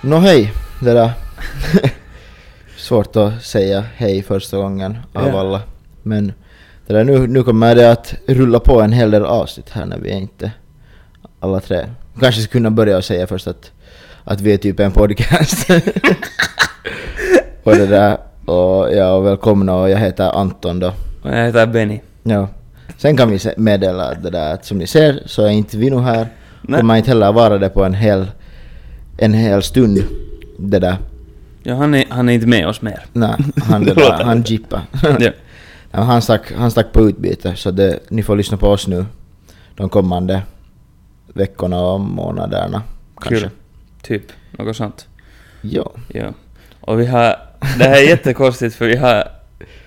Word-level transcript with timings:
Nå 0.00 0.16
hej, 0.18 0.52
det 0.80 0.92
där. 0.92 1.12
Svårt 2.76 3.16
att 3.16 3.42
säga 3.42 3.84
hej 3.96 4.22
första 4.22 4.56
gången 4.56 4.98
av 5.12 5.28
Ja. 5.28 5.40
alla. 5.40 5.62
Men 6.02 6.32
det 6.88 6.94
där, 6.94 7.04
nu, 7.04 7.26
nu 7.26 7.42
kommer 7.42 7.74
det 7.74 7.90
att 7.90 8.14
rulla 8.26 8.60
på 8.60 8.80
en 8.80 8.92
hel 8.92 9.10
del 9.10 9.24
avsnitt 9.24 9.70
här 9.70 9.86
när 9.86 9.98
vi 9.98 10.10
är 10.10 10.16
inte 10.16 10.52
alla 11.40 11.60
tre. 11.60 11.86
Kanske 12.20 12.40
skulle 12.42 12.60
kunna 12.60 12.70
börja 12.70 12.96
och 12.96 13.04
säga 13.04 13.26
först 13.26 13.46
att, 13.46 13.72
att 14.24 14.40
vi 14.40 14.52
är 14.52 14.56
typ 14.56 14.80
en 14.80 14.92
podcast. 14.92 15.70
och 17.62 17.76
det 17.76 17.86
där, 17.86 18.18
och 18.44 18.94
ja, 18.94 19.12
och 19.12 19.26
välkomna 19.26 19.76
och 19.76 19.90
jag 19.90 19.98
heter 19.98 20.38
Anton 20.38 20.80
då. 20.80 20.92
Och 21.22 21.30
jag 21.30 21.46
heter 21.46 21.66
Benny. 21.66 22.00
Ja. 22.22 22.48
Sen 22.96 23.16
kan 23.16 23.30
vi 23.30 23.38
meddela 23.56 24.14
det 24.14 24.30
där 24.30 24.54
att 24.54 24.64
som 24.64 24.78
ni 24.78 24.86
ser 24.86 25.22
så 25.26 25.44
är 25.44 25.50
inte 25.50 25.76
vi 25.78 25.90
nu 25.90 25.98
här. 25.98 26.26
Nej. 26.62 26.80
Kommer 26.80 26.96
inte 26.96 27.10
heller 27.10 27.32
vara 27.32 27.58
det 27.58 27.68
på 27.68 27.84
en 27.84 27.94
hel, 27.94 28.26
en 29.18 29.34
hel 29.34 29.62
stund. 29.62 30.04
Det 30.58 30.78
där. 30.78 30.96
Ja, 31.62 31.74
han 31.74 31.94
är, 31.94 32.04
han 32.08 32.28
är 32.28 32.32
inte 32.32 32.46
med 32.46 32.68
oss 32.68 32.82
mer. 32.82 33.04
Nej, 33.12 33.34
han, 33.56 33.84
det 33.84 33.94
där, 33.94 34.24
han 34.24 34.42
jippar. 34.42 34.80
Ja. 35.18 35.30
Ja, 35.90 36.00
han, 36.00 36.22
stack, 36.22 36.52
han 36.52 36.70
stack 36.70 36.92
på 36.92 37.08
utbyte 37.08 37.56
så 37.56 37.70
det, 37.70 37.98
ni 38.10 38.22
får 38.22 38.36
lyssna 38.36 38.56
på 38.56 38.68
oss 38.68 38.86
nu 38.86 39.04
de 39.74 39.88
kommande 39.88 40.42
veckorna 41.34 41.80
och 41.80 42.00
månaderna. 42.00 42.82
Kanske. 43.20 43.40
Kul. 43.40 43.50
Typ, 44.02 44.22
något 44.50 44.76
sånt. 44.76 45.06
Ja. 45.60 45.92
Ja. 46.08 46.32
Och 46.80 47.00
vi 47.00 47.06
har... 47.06 47.36
Det 47.78 47.84
här 47.84 47.96
är 48.02 48.08
jättekonstigt 48.08 48.74
för 48.76 48.86
vi 48.86 48.96
har... 48.96 49.24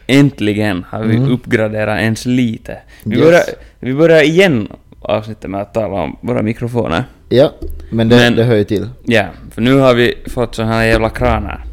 Äntligen 0.07 0.85
har 0.89 1.03
vi 1.03 1.15
Mm. 1.15 1.31
uppgraderat 1.31 1.99
ens 1.99 2.25
lite. 2.25 2.77
Vi, 3.03 3.15
Yes. 3.15 3.25
börjar, 3.25 3.41
vi 3.79 3.93
börjar 3.93 4.21
igen 4.23 4.67
avsnittet 5.01 5.49
med 5.49 5.61
att 5.61 5.73
tala 5.73 6.01
om 6.01 6.17
våra 6.21 6.41
mikrofoner. 6.41 7.03
Ja, 7.29 7.51
men 7.91 8.09
det, 8.09 8.15
Men- 8.15 8.35
det 8.35 8.43
hör 8.43 8.55
ju 8.55 8.63
till. 8.63 8.89
Ja, 9.05 9.25
för 9.51 9.61
nu 9.61 9.75
har 9.75 9.93
vi 9.93 10.17
fått 10.27 10.55
såna 10.55 10.67
här 10.73 10.83
jävla 10.83 11.09
kranar. 11.09 11.63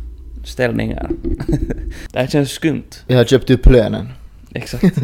Ställningar. 0.45 1.11
det 2.13 2.19
här 2.19 2.27
känns 2.27 2.51
skumt. 2.51 2.91
Jag 3.07 3.17
har 3.17 3.25
köpt 3.25 3.51
upp 3.51 3.67
lönen. 3.67 4.09
Exakt. 4.55 4.85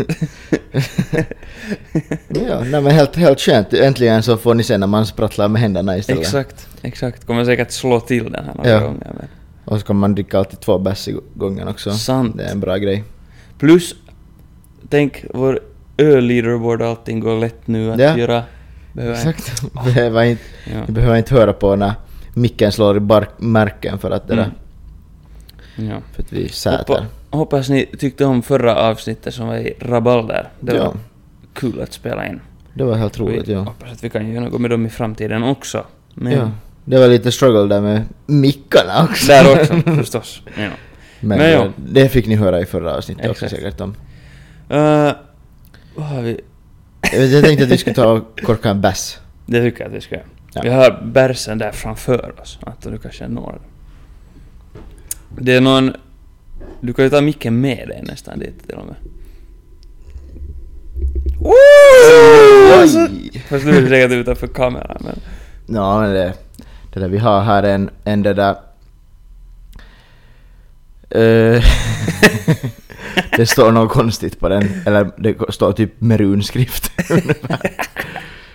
Ja, 2.28 2.61
nej, 2.61 2.81
men 2.81 2.87
helt, 2.87 3.17
helt 3.17 3.41
skönt. 3.41 3.73
Äntligen 3.75 4.23
så 4.23 4.36
får 4.36 4.55
ni 4.55 4.62
se 4.62 4.78
när 4.78 4.86
man 4.86 5.06
sprattlar 5.06 5.48
med 5.48 5.62
händerna 5.62 5.97
istället. 5.98 6.20
exakt, 6.23 6.69
exakt. 6.83 7.25
Kommer 7.27 7.45
säkert 7.45 7.70
slå 7.70 8.01
till 8.01 8.33
den 8.33 8.45
här 8.45 8.55
några 8.55 8.70
Ja. 8.70 8.81
gånger. 8.81 9.12
Men. 9.19 9.28
Och 9.64 9.81
så 9.81 9.86
kan 9.86 9.97
man 9.97 10.14
dricka 10.14 10.39
alltid 10.39 10.61
två 10.61 10.78
bärs 10.78 11.09
i 11.09 11.17
gången 11.34 11.69
också. 11.69 11.92
Sant. 11.92 12.36
Det 12.36 12.45
är 12.45 12.51
en 12.53 12.61
bra 12.61 12.77
grej. 12.77 13.05
Plus, 13.59 13.95
tänk 14.89 15.25
vår 15.34 15.61
öl-leaderboard 15.97 16.83
och 16.83 16.89
allting 16.89 17.20
går 17.20 17.39
lätt 17.41 17.67
nu 17.67 17.92
att 17.92 17.98
Ja. 18.01 18.19
göra. 18.19 18.42
Behöver 18.92 19.14
Exakt. 19.17 19.73
behöver 19.84 20.23
inte, 20.25 20.42
Ja. 20.73 20.81
ni 20.86 20.92
behöver 20.92 21.17
inte 21.17 21.34
höra 21.34 21.53
på 21.53 21.77
när 21.77 21.92
micken 22.34 22.73
slår 22.73 22.97
i 22.97 23.01
bark, 23.01 23.29
märken 23.39 23.98
för 23.98 24.11
att 24.11 24.29
det 24.29 24.34
där, 24.34 24.51
Mm. 25.79 25.91
Ja. 25.91 25.97
för 26.14 26.23
att 26.23 26.33
vi 26.33 26.48
säter. 26.48 26.79
Hoppa, 26.95 27.06
hoppas 27.37 27.69
ni 27.69 27.87
tyckte 27.99 28.25
om 28.25 28.43
förra 28.43 28.77
avsnittet 28.77 29.35
som 29.35 29.47
var 29.49 29.57
i 29.57 29.75
Rabalder. 29.81 30.49
Det 30.61 30.77
Ja. 30.77 30.85
var 30.85 30.95
kul 31.53 31.81
att 31.81 31.93
spela 31.93 32.27
in. 32.27 32.41
Det 32.75 32.85
var 32.85 32.95
helt 32.95 33.19
roligt, 33.19 33.49
vi 33.49 33.53
ja. 33.53 33.59
hoppas 33.61 33.93
att 33.93 34.05
vi 34.05 34.11
kan 34.11 34.33
göra 34.33 34.45
något 34.45 34.61
med 34.61 34.71
dem 34.71 34.87
i 34.87 34.91
framtiden 34.91 35.43
också. 35.43 35.85
Men 36.15 36.33
ja. 36.33 36.51
Det 36.85 36.99
var 36.99 37.09
lite 37.09 37.33
struggle 37.33 37.75
där 37.75 37.81
med 37.81 38.03
mickarna 38.27 39.05
också. 39.11 39.27
där 39.27 39.61
också 39.61 39.75
förstås. 39.97 40.42
Ja. 40.58 40.69
Men, 41.20 41.39
Men 41.39 41.51
ja. 41.51 41.69
det 41.77 42.08
fick 42.08 42.27
ni 42.27 42.35
höra 42.35 42.61
i 42.61 42.67
förra 42.67 42.95
avsnittet 42.97 43.31
också 43.31 43.45
Exakt. 43.45 43.63
säkert 43.63 43.81
om. 43.81 43.91
Uh, 44.70 45.13
vad 45.95 46.07
har 46.07 46.23
vi? 46.23 46.41
Jag, 47.13 47.45
tänkte 47.45 47.64
att 47.64 47.70
vi 47.70 47.79
skulle 47.79 47.95
ta 47.95 48.13
och 48.13 48.41
korka 48.41 48.70
en 48.70 48.81
bärs. 48.81 49.19
Det 49.47 49.63
tycker 49.63 49.81
jag 49.81 49.89
att 49.89 49.97
vi 49.97 50.01
ska. 50.01 50.17
Ja. 50.53 50.61
Vi 50.63 50.69
har 50.69 51.03
bärsen 51.05 51.58
där 51.58 51.73
framför 51.73 52.41
oss. 52.41 52.58
Att 52.63 52.83
du 52.83 52.98
kanske 52.98 53.29
når 53.29 53.53
den. 53.53 53.61
Det 55.45 55.53
är 55.53 55.61
någon... 55.61 55.92
Du 56.84 56.92
kan 56.92 57.05
ju 57.05 57.11
ta 57.11 57.20
micken 57.20 57.61
med 57.61 57.89
dig 57.89 58.02
nästan 58.02 58.39
dit 58.39 58.68
till 58.68 58.77
och 58.77 58.86
med. 58.86 58.96
Oj! 61.40 62.89
Fast 63.48 63.64
du 63.64 63.70
är 63.70 63.89
säkert 63.89 64.12
utanför 64.12 64.46
kameran 64.46 64.96
men... 65.00 65.20
Ja, 65.77 66.00
men 66.00 66.14
det, 66.14 66.33
det 66.92 67.00
där 67.00 67.08
vi 67.08 67.18
har 67.18 67.42
här 67.42 67.62
en, 67.62 67.90
en 68.05 68.22
det 68.22 68.34
där... 68.34 68.56
Eh, 71.11 71.64
det 73.36 73.46
står 73.46 73.72
något 73.72 73.92
konstigt 73.92 74.40
på 74.40 74.48
den, 74.48 74.68
eller 74.86 75.11
det 75.18 75.36
står 75.48 75.72
typ 75.72 76.01
med 76.01 76.20
runskrift. 76.20 76.90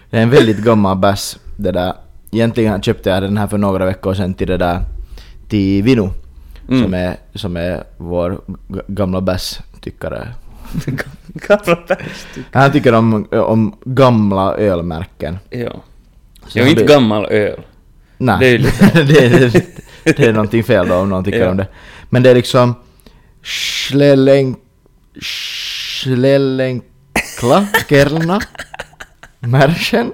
det 0.09 0.17
är 0.17 0.22
en 0.22 0.29
väldigt 0.29 0.63
gammal 0.63 0.97
bärs, 0.97 1.38
det 1.57 1.72
där. 1.72 1.94
Egentligen 2.31 2.81
köpte 2.81 3.09
jag 3.09 3.23
den 3.23 3.38
här 3.38 3.47
för 3.47 3.57
några 3.57 3.85
veckor 3.85 4.13
sedan 4.13 4.34
till 4.34 4.47
det 4.47 4.57
där, 4.57 4.81
till 5.47 5.84
Vinu. 5.84 6.09
Mm. 6.69 6.84
Som, 6.84 6.94
är, 6.94 7.16
som 7.35 7.57
är 7.57 7.84
vår 7.97 8.41
gamla 8.88 9.22
bärs-tyckare. 9.22 10.28
Gamla 11.25 11.78
bärs. 11.88 12.25
Han 12.52 12.72
tycker 12.72 12.94
om, 12.94 13.28
om 13.31 13.75
gamla 13.85 14.56
ölmärken. 14.56 15.38
Ja. 15.50 15.81
Så 16.47 16.59
Jag 16.59 16.66
är 16.66 16.69
inte 16.72 16.84
blir- 16.84 16.96
gammal 16.96 17.25
öl. 17.25 17.59
Nej. 18.18 18.38
Det 18.40 18.47
är 18.47 18.58
lite- 18.58 19.03
det, 19.08 19.25
är, 19.25 19.52
det 20.03 20.19
är 20.25 20.34
någonting 20.34 20.63
fel 20.63 20.88
då 20.88 20.96
om 20.96 21.09
någon 21.09 21.24
tycker 21.24 21.40
Ja. 21.40 21.50
om 21.50 21.58
det. 21.58 21.68
Men 22.09 22.24
det 22.24 22.29
är 22.29 22.35
liksom 22.35 22.75
Schlellen... 23.44 24.56
Schlellenkla 25.22 27.68
Kerna 27.90 28.40
Märchen? 29.40 30.13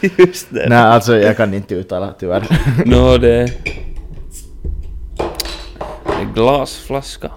Just 0.18 0.46
det. 0.50 0.66
Nej, 0.68 0.78
alltså 0.78 1.16
jag 1.18 1.36
kan 1.36 1.54
inte 1.54 1.74
uttala 1.74 2.14
tyvärr. 2.20 2.44
Nå, 2.86 3.18
det... 3.18 3.46
Det 3.46 3.52
glasflaska. 6.34 7.30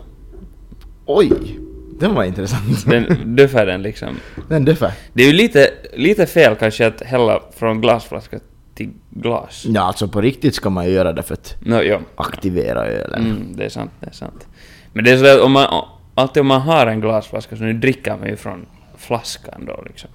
Oj! 1.05 1.59
Den 1.99 2.15
var 2.15 2.23
intressant. 2.23 2.85
Den 2.85 3.35
döfar 3.35 3.65
den 3.65 3.81
liksom. 3.81 4.19
Den 4.49 4.65
döfar. 4.65 4.91
Det 5.13 5.23
är 5.23 5.27
ju 5.27 5.33
lite, 5.33 5.69
lite 5.93 6.25
fel 6.25 6.55
kanske 6.55 6.87
att 6.87 7.01
hälla 7.01 7.39
från 7.55 7.81
glasflaska 7.81 8.39
till 8.75 8.89
glas. 9.09 9.65
Ja, 9.67 9.81
alltså 9.81 10.07
på 10.07 10.21
riktigt 10.21 10.55
ska 10.55 10.69
man 10.69 10.85
ju 10.85 10.91
göra 10.91 11.13
det 11.13 11.23
för 11.23 11.33
att 11.33 11.55
Nå, 11.61 11.83
ja. 11.83 11.99
aktivera 12.15 12.85
ölen. 12.85 13.25
Mm, 13.25 13.55
det 13.55 13.65
är 13.65 13.69
sant, 13.69 13.91
det 13.99 14.07
är 14.07 14.11
sant. 14.11 14.47
Men 14.93 15.03
det 15.03 15.11
är 15.11 15.17
sådär 15.17 15.35
att 15.35 15.41
om 15.41 15.51
man, 15.51 15.85
alltid 16.15 16.41
om 16.41 16.47
man 16.47 16.61
har 16.61 16.87
en 16.87 17.01
glasflaska 17.01 17.55
så 17.55 17.63
nu 17.63 17.73
dricker 17.73 18.17
man 18.17 18.29
ju 18.29 18.35
från 18.35 18.65
flaskan 18.97 19.65
då 19.65 19.83
liksom. 19.87 20.09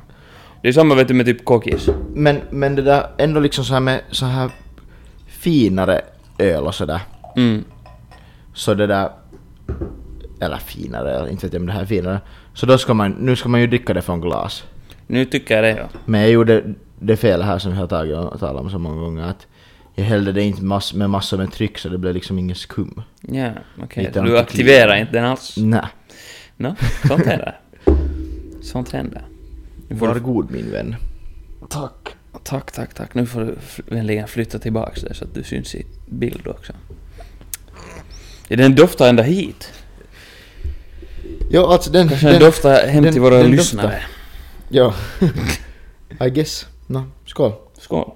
Det 0.63 0.69
är 0.69 0.73
samma 0.73 0.95
vet 0.95 1.09
du 1.09 1.15
med 1.15 1.27
typ 1.27 1.45
kokis. 1.45 1.89
Men, 2.15 2.41
men 2.51 2.75
det 2.75 2.83
där 2.83 3.07
ändå 3.19 3.41
liksom 3.41 3.65
så 3.65 3.73
här 3.73 3.81
med 3.81 4.01
så 4.11 4.27
här 4.27 4.51
finare 5.27 6.01
öl 6.39 6.65
och 6.65 6.75
sådär. 6.75 7.01
Mm. 7.37 7.65
Så 8.59 8.75
det 8.75 8.87
där... 8.87 9.11
Eller 10.41 10.57
finare, 10.57 11.15
eller 11.15 11.29
inte 11.29 11.47
vet 11.47 11.53
jag 11.53 11.61
om 11.61 11.67
det 11.67 11.73
här 11.73 11.83
är 11.83 11.87
finare. 11.87 12.21
Så 12.55 12.67
då 12.67 12.79
ska 12.79 12.95
man, 12.95 13.11
nu 13.11 13.37
ska 13.37 13.49
man 13.49 13.61
ju 13.61 13.67
dricka 13.67 13.95
det 13.95 14.03
från 14.03 14.21
glas. 14.21 14.65
Nu 15.07 15.25
tycker 15.25 15.55
jag 15.55 15.65
det 15.65 15.81
ja. 15.81 15.89
Men 16.05 16.21
jag 16.21 16.31
gjorde 16.31 16.75
det 16.99 17.17
fel 17.17 17.43
här 17.43 17.59
som 17.59 17.73
vi 17.73 17.79
har 17.79 17.87
tagit 17.87 18.17
och 18.17 18.41
talat 18.41 18.63
om 18.63 18.71
så 18.71 18.79
många 18.79 19.01
gånger 19.01 19.23
att 19.23 19.47
jag 19.95 20.05
hällde 20.05 20.33
det 20.33 20.43
inte 20.43 20.63
mass, 20.63 20.95
med 20.95 21.11
massor 21.11 21.39
med 21.39 21.53
tryck 21.53 21.79
så 21.79 21.89
det 21.89 21.99
blev 21.99 22.15
liksom 22.15 22.39
ingen 22.39 22.57
skum. 22.57 23.03
Ja, 23.21 23.51
okej. 23.83 24.11
Så 24.15 24.23
Du 24.23 24.39
aktiverar 24.39 24.97
inte 24.97 25.13
den 25.13 25.25
alls? 25.25 25.57
Nej. 25.57 25.87
Nå, 26.57 26.75
sånt 27.09 27.27
händer. 27.27 27.61
Sånt 28.63 28.93
händer. 28.93 29.23
Var 29.89 30.15
du, 30.15 30.21
god 30.21 30.51
min 30.51 30.71
vän. 30.71 30.97
tack. 31.69 32.15
Tack, 32.43 32.73
tack, 32.73 32.95
tack. 32.95 33.15
Nu 33.15 33.27
får 33.27 33.41
du 33.41 33.57
vänligen 33.87 34.29
flytta 34.29 34.59
tillbaks 34.59 35.01
det 35.01 35.15
så 35.15 35.25
att 35.25 35.35
du 35.35 35.43
syns 35.43 35.75
i 35.75 35.87
bild 36.07 36.47
också. 36.47 36.73
Ja, 38.49 38.57
den 38.57 38.75
doftar 38.75 39.09
ända 39.09 39.23
hit. 39.23 39.73
Ja, 41.51 41.73
alltså 41.73 41.91
den... 41.91 42.09
Kanske 42.09 42.27
den 42.31 42.41
doftar 42.41 42.87
hem 42.87 43.05
den- 43.05 43.13
till 43.13 43.23
våra 43.23 43.37
den 43.39 43.51
lyssnare. 43.51 43.87
doftar. 43.87 44.07
Ja. 44.69 44.95
I 46.27 46.31
guess. 46.31 46.67
Nå, 46.87 47.05
skål. 47.27 47.53
Skål. 47.81 48.11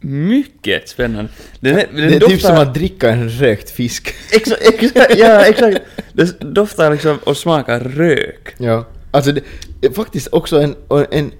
Mycket 0.00 0.88
spännande. 0.88 1.30
Den, 1.60 1.74
den 1.74 1.86
Det 1.96 2.02
är 2.04 2.10
doftar... 2.20 2.28
typ 2.28 2.40
som 2.40 2.56
att 2.56 2.74
dricka 2.74 3.10
en 3.10 3.28
rökt 3.30 3.70
fisk. 3.70 4.14
Exakt, 4.32 4.62
exakt, 4.62 5.18
ja 5.18 5.44
exakt. 5.46 5.80
Det 6.12 6.40
doftar 6.40 6.90
liksom 6.92 7.18
och 7.18 7.36
smakar 7.36 7.80
rök. 7.80 8.54
Ja. 8.58 8.84
Alltså 9.10 9.32
det 9.32 9.42
är 9.82 9.90
faktiskt 9.92 10.28
också 10.32 10.60
en, 10.62 10.74
en, 11.10 11.32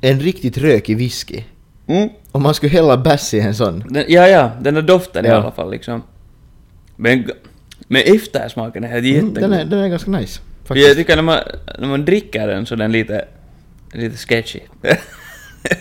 en 0.00 0.20
riktigt 0.20 0.58
rökig 0.58 0.96
whisky. 0.96 1.42
Mm. 1.86 2.08
Om 2.32 2.42
man 2.42 2.54
skulle 2.54 2.72
hälla 2.72 2.96
bärs 2.96 3.34
i 3.34 3.40
en 3.40 3.54
sån. 3.54 3.84
Den, 3.88 4.04
ja, 4.08 4.28
ja, 4.28 4.50
den 4.60 4.74
där 4.74 4.82
doften 4.82 5.26
i 5.26 5.28
Ja. 5.28 5.34
alla 5.34 5.50
fall 5.52 5.70
liksom. 5.70 6.02
Men, 6.96 7.30
men 7.88 8.02
eftersmaken 8.04 8.84
är 8.84 8.88
helt 8.88 9.04
Mm, 9.04 9.14
jättegod. 9.14 9.50
den, 9.50 9.52
är, 9.52 9.64
den 9.64 9.78
är 9.78 9.88
ganska 9.88 10.10
nice. 10.10 10.40
Faktiskt. 10.64 10.88
jag 10.88 10.96
tycker 10.96 11.16
när 11.16 11.22
man, 11.22 11.38
när 11.78 11.88
man 11.88 12.04
dricker 12.04 12.46
den 12.48 12.66
så 12.66 12.74
den 12.76 12.92
lite, 12.92 13.24
lite 13.92 14.16
sketchy. 14.16 14.60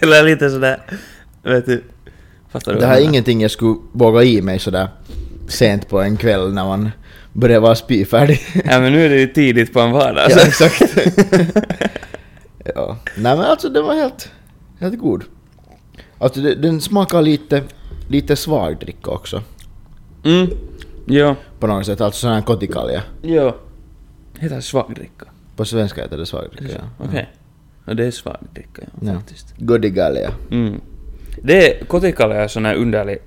Eller 0.02 0.24
lite 0.24 0.50
sådär, 0.50 0.80
vet 1.44 1.66
du. 1.66 1.84
Fattar 2.52 2.74
du 2.74 2.80
Det 2.80 2.86
här 2.86 2.98
är 2.98 3.02
ingenting 3.04 3.42
jag 3.42 3.52
skulle 3.52 3.76
våga 3.92 4.24
i 4.24 4.42
mig 4.42 4.60
sådär 4.60 4.88
sent 5.48 5.90
på 5.90 6.02
en 6.02 6.18
kväll 6.18 6.54
när 6.54 6.64
man 6.66 6.92
börjar 7.34 7.60
vara 7.60 7.76
spyfärdig. 7.76 8.40
Ja 8.66 8.80
men 8.80 8.94
nu 8.94 9.06
är 9.06 9.10
det 9.10 9.20
ju 9.20 9.28
tidigt 9.28 9.74
på 9.74 9.80
en 9.80 9.92
vardag. 9.92 10.28
ja, 10.30 10.42
exakt. 10.48 10.82
ja. 12.76 12.98
Nej 13.18 13.38
men 13.38 13.46
alltså 13.46 13.70
den 13.70 13.86
var 13.86 13.94
helt, 13.96 14.32
helt 14.80 14.98
god. 15.00 15.24
Alltså 16.18 16.40
det, 16.42 16.56
den 16.56 16.82
smakar 16.82 17.22
lite, 17.22 17.64
lite 18.10 18.36
svagdricka 18.36 19.12
också. 19.12 19.42
Mm, 20.26 20.48
ja, 21.06 21.36
På 21.60 21.68
något 21.68 21.86
sätt, 21.86 22.02
alltså 22.02 22.20
sån 22.20 22.32
här 22.34 22.42
kotikalja. 22.42 23.04
ja. 23.22 23.56
Heter 24.40 24.56
det 24.56 24.62
svagdricka? 24.62 25.26
På 25.56 25.66
svenska 25.66 26.02
heter 26.02 26.18
det 26.18 26.26
svagdricka, 26.26 26.74
ja. 26.74 27.06
Okej. 27.06 27.30
Ja, 27.86 27.94
det 27.94 28.06
är 28.06 28.12
svagdricka, 28.12 28.82
ja, 28.86 29.08
Ja. 29.08 29.14
faktiskt. 29.14 29.54
Godigalja. 29.58 30.32
Mm. 30.52 30.82
Det 31.44 31.72
är, 31.82 31.86
kotikalla 31.86 32.36
är 32.36 32.48
sån 32.48 32.66
här 32.66 32.76
underlig, 32.76 33.18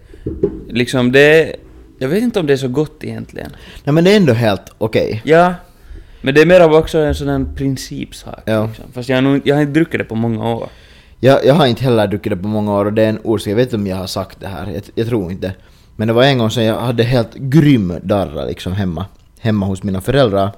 liksom 0.68 1.12
det 1.12 1.20
är, 1.50 1.56
jag 1.98 2.08
vet 2.08 2.22
inte 2.22 2.40
om 2.40 2.46
det 2.46 2.52
är 2.52 2.56
så 2.56 2.68
gott 2.68 3.04
egentligen. 3.04 3.50
Nej 3.84 3.92
men 3.94 4.04
det 4.04 4.12
är 4.12 4.16
ändå 4.16 4.32
helt 4.32 4.62
okej. 4.78 5.22
Ja, 5.24 5.54
men 6.20 6.34
det 6.34 6.40
är 6.40 6.46
mer 6.46 6.60
av 6.60 6.74
också 6.74 6.98
en 6.98 7.14
sån 7.14 7.28
här 7.28 7.46
principsak. 7.56 8.42
Ja. 8.44 8.66
Liksom. 8.66 8.84
Fast 8.92 9.08
jag 9.08 9.16
har, 9.16 9.22
nog, 9.22 9.40
jag 9.44 9.54
har 9.54 9.62
inte 9.62 9.72
druckit 9.72 10.00
det 10.00 10.04
på 10.04 10.14
många 10.14 10.50
år. 10.50 10.68
Jag, 11.20 11.46
jag 11.46 11.54
har 11.54 11.66
inte 11.66 11.84
heller 11.84 12.06
druckit 12.06 12.32
det 12.32 12.36
på 12.36 12.48
många 12.48 12.72
år 12.72 12.84
och 12.84 12.92
det 12.92 13.02
är 13.02 13.08
en 13.08 13.18
orsak, 13.24 13.50
jag 13.50 13.56
vet 13.56 13.66
inte 13.66 13.76
om 13.76 13.86
jag 13.86 13.96
har 13.96 14.06
sagt 14.06 14.40
det 14.40 14.46
här, 14.46 14.70
jag, 14.70 14.82
jag 14.94 15.06
tror 15.06 15.32
inte. 15.32 15.54
Men 15.96 16.08
det 16.08 16.14
var 16.14 16.24
en 16.24 16.38
gång 16.38 16.50
som 16.50 16.62
jag 16.62 16.80
hade 16.80 17.02
helt 17.02 17.34
grym 17.34 17.94
darra 18.02 18.44
liksom 18.44 18.72
hemma, 18.72 19.06
hemma 19.40 19.66
hos 19.66 19.82
mina 19.82 20.00
föräldrar. 20.00 20.52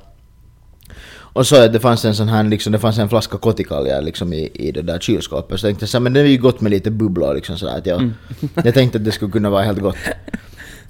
Och 1.34 1.46
så 1.46 1.64
att 1.64 1.72
det 1.72 1.80
fanns 1.80 2.04
en 2.04 2.14
sån 2.14 2.28
här 2.28 2.44
liksom, 2.44 2.72
det 2.72 2.78
fanns 2.78 2.98
en 2.98 3.08
flaska 3.08 3.38
kotikalja 3.38 4.00
liksom 4.00 4.32
i, 4.32 4.50
i 4.54 4.72
det 4.72 4.82
där 4.82 4.98
kylskåpet. 4.98 5.60
Så 5.60 5.66
jag 5.66 5.78
tänkte 5.78 5.96
här, 5.96 6.00
men 6.00 6.12
det 6.12 6.20
är 6.20 6.24
ju 6.24 6.38
gott 6.38 6.60
med 6.60 6.70
lite 6.70 6.90
bubblor 6.90 7.34
liksom 7.34 7.58
sådär 7.58 7.78
att 7.78 7.86
jag, 7.86 8.10
jag 8.64 8.74
tänkte 8.74 8.98
att 8.98 9.04
det 9.04 9.12
skulle 9.12 9.32
kunna 9.32 9.50
vara 9.50 9.62
helt 9.62 9.78
gott. 9.80 9.96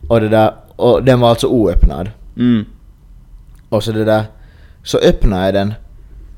Och 0.08 0.20
det 0.20 0.28
där, 0.28 0.54
och 0.76 1.04
den 1.04 1.20
var 1.20 1.28
alltså 1.28 1.46
oöppnad. 1.46 2.10
Mm. 2.36 2.64
Och 3.68 3.84
så 3.84 3.92
det 3.92 4.04
där, 4.04 4.24
så 4.82 4.98
öppnade 4.98 5.44
jag 5.44 5.54
den. 5.54 5.74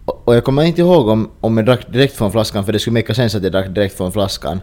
Och 0.05 0.37
jag 0.37 0.45
kommer 0.45 0.63
inte 0.63 0.81
ihåg 0.81 1.09
om, 1.09 1.31
om 1.41 1.57
jag 1.57 1.67
drack 1.67 1.93
direkt 1.93 2.17
från 2.17 2.33
flaskan, 2.33 2.65
för 2.65 2.73
det 2.73 2.79
skulle 2.79 2.95
make 3.01 3.15
sense 3.15 3.37
att 3.37 3.43
jag 3.43 3.53
drack 3.53 3.75
direkt 3.75 3.97
från 3.97 4.13
flaskan. 4.13 4.61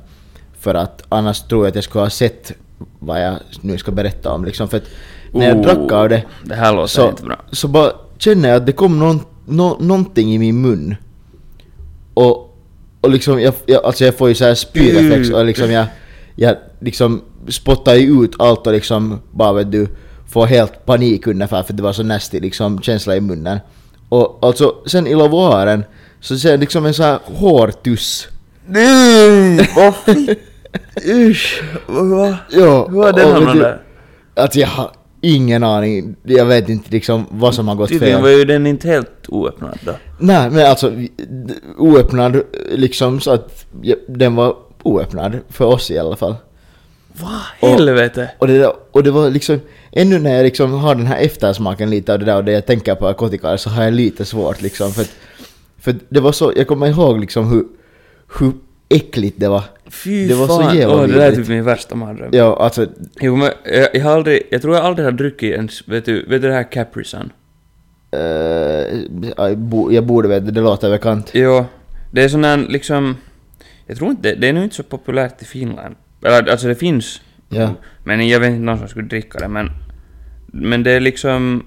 För 0.60 0.75
att 0.75 1.04
annars 1.10 1.39
tror 1.42 1.66
jag 1.66 1.69
att 1.69 1.75
jag 1.75 1.83
skulle 1.83 2.04
ha 2.04 2.10
sett 2.10 2.51
vad 3.00 3.25
jag 3.25 3.36
nu 3.62 3.78
ska 3.78 3.92
berätta 3.92 4.31
om 4.33 4.45
liksom. 4.45 4.68
För 4.68 4.78
att 4.78 4.83
när 5.31 5.48
jag 5.48 5.57
Oh, 5.57 5.63
drack 5.63 5.92
av 5.92 6.10
det, 6.10 6.24
Det 6.44 6.56
här 6.56 6.74
låter 6.74 6.88
så, 6.88 7.10
inte 7.10 7.24
bra. 7.24 7.36
så 7.51 7.68
bara 7.68 7.92
känner 8.18 8.50
jag 8.50 8.56
att 8.56 8.66
det 8.66 8.72
kom 8.72 9.00
någon, 9.00 9.19
nå, 9.45 9.78
någonting 9.80 10.33
i 10.33 10.38
min 10.38 10.62
mun. 10.62 10.95
Och, 12.13 12.57
och 13.01 13.10
liksom, 13.10 13.42
jag, 13.42 13.54
jag, 13.66 13.86
alltså 13.86 14.06
jag 14.06 14.18
får 14.18 14.30
ju 14.30 14.36
såhär 14.36 14.56
spyreflex 14.56 15.30
och 15.30 15.45
liksom 15.45 15.72
jag, 15.72 15.86
jag 16.36 16.56
liksom 16.80 17.22
spottar 17.48 17.95
ju 17.95 18.24
ut 18.24 18.31
allt 18.39 18.68
och 18.68 18.74
liksom 18.74 19.19
bara 19.31 19.54
vet 19.54 19.72
du, 19.72 19.88
får 20.31 20.45
helt 20.45 20.86
panik 20.86 21.28
ungefär 21.28 21.63
för 21.63 21.74
det 21.74 21.83
var 21.83 21.94
så 21.94 22.04
nasty 22.04 22.39
liksom 22.39 22.81
känsla 22.81 23.16
i 23.16 23.22
munnen. 23.22 23.60
Och 24.10 24.39
alltså 24.42 24.75
sen 24.86 25.07
i 25.07 25.16
lavoaren 25.16 25.83
så 26.19 26.38
ser 26.38 26.51
jag 26.51 26.60
liksom 26.60 26.86
en 26.86 26.94
sån 26.94 27.06
här 27.06 27.19
hårtuss. 27.25 28.28
Nej! 28.68 29.69
Vad 29.75 29.94
Usch! 31.07 31.63
Vad? 31.88 32.36
Ja, 32.51 32.88
Hur 32.89 33.04
har 33.04 33.13
den 33.13 33.31
hamnat 33.31 33.60
där? 33.60 33.81
Alltså 34.36 34.60
jag 34.60 34.68
har 34.68 34.92
ingen 35.22 35.63
aning. 35.63 36.16
Jag 36.24 36.45
vet 36.45 36.69
inte 36.69 36.92
liksom 36.92 37.25
vad 37.30 37.56
som 37.56 37.68
har 37.68 37.75
gått 37.75 37.89
Tydligen 37.89 38.13
fel. 38.16 38.22
var 38.24 38.30
ju 38.30 38.45
den 38.45 38.68
inte 38.68 38.88
helt 38.88 39.25
oöppnad 39.28 39.80
då. 39.86 39.92
Nej 40.19 40.50
men 40.50 40.66
alltså 40.69 40.94
oöppnad 41.78 42.42
liksom 42.72 43.19
så 43.19 43.31
att 43.31 43.66
den 44.07 44.36
var 44.36 44.56
oöppnad 44.83 45.38
för 45.50 45.66
oss 45.66 45.92
i 45.92 46.00
alla 46.00 46.16
fall. 46.16 46.36
Vad 47.13 47.31
Och- 47.59 47.69
helvete? 47.77 48.31
Och 48.37 48.47
det, 48.47 48.57
där, 48.57 48.73
och 48.91 49.03
det 49.03 49.11
var 49.11 49.29
liksom, 49.29 49.59
ännu 49.91 50.19
när 50.19 50.35
jag 50.35 50.43
liksom 50.43 50.73
har 50.73 50.95
den 50.95 51.07
här 51.07 51.19
eftersmaken 51.21 51.89
lite 51.89 52.13
av 52.13 52.19
det 52.19 52.25
där 52.25 52.35
och 52.35 52.43
det 52.43 52.51
jag 52.51 52.65
tänker 52.65 52.95
på 52.95 53.05
narkotika 53.05 53.57
så 53.57 53.69
har 53.69 53.83
jag 53.83 53.93
lite 53.93 54.25
svårt 54.25 54.61
liksom 54.61 54.91
för 54.91 55.01
att, 55.01 55.15
för 55.79 55.95
det 56.09 56.19
var 56.19 56.31
så, 56.31 56.53
jag 56.55 56.67
kommer 56.67 56.87
ihåg 56.87 57.19
liksom 57.19 57.47
hur, 57.51 57.65
hur 58.39 58.51
äckligt 58.89 59.39
det 59.39 59.47
var. 59.49 59.63
Fy 59.89 60.27
Det 60.27 60.33
var 60.35 60.47
så 60.47 60.61
fan. 60.61 60.77
jävla 60.77 60.95
Åh, 60.95 61.01
det 61.07 61.13
där 61.13 61.31
är 61.31 61.35
typ 61.35 61.47
min 61.47 61.63
värsta 61.63 61.95
mardröm. 61.95 62.29
Ja 62.33 62.57
alltså, 62.63 62.87
Jo, 63.21 63.35
men 63.35 63.51
jag, 63.65 63.87
jag 63.93 64.01
har 64.03 64.11
aldrig, 64.11 64.41
jag 64.51 64.61
tror 64.61 64.75
jag 64.75 64.85
aldrig 64.85 65.05
har 65.07 65.11
druckit 65.11 65.53
ens, 65.53 65.87
vet 65.87 66.05
du, 66.05 66.25
vet 66.25 66.41
du 66.41 66.47
det 66.47 66.53
här 66.53 66.71
Capri 66.71 67.03
Sun? 67.03 67.31
eh, 68.11 68.19
jag 69.37 69.57
bo- 69.57 69.91
jag 69.91 70.05
borde 70.05 70.27
veta, 70.27 70.45
det 70.45 70.61
låter 70.61 70.89
bekant. 70.89 71.29
Jo, 71.33 71.65
det 72.11 72.23
är 72.23 72.29
sån 72.29 72.43
här 72.43 72.57
liksom, 72.69 73.17
jag 73.87 73.97
tror 73.97 74.09
inte, 74.09 74.35
det 74.35 74.47
är 74.49 74.53
nog 74.53 74.63
inte 74.63 74.75
så 74.75 74.83
populärt 74.83 75.41
i 75.41 75.45
Finland. 75.45 75.95
Eller 76.21 76.50
alltså 76.51 76.68
det 76.68 76.75
finns, 76.75 77.21
Ja. 77.50 77.73
men 78.03 78.27
jag 78.27 78.39
vet 78.39 78.50
inte 78.50 78.62
någon 78.62 78.77
som 78.77 78.88
skulle 78.88 79.07
dricka 79.07 79.39
det, 79.39 79.47
men, 79.47 79.71
men 80.45 80.83
det 80.83 80.91
är 80.91 81.00
liksom, 81.00 81.65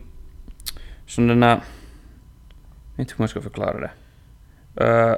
som 1.06 1.29
den 1.29 1.43
här, 1.43 1.51
jag 1.51 1.56
vet 2.97 2.99
inte 2.99 3.12
hur 3.17 3.23
man 3.23 3.29
ska 3.29 3.41
förklara 3.41 3.81
det. 3.81 3.91
Eh, 4.85 5.15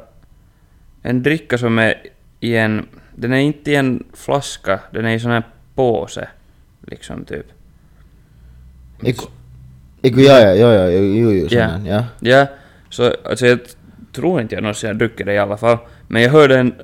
en 1.02 1.22
dricka 1.22 1.58
som 1.58 1.78
är 1.78 1.94
i 2.40 2.56
en, 2.56 2.86
den 3.14 3.32
är 3.32 3.36
inte 3.38 3.70
i 3.70 3.74
en 3.74 4.04
flaska, 4.12 4.80
den 4.92 5.04
är 5.04 5.14
i 5.14 5.20
sån 5.20 5.30
här 5.30 5.42
påse, 5.74 6.28
liksom 6.86 7.24
typ. 7.24 7.46
Iku, 9.02 9.26
iku, 10.02 10.20
ja, 10.20 10.38
ja, 10.40 10.54
ja, 10.54 10.72
ja, 10.74 10.88
jo, 10.90 11.32
jo, 11.32 11.46
Ja. 11.50 11.78
ja. 11.86 12.04
Ja, 12.20 12.46
så 12.90 13.14
alltså 13.24 13.46
jag 13.46 13.58
tror 14.12 14.40
inte 14.40 14.54
jag 14.54 14.62
någonsin 14.62 14.88
har 14.88 14.94
druckit 14.94 15.26
det 15.26 15.32
i 15.34 15.38
alla 15.38 15.56
fall. 15.56 15.78
Men 16.08 16.22
jag 16.22 16.30
hörde 16.30 16.58
en 16.58 16.74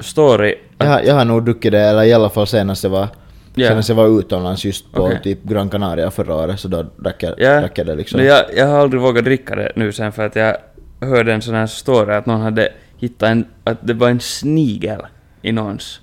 story 0.00 0.54
Jag, 0.80 0.86
har- 0.86 1.00
jag 1.02 1.14
har 1.14 1.24
nog 1.24 1.44
druckit 1.44 1.72
det, 1.72 1.80
eller 1.80 2.02
i 2.02 2.12
alla 2.12 2.28
fall 2.28 2.46
senast 2.46 2.82
jag 2.84 2.90
var, 2.90 3.08
Ja. 3.54 3.68
senast 3.68 3.88
jag 3.88 3.96
var 3.96 4.18
utomlands 4.20 4.64
just 4.64 4.92
på 4.92 5.02
Okej. 5.02 5.20
typ 5.22 5.42
Gran 5.44 5.68
Canaria 5.70 6.10
förra 6.10 6.34
året, 6.34 6.60
så 6.60 6.68
då 6.68 6.82
drack 6.96 7.22
jag, 7.22 7.34
Ja, 7.38 7.60
drack 7.60 7.78
jag 7.78 7.86
det 7.86 7.94
liksom. 7.94 8.16
men 8.16 8.26
jag, 8.26 8.44
jag 8.56 8.66
har 8.66 8.78
aldrig 8.78 9.02
vågat 9.02 9.24
dricka 9.24 9.54
det 9.54 9.72
nu 9.76 9.92
sen 9.92 10.12
för 10.12 10.26
att 10.26 10.36
jag 10.36 10.56
hörde 11.00 11.32
en 11.32 11.42
sån 11.42 11.54
här 11.54 11.66
story 11.66 12.14
att 12.14 12.26
någon 12.26 12.40
hade 12.40 12.68
hittat 12.96 13.28
en, 13.28 13.44
att 13.64 13.78
det 13.86 13.94
var 13.94 14.08
en 14.08 14.20
snigel 14.20 15.00
i 15.42 15.52
någons 15.52 16.00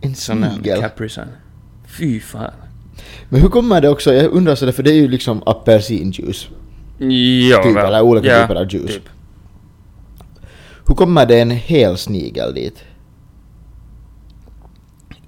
En 0.00 0.14
snigel. 0.14 0.80
Capri 0.80 1.08
Sun. 1.08 1.24
Fy 1.98 2.20
fan. 2.20 2.50
Men 3.28 3.40
hur 3.40 3.48
kommer 3.48 3.80
det 3.80 3.88
också, 3.88 4.14
jag 4.14 4.32
undrar 4.32 4.54
sådär, 4.54 4.72
för 4.72 4.82
det 4.82 4.90
är 4.90 4.94
ju 4.94 5.08
liksom 5.08 5.42
apelsinjuice. 5.46 6.48
Ja, 7.50 7.62
Typ, 7.62 7.76
väl. 7.76 7.86
eller 7.86 8.02
olika 8.02 8.26
ja, 8.28 8.42
typer 8.42 8.54
av 8.54 8.74
juice. 8.74 8.92
Typ. 8.94 9.08
Hur 10.86 10.94
kommer 10.94 11.26
det 11.26 11.40
en 11.40 11.50
hel 11.50 11.96
snigel 11.96 12.54
dit? 12.54 12.84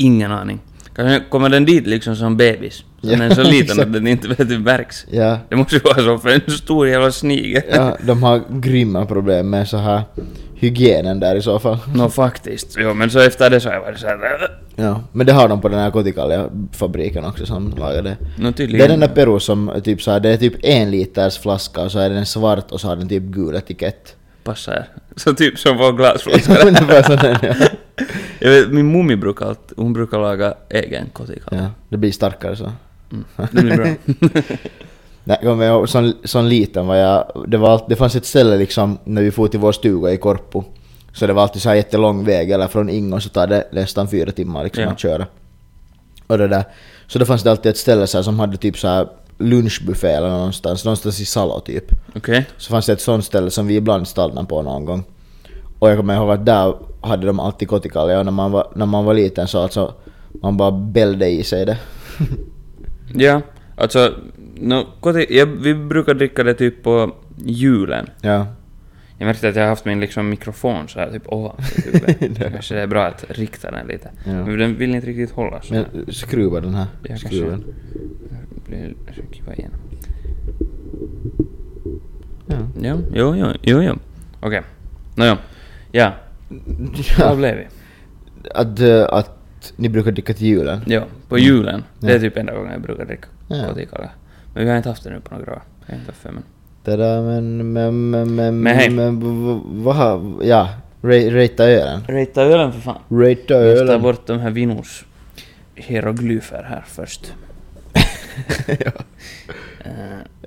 Ingen 0.00 0.32
aning. 0.32 0.60
Kanske 0.96 1.28
kommer 1.28 1.48
den 1.48 1.64
dit 1.64 1.86
liksom 1.86 2.16
som 2.16 2.36
bebis. 2.36 2.74
Så 2.74 2.84
Ja, 3.00 3.10
den 3.10 3.20
är 3.20 3.34
så 3.34 3.42
liten 3.56 3.80
att 3.80 3.92
den 3.92 4.06
inte 4.06 4.28
vet 4.28 4.48
du 4.48 4.58
märks. 4.58 5.06
Ja, 5.10 5.38
Det 5.48 5.56
måste 5.56 5.74
ju 5.74 5.80
vara 5.80 6.02
så 6.04 6.18
för 6.18 6.28
en 6.28 6.50
stor 6.56 6.88
jävla 6.88 7.12
snigel. 7.12 7.62
ja, 7.72 7.96
de 8.06 8.22
har 8.22 8.42
grymma 8.50 9.06
problem 9.06 9.50
med 9.50 9.68
så 9.68 9.76
här 9.76 10.02
hygienen 10.54 11.20
där 11.20 11.36
i 11.36 11.42
så 11.42 11.58
fall. 11.58 11.78
Nå 11.94 12.08
faktiskt. 12.08 12.76
Jo 12.78 12.94
men 12.94 13.10
så 13.10 13.20
efter 13.20 13.50
det 13.50 13.60
så 13.60 13.68
har 13.68 13.74
jag 13.74 13.82
varit 13.82 13.98
såhär... 13.98 14.50
Ja, 14.76 15.00
men 15.12 15.26
det 15.26 15.32
har 15.32 15.48
de 15.48 15.60
på 15.60 15.68
den 15.68 15.78
här 15.78 15.90
kotikalja-fabriken 15.90 17.24
också 17.24 17.46
som 17.46 17.74
lagar 17.78 18.02
det. 18.02 18.16
Nå 18.38 18.50
Det 18.50 18.80
är 18.80 18.88
den 18.88 19.00
där 19.00 19.08
Peru 19.08 19.40
som 19.40 19.72
typ 19.84 20.02
så 20.02 20.10
här, 20.10 20.20
det 20.20 20.28
är 20.28 20.36
typ 20.36 20.54
en 20.62 20.90
liters 20.90 21.38
flaska 21.38 21.80
och 21.82 21.92
så 21.92 21.98
är 21.98 22.10
den 22.10 22.26
svart 22.26 22.70
och 22.72 22.80
så 22.80 22.88
har 22.88 22.96
den 22.96 23.08
typ 23.08 23.22
gul 23.22 23.54
etikett. 23.54 24.16
Passar. 24.44 24.88
Så 25.16 25.34
typ 25.34 25.58
som 25.58 25.76
vår 25.78 25.92
glasflaska. 25.92 26.58
Ungefär 26.66 27.38
ja. 27.42 27.54
jag 28.38 28.50
vet, 28.50 28.70
min 28.72 28.92
mummi 28.92 29.16
brukar 29.16 29.56
hon 29.76 29.92
brukar 29.92 30.18
laga 30.18 30.54
egen 30.68 31.06
kotikalla. 31.12 31.62
ja. 31.62 31.68
Det 31.88 31.96
blir 31.96 32.12
starkare 32.12 32.56
så. 32.56 32.72
Mm. 33.12 33.24
Det 33.52 33.62
blir 33.62 33.76
bra. 33.76 33.86
Nej, 35.24 35.38
jag 35.42 35.52
kommer 35.52 35.66
ihåg, 35.66 35.88
som, 35.88 36.12
som 36.24 36.44
liten 36.44 36.86
var 36.86 36.96
jag, 36.96 37.44
det, 37.48 37.56
var, 37.56 37.70
allt- 37.70 37.88
det 37.88 37.96
fanns 37.96 38.16
ett 38.16 38.26
ställe 38.26 38.56
liksom 38.56 38.98
när 39.04 39.22
vi 39.22 39.30
for 39.30 39.48
till 39.48 39.60
vår 39.60 39.72
stuga 39.72 40.10
i 40.12 40.16
Korpo. 40.16 40.64
Så 41.12 41.26
det 41.26 41.32
var 41.32 41.42
alltid 41.42 41.62
så 41.62 41.68
här 41.68 41.76
jättelång 41.76 42.24
väg, 42.24 42.50
eller 42.50 42.66
från 42.68 42.90
Ingå 42.90 43.20
så 43.20 43.28
tar 43.28 43.46
det 43.46 43.68
nästan 43.72 44.08
fyra 44.08 44.32
timmar 44.32 44.64
liksom 44.64 44.82
Ja. 44.84 44.90
att 44.90 44.98
köra. 45.00 45.26
Och 46.26 46.38
det 46.38 46.48
där. 46.48 46.64
Så 47.06 47.18
då 47.18 47.24
fanns 47.24 47.42
det 47.42 47.50
alltid 47.50 47.70
ett 47.70 47.76
ställe 47.76 48.06
så 48.06 48.18
här, 48.18 48.22
som 48.22 48.40
hade 48.40 48.56
typ 48.56 48.78
så 48.78 48.88
här 48.88 49.08
lunchbuffé 49.40 50.08
eller 50.08 50.28
någonstans, 50.28 50.84
någonstans 50.84 51.20
i 51.20 51.24
Salo 51.24 51.60
typ. 51.60 51.84
Okej. 52.16 52.46
Så 52.56 52.70
fanns 52.70 52.86
det 52.86 52.92
ett 52.92 53.00
sånt 53.00 53.24
ställe 53.24 53.50
som 53.50 53.66
vi 53.66 53.76
ibland 53.76 54.08
stannade 54.08 54.46
på 54.46 54.62
någon 54.62 54.84
gång. 54.84 55.04
Och 55.78 55.90
jag 55.90 55.96
kommer 55.96 56.14
ihåg 56.16 56.30
att 56.30 56.46
där 56.46 56.74
hade 57.00 57.26
de 57.26 57.40
alltid 57.40 57.68
kotikalja 57.68 58.18
och 58.18 58.24
när 58.24 58.32
man 58.32 58.52
var, 58.52 58.72
när 58.74 58.86
man 58.86 59.04
var 59.04 59.14
liten 59.14 59.48
så 59.48 59.58
alltså 59.62 59.94
man 60.42 60.56
bara 60.56 60.70
bällde 60.70 61.28
i 61.28 61.42
sig 61.42 61.66
det. 61.66 61.78
Ja, 63.14 63.40
alltså... 63.76 64.14
No, 64.62 64.86
koti, 65.00 65.26
jag, 65.30 65.46
vi 65.46 65.74
brukar 65.74 66.14
dricka 66.14 66.42
det 66.44 66.54
typ 66.54 66.82
på 66.82 67.14
julen. 67.44 68.06
ja. 68.22 68.46
Jag 69.18 69.26
märkte 69.26 69.48
att 69.48 69.56
jag 69.56 69.62
har 69.62 69.68
haft 69.68 69.84
min 69.84 70.00
liksom 70.00 70.28
mikrofon 70.28 70.88
så 70.88 70.98
här 70.98 71.10
typ 71.10 71.22
ovanför 71.26 71.82
huvudet. 71.92 72.52
Kanske 72.52 72.74
det 72.74 72.80
är 72.80 72.86
bra 72.86 73.04
att 73.06 73.24
rikta 73.28 73.70
den 73.70 73.86
lite. 73.86 74.10
Ja. 74.24 74.32
Men 74.32 74.58
den 74.58 74.76
vill 74.76 74.94
inte 74.94 75.06
riktigt 75.06 75.30
hålla 75.30 75.62
så. 75.62 75.74
Men 75.74 75.84
skruva 76.08 76.60
den 76.60 76.74
här 76.74 76.86
Ja, 77.08 77.16
skruven. 77.16 77.64
Blir 78.70 78.94
kiva 79.32 79.54
igen. 79.54 79.70
Ja. 82.46 82.56
Jo, 82.82 83.02
jo, 83.14 83.34
jo, 83.36 83.52
jo, 83.62 83.82
jo. 83.82 83.94
Okej. 84.40 84.62
Nåjo. 85.16 85.36
Ja, 85.92 86.12
vad 87.18 87.30
ja. 87.30 87.34
blev 87.34 87.56
vi? 87.56 87.66
Att, 88.54 88.80
eh, 88.80 89.06
att 89.18 89.72
ni 89.76 89.88
brukar 89.88 90.12
dricka 90.12 90.34
till 90.34 90.46
julen. 90.46 90.80
Jo, 90.86 91.02
på 91.28 91.38
julen. 91.38 91.84
Det 92.00 92.06
är 92.06 92.12
Ja. 92.14 92.20
typ 92.20 92.36
enda 92.36 92.54
gången 92.54 92.72
jag 92.72 92.82
brukar 92.82 93.04
dricka 93.04 93.28
Ja. 93.48 93.74
Men 94.54 94.64
vi 94.64 94.70
har 94.70 94.76
inte 94.76 94.88
haft 94.88 95.04
det 95.04 95.10
nu 95.10 95.20
på 95.20 95.34
några 95.34 95.52
år. 95.52 95.62
Jag 95.86 95.94
har 95.94 95.98
inte 96.00 96.10
haft 96.12 96.22
det, 96.22 96.32
men... 96.32 96.42
Det 96.84 96.96
där 96.96 97.22
men, 97.22 97.72
men, 97.72 98.10
men, 98.10 98.34
men, 98.34 98.60
Men 98.62 98.76
hej. 98.76 98.90
men 98.90 99.20
vad 99.84 99.96
har, 99.96 100.34
ja, 100.42 100.68
ratea 101.02 101.66
ölen. 101.66 102.00
Rita 102.08 102.42
ölen 102.42 102.72
för 102.72 102.80
fan. 102.80 102.98
Ratea 103.08 103.34
Jag 103.66 103.78
tar 103.78 103.84
ölen. 103.84 104.02
bort 104.02 104.26
de 104.26 104.38
här 104.38 104.50
Vinos 104.50 105.04
hieroglyfer 105.74 106.62
här 106.62 106.84
först. 106.86 107.34
ja. 108.84 108.92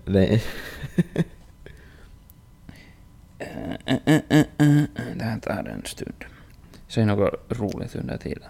Nej. 0.05 0.43
eh. 3.39 4.83
Det 5.15 5.23
här 5.23 5.39
tar 5.39 5.69
en 5.75 5.85
stund. 5.85 6.13
Säg 6.87 7.05
något 7.05 7.33
roligt 7.49 7.95
under 7.95 8.17
tiden. 8.17 8.43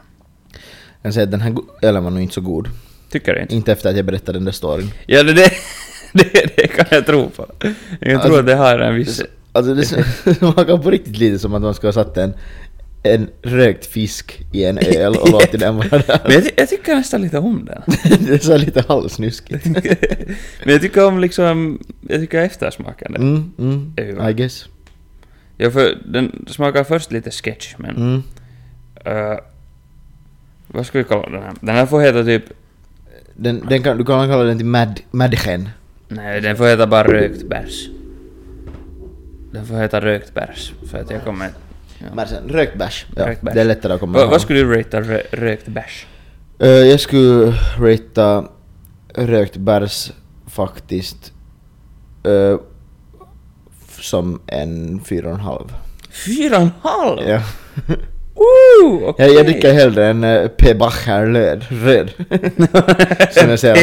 Jag 0.51 1.03
kan 1.03 1.13
säga 1.13 1.23
att 1.23 1.31
den 1.31 1.41
här 1.41 1.55
ölen 1.81 2.03
var 2.03 2.11
nog 2.11 2.21
inte 2.21 2.33
så 2.33 2.41
god. 2.41 2.69
Tycker 3.09 3.33
du 3.35 3.41
inte? 3.41 3.55
Inte 3.55 3.71
efter 3.71 3.89
att 3.89 3.95
jag 3.95 4.05
berättade 4.05 4.37
den 4.37 4.45
där 4.45 4.51
storyn. 4.51 4.91
Ja, 5.05 5.23
det, 5.23 5.33
det, 5.33 5.51
det, 6.13 6.55
det 6.55 6.67
kan 6.67 6.85
jag 6.91 7.05
tro 7.05 7.29
på. 7.29 7.45
Jag 7.59 7.71
kan 7.99 7.99
tro 7.99 8.15
Alltså- 8.15 8.39
att 8.39 8.45
det 8.45 8.55
har 8.55 8.79
en 8.79 8.95
viss... 8.95 9.21
Alltså 9.51 9.73
det 10.25 10.35
smakar 10.35 10.77
på 10.77 10.91
riktigt 10.91 11.17
lite 11.17 11.39
som 11.39 11.53
att 11.53 11.61
man 11.61 11.73
ska 11.73 11.87
ha 11.87 11.91
satt 11.93 12.17
en, 12.17 12.33
en 13.03 13.29
rökt 13.41 13.85
fisk 13.85 14.41
i 14.51 14.63
en 14.63 14.77
öl 14.77 15.15
och 15.15 15.29
låtit 15.29 15.59
den 15.59 15.75
vara 15.75 15.87
där. 15.87 16.21
Men 16.23 16.33
jag, 16.33 16.43
ty- 16.43 16.51
jag 16.55 16.69
tycker 16.69 16.95
nästan 16.95 17.21
lite 17.21 17.37
om 17.39 17.65
den. 17.65 17.81
det 18.25 18.33
är 18.33 18.37
så 18.37 18.57
lite 18.57 18.83
halvsnuskigt. 18.87 19.65
Men 20.65 20.73
jag 20.73 20.81
tycker 20.81 21.05
om 21.05 21.19
liksom... 21.19 21.79
Jag 22.01 22.21
tycker 22.21 22.41
eftersmaken. 22.41 23.15
Mm, 23.15 23.53
mm. 23.97 24.29
I 24.29 24.33
guess. 24.33 24.65
Ja, 25.57 25.71
för 25.71 25.97
den 26.05 26.45
smakar 26.47 26.83
först 26.83 27.11
lite 27.11 27.31
sketch, 27.31 27.75
men... 27.77 27.95
Mm. 27.95 28.23
eh, 29.05 29.39
vad 30.67 30.85
ska 30.85 30.97
vi 30.97 31.03
kalla 31.03 31.29
den 31.29 31.43
här? 31.43 31.53
Den 31.61 31.75
här 31.75 31.85
får 31.85 32.01
heta 32.01 32.23
typ... 32.23 32.43
Den, 33.35 33.65
den 33.69 33.83
kan, 33.83 33.97
du 33.97 34.05
kan 34.05 34.29
kalla 34.29 34.43
den 34.43 34.57
till 34.57 34.65
mad, 34.65 34.99
madgen. 35.11 35.69
Nej, 36.07 36.41
den 36.41 36.55
får 36.57 36.65
heta 36.65 36.87
bara 36.87 37.03
rökt 37.07 37.43
bärs. 37.43 37.89
Den 39.51 39.65
får 39.65 39.75
heta 39.75 40.01
rökt 40.01 40.33
bärs, 40.33 40.73
för 40.91 40.97
att 40.97 41.11
jag 41.11 41.23
kommer... 41.23 41.49
Ja. 42.15 42.25
Rökt 42.47 42.77
bärs. 42.77 43.05
Ja, 43.15 43.27
Rökt 43.27 43.41
bärs. 43.41 43.53
Det 43.53 43.61
är 43.61 43.65
lättare 43.65 43.93
att 43.93 43.99
komma 43.99 44.19
ihåg. 44.19 44.29
vad 44.29 44.41
skulle 44.41 44.59
du 44.59 44.75
ratea 44.77 45.01
rö, 45.01 45.21
rökt 45.31 45.67
bärs? 45.67 46.05
Eh, 46.59 46.67
jag 46.69 46.99
skulle 46.99 47.53
ratea 47.79 48.43
rökt 49.15 49.57
bärs 49.57 50.11
faktiskt 50.47 51.31
eh, 52.23 52.57
f- 53.87 53.97
som 54.03 54.41
en 54.47 55.01
fyra 55.05 55.27
och 55.27 55.33
en 55.33 55.39
halv. 55.39 55.73
Fyra 56.25 56.55
och 56.57 56.61
en 56.63 56.71
halv? 56.81 57.19
Ja. 57.29 57.41
Woo! 58.35 59.05
okej. 59.07 59.25
Jag, 59.27 59.35
jag 59.35 59.45
dricker 59.45 59.73
hellre 59.73 60.07
en 60.07 60.23
uh, 60.23 60.47
P. 60.47 60.73
Bacher 60.73 61.25
röd. 61.25 61.65
röd. 61.69 62.11
som 63.31 63.49
jag 63.49 63.59
säger 63.59 63.75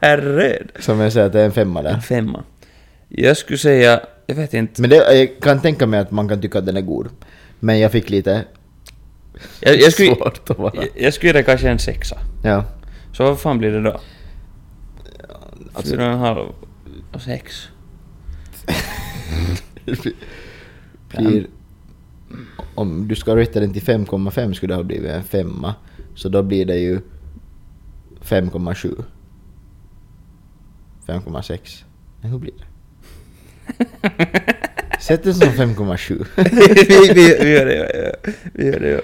är 0.00 0.18
röd. 0.18 0.68
som 0.80 1.00
jag 1.00 1.12
säger 1.12 1.26
att 1.26 1.32
det 1.32 1.40
är 1.40 1.44
en 1.44 1.52
femma 1.52 1.78
En 1.80 1.84
där. 1.84 2.00
femma. 2.00 2.44
Jag 3.08 3.36
skulle 3.36 3.58
säga... 3.58 4.00
Jag 4.26 4.34
vet 4.34 4.54
inte. 4.54 4.80
Men 4.80 4.90
det, 4.90 4.96
jag 5.18 5.40
kan 5.40 5.60
tänka 5.60 5.86
mig 5.86 6.00
att 6.00 6.10
man 6.10 6.28
kan 6.28 6.40
tycka 6.40 6.58
att 6.58 6.66
den 6.66 6.76
är 6.76 6.80
god. 6.80 7.08
Men 7.60 7.78
jag 7.78 7.92
fick 7.92 8.10
lite 8.10 8.44
Jag, 9.60 9.80
jag, 9.80 9.92
skulle, 9.92 10.14
svårt 10.16 10.50
att 10.50 10.58
vara. 10.58 10.72
jag, 10.74 10.88
jag 10.94 11.14
skulle 11.14 11.28
ge 11.28 11.32
det 11.32 11.42
kanske 11.42 11.68
en 11.68 11.78
sexa. 11.78 12.18
Ja. 12.44 12.64
Så 13.12 13.24
vad 13.24 13.40
fan 13.40 13.58
blir 13.58 13.70
det 13.70 13.82
då? 13.82 14.00
Alltså, 15.72 15.94
Fyra 15.94 16.06
och 16.06 16.12
en 16.12 16.18
halv 16.18 16.48
och 17.12 17.20
sex. 17.22 17.68
blir, 21.16 21.46
om 22.74 23.08
du 23.08 23.14
ska 23.14 23.36
ratea 23.36 23.60
den 23.60 23.72
till 23.72 23.82
5,5 23.82 24.52
skulle 24.52 24.72
det 24.72 24.76
ha 24.76 24.84
blivit 24.84 25.10
en 25.10 25.24
femma. 25.24 25.74
Så 26.14 26.28
då 26.28 26.42
blir 26.42 26.64
det 26.64 26.78
ju 26.78 27.00
5,7. 28.20 29.04
5,6. 31.06 31.84
Nej, 32.20 32.30
hur 32.30 32.38
blir 32.38 32.52
det? 32.58 32.64
Sätt 35.00 35.22
den 35.24 35.34
som 35.34 35.48
5,7. 35.48 36.26
vi, 36.36 37.12
vi, 37.14 37.38
vi 37.44 37.50
gör 37.50 37.66
det, 37.66 38.12
ja. 38.24 38.32
Vi 38.54 38.66
gör 38.66 38.80
det, 38.80 38.90
ja. 38.90 39.00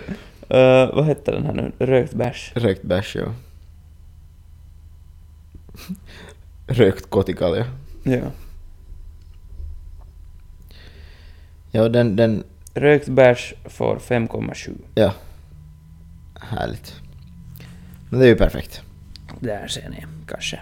Uh, 0.50 0.94
vad 0.94 1.04
hette 1.04 1.30
den 1.30 1.46
här 1.46 1.52
nu? 1.52 1.72
Rökt 1.78 2.14
bärs? 2.14 2.52
Rökt 2.54 2.82
bärs, 2.82 3.16
ja. 3.16 3.34
Rökt 6.66 7.10
kotikal, 7.10 7.56
ja. 7.58 7.64
Ja. 8.12 8.30
Ja, 11.70 11.88
den, 11.88 12.16
den, 12.16 12.44
Rökt 12.74 13.08
bärs 13.08 13.54
får 13.64 13.96
5,7. 13.96 14.70
ja. 14.94 15.14
Härligt. 16.40 16.94
Men 18.10 18.20
det 18.20 18.26
är 18.26 18.28
ju 18.28 18.36
perfekt. 18.36 18.82
Där 19.40 19.66
ser 19.66 19.88
ni, 19.88 20.04
kanske. 20.26 20.60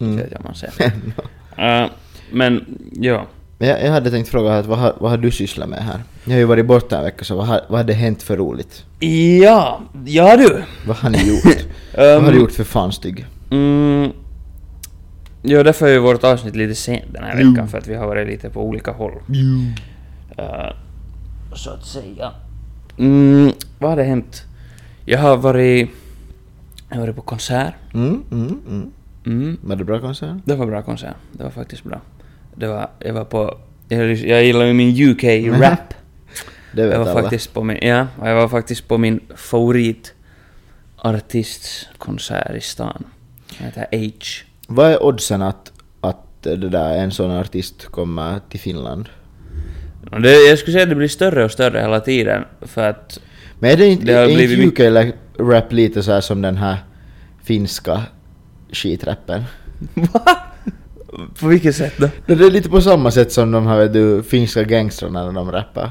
Mm. 0.00 0.16
Vet 0.16 0.32
jag 0.32 0.44
man 0.44 0.54
ser. 0.54 0.72
Uh, 1.58 1.90
men, 2.32 2.78
ja. 2.92 3.26
Men 3.58 3.68
jag, 3.68 3.84
jag 3.84 3.90
hade 3.92 4.10
tänkt 4.10 4.28
fråga 4.28 4.58
att 4.58 4.66
vad 4.66 4.78
har, 4.78 4.94
vad 5.00 5.10
har 5.10 5.18
du 5.18 5.30
sysslat 5.30 5.68
med 5.68 5.78
här? 5.78 6.02
Jag 6.24 6.32
har 6.32 6.38
ju 6.38 6.44
varit 6.44 6.66
borta 6.66 6.98
en 6.98 7.04
vecka 7.04 7.24
så 7.24 7.36
vad 7.36 7.46
har, 7.46 7.60
vad 7.68 7.78
har 7.80 7.84
det 7.84 7.92
hänt 7.92 8.22
för 8.22 8.36
roligt? 8.36 8.84
Ja, 9.42 9.80
ja 10.06 10.36
du. 10.36 10.62
Vad 10.86 10.96
har 10.96 11.10
ni 11.10 11.28
gjort? 11.28 11.66
vad 11.96 12.22
har 12.24 12.32
du 12.32 12.38
gjort 12.38 12.52
för 12.52 12.64
fan 12.64 12.92
stygg? 12.92 13.26
Mm, 13.50 14.12
ja, 15.42 15.62
därför 15.62 15.86
är 15.86 15.92
ju 15.92 15.98
vårt 15.98 16.24
avsnitt 16.24 16.56
lite 16.56 16.74
sent 16.74 17.04
den 17.12 17.24
här 17.24 17.36
veckan, 17.36 17.68
för 17.68 17.78
att 17.78 17.86
vi 17.86 17.94
har 17.94 18.06
varit 18.06 18.26
lite 18.28 18.50
på 18.50 18.62
olika 18.62 18.90
håll. 18.90 19.12
Eh, 20.38 20.74
så 21.54 21.70
att 21.70 21.86
säga. 21.86 22.30
Mm, 22.98 23.52
vad 23.78 23.90
har 23.90 23.96
det 23.96 24.04
hänt? 24.04 24.42
Jag 25.04 25.18
har 25.18 25.36
varit... 25.36 25.90
Jag 26.88 26.96
har 26.96 27.00
varit 27.02 27.16
på 27.16 27.22
konsert. 27.22 27.74
Mm, 27.94 28.22
mm, 28.32 28.60
mm. 28.68 28.90
Mm, 29.26 29.56
Var 29.62 29.76
det 29.76 29.84
bra 29.84 30.00
konsert? 30.00 30.36
det 30.44 30.54
var 30.54 30.66
bra 30.66 30.82
konsert. 30.82 31.14
Det 31.32 31.42
var 31.44 31.50
faktiskt 31.50 31.84
bra. 31.84 32.00
Det 32.54 32.68
var... 32.68 32.90
Jag 32.98 33.14
var 33.14 33.24
på... 33.24 33.58
Jag, 33.88 34.14
jag 34.14 34.44
gillar 34.44 34.64
ju 34.64 34.72
min 34.72 35.10
UK-rap. 35.10 35.94
Det 36.72 36.82
vet 36.82 36.92
Jag 36.92 36.98
var 36.98 37.06
alla. 37.10 37.20
faktiskt 37.22 37.54
på 37.54 37.62
min... 37.64 37.78
Ja, 37.82 38.06
jag 38.24 38.34
var 38.34 38.48
faktiskt 38.48 38.88
på 38.88 38.98
min 38.98 39.20
favoritartists 39.36 41.88
konsert 41.98 42.56
i 42.56 42.60
stan. 42.60 43.04
Han 43.58 43.66
heter 43.66 43.86
H. 43.92 44.10
Vad 44.66 44.90
är 44.90 45.02
oddsen 45.02 45.42
att, 45.42 45.72
att 46.00 46.42
det 46.42 46.56
där, 46.56 46.96
en 46.98 47.10
sån 47.10 47.30
artist 47.30 47.86
kommer 47.86 48.40
till 48.50 48.60
Finland? 48.60 49.08
Det, 50.22 50.32
jag 50.48 50.58
skulle 50.58 50.72
säga 50.72 50.82
att 50.82 50.88
det 50.88 50.94
blir 50.94 51.08
större 51.08 51.44
och 51.44 51.50
större 51.50 51.80
hela 51.80 52.00
tiden, 52.00 52.44
för 52.62 52.88
att... 52.88 53.20
Men 53.58 53.70
är 53.70 53.76
det 53.76 53.86
inte, 53.86 54.04
Det 54.04 54.12
har 54.12 54.22
är 54.22 54.62
inte 54.62 54.82
UK-rap 54.82 55.72
lite 55.72 56.02
så 56.02 56.12
här 56.12 56.20
som 56.20 56.42
den 56.42 56.56
här 56.56 56.76
finska 57.42 58.02
skitrappen? 58.72 59.42
Va? 59.94 60.36
På 61.40 61.48
vilket 61.48 61.76
sätt 61.76 61.94
då? 61.96 62.08
Det 62.26 62.32
är 62.32 62.50
lite 62.50 62.68
på 62.68 62.80
samma 62.80 63.10
sätt 63.10 63.32
som 63.32 63.50
de 63.50 63.66
här 63.66 63.86
du, 63.88 64.22
finska 64.22 64.62
gangstrarna 64.62 65.24
när 65.26 65.32
de 65.32 65.52
rappar. 65.52 65.90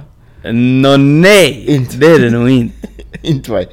Nå 0.54 0.98
nej! 0.98 1.64
Inte. 1.68 1.98
Det 1.98 2.06
är 2.06 2.20
det 2.20 2.30
nog 2.30 2.50
inte. 2.50 2.88
inte 3.22 3.52
vad. 3.52 3.66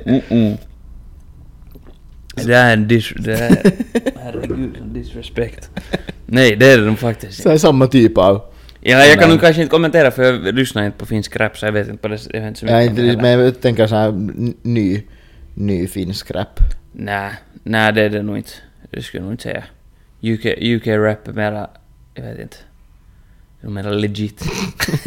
Det 2.46 2.54
är 2.54 2.72
en 2.72 2.88
dis... 2.88 3.12
Det 3.18 3.32
är... 3.34 3.72
Herregud, 4.24 4.76
disrespect. 4.84 5.70
Nej, 6.26 6.56
det 6.56 6.66
är 6.72 6.78
det 6.78 6.84
nog 6.84 6.98
faktiskt 6.98 7.42
Så 7.42 7.48
här 7.50 7.56
samma 7.58 7.86
typ 7.86 8.18
av... 8.18 8.42
Ja, 8.80 9.04
jag 9.04 9.18
kan 9.20 9.30
nog 9.30 9.40
kanske 9.40 9.62
inte 9.62 9.70
kommentera 9.70 10.10
för 10.10 10.22
jag 10.22 10.54
lyssnar 10.54 10.86
inte 10.86 10.98
på 10.98 11.06
finsk 11.06 11.36
rap 11.36 11.58
så 11.58 11.66
jag 11.66 11.72
vet 11.72 11.88
inte 11.88 12.02
på 12.02 12.08
det, 12.08 12.18
jag 12.32 12.40
vet 12.40 12.48
inte 12.48 12.60
så 12.60 12.66
mycket 12.66 12.96
det 12.96 13.06
inte, 13.06 13.22
men 13.22 13.30
jag 13.40 13.60
tänker 13.60 13.86
så 13.86 13.94
här 13.94 14.08
n- 14.08 14.54
ny, 14.62 15.02
ny 15.54 15.86
finsk 15.86 16.30
rap. 16.30 16.60
Nej, 16.92 17.30
nej 17.62 17.92
det 17.92 18.02
är 18.02 18.08
det 18.10 18.22
nog 18.22 18.36
inte. 18.36 18.50
Det 18.90 19.02
skulle 19.02 19.18
jag 19.20 19.24
nog 19.24 19.32
inte 19.32 19.42
säga. 19.42 19.64
UK, 20.32 20.44
UK 20.60 20.86
rap 20.86 21.28
är 21.28 21.32
mera, 21.32 21.70
jag 22.14 22.24
vet 22.24 22.38
inte. 22.38 22.56
Det 23.60 23.80
är 23.80 23.92
legit. 23.92 24.44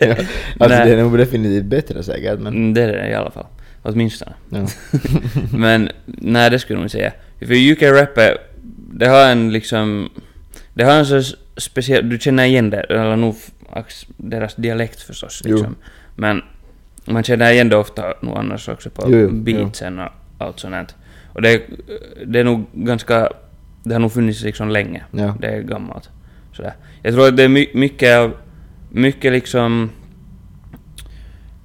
ja, 0.00 0.16
alltså 0.58 0.84
det 0.84 0.92
är 0.92 0.96
nog 0.96 1.18
definitivt 1.18 1.64
bättre 1.64 2.02
säkert 2.02 2.40
men... 2.40 2.54
Mm, 2.54 2.74
det 2.74 2.82
är 2.82 2.92
det 2.92 3.08
i 3.08 3.14
alla 3.14 3.30
fall. 3.30 3.46
Åtminstone. 3.82 4.32
Ja. 4.50 4.66
Men 5.52 5.90
nej, 6.04 6.50
det 6.50 6.58
skulle 6.58 6.76
jag 6.76 6.80
nog 6.80 6.90
säga. 6.90 7.12
För 7.38 7.72
UK 7.72 7.82
rap 7.82 8.18
är, 8.18 8.38
det 8.92 9.06
har 9.08 9.30
en 9.30 9.52
liksom, 9.52 10.10
det 10.74 10.84
har 10.84 10.92
en 10.92 11.06
så 11.06 11.36
speciell, 11.56 12.08
du 12.08 12.18
känner 12.18 12.44
igen 12.44 12.70
det, 12.70 12.80
eller 12.80 13.16
nog 13.16 13.36
deras 14.16 14.54
dialekt 14.54 15.00
förstås 15.00 15.42
Jo. 15.44 15.56
liksom. 15.56 15.76
Men 16.16 16.42
man 17.04 17.22
känner 17.22 17.52
igen 17.52 17.68
det 17.68 17.76
ofta 17.76 18.14
nog 18.20 18.38
annars 18.38 18.68
också 18.68 18.90
på 18.90 19.02
Jo, 19.06 19.18
jo, 19.18 19.30
beatsen 19.30 19.98
och 19.98 20.10
allt 20.38 20.60
sånt. 20.60 20.94
Och 21.32 21.42
det, 21.42 21.62
det 22.26 22.40
är 22.40 22.44
nog 22.44 22.64
ganska, 22.72 23.30
det 23.84 23.94
har 23.94 24.00
nog 24.00 24.12
funnits 24.12 24.42
liksom 24.42 24.68
länge. 24.68 25.02
Ja. 25.10 25.36
Det 25.40 25.46
är 25.46 25.62
gammalt. 25.62 26.10
Sådär. 26.52 26.74
Jag 27.02 27.14
tror 27.14 27.28
att 27.28 27.36
det 27.36 27.42
är 27.42 27.48
my, 27.48 27.68
mycket 27.74 28.18
av, 28.18 28.32
mycket 28.90 29.32
liksom, 29.32 29.90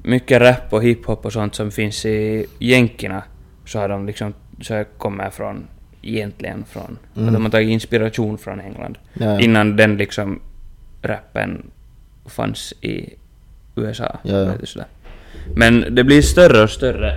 mycket 0.03 0.41
rap 0.41 0.73
och 0.73 0.83
hiphop 0.83 1.25
och 1.25 1.33
sånt 1.33 1.55
som 1.55 1.71
finns 1.71 2.05
i 2.05 2.45
jänkerna 2.59 3.23
så 3.65 3.79
har 3.79 3.89
de 3.89 4.05
liksom, 4.05 4.33
så 4.61 4.83
kommer 4.97 5.29
från 5.29 5.67
egentligen 6.01 6.65
från, 6.69 6.97
Mm. 7.15 7.27
att 7.27 7.33
de 7.33 7.43
har 7.43 7.51
tagit 7.51 7.69
inspiration 7.69 8.37
från 8.37 8.59
England. 8.59 8.97
Ja, 9.13 9.25
ja. 9.25 9.39
Innan 9.39 9.75
den 9.75 9.97
liksom 9.97 10.39
rappen 11.01 11.71
fanns 12.25 12.73
i 12.81 13.13
USA. 13.75 14.19
Ja, 14.23 14.37
ja. 14.37 14.45
vet 14.45 14.59
du, 14.59 14.65
sådär. 14.65 14.87
Men 15.55 15.95
det 15.95 16.03
blir 16.03 16.21
större 16.21 16.63
och 16.63 16.69
större 16.69 17.13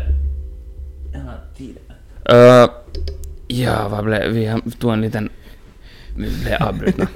hela 1.13 1.35
tiden. 1.57 1.83
Uh, 2.33 2.71
ja, 3.49 3.89
vad 3.89 4.05
blev... 4.05 4.31
Vi 4.33 4.61
tog 4.79 4.93
en 4.93 5.01
liten... 5.01 5.29
Vi 6.19 6.45
blev 6.45 6.63
avbrutna. 6.63 7.07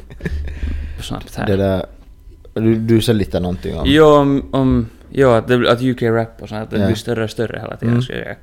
Snabbt 1.01 1.35
här. 1.37 1.47
Det 1.47 1.57
där... 1.57 1.87
Du, 2.55 2.75
du 2.75 3.01
sa 3.01 3.13
lite 3.13 3.41
någonting 3.41 3.79
om... 3.79 3.85
Jo, 3.87 4.05
om, 4.07 4.49
om 4.55 4.87
jo, 5.11 5.29
att, 5.31 5.49
det, 5.49 5.73
att 5.73 5.83
UK 5.83 6.03
rap 6.03 6.43
och 6.43 6.49
sånt, 6.49 6.63
att 6.63 6.71
det 6.71 6.79
Ja. 6.79 6.87
blir 6.87 6.97
större 6.97 7.25
och 7.25 7.31
större 7.31 7.59
hela 7.59 7.77
tiden. 7.77 7.89
Mm. 7.89 8.03
skulle 8.03 8.19
jag 8.19 8.25
säga. 8.27 8.37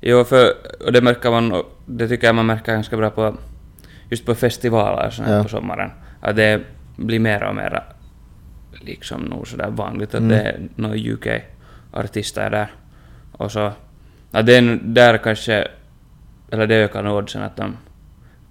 Jo, 0.00 0.24
för, 0.24 0.52
och 0.86 0.92
det 0.92 1.00
märker 1.00 1.30
man, 1.30 1.62
det 1.86 2.08
tycker 2.08 2.26
jag 2.26 2.34
man 2.34 2.46
märker 2.46 2.72
ganska 2.72 2.96
bra 2.96 3.10
på, 3.10 3.36
just 4.10 4.26
på 4.26 4.34
festivaler 4.34 5.06
och 5.06 5.12
sånt 5.12 5.28
Ja. 5.28 5.42
på 5.42 5.48
sommaren, 5.48 5.90
att 6.20 6.36
det 6.36 6.60
blir 6.96 7.18
mer 7.18 7.42
och 7.42 7.54
mer 7.54 7.82
liksom 8.80 9.20
nog 9.22 9.48
sådär 9.48 9.70
vanligt 9.70 10.08
att 10.14 10.20
Mm. 10.20 10.28
det 10.28 10.40
är 10.42 10.60
några 10.74 10.96
UK-artister 10.96 12.50
där. 12.50 12.70
Och 13.32 13.52
så, 13.52 13.72
att 14.30 14.46
det 14.46 14.56
är 14.56 14.78
där 14.82 15.18
kanske, 15.18 15.68
eller 16.50 16.66
det 16.66 16.74
ökar 16.74 17.02
nog 17.02 17.16
oddsen 17.16 17.42
att 17.42 17.56
de 17.56 17.76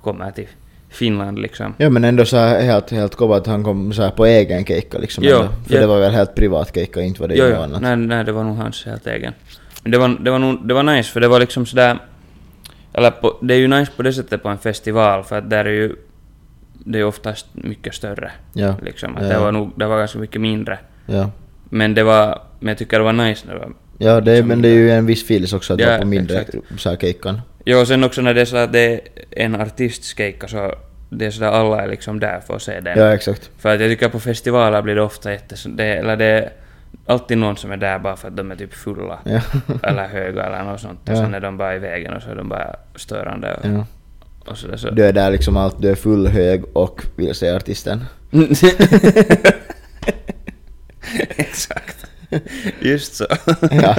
kommer 0.01 0.31
till 0.31 0.47
Finland 0.89 1.39
liksom. 1.39 1.73
Ja 1.77 1.89
men 1.89 2.03
ändå 2.03 2.25
så 2.25 2.37
här 2.37 2.61
helt, 2.61 2.91
helt 2.91 3.15
kova 3.15 3.37
att 3.37 3.47
han 3.47 3.63
kom 3.63 3.93
så 3.93 4.01
här 4.03 4.11
på 4.11 4.25
egen 4.25 4.65
keikka 4.65 4.97
liksom. 4.97 5.23
Jo, 5.23 5.35
ändå. 5.35 5.47
För 5.67 5.75
ja. 5.75 5.81
det 5.81 5.87
var 5.87 5.99
väl 5.99 6.11
helt 6.11 6.35
privat 6.35 6.75
keikka, 6.75 7.01
inte 7.01 7.21
var 7.21 7.27
det 7.27 7.35
Jo, 7.35 7.45
något 7.45 7.57
annat. 7.57 7.81
Nej, 7.81 7.95
nej, 7.95 8.23
det 8.23 8.31
var 8.31 8.43
nog 8.43 8.55
hans 8.57 8.85
helt 8.85 9.07
egen. 9.07 9.33
Men 9.83 9.91
det 9.91 9.97
var, 9.97 10.17
det 10.19 10.31
var 10.31 10.39
nog, 10.39 10.67
det 10.67 10.73
var 10.73 10.83
nice, 10.83 11.11
för 11.11 11.19
det 11.19 11.27
var 11.27 11.39
liksom 11.39 11.65
sådär... 11.65 11.97
Eller 12.93 13.11
på, 13.11 13.37
det 13.41 13.53
är 13.53 13.57
ju 13.57 13.67
nice 13.67 13.91
på 13.95 14.03
det 14.03 14.13
sättet 14.13 14.43
på 14.43 14.49
en 14.49 14.57
festival, 14.57 15.23
för 15.23 15.37
att 15.37 15.49
där 15.49 15.65
är 15.65 15.71
ju... 15.71 15.95
Det 16.73 16.99
är 16.99 17.03
oftast 17.03 17.45
mycket 17.53 17.95
större. 17.95 18.31
Ja. 18.53 18.75
Liksom. 18.81 19.17
Att 19.17 19.23
Ja. 19.23 19.29
det 19.29 19.39
var 19.39 19.51
nog, 19.51 19.71
det 19.75 19.85
var 19.87 19.97
ganska 19.97 20.19
mycket 20.19 20.41
mindre. 20.41 20.79
Ja. 21.05 21.29
Men 21.69 21.93
det 21.93 22.03
var... 22.03 22.41
Men 22.59 22.67
jag 22.67 22.77
tycker 22.77 22.97
det 22.97 23.03
var 23.03 23.13
nice 23.13 23.47
när 23.47 23.53
det 23.53 23.59
var... 23.59 23.73
Ja, 23.97 24.21
det, 24.21 24.31
Liksom 24.31 24.47
men 24.47 24.61
det 24.61 24.69
är 24.69 24.73
ju 24.73 24.91
en 24.91 25.05
viss 25.05 25.23
feeling 25.23 25.55
också 25.55 25.73
att 25.73 25.79
Ja, 25.79 25.87
vara 25.87 25.99
på 25.99 26.07
mindre 26.07 26.45
så 26.77 26.89
här 26.89 26.97
keikkan. 26.97 27.41
Jo, 27.69 27.79
och 27.79 27.87
sen 27.87 28.03
också 28.03 28.21
när 28.21 28.33
det 28.33 28.41
är 28.41 28.45
så 28.45 28.57
att 28.57 28.73
det 28.73 28.93
är 28.93 28.99
en 29.31 29.55
artistskejka 29.61 30.47
så... 30.47 30.73
Det 31.09 31.25
är 31.25 31.31
sådär 31.31 31.47
alla 31.47 31.81
är 31.81 31.87
liksom 31.87 32.19
där 32.19 32.39
för 32.47 32.55
att 32.55 32.61
se 32.61 32.79
den. 32.79 32.99
Ja, 32.99 33.13
exakt. 33.13 33.49
För 33.57 33.75
att 33.75 33.81
jag 33.81 33.89
tycker 33.89 34.09
på 34.09 34.19
festivaler 34.19 34.81
blir 34.81 34.95
det 34.95 35.01
ofta 35.01 35.31
jättes... 35.31 35.63
Det, 35.69 35.85
eller 35.85 36.15
det 36.17 36.25
är 36.25 36.49
alltid 37.05 37.37
någon 37.37 37.57
som 37.57 37.71
är 37.71 37.77
där 37.77 37.99
bara 37.99 38.15
för 38.15 38.27
att 38.27 38.37
de 38.37 38.51
är 38.51 38.55
typ 38.55 38.73
fulla. 38.73 39.19
Ja. 39.23 39.41
eller 39.83 40.07
höga 40.07 40.43
eller 40.45 40.63
något 40.63 40.81
sånt. 40.81 40.99
Och 41.03 41.09
Ja. 41.09 41.15
sen 41.15 41.33
är 41.33 41.39
de 41.39 41.57
bara 41.57 41.75
i 41.75 41.79
vägen 41.79 42.13
och 42.13 42.21
så 42.21 42.29
är 42.29 42.35
de 42.35 42.49
bara 42.49 42.75
störande 42.95 43.53
och, 43.53 43.65
ja. 43.65 43.85
och 44.51 44.57
sådär. 44.57 44.77
Så. 44.77 44.89
Du 44.89 45.05
är 45.05 45.13
där 45.13 45.31
liksom 45.31 45.57
allt, 45.57 45.81
du 45.81 45.89
är 45.89 45.95
full, 45.95 46.27
hög 46.27 46.63
och 46.73 47.01
vill 47.15 47.35
se 47.35 47.49
artisten. 47.49 48.05
Exakt. 51.29 52.05
Just 52.81 53.15
så. 53.15 53.25
Ja, 53.71 53.95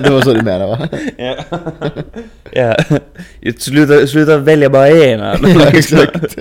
det 0.00 0.10
var 0.10 0.20
så 0.20 0.32
du 0.34 0.42
menade 0.42 0.66
va? 0.66 0.88
ja. 1.18 1.36
ja. 2.52 2.76
Just 3.40 3.62
Sluta, 3.62 4.06
sluta 4.06 4.38
välja 4.38 4.70
bara 4.70 4.88
ena. 4.90 5.36
Ja, 5.42 5.66
exakt. 5.66 6.38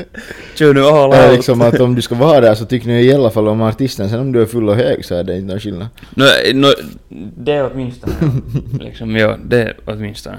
Kör 0.56 0.74
nu 0.74 0.82
all 0.82 1.12
Ja, 1.14 1.26
out. 1.28 1.36
liksom 1.36 1.62
att 1.62 1.80
om 1.80 1.96
du 1.96 2.02
ska 2.02 2.16
vara 2.16 2.42
där 2.42 2.56
så 2.56 2.66
tycker 2.66 2.88
ni 2.88 3.02
i 3.02 3.14
alla 3.14 3.30
fall 3.32 3.48
om 3.48 3.62
artisten, 3.62 4.10
sen 4.10 4.20
om 4.20 4.32
du 4.32 4.42
är 4.42 4.46
full 4.46 4.70
och 4.70 4.76
hög 4.76 5.06
så 5.06 5.16
är 5.16 5.24
det 5.24 5.36
inte 5.36 5.48
någon 5.52 5.60
skillnad. 5.60 5.88
No, 6.16 6.24
no, 6.54 6.68
det 7.38 7.52
är 7.54 7.70
åtminstone. 7.74 8.14
liksom, 8.80 9.16
ja, 9.16 9.38
det 9.46 9.62
är 9.62 9.76
åtminstone. 9.86 10.38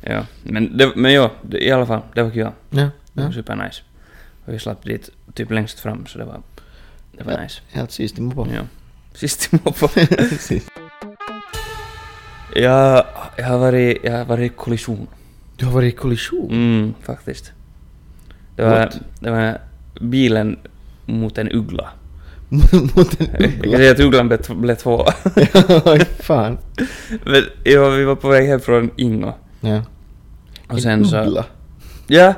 Ja. 0.00 0.26
Men, 0.42 0.76
det, 0.78 0.90
men 0.96 1.12
ja, 1.12 1.30
det, 1.42 1.64
i 1.64 1.70
alla 1.70 1.86
fall, 1.86 2.00
det 2.14 2.22
var 2.22 2.30
kul. 2.30 2.40
Ja, 2.40 2.52
Det 2.70 2.90
ja. 3.12 3.22
var 3.24 3.32
supernice. 3.32 3.82
Och 4.44 4.54
vi 4.54 4.58
slapp 4.58 4.84
dit 4.84 5.10
typ 5.34 5.50
längst 5.50 5.80
fram 5.80 6.06
så 6.06 6.18
det 6.18 6.24
var, 6.24 6.40
det 7.18 7.24
var 7.24 7.32
Ja. 7.32 7.40
nice. 7.42 7.60
Helt 7.72 7.90
sist 7.92 8.18
i 8.18 8.20
mopo. 8.20 8.46
Ja. 8.54 8.60
Sist 9.14 9.50
i. 9.54 9.58
Sist. 10.38 10.70
jag, 12.54 13.04
jag 13.36 13.44
har 13.44 13.58
varit, 13.58 13.98
jag 14.02 14.12
har 14.18 14.24
varit 14.24 14.52
i 14.52 14.54
kollision. 14.54 15.06
Du 15.56 15.66
har 15.66 15.72
varit 15.72 15.94
i 15.94 15.96
kollision? 15.96 16.50
Mm, 16.50 16.94
faktiskt. 17.02 17.52
Det 18.56 18.62
var, 18.64 18.92
det 19.20 19.30
var 19.30 19.60
bilen 20.00 20.58
mot 21.06 21.38
en 21.38 21.52
uggla. 21.52 21.88
Mot 22.96 23.20
en 23.20 23.26
Jag 23.32 23.40
kan 23.40 23.44
uggla? 23.44 23.76
säga 23.78 23.92
att 23.92 24.00
ugglan 24.00 24.28
blev, 24.28 24.40
blev 24.56 24.74
två. 24.74 25.06
Oj, 25.84 26.04
fan. 26.20 26.58
Men 27.24 27.42
ja, 27.64 27.88
vi 27.88 28.04
var 28.04 28.16
på 28.16 28.28
väg 28.28 28.48
hem 28.48 28.60
från 28.60 28.90
Ingo. 28.96 29.32
Ja. 29.60 29.82
Och 30.68 30.80
sen 30.82 31.04
så... 31.04 31.20
Uggla? 31.20 31.44
Ja, 32.06 32.34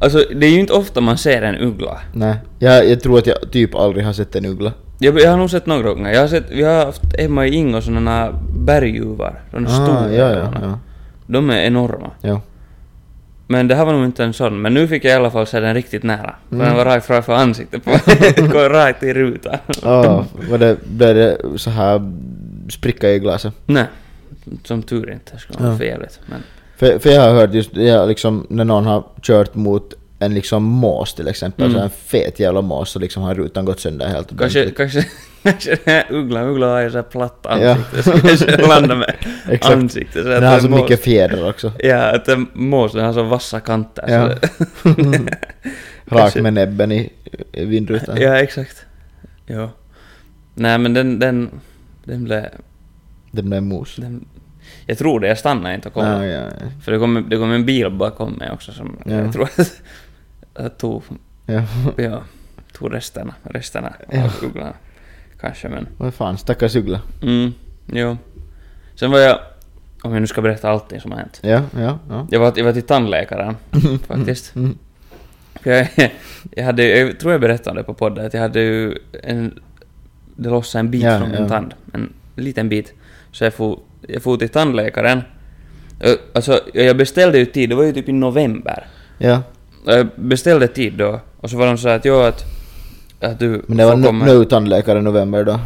alltså 0.00 0.18
det 0.18 0.46
är 0.46 0.50
ju 0.50 0.60
inte 0.60 0.72
ofta 0.72 1.00
man 1.00 1.18
ser 1.18 1.42
en 1.42 1.54
uggla. 1.56 2.00
Nej, 2.12 2.36
jag, 2.58 2.88
jag 2.88 3.00
tror 3.00 3.18
att 3.18 3.26
jag 3.26 3.50
typ 3.52 3.74
aldrig 3.74 4.04
har 4.04 4.12
sett 4.12 4.36
en 4.36 4.46
uggla. 4.46 4.72
Jag, 4.98 5.20
jag 5.20 5.30
har 5.30 5.36
nog 5.38 5.50
sett 5.50 5.66
några 5.66 5.82
gånger. 5.82 6.12
Jag 6.12 6.20
har 6.20 6.28
sett, 6.28 6.50
vi 6.50 6.62
har 6.62 6.84
haft 6.84 7.02
hemma 7.20 7.46
i 7.46 7.54
Ingo 7.54 7.80
sådana 7.80 8.32
berguvar. 8.58 9.40
De 9.50 9.64
är 9.64 9.68
stora. 9.68 9.98
Ah, 9.98 10.08
ja, 10.10 10.30
ja, 10.30 10.52
ja. 10.62 10.78
De 11.26 11.50
är 11.50 11.58
enorma. 11.62 12.10
ja. 12.20 12.40
Men 13.50 13.68
det 13.68 13.74
här 13.74 13.84
var 13.84 13.92
nog 13.92 14.04
inte 14.04 14.24
en 14.24 14.32
sån. 14.32 14.62
Men 14.62 14.74
nu 14.74 14.88
fick 14.88 15.04
jag 15.04 15.12
i 15.12 15.14
alla 15.14 15.30
fall 15.30 15.46
se 15.46 15.60
den 15.60 15.74
riktigt 15.74 16.02
nära. 16.02 16.34
För 16.48 16.54
Mm. 16.54 16.66
den 16.66 16.76
var 16.76 16.84
rakt 16.84 17.06
framför 17.06 17.32
ansiktet 17.32 17.84
på 17.84 17.90
mig. 17.90 18.34
Går 18.52 18.70
rakt 18.70 19.02
i 19.02 19.14
rutan. 19.14 19.56
Ah, 19.82 20.24
var 20.50 20.58
det, 20.58 20.76
blev 20.86 21.14
det 21.14 21.38
så 21.56 21.70
här 21.70 22.12
spricka 22.70 23.10
i 23.10 23.18
glaset? 23.18 23.54
Nej, 23.66 23.84
som 24.64 24.82
tur 24.82 25.10
inte. 25.12 25.32
Det 25.32 25.38
skulle 25.38 25.58
vara 25.58 25.72
Ja. 25.72 25.78
för 25.78 25.84
jävligt. 25.84 26.20
Men 26.26 26.42
För, 26.76 26.98
för 26.98 27.10
jag 27.10 27.20
har 27.22 27.34
hört 27.34 27.54
just 27.54 27.76
ja, 27.76 28.04
liksom, 28.06 28.46
när 28.50 28.64
någon 28.64 28.86
har 28.86 29.04
kört 29.22 29.54
mot 29.54 29.94
en 30.18 30.34
liksom 30.34 30.62
mås 30.64 31.14
till 31.14 31.28
exempel, 31.28 31.64
Mm. 31.66 31.76
så 31.78 31.84
en 31.84 31.90
fet 31.90 32.40
jävla 32.40 32.60
mås 32.62 32.90
så 32.90 32.98
liksom 32.98 33.22
har 33.22 33.34
rutan 33.34 33.64
gått 33.64 33.80
sönder 33.80 34.06
helt 34.08 34.38
kanske, 34.38 34.70
kanske, 34.70 35.06
kanske 35.42 35.70
den 35.70 35.94
här 35.94 36.06
ugglan, 36.10 36.44
ugglan 36.48 36.70
har 36.70 36.80
ju 36.80 36.90
så 36.90 36.96
här 36.96 37.02
platt 37.02 37.38
Ja. 37.42 37.50
ansikte. 37.70 38.02
Så 38.02 38.10
kanske 38.20 38.66
landa 38.68 38.94
med 38.94 39.14
ansiktet. 39.62 40.22
Så 40.22 40.28
Den 40.28 40.42
har 40.44 40.54
en 40.54 40.60
så 40.62 40.68
mås- 40.68 40.82
mycket 40.82 41.04
fjädrar 41.04 41.48
också. 41.50 41.72
Ja, 41.78 42.14
att 42.14 42.24
den 42.24 42.46
mås 42.52 42.92
den 42.92 43.04
har 43.04 43.12
så 43.12 43.22
vassa 43.22 43.60
kanter. 43.60 44.04
Ja. 44.08 44.34
Kanske- 46.08 46.42
med 46.42 46.52
näbben 46.52 46.92
i, 46.92 47.12
i 47.52 47.64
vindrutan. 47.64 48.16
ja, 48.20 48.36
exakt. 48.38 48.84
Ja. 49.46 49.70
Nej 50.54 50.78
men 50.78 50.94
den, 50.94 51.18
den, 51.18 51.50
den 52.04 52.24
blev... 52.24 52.44
Den 53.30 53.50
där 53.50 53.60
mos. 53.60 53.96
Den, 53.96 54.24
jag 54.86 54.98
tror 54.98 55.20
det, 55.20 55.28
jag 55.28 55.38
stannade 55.38 55.74
inte 55.74 55.88
och 55.88 55.94
kollade. 55.94 56.26
Ja, 56.26 56.40
ja, 56.40 56.46
ja. 56.60 56.66
För 56.84 56.92
det 56.92 56.98
kom, 56.98 57.26
det 57.30 57.36
kom 57.36 57.52
en 57.52 57.66
bil 57.66 57.90
bakom 57.90 58.32
mig 58.32 58.50
också 58.52 58.72
som 58.72 58.96
Ja. 59.04 59.12
jag 59.14 59.32
tror 59.32 59.44
att 59.44 59.72
tog, 60.78 61.02
ja. 61.46 61.62
ja, 61.96 62.22
tog 62.72 62.94
resterna, 62.94 63.34
resterna 63.42 63.92
Ja. 64.10 64.24
av 64.24 64.30
ugglan. 64.44 64.72
Kanske 65.40 65.68
men... 65.68 65.86
Vad 65.96 66.14
fan, 66.14 66.38
stackars 66.38 66.76
uggla. 66.76 67.00
Mm, 67.22 67.52
jo. 67.86 68.16
Sen 68.94 69.10
var 69.10 69.18
jag, 69.18 69.38
om 70.02 70.12
jag 70.12 70.20
nu 70.20 70.26
ska 70.26 70.42
berätta 70.42 70.70
allting 70.70 71.00
som 71.00 71.10
har 71.12 71.18
hänt. 71.18 71.40
Ja, 71.42 71.62
ja, 71.78 71.98
ja. 72.08 72.26
Jag 72.30 72.40
var, 72.40 72.52
jag 72.56 72.64
var 72.64 72.72
till 72.72 72.82
tandläkaren 72.82 73.56
faktiskt. 74.06 74.56
Mm. 74.56 74.78
För 75.54 75.70
jag, 75.70 75.88
jag 76.50 76.64
hade, 76.64 76.84
jag 76.98 77.20
tror 77.20 77.32
jag 77.32 77.40
berättade 77.40 77.70
om 77.70 77.76
det 77.76 77.82
på 77.84 77.94
podden, 77.94 78.26
att 78.26 78.34
jag 78.34 78.40
hade 78.40 78.60
ju 78.60 78.98
en... 79.22 79.60
Det 80.36 80.48
lossade 80.50 80.80
en 80.80 80.90
bit 80.90 81.02
Ja, 81.02 81.18
från 81.18 81.30
min 81.30 81.42
ja. 81.42 81.48
tand. 81.48 81.74
En 81.92 82.12
liten 82.36 82.68
bit. 82.68 82.92
Så 83.32 83.44
jag 83.44 83.54
får, 83.54 83.78
jag 84.08 84.22
får 84.22 84.36
till 84.36 84.48
tandläkaren. 84.48 85.22
Ö, 86.00 86.14
Alltså, 86.34 86.60
jag 86.74 86.96
beställde 86.96 87.38
ju 87.38 87.44
tid, 87.46 87.68
det 87.68 87.74
var 87.74 87.84
ju 87.84 87.92
typ 87.92 88.08
i 88.08 88.12
november. 88.12 88.86
ja. 89.18 89.42
Jag 89.84 90.06
beställde 90.16 90.68
tid 90.68 90.92
då, 90.92 91.20
och 91.40 91.50
så 91.50 91.56
var 91.56 91.66
de 91.66 91.78
så 91.78 91.88
att 91.88 92.04
jo 92.04 92.20
att... 92.20 92.44
Att 93.20 93.38
du 93.38 93.62
Men 93.66 93.76
det 93.76 93.84
var 93.84 94.02
komma... 94.02 94.24
nu 94.24 94.44
tandläkare 94.44 94.98
i 94.98 95.02
november 95.02 95.44
då. 95.44 95.60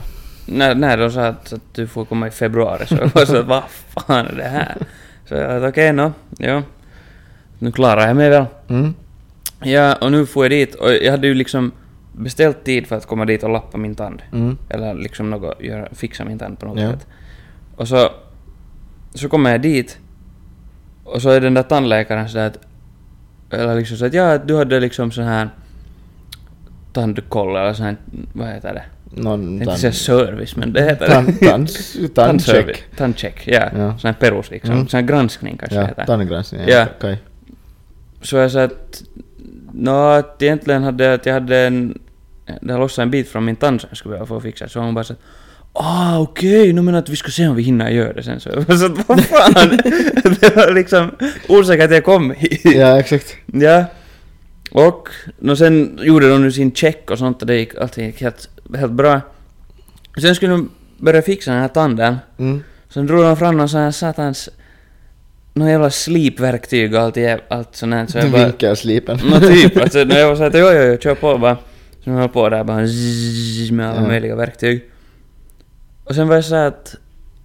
Nej, 0.47 0.75
nej, 0.75 0.97
de 0.97 1.11
sa 1.11 1.27
att, 1.27 1.53
att 1.53 1.75
du 1.75 1.87
får 1.87 2.05
komma 2.05 2.27
i 2.29 2.31
februari, 2.31 2.87
så 2.87 2.95
jag 2.95 3.07
var 3.15 3.25
så 3.25 3.37
att 3.37 3.47
vad 3.47 3.63
fan 3.69 4.27
är 4.27 4.35
det 4.37 4.49
här? 4.49 4.77
Så 5.29 5.35
jag 5.35 5.65
att 5.65 5.71
okej, 5.71 5.93
nå, 5.93 6.13
ja. 6.39 6.63
Nu 7.59 7.73
klarar 7.73 8.07
jag 8.07 8.17
mig 8.17 8.31
väl. 8.31 8.45
Mm. 8.69 8.95
Ja, 9.63 9.95
och 9.95 10.13
nu 10.13 10.27
får 10.27 10.45
jag 10.45 10.51
dit, 10.51 10.75
och 10.75 10.93
jag 10.93 11.11
hade 11.11 11.27
ju 11.27 11.35
liksom 11.35 11.73
beställt 12.13 12.65
tid 12.65 12.87
för 12.87 12.97
att 12.97 13.07
komma 13.07 13.25
dit 13.25 13.43
och 13.43 13.51
lappa 13.51 13.79
min 13.79 13.95
tand. 13.95 14.23
Mm. 14.33 14.57
Eller 14.69 14.95
liksom 14.95 15.31
något, 15.31 15.61
göra, 15.63 15.89
fixa 15.93 16.25
min 16.25 16.39
tand 16.39 16.59
på 16.59 16.67
något 16.67 16.81
Ja. 16.81 16.91
sätt. 16.93 17.07
Och 17.77 17.89
så, 17.89 18.11
så 19.15 19.29
kommer 19.29 19.51
jag 19.51 19.61
dit, 19.63 19.99
och 21.05 21.23
så 21.23 21.31
är 21.31 21.41
den 21.41 21.55
där 21.55 21.63
tandläkaren 21.63 22.29
sådär 22.29 22.47
att, 22.47 22.59
eller 23.53 23.75
liksom 23.75 23.97
så 23.97 24.07
att 24.07 24.15
ja, 24.15 24.39
du 24.39 24.57
hade 24.57 24.81
liksom 24.81 25.11
sån 25.11 25.25
här 25.25 25.49
tandkoll 26.93 27.57
eller 27.57 27.73
sån 27.73 27.87
här, 27.87 27.97
vad 28.33 28.49
heter 28.49 28.75
det? 28.75 28.83
Någon 29.15 29.59
Jag 29.59 29.67
tänkte 29.67 29.81
säga 29.81 29.93
service, 29.93 30.57
men 30.57 30.73
det 30.73 30.83
heter 30.83 31.09
det. 31.09 31.15
Tand, 31.15 31.41
tands, 31.41 31.97
tandcheck. 32.15 32.85
Tandcheck, 32.97 33.49
ja. 33.49 33.69
Ja. 33.77 33.99
Sån 33.99 34.09
här 34.09 34.13
perus 34.13 34.51
liksom. 34.51 34.75
Mm. 34.75 34.89
Sån 34.89 35.01
här 35.01 35.07
granskning 35.07 35.57
kanske 35.57 35.77
Ja, 35.77 35.85
heter. 35.87 36.05
tandgranskning. 36.05 36.61
Ja. 36.67 36.87
Okej. 36.99 37.19
Så 38.23 38.37
jag 38.37 38.51
sa 38.51 38.63
att... 38.63 39.03
Nå, 39.73 40.09
att 40.09 40.43
egentligen 40.43 40.83
hade 40.83 41.15
att 41.15 41.27
jag 41.27 41.35
hade 41.35 41.59
en... 41.59 41.99
Det 42.61 42.73
har 42.73 42.81
lossat 42.81 43.03
en 43.03 43.11
bit 43.11 43.29
från 43.29 43.45
min 43.45 43.57
tand 43.57 43.81
som 43.81 43.89
jag 43.91 43.97
skulle 43.97 44.13
behöva 44.13 44.27
få 44.27 44.41
fixat. 44.41 44.71
Så 44.71 44.81
hon 44.81 44.95
bara 44.95 45.01
att, 45.01 45.13
Ah, 45.75 46.19
okej, 46.19 46.73
nu 46.73 46.83
menar 46.83 46.99
att 46.99 47.09
vi 47.09 47.17
ska 47.17 47.31
se 47.31 47.49
om 47.49 47.57
vi 47.57 47.63
hinner 47.63 47.91
göra 47.91 48.13
det 48.13 48.23
sen 48.23 48.41
så. 48.41 48.51
Så 48.51 48.87
att, 48.87 49.09
vad 49.09 49.25
fan? 49.25 49.55
det 50.41 50.57
var 50.57 50.75
liksom 50.75 51.11
orsaken 51.49 51.85
att 51.85 51.91
jag 51.91 52.05
kom 52.05 52.31
hit. 52.31 52.61
Ja, 52.65 52.99
exakt. 53.01 53.37
Ja. 53.53 53.85
Och 54.71 55.09
no, 55.39 55.57
sen 55.57 55.99
gjorde 56.03 56.29
de 56.29 56.43
nu 56.43 56.53
sin 56.53 56.73
check 56.73 57.11
och 57.11 57.19
sånt 57.19 57.41
och 57.41 57.47
det 57.47 57.57
gick, 57.57 57.75
allting 57.75 58.07
gick 58.07 58.23
helt, 58.23 58.49
helt 58.77 58.93
bra. 58.93 59.21
Sen 60.21 60.35
skulle 60.35 60.53
de 60.53 60.71
börja 60.99 61.23
fixa 61.23 61.51
den 61.51 61.61
här 61.61 61.69
tanden. 61.69 62.17
Mm. 62.39 62.63
Sen 62.89 63.07
drog 63.07 63.23
de 63.25 63.37
fram 63.37 63.57
någon 63.57 63.69
sån 63.69 63.81
här 63.81 63.91
satans... 63.91 64.49
Någon 65.55 65.69
jävla 65.69 65.91
slipverktyg 65.91 66.95
och 66.95 67.01
allt, 67.01 67.17
allt 67.49 67.77
sånt 67.77 67.95
här. 67.95 68.07
Så 68.07 68.19
jag 68.19 68.31
bara... 68.31 68.45
Vinkelslipen. 68.45 69.19
Nå 69.31 69.41
typ, 69.41 69.77
alltså 69.77 70.05
när 70.05 70.19
jag 70.19 70.29
var 70.29 70.37
såhär 70.37 70.49
att 70.49 70.59
jo, 70.59 70.67
jo, 70.73 70.83
jo, 70.93 70.99
kör 71.01 71.15
på 71.15 71.39
bara. 71.39 71.57
Så 72.05 72.11
jag 72.11 72.15
höll 72.15 72.29
på 72.29 72.49
där 72.49 72.65
bara 72.65 72.87
zzz, 72.87 73.71
med 73.71 73.91
alla 73.91 74.01
Ja. 74.01 74.07
möjliga 74.07 74.37
verktyg. 74.37 74.83
Och 76.05 76.15
sen 76.15 76.29
var 76.29 76.35
jag 76.35 76.45
såhär 76.45 76.67
att... 76.67 76.97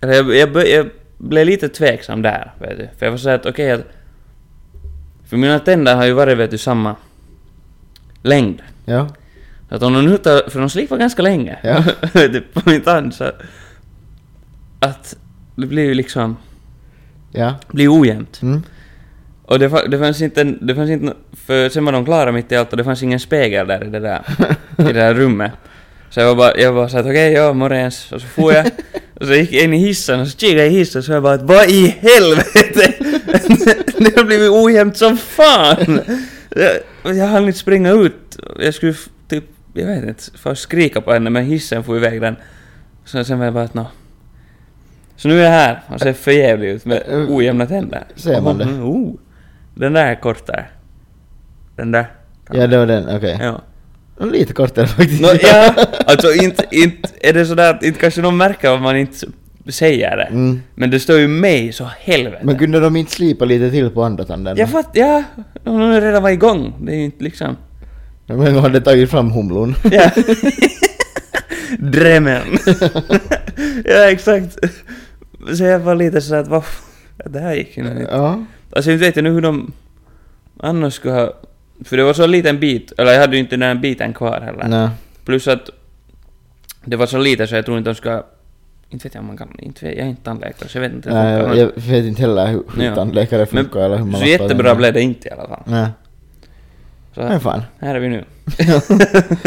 Eller 0.02 0.14
jag, 0.14 0.36
jag, 0.36 0.68
jag 0.70 0.90
blev 1.18 1.46
lite 1.46 1.70
tveksam 1.70 2.22
där, 2.22 2.54
vet 2.60 2.78
du. 2.78 2.90
För 3.00 3.06
jag 3.06 3.12
var 3.12 3.18
såhär 3.18 3.36
att 3.36 3.46
okej 3.46 3.72
att... 3.72 3.86
För 5.30 5.38
mina 5.38 5.60
tänder 5.60 5.96
har 5.96 6.06
ju 6.06 6.14
varit, 6.14 6.38
vet 6.38 6.52
du, 6.52 6.58
samma 6.58 6.96
längd. 8.22 8.62
Ja. 8.86 9.08
Så 9.70 9.76
att 9.76 9.84
om 9.84 9.94
de 9.94 10.06
nu 10.06 10.18
tar, 10.18 10.50
för 10.50 10.60
de 10.60 10.70
slipar 10.70 10.98
ganska 10.98 11.22
länge. 11.22 11.58
Ja. 11.64 11.84
du, 12.14 12.42
på 12.42 12.62
min 12.66 12.82
tand 12.82 13.14
så... 13.14 13.32
Att 14.80 15.18
det 15.56 15.66
blir 15.66 15.84
ju 15.84 15.94
liksom... 15.94 16.38
Ja. 17.32 17.56
blir 17.68 18.02
ojämnt. 18.02 18.42
Mm. 18.42 18.64
Och 19.44 19.60
det, 19.60 19.88
det 19.88 20.00
fanns 20.00 20.22
inte, 20.22 20.44
det 20.44 20.76
fanns 20.76 20.90
inte, 20.90 21.14
för 21.34 21.70
sen 21.70 21.86
var 21.86 21.92
de 21.92 22.06
klara 22.06 22.32
mitt 22.32 22.52
i 22.52 22.56
allt 22.56 22.72
och 22.72 22.78
det 22.78 22.84
fanns 22.84 23.04
ingen 23.04 23.20
spegel 23.20 23.68
där 23.68 23.84
i 23.84 23.90
det 23.90 24.00
där, 24.00 24.22
i 24.78 24.84
det 24.84 24.94
där 24.94 25.14
rummet. 25.14 25.52
Så 26.10 26.20
jag 26.20 26.28
var 26.28 26.36
bara, 26.36 26.58
jag 26.58 26.74
var 26.74 26.88
såhär 26.88 27.04
att 27.04 27.10
okej, 27.10 27.34
ja, 27.34 27.54
morgens. 27.54 28.12
Och 28.12 28.22
så 28.22 28.28
får 28.28 28.54
jag, 28.54 28.66
och 29.14 29.26
så 29.26 29.34
gick 29.34 29.54
jag 29.54 29.64
in 29.64 29.74
i 29.74 29.78
hissen 29.78 30.20
och 30.20 30.28
så 30.28 30.38
kikade 30.38 30.62
jag 30.64 30.72
i 30.74 30.76
hissen 30.78 31.04
så 31.04 31.12
jag 31.12 31.24
bara 31.24 31.34
att 31.34 31.42
vad 31.42 31.70
i 31.70 31.88
helvete! 31.88 32.94
det 33.98 34.18
har 34.18 34.24
blivit 34.24 34.52
ojämnt 34.52 34.98
som 34.98 35.18
fan! 35.18 36.00
Jag, 37.04 37.16
jag 37.16 37.28
hann 37.28 37.46
inte 37.48 37.60
springa 37.60 37.92
ut. 37.92 38.38
Jag 38.60 38.74
skulle 38.74 38.94
typ, 39.28 39.44
jag 39.74 39.86
vet 39.88 40.04
inte, 40.04 40.24
först 40.38 40.62
skrika 40.62 41.02
på 41.02 41.14
henne 41.14 41.30
men 41.30 41.46
hissen 41.46 41.84
får 41.84 41.98
iväg 41.98 42.22
den. 42.22 42.36
Så 43.06 43.24
sen 43.24 43.38
var 43.40 43.46
jag 43.46 43.54
bara 43.54 43.64
att 43.64 43.74
nå. 43.74 43.88
Så 45.16 45.28
nu 45.28 45.40
är 45.40 45.44
jag 45.44 45.52
här 45.52 45.82
och 45.88 46.00
ser 46.00 46.14
förjävlig 46.14 46.70
ut 46.70 46.86
med 46.86 47.04
ojämna 47.30 47.66
tänder. 47.66 48.04
Ser 48.16 48.42
man 48.42 48.58
det? 48.58 48.64
Mm, 48.64 48.84
Oh, 48.84 49.16
den 49.76 49.94
där 49.94 50.06
är 50.06 50.16
kortare. 50.16 50.66
Den 51.76 51.92
där. 51.92 52.12
Ja, 52.52 52.68
det 52.68 52.78
var 52.78 52.86
den, 52.86 53.16
okej. 53.18 53.38
Ja. 53.42 53.62
Lite 54.20 54.54
kortare 54.54 54.88
faktiskt. 54.88 55.22
Nå, 55.22 55.30
ja, 55.42 55.74
alltså 56.06 56.34
inte, 56.34 56.66
inte 56.72 57.10
är 57.22 57.34
det 57.34 57.46
sådär 57.46 57.74
att 57.74 57.84
inte 57.84 58.00
kanske 58.00 58.22
de 58.22 58.38
märker 58.38 58.74
om 58.74 58.82
man 58.82 58.98
inte 58.98 59.28
säger 59.70 60.18
det. 60.18 60.24
Mm. 60.24 60.62
Men 60.76 60.92
det 60.92 61.00
står 61.00 61.20
ju 61.20 61.28
mig 61.28 61.74
så 61.74 61.90
helvete. 62.00 62.42
Men 62.44 62.58
kunde 62.58 62.80
de 62.80 62.96
inte 62.96 63.12
slipa 63.12 63.46
lite 63.46 63.72
till 63.72 63.90
på 63.90 64.04
andra 64.04 64.26
tanden? 64.26 64.58
jag 64.58 64.70
fattar, 64.70 65.00
ja, 65.00 65.24
de 65.64 65.76
har 65.76 66.02
redan 66.02 66.24
varit 66.24 66.34
igång. 66.34 66.74
Det 66.82 66.92
är 66.92 66.96
ju 66.96 67.04
inte 67.04 67.24
liksom... 67.24 67.58
De 68.26 68.42
en 68.42 68.54
gång 68.54 68.64
hade 68.64 68.82
tagit 68.82 69.12
fram 69.12 69.32
humlon. 69.32 69.76
Ja. 69.92 70.12
Drömmen. 71.80 72.42
ja, 73.86 74.10
exakt. 74.10 74.58
Så 75.54 75.64
jag 75.64 75.80
var 75.80 75.96
lite 75.96 76.22
sådär 76.22 76.42
att 76.42 76.48
vad 76.48 76.64
det 77.26 77.40
här 77.40 77.56
gick 77.56 77.78
ju 77.78 77.84
inte. 77.84 78.08
ja. 78.12 78.46
Alltså 78.72 78.92
inte 78.92 79.06
vet 79.06 79.16
jag 79.16 79.24
nu 79.24 79.30
hur 79.32 79.42
de 79.42 79.72
annars 80.60 80.94
skulle 80.94 81.14
ha... 81.14 81.34
För 81.86 81.98
det 81.98 82.04
var 82.04 82.14
så 82.14 82.24
en 82.24 82.32
liten 82.32 82.60
bit, 82.60 82.92
eller 82.98 83.12
jag 83.12 83.20
hade 83.22 83.34
ju 83.36 83.40
inte 83.40 83.56
den 83.56 83.62
här 83.68 83.76
biten 83.76 84.14
kvar 84.14 84.42
heller. 84.42 84.68
Nej. 84.68 84.90
Plus 85.26 85.48
att 85.48 85.70
det 86.86 86.96
var 86.96 87.06
så 87.06 87.18
lite 87.18 87.48
så 87.48 87.56
jag 87.56 87.66
tror 87.66 87.78
inte 87.78 87.90
de 87.90 87.96
ska... 87.96 88.24
Inte 88.90 89.04
vet 89.08 89.14
jag 89.16 89.22
om 89.22 89.28
man 89.28 89.38
kan... 89.38 89.60
Inte 89.60 89.86
vet, 89.86 89.98
jag 89.98 90.06
är 90.06 90.10
inte 90.10 90.24
tandläkare 90.24 90.70
så 90.70 90.78
jag 90.78 90.82
vet 90.82 90.94
inte 90.94 91.14
Nej, 91.14 91.34
jag, 91.34 91.58
jag 91.58 91.72
vet 91.76 92.06
inte 92.06 92.22
heller 92.22 92.48
hur, 92.48 92.64
hur 92.76 92.84
Ja. 92.84 92.96
tandläkare 92.96 93.48
Men- 93.52 93.64
funkar 93.64 93.80
eller 93.80 93.98
hur 93.98 94.06
man 94.06 94.22
Så 94.22 94.26
jättebra 94.28 94.76
blev 94.76 94.94
det 94.94 95.02
inte 95.02 95.28
i 95.28 95.32
alla 95.32 95.48
fall. 95.48 95.64
Nej. 95.66 95.88
Så 97.16 97.22
Men 97.22 97.40
fan. 97.40 97.62
här 97.80 97.96
är 97.96 98.00
vi 98.00 98.10
nu. 98.10 98.26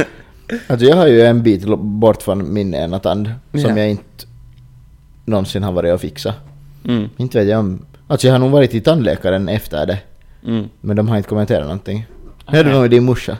Alltså 0.66 0.87
jag 0.87 0.97
har 0.97 1.07
ju 1.07 1.23
en 1.23 1.43
bit 1.43 1.64
bort 1.79 2.23
från 2.23 2.53
min 2.55 2.75
ena 2.75 2.99
tand 2.99 3.31
som 3.51 3.61
Ja. 3.61 3.79
jag 3.79 3.90
inte 3.90 4.27
någonsin 5.25 5.62
har 5.62 5.73
varit 5.73 5.95
och 5.95 6.01
fixa. 6.01 6.35
Mm, 6.88 7.09
Inte 7.16 7.38
vet 7.38 7.49
jag 7.49 7.59
om... 7.61 7.87
Alltså 8.07 8.27
jag 8.27 8.35
har 8.35 8.38
nog 8.38 8.51
varit 8.51 8.71
till 8.71 8.83
tandläkaren 8.83 9.49
efter 9.49 9.87
det. 9.87 9.99
mm. 10.47 10.69
Men 10.81 10.97
de 10.97 11.09
har 11.09 11.16
inte 11.16 11.29
kommenterat 11.29 11.62
någonting. 11.62 12.07
Hörde 12.50 12.70
du 12.70 12.74
nog 12.76 12.90
din 12.90 13.04
morsa? 13.04 13.36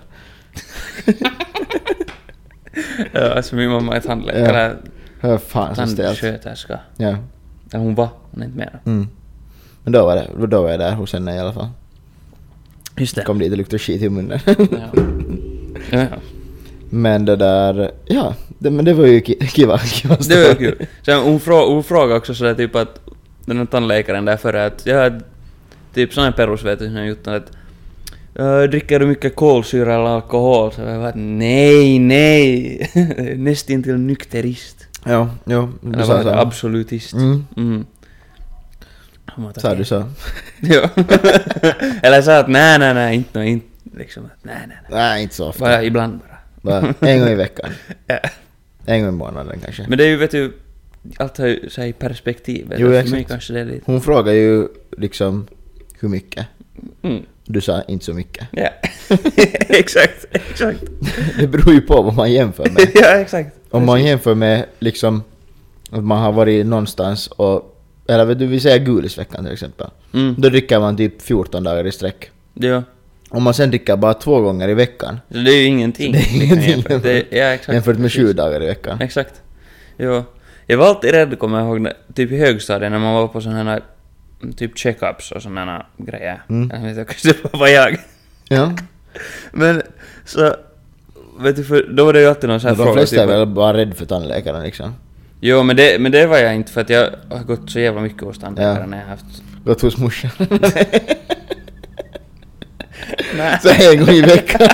Ja, 3.13 3.21
alltså 3.35 3.57
min 3.57 3.71
mamma 3.71 3.97
är 3.97 4.01
tandläkare, 4.01 4.77
Hör 5.21 5.39
fan 5.39 5.75
så 5.77 5.87
stelt. 5.87 6.07
tandsköterska. 6.07 6.79
Ja. 6.97 7.17
Ja, 7.73 7.79
hon 7.79 7.95
var, 7.95 8.09
hon 8.31 8.43
är 8.43 8.47
inte 8.47 8.59
mer. 8.59 8.81
Mm. 8.87 9.09
Men 9.83 9.93
då 9.93 10.05
var, 10.07 10.17
det, 10.17 10.47
då 10.47 10.63
var 10.63 10.71
jag 10.71 10.79
där 10.81 10.93
hos 10.95 11.13
henne 11.13 11.37
i 11.37 11.39
alla 11.39 11.53
fall. 11.53 11.69
Just 12.97 13.17
det. 13.17 13.23
Kom 13.23 13.39
dit 13.39 13.53
och 13.53 13.59
luktade 13.59 13.79
skit 13.79 14.03
i 14.03 14.09
munnen. 14.09 14.39
Ja. 14.47 14.55
Ja, 15.91 15.99
ja. 16.01 16.07
men 16.91 17.25
det 17.25 17.37
där... 17.37 17.91
Ja, 18.07 18.35
det, 18.59 18.71
men 18.71 18.85
det 18.85 18.93
var 18.95 19.07
ju 19.07 19.21
ki- 19.21 19.47
kiva. 19.47 19.79
kiva 19.79 20.17
Det 20.29 20.49
var 20.49 20.55
kul. 20.55 20.87
Sen 21.03 21.21
hon, 21.23 21.41
frå, 21.41 21.73
hon 21.75 21.85
frågade 21.85 22.15
också 22.15 22.35
sådär 22.35 22.55
typ 22.55 22.77
att 22.77 23.01
den 23.45 23.59
här 23.59 23.65
tandläkaren 23.67 24.25
där 24.25 24.37
före 24.37 24.67
att 24.67 24.87
ja, 24.87 25.11
typ 25.95 26.13
sån 26.15 26.25
här 26.25 26.33
perus 26.33 26.65
vet 26.65 26.79
du, 26.79 26.87
som 26.87 26.97
jag 26.97 27.07
gjort 27.07 27.27
att 27.27 27.43
"Ja, 27.53 27.59
dricker 28.71 29.01
du 29.01 29.07
mycket 29.07 29.37
kolsyra 29.37 29.95
eller 29.95 30.05
alkohol? 30.05 30.73
Så 30.73 30.81
jag 30.81 31.01
bara 31.01 31.13
nej, 31.15 31.99
nej, 31.99 32.91
nästintill 33.37 33.99
nykterist. 33.99 34.87
Ja, 35.05 35.31
jo. 35.45 35.69
Du 35.81 35.99
sa 36.03 36.23
så. 36.23 36.29
absolutist. 36.29 37.13
Mm. 37.13 37.47
Mm. 37.57 37.87
Sa 39.57 39.75
du 39.79 39.85
så? 39.95 40.05
Ja. 40.61 40.89
Eller 42.03 42.23
sa 42.23 42.39
att 42.39 42.49
nej, 42.49 42.79
nej, 42.79 42.95
nej, 42.95 43.17
inte, 43.17 43.39
nå, 43.39 43.45
inte 43.45 43.67
liksom 43.97 44.25
att 44.25 44.45
nej, 44.45 44.57
nej, 44.69 44.77
nej. 44.83 44.91
Nej, 44.91 45.23
inte 45.23 45.35
så 45.35 45.49
ofta. 45.49 45.65
Bara 45.65 45.85
ibland 45.85 46.19
bara. 46.19 46.39
Bara 46.63 46.95
en 47.01 47.21
gång 47.21 47.29
i 47.29 47.35
veckan. 47.35 47.71
Ja. 48.07 48.19
En 48.87 49.01
gång 49.01 49.09
i 49.09 49.17
månaden 49.17 49.61
kanske. 49.65 49.87
Men 49.89 49.99
det 49.99 50.05
är 50.05 50.09
ju, 50.09 50.17
vet 50.17 50.31
du, 50.31 50.53
allt 51.17 51.39
har 51.39 51.47
ju 51.47 51.87
i 51.89 51.93
perspektiv. 51.93 52.75
Jo, 52.79 52.93
exakt. 52.93 53.11
mig 53.11 53.25
kanske 53.25 53.53
det 53.53 53.61
är 53.61 53.65
lite... 53.65 53.83
Hon 53.87 54.01
frågade 54.01 54.37
ju 54.37 54.69
liksom 54.99 55.47
hur 56.01 56.09
mycket. 56.09 56.47
Mm. 57.03 57.23
Du 57.53 57.61
sa 57.61 57.83
inte 57.89 58.05
så 58.05 58.15
mycket. 58.15 58.47
Ja, 58.51 58.69
exakt, 59.69 60.27
exakt. 60.31 60.81
Det 61.39 61.47
beror 61.47 61.75
ju 61.75 61.81
på 61.81 62.03
vad 62.03 62.15
man 62.15 62.33
jämför 62.33 62.65
med. 62.71 62.89
ja, 62.95 63.07
exakt. 63.09 63.57
Om 63.71 63.87
man 63.87 64.05
jämför 64.05 64.35
med 64.35 64.65
liksom 64.79 65.23
att 65.91 66.05
man 66.05 66.19
har 66.19 66.33
varit 66.33 66.67
någonstans 66.67 67.27
och 67.27 67.77
eller 68.09 68.25
vet 68.25 68.39
du, 68.39 68.47
vi 68.47 68.61
säger 68.61 68.79
gulisveckan 68.79 69.45
till 69.45 69.53
exempel. 69.53 69.87
Mm. 70.15 70.35
Då 70.39 70.49
dricker 70.49 70.81
man 70.81 70.97
typ 70.97 71.23
14 71.23 71.65
dagar 71.65 71.87
i 71.87 71.93
sträck. 71.93 72.31
Ja, 72.55 72.83
Om 73.29 73.43
man 73.43 73.55
sen 73.55 73.71
dricker 73.71 73.97
bara 73.97 74.15
två 74.15 74.41
gånger 74.41 74.69
i 74.69 74.75
veckan 74.75 75.21
så 75.31 75.37
det 75.39 75.51
är 75.51 75.57
ju 75.59 75.65
ingenting. 75.65 76.13
Det 76.13 76.19
är 76.19 76.23
liksom, 76.23 76.41
ingenting 76.43 76.71
jämfört. 76.71 77.03
Det, 77.03 77.25
ja, 77.31 77.45
exakt. 77.45 77.73
jämfört 77.75 77.99
med 77.99 78.13
sju 78.13 78.33
dagar 78.33 78.63
i 78.63 78.67
veckan. 78.67 79.01
Exakt. 79.01 79.35
Jo. 79.99 80.25
Jag 80.67 80.79
var 80.79 80.87
alltid 80.87 81.11
rädd, 81.11 81.39
kommer 81.39 81.59
jag 81.59 81.67
ihåg, 81.69 81.81
när- 81.81 81.97
typ 82.15 82.33
i 82.33 82.37
högstadiet 82.39 82.93
när 82.93 82.99
man 82.99 83.15
var 83.15 83.29
på 83.29 83.41
sådana 83.41 83.71
här 83.71 83.83
typ 84.57 84.79
checkups 84.79 85.33
och 85.33 85.43
sådana 85.43 85.87
grejer. 85.97 86.43
Mm. 86.49 86.71
Jag 86.75 86.81
vet 86.81 86.89
inte, 86.99 87.05
kanske 87.15 87.29
det 87.53 87.59
var 87.59 87.69
jag. 87.69 87.97
Ja. 88.49 88.73
Men 89.53 89.83
så... 90.25 90.55
Vet 91.41 91.57
du, 91.57 91.65
för 91.65 91.87
då 91.93 92.05
var 92.05 92.13
det 92.13 92.21
ju 92.21 92.27
alltid 92.27 92.49
någon 92.51 92.61
sån 92.61 92.69
här 92.69 92.77
De 92.77 92.83
fråga. 92.83 92.93
flesta 92.99 93.17
typ 93.17 93.23
är 93.31 93.39
väl 93.39 93.47
bara 93.47 93.77
rädda 93.77 93.95
för 93.95 94.07
tandläkaren 94.07 94.63
liksom. 94.63 94.95
Jo, 95.41 95.63
men 95.63 95.77
det, 95.77 96.01
men 96.01 96.13
det 96.13 96.27
var 96.27 96.39
jag 96.39 96.55
inte 96.55 96.73
för 96.73 96.81
att 96.81 96.91
jag 96.91 97.11
har 97.31 97.45
gått 97.45 97.71
så 97.71 97.81
jävla 97.81 98.01
mycket 98.01 98.23
hos 98.23 98.39
tandläkaren 98.39 98.77
Ja. 98.81 98.87
när 98.87 98.97
jag 98.99 99.05
har 99.05 99.11
haft... 99.11 99.43
Gått 99.65 99.81
hos 99.83 99.97
morsan. 99.99 100.31
Nej. 103.37 103.59
så 103.63 103.69
en 103.69 103.99
gång 104.07 104.15
i 104.15 104.21
veckan. 104.23 104.61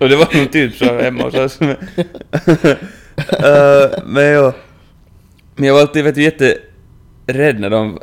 Och 0.00 0.08
det 0.08 0.16
var 0.16 0.36
nog 0.38 0.52
typ 0.52 0.76
så 0.76 0.98
hemma 0.98 1.22
hos 1.24 1.34
oss. 1.34 1.60
Men, 1.60 1.76
Eh, 3.28 3.90
men 4.06 4.32
jo. 4.34 4.52
Men 5.54 5.64
jag 5.66 5.74
var 5.74 5.80
alltid 5.80 6.04
vet 6.04 6.38
du, 6.38 6.65
jätterädd 7.26 7.60
när 7.60 7.70
de 7.70 7.98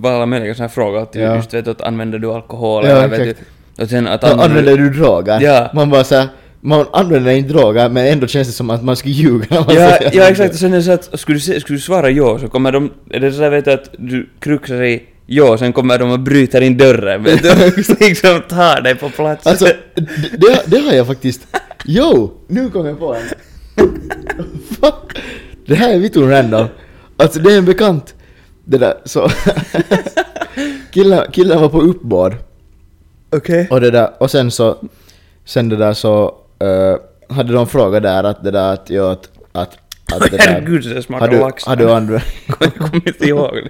var 0.00 0.12
alla 0.12 0.26
möjliga 0.26 0.54
sådana 0.54 0.68
frågor. 0.68 1.04
Typ, 1.04 1.22
Ja. 1.22 1.36
Just 1.36 1.54
vet 1.54 1.64
du, 1.64 1.70
att 1.70 1.80
använder 1.80 2.18
du 2.18 2.32
alkohol? 2.32 2.84
Ja, 2.84 2.90
eller, 2.90 3.08
vet 3.08 3.20
exakt. 3.20 3.40
du, 3.76 3.82
och 3.82 3.88
sen 3.88 4.06
att 4.06 4.20
Då 4.20 4.26
använder 4.26 4.76
du 4.76 4.90
droger. 4.90 5.40
Ja. 5.40 5.70
Man 5.74 5.90
bara 5.90 6.04
såhär, 6.04 6.28
man 6.60 6.86
använder 6.92 7.32
inte 7.32 7.52
droger 7.52 7.88
men 7.88 8.06
ändå 8.06 8.26
känns 8.26 8.48
det 8.48 8.54
som 8.54 8.70
att 8.70 8.84
man 8.84 8.96
ska 8.96 9.08
ljuga 9.08 9.46
när 9.50 9.64
man 9.64 9.74
Ja, 9.74 9.98
ja 10.12 10.28
exakt, 10.28 10.54
och 10.54 10.60
sen 10.60 10.72
är 10.72 10.76
det 10.76 10.82
så 10.82 10.92
att 10.92 11.20
skulle 11.20 11.38
du, 11.38 11.60
skulle 11.60 11.76
du 11.76 11.80
svara 11.80 12.10
ja 12.10 12.38
så 12.38 12.48
kommer 12.48 12.72
de, 12.72 12.90
är 13.10 13.20
det 13.20 13.32
så 13.32 13.40
där 13.40 13.50
vet 13.50 13.64
du 13.64 13.72
att 13.72 13.90
du 13.98 14.28
kruxar 14.40 14.82
i 14.82 15.02
ja, 15.26 15.58
sen 15.58 15.72
kommer 15.72 15.98
de 15.98 16.10
och 16.10 16.20
bryter 16.20 16.60
in 16.60 16.76
dörren 16.76 17.22
vet 17.22 17.42
du, 17.42 17.48
liksom 18.06 18.42
tar 18.48 18.80
dig 18.80 18.94
på 18.94 19.08
plats. 19.08 19.46
Alltså, 19.46 19.64
det, 20.38 20.62
det, 20.66 20.78
har 20.78 20.92
jag 20.92 21.06
faktiskt... 21.06 21.46
Jo! 21.84 22.32
Nu 22.48 22.70
kom 22.70 22.86
jag 22.86 22.98
på 22.98 23.14
en. 23.14 23.22
Det 25.66 25.74
här 25.74 25.94
är 25.94 25.98
vittu 25.98 26.30
random. 26.30 26.66
Alltså 27.16 27.38
det 27.40 27.52
är 27.54 27.58
en 27.58 27.64
bekant. 27.64 28.14
Det 28.64 28.78
där, 28.78 28.94
så... 29.04 29.28
killen, 30.90 31.24
killen 31.32 31.60
var 31.60 31.68
på 31.68 31.80
uppbåd. 31.80 32.34
Okej. 33.36 33.68
Och 33.70 33.80
det 33.80 33.90
där, 33.90 34.10
och 34.18 34.30
sen 34.30 34.50
så... 34.50 34.76
Sen 35.44 35.68
det 35.68 35.76
där 35.76 35.92
så... 35.94 36.34
eh, 36.58 37.34
hade 37.36 37.52
de 37.52 37.66
frågat 37.66 38.02
där 38.02 38.24
att 38.24 38.44
det 38.44 38.50
där 38.50 38.72
att, 38.72 38.90
ja, 38.90 39.12
att, 39.12 39.28
att, 39.52 39.78
att 40.12 40.30
det 40.30 40.36
där- 40.36 40.38
Herregud, 40.38 41.04
har 41.10 41.28
du, 41.28 41.38
lax. 41.38 41.64
har 41.66 41.76
du 41.76 41.90
använt, 41.90 42.22
Jag 42.60 42.74
kommer 42.74 43.08
inte 43.08 43.24
ihåg. 43.28 43.68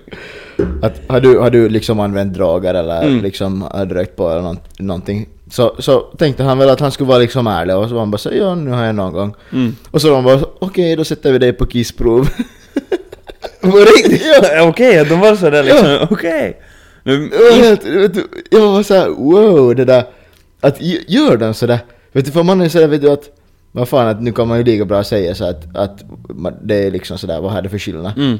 att, 0.82 1.00
har 1.08 1.20
du, 1.20 1.38
har 1.38 1.50
du 1.50 1.68
liksom 1.68 2.00
använt 2.00 2.34
droger 2.34 2.74
eller 2.74 3.02
Mm. 3.02 3.22
liksom 3.22 3.62
har 3.62 3.86
rökt 3.86 4.16
på 4.16 4.30
eller 4.30 4.42
nånt, 4.42 4.78
någonting? 4.78 5.28
Så, 5.50 5.74
så 5.78 6.00
tänkte 6.00 6.42
han 6.42 6.58
väl 6.58 6.70
att 6.70 6.80
han 6.80 6.92
skulle 6.92 7.08
vara 7.08 7.18
liksom 7.18 7.46
ärlig 7.46 7.76
och 7.76 7.88
så 7.88 7.94
var 7.94 8.00
han 8.00 8.10
bara 8.10 8.18
så 8.18 8.30
ja 8.32 8.54
nu 8.54 8.70
har 8.70 8.84
jag 8.84 8.94
någon 8.94 9.12
gång. 9.12 9.34
Mm. 9.52 9.76
Och 9.90 10.00
så 10.00 10.08
var 10.08 10.14
han 10.14 10.24
bara 10.24 10.40
okej 10.58 10.96
då 10.96 11.04
sätter 11.04 11.32
vi 11.32 11.38
dig 11.38 11.52
på 11.52 11.66
kissprov. 11.66 12.28
På 13.70 13.76
riktigt? 13.78 14.22
Ja. 14.52 14.68
Okej, 14.68 14.98
att 14.98 15.08
de 15.08 15.20
var 15.20 15.34
sådär 15.34 15.62
liksom, 15.62 15.98
okej. 16.10 16.60
Nu, 17.02 17.30
Jag 17.60 17.78
jag 18.50 18.60
var 18.72 18.82
såhär 18.82 19.08
wow 19.08 19.74
det 19.74 19.84
där, 19.84 20.04
att 20.60 20.80
gör 21.08 21.36
de 21.36 21.54
sådär? 21.54 21.78
Vet 22.12 22.24
du 22.24 22.30
för 22.30 22.42
man 22.42 22.60
är 22.60 22.68
sådär 22.68 22.86
vet 22.88 23.00
du 23.02 23.10
att, 23.10 23.30
vad 23.72 23.88
fan 23.88 24.08
att 24.08 24.22
nu 24.22 24.32
kan 24.32 24.48
man 24.48 24.58
ju 24.58 24.64
lika 24.64 24.84
bra 24.84 25.04
säga 25.04 25.34
så 25.34 25.44
att, 25.44 25.76
att 25.76 26.04
det 26.62 26.74
är 26.86 26.90
liksom 26.90 27.18
sådär 27.18 27.40
vad 27.40 27.56
är 27.56 27.62
det 27.62 27.68
för 27.68 27.78
skillnad? 27.78 28.12
mm. 28.18 28.38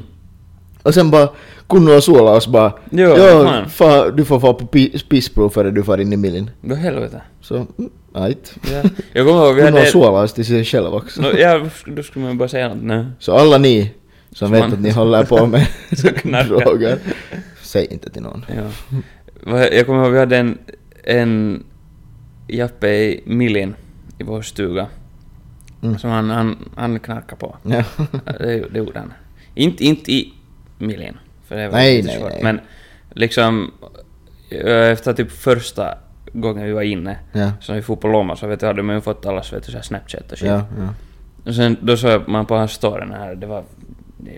Och 0.83 0.93
sen 0.93 1.11
bara 1.11 1.29
kunde 1.69 1.93
ha 1.93 2.01
sola 2.01 2.31
oss 2.31 2.47
bara 2.47 2.73
Jo, 2.89 3.09
ja, 3.17 3.63
fan. 3.69 4.15
du 4.15 4.25
får 4.25 4.39
få 4.39 4.53
på 4.53 4.65
pi- 4.65 5.03
pissprov 5.09 5.49
före 5.49 5.71
du 5.71 5.83
får 5.83 6.01
in 6.01 6.13
i 6.13 6.17
millen. 6.17 6.49
Då 6.61 6.75
helvete. 6.75 7.21
Så, 7.41 7.55
mm, 7.55 7.89
ajt. 8.13 8.53
Ja. 8.73 8.89
Jag 9.13 9.27
kommer 9.27 9.45
ihåg, 9.45 9.55
vi 9.55 9.61
Kunde 9.61 9.71
ha 9.71 9.79
hade... 9.79 9.91
sola 9.91 10.21
oss 10.23 10.33
till 10.33 10.45
sig 10.45 10.65
själv 10.65 10.93
också. 10.93 11.21
No, 11.21 11.27
ja, 11.37 11.65
då 11.95 12.03
skulle 12.03 12.25
man 12.25 12.37
bara 12.37 12.49
säga 12.49 12.67
något 12.69 12.83
nu. 12.83 13.05
Så 13.19 13.33
alla 13.37 13.57
ni 13.57 13.91
som 14.35 14.47
Som 14.47 14.51
vet 14.51 14.73
att 14.73 14.79
ni 14.79 14.89
håller 14.89 15.23
på 15.23 15.45
med 15.45 15.67
droger, 16.47 16.99
säg 17.61 17.87
inte 17.91 18.09
till 18.09 18.21
någon. 18.21 18.45
Ja. 18.55 18.69
Jag 19.71 19.85
kommer 19.85 20.03
ihåg, 20.03 20.11
vi 20.11 20.19
hade 20.19 20.37
en, 20.37 20.57
en 21.03 21.63
Jappe 22.47 22.87
i 22.87 23.23
Millin 23.25 23.75
i 24.17 24.23
vår 24.23 24.41
stuga. 24.41 24.87
Mm. 25.83 25.97
Som 25.97 26.09
han, 26.09 26.29
han, 26.29 26.69
han 26.75 26.99
knarkade 26.99 27.35
på. 27.35 27.57
Ja. 27.63 27.83
Det, 28.25 28.65
det 28.71 28.77
gjorde 28.77 28.99
han. 28.99 29.13
Inte, 29.53 29.83
inte 29.83 30.11
i 30.11 30.33
Millin. 30.77 31.17
För 31.47 31.55
det 31.55 31.67
var 31.67 31.77
Nej, 31.77 31.97
lite 31.97 32.07
nej, 32.07 32.19
svårt. 32.19 32.31
nej. 32.31 32.43
Men 32.43 32.59
liksom 33.11 33.71
eh, 34.49 34.89
efter 34.91 35.13
typ 35.13 35.31
första 35.31 35.97
gången 36.33 36.65
vi 36.65 36.71
var 36.71 36.81
inne, 36.81 37.17
ja. 37.31 37.51
så 37.61 37.71
när 37.71 37.79
vi 37.79 37.83
for 37.83 37.95
på 37.95 38.07
Lomma 38.07 38.35
så 38.35 38.47
vet 38.47 38.59
du, 38.59 38.65
hade 38.65 38.83
man 38.83 38.95
ju 38.95 39.01
fått 39.01 39.25
allas 39.25 39.53
vet 39.53 39.63
du, 39.65 39.71
så 39.71 39.77
här 39.77 39.83
Snapchat 39.83 40.31
och 40.31 40.37
shit. 40.37 40.47
Ja, 40.47 40.65
ja. 40.77 40.89
Och 41.45 41.55
sen 41.55 41.77
då 41.81 41.97
såg 41.97 42.27
man 42.27 42.45
på 42.45 42.55
hans 42.55 42.71
story 42.71 43.05
här, 43.11 43.35
det 43.35 43.47
var... 43.47 43.63
Det, 44.25 44.31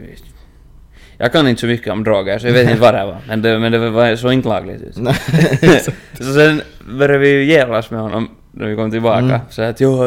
jag 1.18 1.32
kan 1.32 1.48
inte 1.48 1.62
så 1.62 1.68
mycket 1.68 1.92
om 1.94 2.04
droger 2.04 2.40
så 2.40 2.48
jag 2.48 2.54
vet 2.54 2.70
inte 2.70 2.82
vad 2.82 2.94
det 2.94 3.06
var, 3.06 3.18
men 3.28 3.42
det, 3.42 3.60
men 3.60 3.72
det 3.72 3.90
var 3.90 4.16
så 4.16 4.32
inte 4.32 4.50
lagligt 4.50 4.82
ut. 4.82 4.96
Så 6.18 6.34
sen 6.34 6.62
började 6.98 7.18
vi 7.18 7.30
ju 7.30 7.44
jävlas 7.44 7.92
med 7.92 8.00
honom 8.00 8.30
när 8.52 8.68
vi 8.68 8.76
kom 8.76 8.92
tillbaka. 8.92 9.20
Mm. 9.20 9.40
Så 9.50 9.62
att 9.62 9.82
jo, 9.82 10.04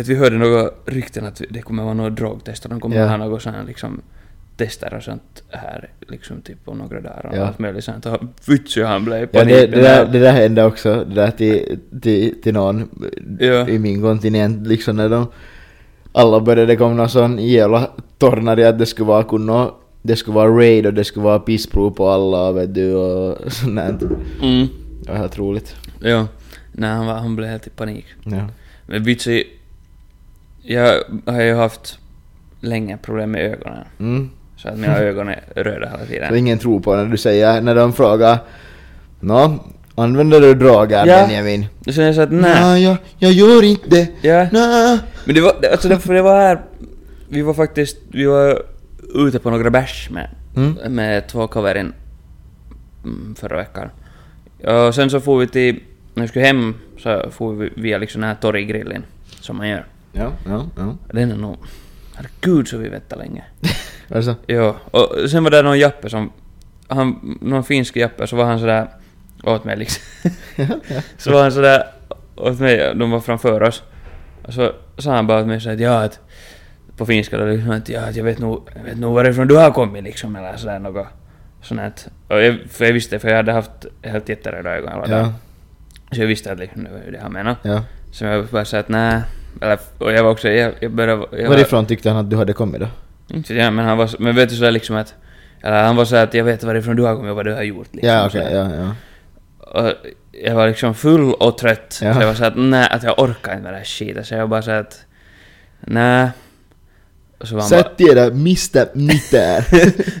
att 0.00 0.08
vi 0.08 0.14
hörde 0.14 0.36
några 0.38 0.70
rykten 0.86 1.26
att 1.26 1.42
det 1.50 1.62
kommer 1.62 1.82
vara 1.82 1.94
några 1.94 2.10
drogtester, 2.10 2.68
de 2.68 2.80
kommer 2.80 2.96
Ja. 2.96 3.06
ha 3.06 3.16
något 3.16 3.42
sånt 3.42 3.56
liksom 3.66 4.00
tester 4.56 4.94
och 4.94 5.02
sånt 5.02 5.42
här 5.50 5.88
liksom 6.08 6.40
typ 6.42 6.64
på 6.64 6.74
några 6.74 7.00
dagar 7.00 7.26
och 7.30 7.36
Ja. 7.36 7.44
allt 7.46 7.58
möjligt 7.58 7.84
sånt. 7.84 8.06
Och 8.06 8.18
vitsi 8.48 8.82
han 8.82 9.04
blev 9.04 9.20
Ja, 9.20 9.26
panik. 9.40 9.54
det, 9.54 9.66
det, 9.66 9.82
där, 9.82 10.04
där- 10.04 10.12
det 10.12 10.18
där 10.18 10.32
hände 10.32 10.64
också, 10.64 11.04
det 11.08 11.14
där 11.14 11.30
till, 11.30 11.78
till, 12.02 12.42
till 12.42 12.54
någon 12.54 12.88
Ja. 13.40 13.68
i 13.68 13.78
min 13.78 14.02
kontinent, 14.02 14.66
liksom 14.66 14.96
när 14.96 15.08
de 15.08 15.26
alla 16.16 16.40
började 16.40 16.76
komma 16.76 16.94
någon 16.94 17.08
sån 17.08 17.38
jävla 17.38 17.90
tornar 18.18 18.58
i 18.58 18.64
att 18.64 18.78
det 18.78 18.86
skulle 18.86 19.06
vara 19.06 19.22
kunna, 19.22 19.70
det 20.02 20.16
skulle 20.16 20.34
vara 20.34 20.48
raid 20.48 20.86
och 20.86 20.94
det 20.94 21.04
skulle 21.04 21.24
vara 21.24 21.38
pissprov 21.38 21.90
på 21.90 22.08
alla 22.08 22.52
vet 22.52 22.74
du 22.74 22.94
och 22.94 23.52
sånt. 23.52 24.02
Mm. 24.42 24.68
Det 25.02 25.12
var 25.12 25.18
helt 25.18 25.38
roligt. 25.38 25.76
Ja. 26.00 26.26
Nej, 26.72 26.90
han, 26.90 27.06
var, 27.06 27.14
han 27.14 27.36
blev 27.36 27.48
helt 27.50 27.66
i 27.66 27.70
panik. 27.70 28.04
Ja. 28.24 28.48
Men 28.86 29.04
vitsi, 29.04 29.44
jag 30.62 30.94
har 31.26 31.42
ju 31.42 31.54
haft 31.54 31.98
länge 32.60 32.96
problem 32.96 33.30
med 33.30 33.52
ögonen. 33.52 33.84
Mm. 33.98 34.30
Så 34.56 34.68
att 34.68 34.78
mina 34.78 34.98
ögon 34.98 35.28
är 35.28 35.42
röda 35.54 35.88
hela 35.88 36.06
tiden. 36.06 36.28
Så 36.28 36.36
ingen 36.36 36.58
tror 36.58 36.80
på 36.80 36.96
när 36.96 37.04
du 37.04 37.16
säger, 37.16 37.60
när 37.60 37.74
de 37.74 37.92
frågar 37.92 38.38
Nå, 39.20 39.58
använder 39.96 40.40
du 40.40 40.54
droger 40.54 41.06
Ja. 41.06 41.26
Benjamin? 41.26 41.66
Så 41.88 42.00
jag 42.00 42.14
sa 42.14 42.22
att 42.22 42.32
nej. 42.32 42.60
Nej, 42.60 42.82
jag, 42.82 42.96
jag 43.18 43.32
gör 43.32 43.62
inte 43.64 43.88
det. 43.88 44.08
Ja. 44.28 44.46
Nej. 44.52 44.98
Men 45.24 45.34
det 45.34 45.40
var, 45.40 45.52
alltså 45.72 45.88
det, 45.88 45.98
för 45.98 46.14
det 46.14 46.22
var 46.22 46.36
här, 46.40 46.60
vi 47.28 47.42
var 47.42 47.54
faktiskt, 47.54 47.96
vi 48.08 48.24
var 48.24 48.62
ute 49.14 49.38
på 49.38 49.50
några 49.50 49.70
bärs 49.70 50.10
med, 50.10 50.30
Mm. 50.56 50.94
med 50.94 51.26
två 51.28 51.46
kaverin 51.46 51.92
mm, 53.04 53.34
förra 53.38 53.56
veckan. 53.56 53.88
Och 54.64 54.94
sen 54.94 55.10
så 55.10 55.20
får 55.20 55.38
vi 55.38 55.46
till, 55.48 55.80
när 56.14 56.22
vi 56.22 56.28
skulle 56.28 56.44
hem 56.44 56.74
så 56.98 57.30
får 57.30 57.54
vi 57.54 57.70
via 57.76 57.98
liksom 57.98 58.20
den 58.20 58.28
här 58.28 58.36
torggrillen 58.40 59.04
som 59.40 59.56
man 59.56 59.68
gör. 59.68 59.86
Ja, 60.12 60.32
ja, 60.48 60.66
ja. 60.76 60.96
Den 61.12 61.30
är 61.32 61.36
nog, 61.36 61.56
herregud 62.14 62.68
så 62.68 62.76
vi 62.78 62.88
väntade 62.88 63.22
länge. 63.22 63.44
Alltså, 64.14 64.34
Ja, 64.46 64.76
och 64.90 65.30
sen 65.30 65.44
var 65.44 65.50
det 65.50 65.62
någon 65.62 65.78
jappe 65.78 66.10
som, 66.10 66.32
han, 66.88 67.38
någon 67.40 67.64
finsk 67.64 67.96
jappe, 67.96 68.26
så 68.26 68.36
var 68.36 68.44
han 68.44 68.58
sådär 68.58 68.88
åt 69.54 69.64
mig 69.64 69.76
liksom. 69.76 70.02
så 71.18 71.32
var 71.32 71.42
han 71.42 71.52
sådär 71.52 71.86
åt 72.36 72.60
mig, 72.60 72.94
de 72.94 73.10
var 73.10 73.20
framför 73.20 73.62
oss. 73.62 73.82
Och 74.42 74.52
så 74.54 74.72
sa 74.98 75.14
han 75.14 75.26
bara 75.26 75.40
åt 75.40 75.46
mig 75.46 75.60
sådär 75.60 75.74
att 75.74 75.80
ja, 75.80 76.02
att 76.04 76.20
på 76.96 77.06
finska 77.06 77.38
då 77.38 77.44
liksom 77.46 77.70
att 77.70 77.88
ja, 77.88 78.00
att 78.00 78.16
jag 78.16 78.24
vet 78.24 78.38
nog, 78.38 78.68
jag 78.76 78.82
vet 78.84 78.98
nog 78.98 79.14
varifrån 79.14 79.48
du 79.48 79.56
har 79.56 79.70
kommit 79.70 80.04
liksom 80.04 80.36
eller 80.36 80.56
sådär 80.56 80.78
något 80.78 81.06
sånt. 81.62 81.80
här. 81.80 81.92
Och 82.28 82.42
jag, 82.42 82.58
för 82.70 82.84
jag 82.84 82.92
visste, 82.92 83.18
för 83.18 83.28
jag 83.28 83.36
hade 83.36 83.52
haft 83.52 83.86
helt 84.02 84.28
jätteröda 84.28 84.70
ögon 84.76 84.90
dagen. 84.92 85.10
ja, 85.10 85.32
Så 86.14 86.20
jag 86.20 86.26
visste 86.26 86.52
att 86.52 86.58
liksom 86.58 86.84
det 86.84 86.90
var 86.90 87.12
det 87.12 87.18
han 87.22 87.32
menade. 87.32 87.56
ja. 87.62 87.82
Så 88.12 88.24
jag 88.24 88.46
bara 88.46 88.64
sa 88.64 88.78
att 88.78 88.88
nej, 88.88 89.20
eller, 89.60 89.78
och 89.98 90.12
jag 90.12 90.24
var 90.24 90.30
också, 90.30 90.48
jag, 90.48 90.72
jag 90.80 90.90
började... 90.92 91.26
Jag 91.32 91.42
var- 91.48 91.56
Varifrån 91.56 91.86
tyckte 91.86 92.10
han 92.10 92.18
att 92.18 92.30
du 92.30 92.36
hade 92.36 92.52
kommit 92.52 92.80
då? 92.80 92.86
inte 93.28 93.54
ja, 93.54 93.70
men 93.70 93.84
han 93.84 93.98
var 93.98 94.10
men 94.18 94.36
vet 94.36 94.48
du 94.48 94.54
sådär 94.56 94.70
liksom 94.70 94.96
att... 94.96 95.14
Eller 95.62 95.82
han 95.84 95.96
var 95.96 96.04
såhär 96.04 96.24
att 96.24 96.34
jag 96.34 96.44
vet 96.44 96.64
varifrån 96.64 96.96
du 96.96 97.02
har 97.02 97.14
kommit 97.16 97.30
och 97.30 97.36
vad 97.36 97.44
du 97.46 97.54
har 97.54 97.62
gjort 97.62 97.88
liksom. 97.92 98.12
Ja, 98.12 98.26
okej, 98.26 98.42
sådär. 98.44 98.56
ja, 98.56 98.74
ja. 98.84 98.94
Och 99.76 99.92
jag 100.32 100.54
var 100.54 100.68
liksom 100.68 100.94
full 100.94 101.34
och 101.34 101.58
trött. 101.58 101.98
Ja. 102.02 102.14
Så 102.14 102.20
jag 102.20 102.26
var 102.26 102.34
såhär 102.34 102.50
att 102.50 102.56
nej, 102.56 102.88
att 102.90 103.02
jag 103.02 103.18
orkar 103.18 103.52
inte 103.52 103.62
med 103.64 103.72
det 103.72 103.76
här 103.78 103.84
skiten. 103.84 104.24
Så 104.24 104.34
jag 104.34 104.48
bara 104.48 104.62
såhär 104.62 104.80
att... 104.80 105.04
Nej. 105.80 106.28
Så 107.40 107.54
bara... 107.54 107.64
Sätt 107.64 108.00
er 108.00 108.14
där, 108.14 108.30
Mr. 108.30 108.96
Nitter. 108.96 109.64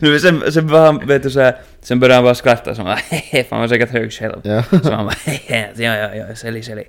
Nu, 0.00 0.20
sen, 0.20 0.52
sen 0.52 0.68
var 0.68 0.86
han, 0.86 1.06
vet 1.06 1.22
du 1.22 1.30
såhär... 1.30 1.56
Sen 1.82 2.00
började 2.00 2.14
han 2.14 2.24
bara 2.24 2.34
skratta 2.34 2.74
så 2.74 2.82
han 2.82 2.86
bara 2.86 2.94
hehe, 2.96 3.44
för 3.44 3.50
han 3.56 3.60
var 3.60 3.68
säkert 3.68 3.90
hög 3.90 4.12
själv. 4.12 4.40
Ja. 4.42 4.62
Så 4.62 4.92
han 4.92 5.04
bara 5.06 5.16
hehe, 5.24 5.68
ja 5.76 5.96
ja 5.96 6.14
ja, 6.14 6.34
sälj 6.36 6.62
sälj. 6.62 6.84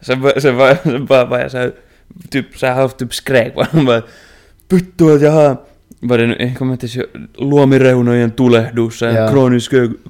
Sen, 0.00 0.20
bara- 0.22 0.40
sen, 0.40 0.56
var, 0.56 0.74
sen 0.82 1.06
bara 1.06 1.24
var 1.24 1.38
jag 1.38 1.50
såhär... 1.50 1.72
Typ 2.30 2.56
såhär 2.58 2.74
halvt 2.74 2.98
typ 2.98 3.14
skrek 3.14 3.54
på 3.54 3.62
honom 3.64 3.86
bara... 3.86 4.02
Vittu 4.68 5.14
att 5.14 5.22
jag 5.22 5.30
har... 5.32 5.56
Vad 6.02 6.18
det 6.18 6.26
nu, 6.26 6.36
jag 6.38 6.58
kommer 6.58 6.72
inte 6.72 6.86
ihåg, 6.86 7.06
luomireunojen 7.38 8.30
tulehdus, 8.30 9.02
Ja. 9.02 9.28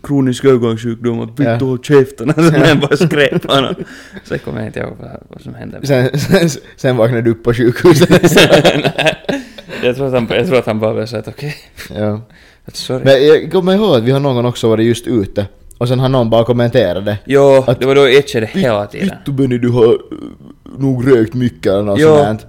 kronisk, 0.03 0.45
ögonsjukdom 0.45 1.19
och 1.21 1.41
vittu 1.41 1.65
håll 1.65 1.79
käften. 1.83 2.33
Sen 2.35 2.61
jag 2.69 2.81
bara 2.81 2.97
skrek 2.97 3.43
på 3.43 3.53
honom. 3.53 3.75
Sen 4.25 4.39
kommer 4.39 4.59
jag 4.59 4.69
inte 4.69 4.81
ihåg 4.81 4.97
vad, 5.01 5.11
vad 5.29 5.41
som 5.41 5.55
hände. 5.55 5.87
Sen, 5.87 6.19
sen, 6.19 6.49
sen 6.77 6.97
vaknade 6.97 7.23
du 7.23 7.31
upp 7.31 7.45
på 7.45 7.55
sjukhuset. 7.55 8.11
jag, 9.83 9.97
tror 9.97 10.07
att 10.07 10.13
han, 10.13 10.27
jag 10.31 10.47
tror 10.47 10.59
att 10.59 10.67
han 10.67 10.81
bara 10.81 10.95
blev 10.95 11.07
såhär 11.07 11.23
att 11.23 11.29
okej, 11.29 11.55
ja. 11.97 12.21
att 12.65 12.77
sorry. 12.77 13.05
Men 13.05 13.27
jag 13.27 13.53
kommer 13.53 13.75
ihåg 13.75 13.97
att 13.97 14.03
vi 14.03 14.11
har 14.11 14.21
någon 14.21 14.35
gång 14.35 14.47
också 14.47 14.69
varit 14.69 14.87
just 14.87 15.07
ute. 15.07 15.47
Och 15.79 15.89
sen 15.89 15.99
har 15.99 16.09
någon 16.09 16.31
bara 16.31 16.45
kommenterat 16.45 17.05
det. 17.05 17.19
Jo, 17.25 17.65
att- 17.67 17.81
det 17.81 17.87
var 17.87 17.95
då 17.95 18.01
jag 18.01 18.15
itchade 18.15 18.47
hela 18.47 18.87
tiden. 18.87 19.09
Vittu 19.09 19.33
Benny, 19.33 19.59
du 19.59 19.69
har 19.69 19.93
uh, 19.93 19.99
nog 20.79 21.13
rökt 21.13 21.35
mycket 21.35 21.67
eller 21.67 21.83
något 21.83 22.01
sånt. 22.01 22.47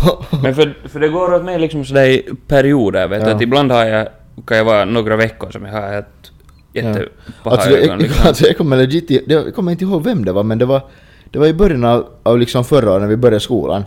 Men 0.42 0.54
för, 0.54 0.74
för 0.88 1.00
det 1.00 1.08
går 1.08 1.34
åt 1.34 1.44
mig 1.44 1.58
liksom 1.58 1.84
sådär 1.84 2.04
i 2.04 2.28
perioder, 2.46 3.08
vet 3.08 3.24
du, 3.24 3.30
Ja. 3.30 3.36
att 3.36 3.42
ibland 3.42 3.72
har 3.72 3.84
jag, 3.84 4.08
kan 4.46 4.56
jag 4.56 4.64
vara 4.64 4.84
några 4.84 5.16
veckor 5.16 5.50
som 5.50 5.64
jag 5.64 5.72
har 5.72 5.98
ett 5.98 6.06
jättepaha 6.72 7.08
Alltså, 7.42 7.68
det, 7.70 7.76
ögon 7.76 7.88
jag, 7.90 8.02
liksom. 8.02 8.26
alltså 8.28 8.46
jag 8.46 8.56
kommer 8.56 8.76
legit 8.76 9.10
jag 9.26 9.54
kommer 9.54 9.72
inte 9.72 9.84
ihåg 9.84 10.04
vem 10.04 10.24
det 10.24 10.32
var 10.32 10.42
men 10.42 10.58
det 10.58 10.64
var, 10.64 10.80
det 11.30 11.38
var 11.38 11.46
i 11.46 11.54
början 11.54 11.84
av, 11.84 12.06
av 12.22 12.38
liksom 12.38 12.64
förra 12.64 12.90
året 12.90 13.02
när 13.02 13.08
vi 13.08 13.16
började 13.16 13.40
skolan. 13.40 13.84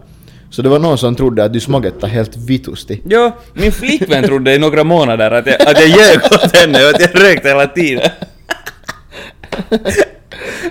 Så 0.50 0.62
det 0.62 0.70
var 0.70 0.80
någon 0.80 0.98
som 0.98 1.16
trodde 1.16 1.44
att 1.44 1.54
du 1.54 1.60
smagettade 1.60 2.08
helt 2.14 2.38
vitusti. 2.38 3.02
Jo, 3.06 3.32
min 3.54 3.72
flickvän 3.72 4.24
trodde 4.24 4.56
i 4.56 4.60
några 4.60 4.84
månader 4.84 5.32
att 5.32 5.48
jag, 5.48 5.62
att 5.62 5.80
jag 5.80 5.88
ljög 5.90 6.18
åt 6.32 6.56
henne 6.58 6.84
och 6.84 6.90
att 6.90 7.02
jag 7.02 7.24
rökte 7.24 7.48
hela 7.48 7.68
tiden. 7.68 8.10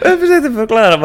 jag 0.03 0.21
försökte 0.21 0.51
förklara 0.55 0.99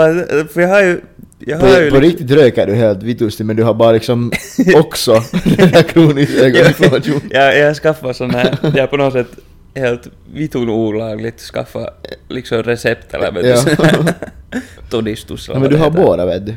för 0.53 0.61
jag 0.61 0.69
har 0.69 0.81
ju... 0.81 1.01
Jag 1.49 1.59
På, 1.59 1.65
på 1.65 1.79
liksom- 1.79 2.01
riktigt 2.01 2.31
röker 2.31 2.67
du 2.67 2.75
helt 2.75 3.03
vitusti 3.03 3.43
men 3.43 3.55
du 3.55 3.63
har 3.63 3.73
bara 3.73 3.91
liksom 3.91 4.31
också 4.75 5.23
den 5.57 5.67
här 5.73 5.83
kroniska 5.83 6.41
ögoninflammation. 6.41 7.21
jag, 7.31 7.57
jag 7.57 7.75
skaffade 7.75 8.13
sån 8.13 8.31
här, 8.31 8.57
jag 8.61 8.71
har 8.83 8.87
på 8.87 8.97
något 8.97 9.13
sätt 9.13 9.27
helt 9.75 10.07
vitun 10.33 10.69
olagligt 10.69 11.39
skaffa 11.39 11.89
liksom 12.27 12.63
recept 12.63 13.13
eller 13.13 13.31
vet 13.31 13.45
Ja. 13.45 13.87
du 14.03 14.59
todistus 14.89 15.49
eller 15.49 15.55
Ja, 15.55 15.61
men 15.61 15.69
du 15.71 15.77
har 15.77 15.89
båda 15.91 16.25
vet 16.25 16.45
du. 16.45 16.55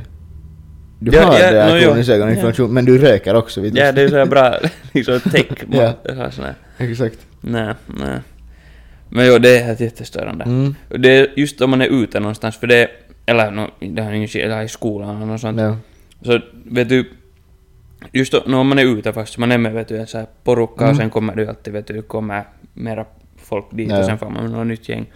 Du 0.99 1.17
Ja, 1.17 1.23
har 1.23 1.39
ja, 1.39 1.51
det 1.53 1.63
här 1.63 1.75
no, 1.75 1.81
kroniska 1.81 2.15
ögoninflammation 2.15 2.75
men 2.75 2.85
du 2.85 2.99
röker 2.99 3.35
också 3.35 3.61
vitusti. 3.61 3.81
Ja, 3.85 3.93
det 3.93 4.03
är 4.03 4.09
så 4.09 4.17
här 4.17 4.27
bra 4.27 4.55
liksom 4.93 5.21
tech. 5.21 5.47
Ja. 5.73 5.93
ja. 6.05 6.31
sån 6.31 6.45
här. 6.45 6.55
Exakt. 6.79 7.19
Nej, 7.41 7.75
nej. 7.87 8.19
Men 9.09 9.27
jo, 9.27 9.39
det 9.39 9.59
är 9.59 9.65
helt 9.65 9.81
jättestörande. 9.81 10.45
Mm. 10.45 10.75
Det 10.89 11.09
är 11.19 11.27
just 11.37 11.61
om 11.61 11.71
man 11.71 11.83
är 11.83 12.03
ute 12.03 12.21
någonstans, 12.21 12.57
för 12.57 12.67
det... 12.67 12.89
Eller 13.27 13.51
no, 13.51 13.71
det 13.81 14.03
har 14.03 14.13
ingen 14.13 14.29
skit, 14.29 14.43
eller 14.45 14.63
i 14.63 14.69
skolan 14.69 15.17
eller 15.17 15.27
något 15.27 15.41
sånt. 15.41 15.61
Ja. 15.61 15.77
Så 16.23 16.41
vet 16.65 16.89
du... 16.89 17.11
just 18.13 18.33
då, 18.33 18.43
när 18.47 18.63
man 18.65 18.79
är 18.79 18.85
ute 18.99 19.13
först, 19.13 19.39
man 19.39 19.53
är 19.53 19.59
med 19.59 19.73
vet 19.73 19.89
du, 19.89 19.97
en 19.99 20.07
så 20.07 20.19
här 20.19 20.27
porukka 20.45 20.85
Mm. 20.85 20.91
och 20.91 20.97
sen 20.97 21.11
kommer 21.11 21.37
du 21.37 21.47
alltid 21.49 21.73
vet 21.73 21.87
du, 21.87 22.03
kommer 22.03 22.45
mera 22.75 23.05
folk 23.37 23.65
dit 23.71 23.91
Ja. 23.91 23.99
och 23.99 24.05
sen 24.05 24.19
får 24.19 24.31
man 24.31 24.53
något 24.53 24.67
nytt 24.67 24.89
gäng. 24.89 25.07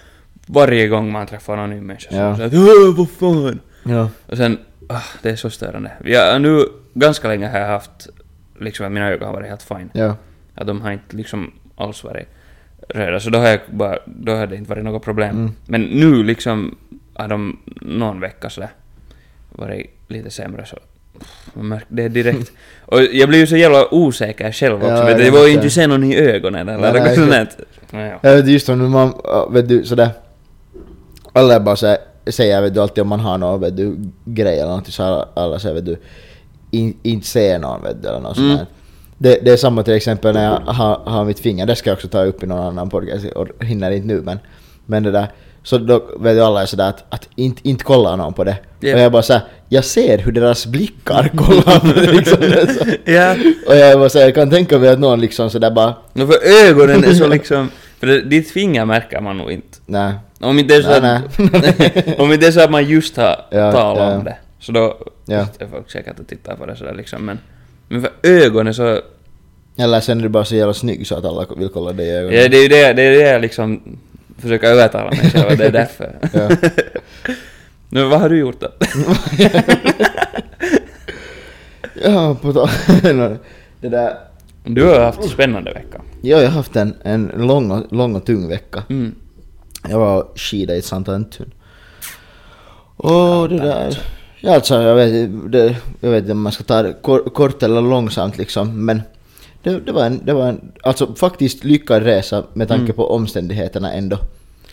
Varje 0.47 0.89
gång 0.89 1.13
man 1.13 1.27
träffar 1.27 1.57
någon 1.57 1.71
ny 1.71 1.81
människa 1.81 2.11
så 2.11 2.17
Ja. 2.17 2.23
är 2.23 2.31
det 2.31 2.37
så 2.37 2.43
att 2.45 2.55
"Åh, 2.55 2.97
vad 2.97 3.11
fan? 3.11 3.61
Ja. 3.85 4.09
Och 4.27 4.37
sen, 4.37 4.59
ah, 4.89 5.03
det 5.23 5.31
är 5.31 5.37
så 5.37 5.51
störande. 5.51 5.91
Ja, 6.05 6.39
nu, 6.39 6.63
ganska 6.95 7.29
länge 7.29 7.49
har 7.49 7.59
jag 7.59 7.67
haft, 7.69 8.09
liksom 8.61 8.87
att 8.87 8.93
mina 8.93 9.09
ögon 9.11 9.27
har 9.27 9.35
varit 9.35 9.49
helt 9.49 9.63
fine. 9.63 9.91
Ja. 9.93 10.17
Att 10.55 10.67
de 10.67 10.81
har 10.81 10.93
inte 10.93 11.17
liksom 11.17 11.53
alls 11.77 12.05
varit 12.05 12.29
röda, 12.89 13.21
så 13.21 13.31
då 13.31 13.39
har 13.39 13.49
jag 13.49 13.61
bara, 13.71 13.99
då 14.07 14.33
har 14.33 14.47
det 14.47 14.57
inte 14.57 14.71
varit 14.71 14.85
något 14.85 15.05
problem. 15.05 15.37
Mm. 15.37 15.53
Men 15.67 15.83
nu 15.83 16.23
liksom 16.23 16.77
har 17.19 17.29
de 17.29 17.59
någon 17.81 18.21
vecka 18.21 18.51
sådär 18.51 18.71
varit 19.51 19.87
lite 20.09 20.31
sämre 20.31 20.67
så 20.67 20.77
man 21.55 21.69
märker 21.69 21.87
det 21.89 22.09
direkt. 22.09 22.53
Och 22.87 23.03
jag 23.03 23.29
blir 23.29 23.39
ju 23.39 23.47
så 23.47 23.57
jävla 23.57 23.95
osäker 23.95 24.53
själv 24.53 24.75
också. 24.77 24.89
Ja, 24.89 25.05
vet 25.05 25.19
du, 25.19 25.31
vågar 25.31 25.41
vet 25.43 25.49
ju 25.49 25.53
inte 25.53 25.67
det. 25.67 25.71
se 25.71 25.87
någon 25.87 26.05
i 26.05 26.17
ögonen 26.17 26.69
eller 26.69 26.93
Nej, 26.93 27.03
något 27.03 27.15
sånt 27.15 27.31
där. 27.31 27.49
Ja, 27.91 28.19
Jag 28.31 28.37
vet 28.37 28.49
just 28.49 28.69
om 28.69 28.91
man, 28.91 29.15
ja, 29.25 29.49
vet 29.49 29.69
du 29.69 29.85
sådär, 29.85 30.11
alla 31.33 31.61
bara 31.61 31.77
så 31.77 31.97
säger 32.27 32.63
vet 32.63 32.75
du 32.75 32.81
alltid 32.81 33.03
om 33.03 33.09
man 33.09 33.21
har 33.21 33.39
någon 33.39 33.61
vet 33.61 33.77
du 33.77 33.97
grej 34.25 34.55
eller 34.59 34.69
någonting 34.69 34.93
så 34.93 35.03
alla, 35.35 35.59
säger 35.59 35.75
vet 35.75 35.87
du 35.87 35.97
in, 36.71 36.97
inte 37.03 37.27
se 37.27 37.59
någon 37.59 37.83
vet 37.83 38.03
du 38.03 38.09
eller 38.09 38.21
något 38.21 38.39
Mm. 38.39 38.57
sånt 38.57 38.69
det, 39.19 39.39
det 39.45 39.51
är 39.53 39.57
samma 39.57 39.83
till 39.83 39.95
exempel 39.95 40.35
när 40.35 40.45
jag 40.45 40.61
har, 40.73 40.97
har 40.99 41.25
mitt 41.25 41.39
finger, 41.41 41.67
det 41.67 41.77
ska 41.77 41.91
jag 41.91 41.95
också 41.95 42.09
ta 42.09 42.25
upp 42.25 42.43
i 42.43 42.47
någon 42.47 42.67
annan 42.67 42.91
podcast 42.91 43.25
och 43.27 43.65
hinner 43.65 43.91
inte 43.91 44.07
nu 44.07 44.21
men, 44.21 44.39
men 44.87 45.03
det 45.03 45.11
där 45.11 45.27
så 45.67 45.79
då 45.79 46.03
vet 46.21 46.37
du 46.37 46.41
alla 46.43 46.63
är 46.63 46.67
sådär 46.67 46.89
att, 46.89 47.05
att 47.09 47.29
inte, 47.37 47.69
inte 47.69 47.85
kolla 47.85 48.17
någon 48.17 48.33
på 48.35 48.45
det. 48.45 48.57
Ja. 48.81 48.95
Och 48.95 49.01
jag 49.01 49.13
bara 49.13 49.23
såhär, 49.23 49.43
jag 49.69 49.85
ser 49.85 50.19
hur 50.19 50.33
deras 50.33 50.67
blickar 50.67 51.29
kollar 51.37 51.81
på 51.81 52.01
det 52.01 52.13
liksom. 52.13 52.39
Ja. 53.05 53.35
Och 53.67 53.77
jag 53.77 53.99
bara 53.99 54.09
såhär, 54.09 54.25
jag 54.27 54.35
kan 54.35 54.51
tänka 54.51 54.79
mig 54.79 54.89
att 54.89 54.99
någon 54.99 55.21
liksom 55.21 55.51
sådär 55.51 55.71
bara, 55.71 55.95
No, 56.13 56.27
för 56.27 56.69
ögonen 56.69 57.05
är 57.05 57.15
så 57.15 57.29
liksom... 57.29 57.71
För 58.01 58.07
det, 58.07 58.21
ditt 58.21 58.51
finger 58.51 58.85
märker 58.85 59.21
man 59.21 59.39
nog 59.39 59.53
inte. 59.53 59.79
nej. 59.87 60.13
Om 60.41 60.59
inte 60.59 60.75
det 60.75 60.79
är 60.79 60.83
så 60.95 61.01
Nej, 61.01 61.17
att, 61.17 62.19
om 62.21 62.33
inte 62.33 62.47
det 62.47 62.47
är 62.47 62.53
så 62.53 62.61
att 62.61 62.71
man 62.71 62.85
just 62.85 63.17
har 63.17 63.45
Ja, 63.51 63.73
talat 63.73 64.11
ja. 64.13 64.17
om 64.19 64.25
det. 64.25 64.37
Så 64.61 64.73
då 64.73 64.97
Ja. 65.27 65.47
är 65.59 65.67
folk 65.71 65.91
säkert 65.91 66.19
och 66.21 66.27
tittar 66.27 66.57
på 66.57 66.67
det 66.67 66.77
sådär 66.77 66.95
liksom. 66.95 67.25
Men, 67.25 67.39
men 67.89 68.01
för 68.03 68.11
ögonen 68.23 68.75
så... 68.75 69.01
Eller 69.79 70.01
sen 70.01 70.19
är 70.19 70.23
du 70.23 70.29
bara 70.29 70.45
så 70.45 70.55
jävla 70.57 70.75
snygg 70.75 71.07
så 71.07 71.15
att 71.19 71.25
alla 71.25 71.47
vill 71.57 71.69
kolla 71.69 71.93
dig 71.93 72.07
i 72.07 72.11
ögonen. 72.11 72.41
Ja, 72.43 72.49
det 72.49 72.57
är 72.57 72.63
ju 72.63 72.69
det, 72.69 72.93
det, 72.93 73.03
är 73.03 73.33
det 73.33 73.39
liksom 73.39 73.99
försöker 74.39 74.67
övertala 74.67 75.11
mig 75.11 75.31
själv 75.31 75.59
det 75.59 75.67
är 75.67 75.73
därför. 75.73 76.19
Ja. 76.33 76.49
nu, 77.89 78.05
vad 78.05 78.21
har 78.21 78.29
du 78.29 78.39
gjort 78.39 78.61
då? 78.61 78.69
Ja, 82.05 82.37
på 82.43 82.53
tal 82.53 82.69
Det 83.81 83.89
där... 83.89 84.15
Du 84.65 84.85
har 84.85 85.01
haft 85.01 85.23
en 85.23 85.29
spännande 85.29 85.73
vecka. 85.73 86.01
Ja, 86.23 86.37
jag 86.37 86.49
har 86.49 86.57
haft 86.57 86.77
en, 86.77 86.95
en 87.03 87.33
lång, 87.37 87.71
och, 87.71 87.93
lång 87.93 88.17
och 88.17 88.27
tung 88.27 88.49
vecka. 88.49 88.83
Mm. 88.89 89.15
Jag 89.89 89.99
var 89.99 90.23
och 90.23 90.33
skidade 90.41 90.79
i 90.79 90.83
Santa 90.83 91.15
Antun. 91.15 91.51
Och 92.97 93.49
det 93.49 93.59
där... 93.59 93.99
Ja, 94.41 94.55
alltså 94.55 94.83
jag 94.83 94.95
vet, 94.95 95.53
det, 95.53 95.77
jag 96.01 96.11
vet 96.11 96.23
inte 96.23 96.33
om 96.33 96.43
man 96.43 96.53
ska 96.53 96.65
ta 96.65 96.83
det 96.83 96.93
kor, 96.93 97.31
kort 97.31 97.63
eller 97.63 97.81
långsamt 97.81 98.39
liksom, 98.39 98.85
men 98.85 99.03
det, 99.71 99.81
det, 99.81 99.93
var 99.93 100.05
en, 100.07 100.21
det 100.25 100.33
var 100.33 100.49
en, 100.49 100.73
alltså 100.83 101.15
faktiskt 101.15 101.65
lyckad 101.65 102.03
resa 102.03 102.45
med 102.55 102.69
tanke 102.69 102.83
Mm. 102.85 102.97
på 102.97 103.11
omständigheterna 103.11 103.93
ändå. 103.93 104.19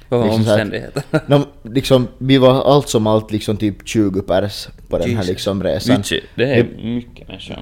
Vad 0.09 0.19
var 0.19 0.27
Liksom 0.27 0.41
omständigheterna? 0.51 1.19
De, 1.27 1.45
liksom, 1.73 2.07
vi 2.17 2.37
var 2.37 2.61
allt 2.75 2.89
som 2.89 3.07
allt 3.07 3.31
liksom 3.31 3.57
typ 3.57 3.87
20 3.87 4.21
pers 4.21 4.67
på 4.89 4.97
den 4.97 5.17
här 5.17 5.23
liksom 5.23 5.63
resan. 5.63 5.97
Mycket, 5.97 6.23
det 6.35 6.43
är 6.43 6.63
mycket 6.83 7.27
människor. 7.27 7.57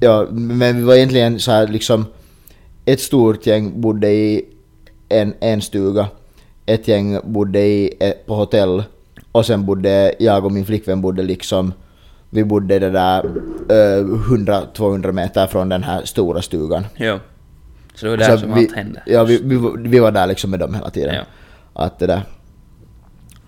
Ja, 0.00 0.26
men 0.30 0.76
vi 0.76 0.82
var 0.82 0.94
egentligen 0.94 1.38
så 1.40 1.50
här 1.50 1.68
liksom 1.68 2.06
ett 2.84 3.00
stort 3.00 3.46
gäng 3.46 3.80
bodde 3.80 4.10
i 4.10 4.44
en, 5.08 5.34
en 5.40 5.62
stuga, 5.62 6.06
ett 6.66 6.88
gäng 6.88 7.18
bodde 7.24 7.60
i, 7.60 7.94
eh, 8.00 8.12
på 8.26 8.34
hotell 8.34 8.82
och 9.32 9.46
sen 9.46 9.66
bodde 9.66 10.14
jag 10.18 10.44
och 10.44 10.52
min 10.52 10.66
flickvän 10.66 11.00
bodde 11.00 11.22
liksom 11.22 11.72
vi 12.34 12.44
bodde 12.44 12.78
det 12.78 12.90
där 12.90 13.24
eh, 13.68 14.04
100-200 14.04 15.12
meter 15.12 15.46
från 15.46 15.68
den 15.68 15.82
här 15.82 16.04
stora 16.04 16.42
stugan. 16.42 16.86
Jo. 16.96 17.18
Så 17.94 18.04
det 18.06 18.10
var 18.10 18.16
där 18.16 18.30
Så 18.30 18.38
som 18.38 18.54
vi, 18.54 18.60
allt 18.60 18.76
hände. 18.76 19.02
Ja, 19.06 19.24
vi, 19.24 19.40
vi, 19.44 19.56
var- 19.56 19.76
vi 19.88 19.98
var 19.98 20.10
där 20.10 20.26
liksom 20.26 20.50
med 20.50 20.60
dem 20.60 20.74
hela 20.74 20.90
tiden. 20.90 21.14
Ja. 21.14 21.22
Att 21.72 21.98
det 21.98 22.06
där. 22.06 22.22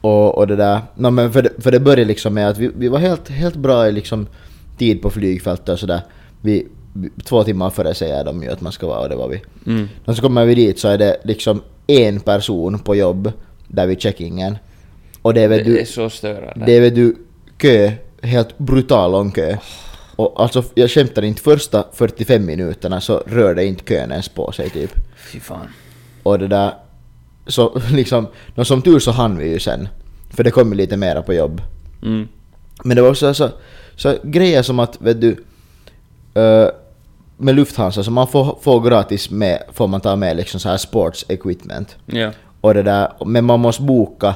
Och, 0.01 0.39
och 0.39 0.47
det 0.47 0.57
där. 0.57 0.81
No, 0.95 1.11
men 1.11 1.33
för, 1.33 1.43
det, 1.43 1.51
för 1.59 1.73
det 1.73 1.81
började 1.81 2.05
liksom 2.05 2.35
med 2.35 2.49
att 2.49 2.59
vi, 2.59 2.71
vi 2.77 2.89
var 2.89 2.99
helt, 2.99 3.29
helt 3.29 3.57
bra 3.57 3.89
i 3.89 3.93
liksom 3.93 4.27
tid 4.79 5.03
på 5.03 5.11
flygfältet 5.11 5.69
och 5.69 5.79
sådär. 5.79 6.01
Vi, 6.41 6.67
två 7.25 7.45
timmar 7.45 7.71
före 7.71 7.95
säger 7.95 8.25
de 8.25 8.43
ju 8.43 8.51
att 8.51 8.61
man 8.61 8.73
ska 8.73 8.87
vara 8.87 8.99
och 9.01 9.09
det 9.09 9.17
var 9.17 9.29
vi. 9.29 9.43
Mm. 9.67 9.89
Och 10.05 10.17
så 10.17 10.23
kommer 10.23 10.45
vi 10.45 10.55
dit 10.55 10.79
så 10.79 10.89
är 10.89 10.99
det 10.99 11.17
liksom 11.25 11.63
en 11.87 12.21
person 12.21 12.79
på 12.79 12.97
jobb 12.97 13.33
där 13.69 13.87
vid 13.87 14.01
checkingen. 14.01 14.59
Och 15.23 15.35
det 15.35 15.41
är 15.43 15.49
väl 15.49 15.59
Det 15.59 15.65
du, 15.65 15.79
är 15.79 15.85
så 15.85 16.11
störande. 16.11 16.67
det 16.67 16.73
är 16.77 16.81
väl 16.81 16.95
du 16.95 17.17
kö, 17.59 17.93
helt 18.25 18.59
brutal 18.59 19.13
lång 19.13 19.31
kö. 19.31 19.57
Och 20.17 20.43
alltså 20.43 20.65
jag 20.75 20.91
skämtar 20.91 21.23
inte, 21.23 21.43
första 21.43 21.85
45 21.93 22.47
minuterna 22.47 23.01
så 23.01 23.23
rörde 23.27 23.65
inte 23.65 23.85
kön 23.85 24.11
ens 24.11 24.29
på 24.29 24.53
sig 24.53 24.71
typ. 24.71 24.95
Fy 25.17 25.41
fan. 25.41 25.69
Och 26.23 26.39
det 26.39 26.49
där, 26.49 26.75
så 27.47 27.81
liksom, 27.91 28.27
nå, 28.55 28.65
som 28.65 28.83
tur 28.83 28.99
så 28.99 29.11
hann 29.11 29.39
vi 29.39 29.49
ju 29.49 29.59
sen. 29.59 29.89
För 30.31 30.45
det 30.45 30.51
kom 30.51 30.73
ju 30.73 30.77
lite 30.77 30.97
mera 30.97 31.23
på 31.23 31.35
jobb. 31.35 31.63
Mm. 32.03 32.29
Men 32.85 32.97
det 32.97 33.03
var 33.03 33.11
också 33.11 33.35
så, 33.35 33.49
så 33.97 34.17
grejer 34.23 34.63
som 34.63 34.79
att, 34.79 35.01
vet 35.01 35.21
du, 35.21 35.45
eh, 36.35 36.69
med 37.37 37.55
Lufthansa 37.55 38.05
så 38.05 38.11
man 38.11 38.29
får, 38.29 38.59
får 38.63 38.81
gratis 38.81 39.31
med, 39.31 39.63
får 39.73 39.87
man 39.87 40.01
ta 40.01 40.17
med 40.17 40.37
liksom 40.37 40.61
så 40.61 40.69
här 40.69 40.77
sports 40.77 41.25
equipment. 41.29 41.97
Ja. 42.07 42.31
Och 42.61 42.75
det 42.75 42.83
där, 42.83 43.25
men 43.27 43.45
man 43.45 43.61
måste 43.61 43.83
boka, 43.83 44.35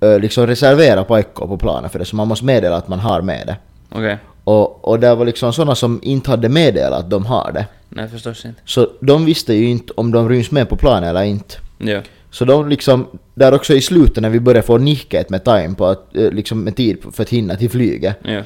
liksom 0.00 0.46
reservera 0.46 1.04
paikkoa 1.04 1.46
på 1.46 1.56
planen 1.56 1.90
för 1.90 1.98
det, 1.98 2.04
så 2.04 2.16
man 2.16 2.28
måste 2.28 2.44
meddela 2.44 2.76
att 2.76 2.88
man 2.88 2.98
har 2.98 3.22
med 3.22 3.46
det. 3.46 3.56
Okej. 3.88 4.18
Och, 4.44 4.88
och 4.88 5.00
det 5.00 5.14
var 5.14 5.24
liksom 5.24 5.52
sådana 5.52 5.74
som 5.74 6.00
inte 6.02 6.30
hade 6.30 6.48
meddelat 6.48 7.00
att 7.00 7.10
de 7.10 7.26
har 7.26 7.52
det. 7.52 7.66
Nej, 7.88 8.08
förstås 8.08 8.44
inte. 8.44 8.60
Så 8.64 8.88
de 9.00 9.24
visste 9.24 9.54
ju 9.54 9.68
inte 9.68 9.92
om 9.96 10.10
de 10.10 10.28
ryms 10.28 10.50
med 10.50 10.68
på 10.68 10.76
planen 10.76 11.08
eller 11.08 11.22
inte. 11.22 11.54
Ja. 11.78 12.00
Så 12.30 12.44
de 12.44 12.68
liksom, 12.68 13.06
där 13.34 13.54
också 13.54 13.74
i 13.74 13.80
slutet 13.80 14.22
när 14.22 14.30
vi 14.30 14.40
började 14.40 14.66
få 14.66 14.78
nicket 14.78 15.30
med 15.30 15.44
time 15.44 15.74
på 15.74 15.86
att, 15.86 16.16
eh, 16.16 16.30
liksom 16.30 16.60
med 16.60 16.76
tid 16.76 16.98
för 17.12 17.22
att 17.22 17.28
hinna 17.28 17.56
till 17.56 17.70
flyget. 17.70 18.16
Ja. 18.22 18.42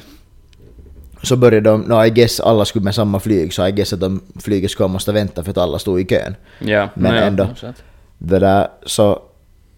Så 1.23 1.35
började 1.35 1.69
de, 1.69 1.81
no 1.81 2.05
I 2.05 2.09
guess 2.09 2.39
alla 2.39 2.65
skulle 2.65 2.83
med 2.83 2.95
samma 2.95 3.19
flyg 3.19 3.53
så 3.53 3.67
I 3.67 3.71
guess 3.71 3.93
att 3.93 3.99
de 3.99 4.21
flyget 4.39 4.71
skulle 4.71 4.89
måste 4.89 5.11
vänta 5.11 5.43
för 5.43 5.51
att 5.51 5.57
alla 5.57 5.79
stod 5.79 6.01
i 6.01 6.05
kön. 6.05 6.35
Ja. 6.59 6.89
Men 6.93 7.13
no, 7.13 7.17
ja, 7.17 7.23
ändå. 7.23 7.47
Det 8.17 8.39
där, 8.39 8.67
så, 8.85 9.21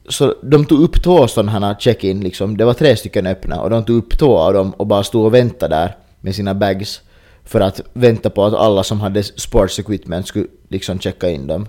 så 0.10 0.36
de 0.42 0.66
tog 0.66 0.82
upp 0.82 1.04
två 1.04 1.28
sådana 1.28 1.52
här 1.52 1.76
check-in 1.80 2.22
liksom, 2.22 2.58
det 2.58 2.66
var 2.66 2.74
tre 2.74 2.96
stycken 2.96 3.28
öppna 3.28 3.62
och 3.62 3.70
de 3.70 3.86
tog 3.86 3.98
upp 3.98 4.18
två 4.18 4.38
av 4.38 4.54
dem 4.54 4.72
och 4.72 4.88
bara 4.88 5.04
stod 5.04 5.26
och 5.26 5.34
väntade 5.34 5.76
där 5.76 5.96
med 6.22 6.36
sina 6.36 6.54
bags 6.54 7.02
för 7.44 7.62
att 7.62 7.82
vänta 7.94 8.30
på 8.30 8.46
att 8.46 8.54
alla 8.54 8.84
som 8.84 9.02
hade 9.02 9.24
sports 9.24 9.80
equipment 9.80 10.28
skulle 10.28 10.48
liksom 10.70 11.00
checka 11.00 11.30
in 11.30 11.48
dem. 11.48 11.68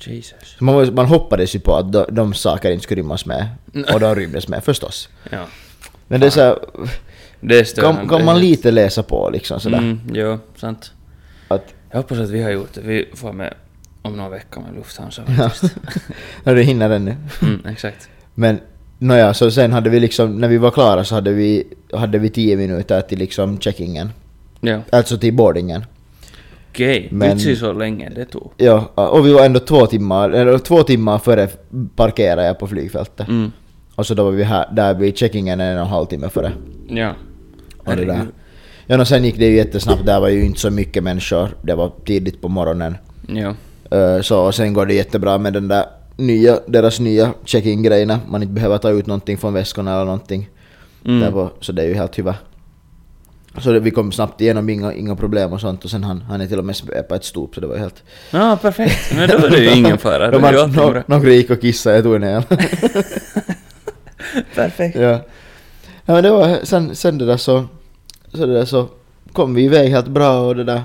Jesus. 0.00 0.56
Man, 0.60 0.94
man 0.94 1.06
hoppades 1.06 1.54
ju 1.54 1.60
på 1.60 1.76
att 1.76 1.92
de, 1.92 2.04
de 2.10 2.34
saker 2.34 2.70
inte 2.70 2.82
skulle 2.82 3.00
rymmas 3.00 3.26
med 3.26 3.48
och 3.94 4.00
de 4.00 4.14
rymdes 4.14 4.48
med 4.48 4.64
förstås. 4.64 5.08
Ja. 5.30 5.46
Men 6.08 6.20
det 6.20 6.26
är 6.26 6.30
så 6.30 6.58
Det 7.40 7.76
kan, 7.76 8.08
kan 8.08 8.24
man 8.24 8.40
lite 8.40 8.70
läsa 8.70 9.02
på 9.02 9.30
liksom 9.30 9.60
sådär. 9.60 9.78
Mm, 9.78 10.00
jo, 10.12 10.38
sant. 10.56 10.92
Att, 11.48 11.74
Jag 11.90 11.96
hoppas 11.96 12.18
att 12.18 12.30
vi 12.30 12.42
har 12.42 12.50
gjort 12.50 12.74
det. 12.74 12.80
Vi 12.80 13.08
får 13.14 13.32
med 13.32 13.54
om 14.06 14.16
några 14.16 14.30
veckor 14.30 14.60
med 14.60 14.74
Lufthansa 14.74 15.22
ja. 15.26 15.34
faktiskt. 15.34 15.76
när 16.44 16.54
du 16.54 16.62
hinner 16.62 16.90
ännu. 16.90 17.16
mm, 17.42 17.66
exakt. 17.66 18.08
Men 18.34 18.60
nåja, 18.98 19.34
så 19.34 19.50
sen 19.50 19.72
hade 19.72 19.90
vi 19.90 20.00
liksom, 20.00 20.40
när 20.40 20.48
vi 20.48 20.58
var 20.58 20.70
klara 20.70 21.04
så 21.04 21.14
hade 21.14 21.32
vi, 21.32 21.64
hade 21.92 22.18
vi 22.18 22.30
tio 22.30 22.56
minuter 22.56 23.00
till 23.00 23.18
liksom 23.18 23.58
checkingen. 23.60 24.10
Ja. 24.60 24.80
Alltså 24.90 25.18
till 25.18 25.34
boardingen. 25.34 25.84
Okej. 26.70 27.08
Men- 27.10 27.36
Vitsi 27.36 27.56
så 27.56 27.72
länge 27.72 28.10
det 28.10 28.24
tog. 28.24 28.52
Ja, 28.56 28.86
och 28.94 29.26
vi 29.26 29.32
var 29.32 29.44
ändå 29.44 29.60
två 29.60 29.86
timmar, 29.86 30.30
eller 30.30 30.58
två 30.58 30.82
timmar 30.82 31.18
före 31.18 31.48
parkerade 31.96 32.46
jag 32.46 32.58
på 32.58 32.66
flygfältet. 32.66 33.28
Mm. 33.28 33.52
Och 33.94 34.06
så 34.06 34.14
då 34.14 34.24
var 34.24 34.30
vi 34.30 34.44
här, 34.44 34.68
där 34.72 34.94
vid 34.94 35.16
checkingen 35.18 35.60
en 35.60 35.76
och 35.76 35.82
en 35.82 35.88
halv 35.88 36.06
timme 36.06 36.28
före. 36.28 36.52
Ja. 36.88 37.14
Och 37.78 37.96
det 37.96 38.04
där. 38.04 38.26
Ja, 38.86 39.00
och 39.00 39.08
sen 39.08 39.24
gick 39.24 39.38
det 39.38 39.46
ju 39.46 39.56
jättesnabbt, 39.56 40.06
där 40.06 40.20
var 40.20 40.28
ju 40.28 40.44
inte 40.44 40.60
så 40.60 40.70
mycket 40.70 41.02
människor. 41.02 41.48
Det 41.62 41.74
var 41.74 41.92
tidigt 42.04 42.40
på 42.40 42.48
morgonen. 42.48 42.96
Ja. 43.28 43.54
Eh, 43.90 44.20
Så 44.22 44.52
sen 44.52 44.72
går 44.74 44.86
det 44.86 44.94
jättebra 44.94 45.38
med 45.38 45.52
den 45.52 45.68
där 45.68 45.84
nya, 46.16 46.58
deras 46.66 47.00
nya 47.00 47.32
check-in-grejerna. 47.44 48.20
Man 48.28 48.42
inte 48.42 48.54
behöver 48.54 48.78
ta 48.78 48.90
ut 48.90 49.06
någonting 49.06 49.38
från 49.38 49.52
väskorna 49.54 49.94
eller 49.94 50.04
någonting. 50.04 50.48
Mm. 51.04 51.20
Där 51.20 51.30
var, 51.30 51.50
så 51.60 51.72
det 51.72 51.82
är 51.82 51.86
ju 51.86 51.94
helt 51.94 52.18
hyvä. 52.18 52.34
Så 53.58 53.72
det, 53.72 53.80
vi 53.80 53.90
kom 53.90 54.12
snabbt 54.12 54.40
igenom, 54.40 54.68
inga, 54.68 54.92
inga 54.92 55.16
problem 55.16 55.52
och 55.52 55.60
sånt. 55.60 55.84
Och 55.84 55.90
sen 55.90 56.04
han, 56.04 56.20
han 56.20 56.40
är 56.40 56.46
till 56.46 56.58
och 56.58 56.64
med 56.64 56.76
på 57.08 57.14
ett 57.14 57.24
stop 57.24 57.48
så 57.54 57.60
det 57.60 57.66
var 57.66 57.76
helt... 57.76 58.02
Ja, 58.30 58.58
perfekt. 58.62 59.12
Men 59.16 59.28
då 59.28 59.34
är 59.46 59.50
det 59.50 59.58
ju 59.58 59.70
ingen 59.76 59.98
fara. 60.06 60.30
De 60.30 60.44
är 60.44 60.52
ju 60.52 60.58
har- 60.58 60.64
allting 60.64 60.82
nå- 60.82 60.90
bra. 60.90 61.02
Några 61.06 61.30
gick 61.30 61.50
och 61.50 61.60
kissade, 61.60 61.94
jag 61.96 62.04
tog 62.04 62.14
en 62.14 62.22
hel. 62.22 62.42
Perfekt. 64.54 64.96
ja. 64.96 65.20
ja 66.04 66.14
men 66.14 66.22
det 66.22 66.30
var, 66.30 66.58
sen, 66.64 66.96
sen 66.96 67.18
det 67.18 67.26
där 67.26 67.36
så, 67.36 67.64
så 68.34 68.46
det 68.46 68.54
där 68.54 68.64
så 68.64 68.88
kom 69.32 69.54
vi 69.54 69.64
iväg 69.64 69.90
helt 69.90 70.08
bra 70.08 70.40
och 70.40 70.56
det 70.56 70.64
där. 70.64 70.82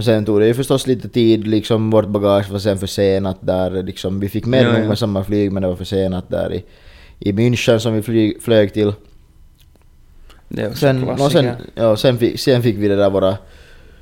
Och 0.00 0.04
sen 0.04 0.24
tog 0.24 0.40
det 0.40 0.46
ju 0.46 0.54
förstås 0.54 0.86
lite 0.86 1.08
tid, 1.08 1.46
liksom 1.46 1.90
vårt 1.90 2.06
bagage 2.06 2.50
var 2.50 2.58
sen 2.58 2.78
försenat 2.78 3.36
där, 3.40 3.82
liksom 3.82 4.20
vi 4.20 4.28
fick 4.28 4.46
med 4.46 4.64
Ja, 4.64 4.78
ja. 4.78 4.88
med 4.88 4.98
samma 4.98 5.24
flyg 5.24 5.52
men 5.52 5.62
det 5.62 5.68
var 5.68 5.76
försenat 5.76 6.28
där 6.28 6.52
i, 6.54 6.64
i 7.18 7.32
München 7.32 7.78
som 7.78 7.94
vi 7.94 8.02
flyg, 8.02 8.42
flög 8.42 8.72
till. 8.72 8.92
Det 10.48 10.62
är 10.62 10.72
Sen, 10.72 11.08
och 11.08 11.32
sen, 11.32 11.50
ja, 11.74 11.96
sen, 11.96 12.18
fick, 12.18 12.40
sen 12.40 12.62
fick 12.62 12.76
vi 12.76 12.88
det 12.88 12.96
där 12.96 13.10
våra 13.10 13.36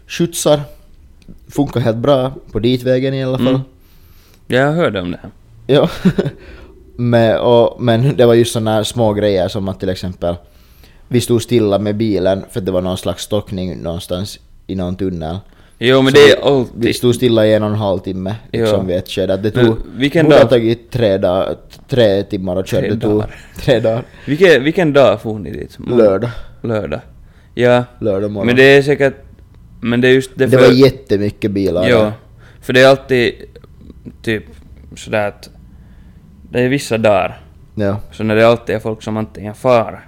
skjutsar. 0.06 0.60
Funkar 1.48 1.80
helt 1.80 1.96
bra 1.96 2.32
på 2.52 2.58
ditvägen 2.58 3.14
i 3.14 3.24
alla 3.24 3.38
fall. 3.38 3.48
Mm. 3.48 3.60
Jag 4.46 4.72
hörde 4.72 5.00
om 5.00 5.10
det 5.10 5.18
här. 5.22 5.30
Ja. 5.66 5.90
men, 6.96 7.38
och, 7.38 7.82
men 7.82 8.16
det 8.16 8.26
var 8.26 8.34
just 8.34 8.52
såna 8.52 8.84
små 8.84 9.12
grejer 9.12 9.48
som 9.48 9.68
att 9.68 9.80
till 9.80 9.88
exempel 9.88 10.34
vi 11.08 11.20
stod 11.20 11.42
stilla 11.42 11.78
med 11.78 11.96
bilen 11.96 12.44
för 12.50 12.60
att 12.60 12.66
det 12.66 12.72
var 12.72 12.82
någon 12.82 12.98
slags 12.98 13.22
stockning 13.22 13.82
någonstans 13.82 14.38
i 14.66 14.74
någon 14.74 14.96
tunnel. 14.96 15.38
Jo 15.78 16.02
men 16.02 16.12
Så 16.12 16.18
det 16.18 16.30
är 16.32 16.44
alltid... 16.58 16.84
Vi 16.84 16.92
stod 16.92 17.14
stilla 17.14 17.46
i 17.46 17.54
en 17.54 17.62
och 17.62 17.68
en 17.68 17.74
halv 17.74 17.98
timme 17.98 18.34
liksom 18.52 18.86
vid 18.86 18.96
ett 18.96 19.08
skede. 19.08 19.36
Det 19.36 19.50
tog, 19.50 19.76
vilken 19.96 20.24
borde 20.24 20.36
ha 20.36 20.42
dag- 20.42 20.50
tagit 20.50 20.90
tre, 20.90 21.18
dag, 21.18 21.56
tre 21.88 22.22
timmar 22.22 22.56
och 22.56 22.66
köra. 22.66 22.80
Tre 22.80 22.90
Det 22.90 23.00
tog 23.00 23.12
dagar. 23.12 23.34
tre 23.56 23.80
dagar. 23.80 24.02
Vilken, 24.26 24.64
vilken 24.64 24.92
dag 24.92 25.20
for 25.22 25.38
ni 25.38 25.50
dit? 25.50 25.78
Lördag. 25.88 26.30
Lördag. 26.62 27.00
Ja. 27.54 27.84
Lördag 28.00 28.30
morgon. 28.30 28.46
Men 28.46 28.56
det 28.56 28.62
är 28.76 28.82
säkert... 28.82 29.14
Men 29.80 30.00
det 30.00 30.08
är 30.08 30.12
just 30.12 30.30
det 30.34 30.46
det 30.46 30.56
var 30.56 30.72
jättemycket 30.72 31.50
bilar 31.50 31.88
Ja. 31.88 32.02
där. 32.02 32.12
För 32.60 32.72
det 32.72 32.80
är 32.82 32.88
alltid 32.88 33.34
typ 34.22 34.44
sådär 34.96 35.28
att... 35.28 35.50
Det 36.50 36.60
är 36.60 36.68
vissa 36.68 36.98
dagar. 36.98 37.40
Ja. 37.74 38.00
Så 38.12 38.24
när 38.24 38.36
det 38.36 38.48
alltid 38.48 38.74
är 38.76 38.80
folk 38.80 39.02
som 39.02 39.16
antingen 39.16 39.54
far 39.54 40.07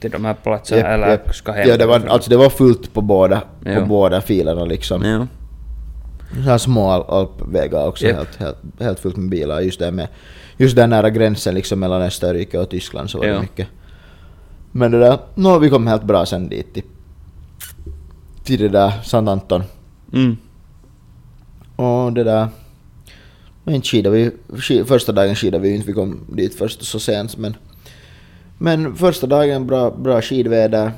till 0.00 0.10
de 0.10 0.24
här 0.24 0.34
platserna 0.34 0.80
Japp, 0.80 0.88
eller 0.94 1.08
japp. 1.10 1.34
ska 1.34 1.52
hem. 1.52 1.68
Ja, 1.68 1.76
det 1.76 1.86
var, 1.86 2.06
alltså 2.06 2.30
det 2.30 2.36
var 2.36 2.50
fullt 2.50 2.92
på 2.94 3.00
båda, 3.00 3.42
på 3.64 3.84
båda 3.86 4.20
filerna 4.20 4.64
liksom. 4.64 5.02
Ja. 5.02 5.26
Så 6.34 6.40
här 6.50 6.58
små 6.58 6.90
al- 6.90 7.04
alpvägar 7.08 7.86
också, 7.88 8.06
Japp. 8.06 8.16
helt, 8.16 8.36
helt, 8.36 8.56
helt 8.80 9.00
fullt 9.00 9.16
med 9.16 9.30
bilar. 9.30 9.60
Just 9.60 9.78
där 9.78 9.90
med, 9.90 10.08
just 10.56 10.76
där 10.76 10.86
nära 10.86 11.10
gränsen 11.10 11.54
liksom 11.54 11.80
mellan 11.80 12.02
Österrike 12.02 12.58
och 12.58 12.68
Tyskland 12.70 13.10
så 13.10 13.18
var 13.18 13.26
Ja. 13.26 13.34
det 13.34 13.40
mycket. 13.40 13.68
Men 14.72 14.90
det 14.90 14.98
där, 14.98 15.18
nå 15.34 15.58
vi 15.58 15.70
kom 15.70 15.86
helt 15.86 16.02
bra 16.04 16.26
sen 16.26 16.48
dit 16.48 16.74
till, 16.74 16.82
till 18.44 18.60
det 18.60 18.68
där 18.68 18.92
Sant 19.04 19.28
Anton. 19.28 19.62
Mm. 20.12 20.36
Och 21.76 22.12
det 22.12 22.24
där, 22.24 22.48
inte 23.66 23.88
skidade 23.88 24.16
vi, 24.56 24.84
första 24.84 25.12
dagen 25.12 25.34
skidade 25.34 25.62
vi 25.62 25.74
inte, 25.74 25.86
vi 25.86 25.92
kom 25.92 26.20
dit 26.28 26.54
först 26.54 26.82
så 26.84 26.98
sent 27.00 27.36
men 27.36 27.56
men 28.62 28.96
första 28.96 29.26
dagen 29.26 29.66
bra, 29.66 29.90
bra 29.90 30.22
skidväder, 30.22 30.92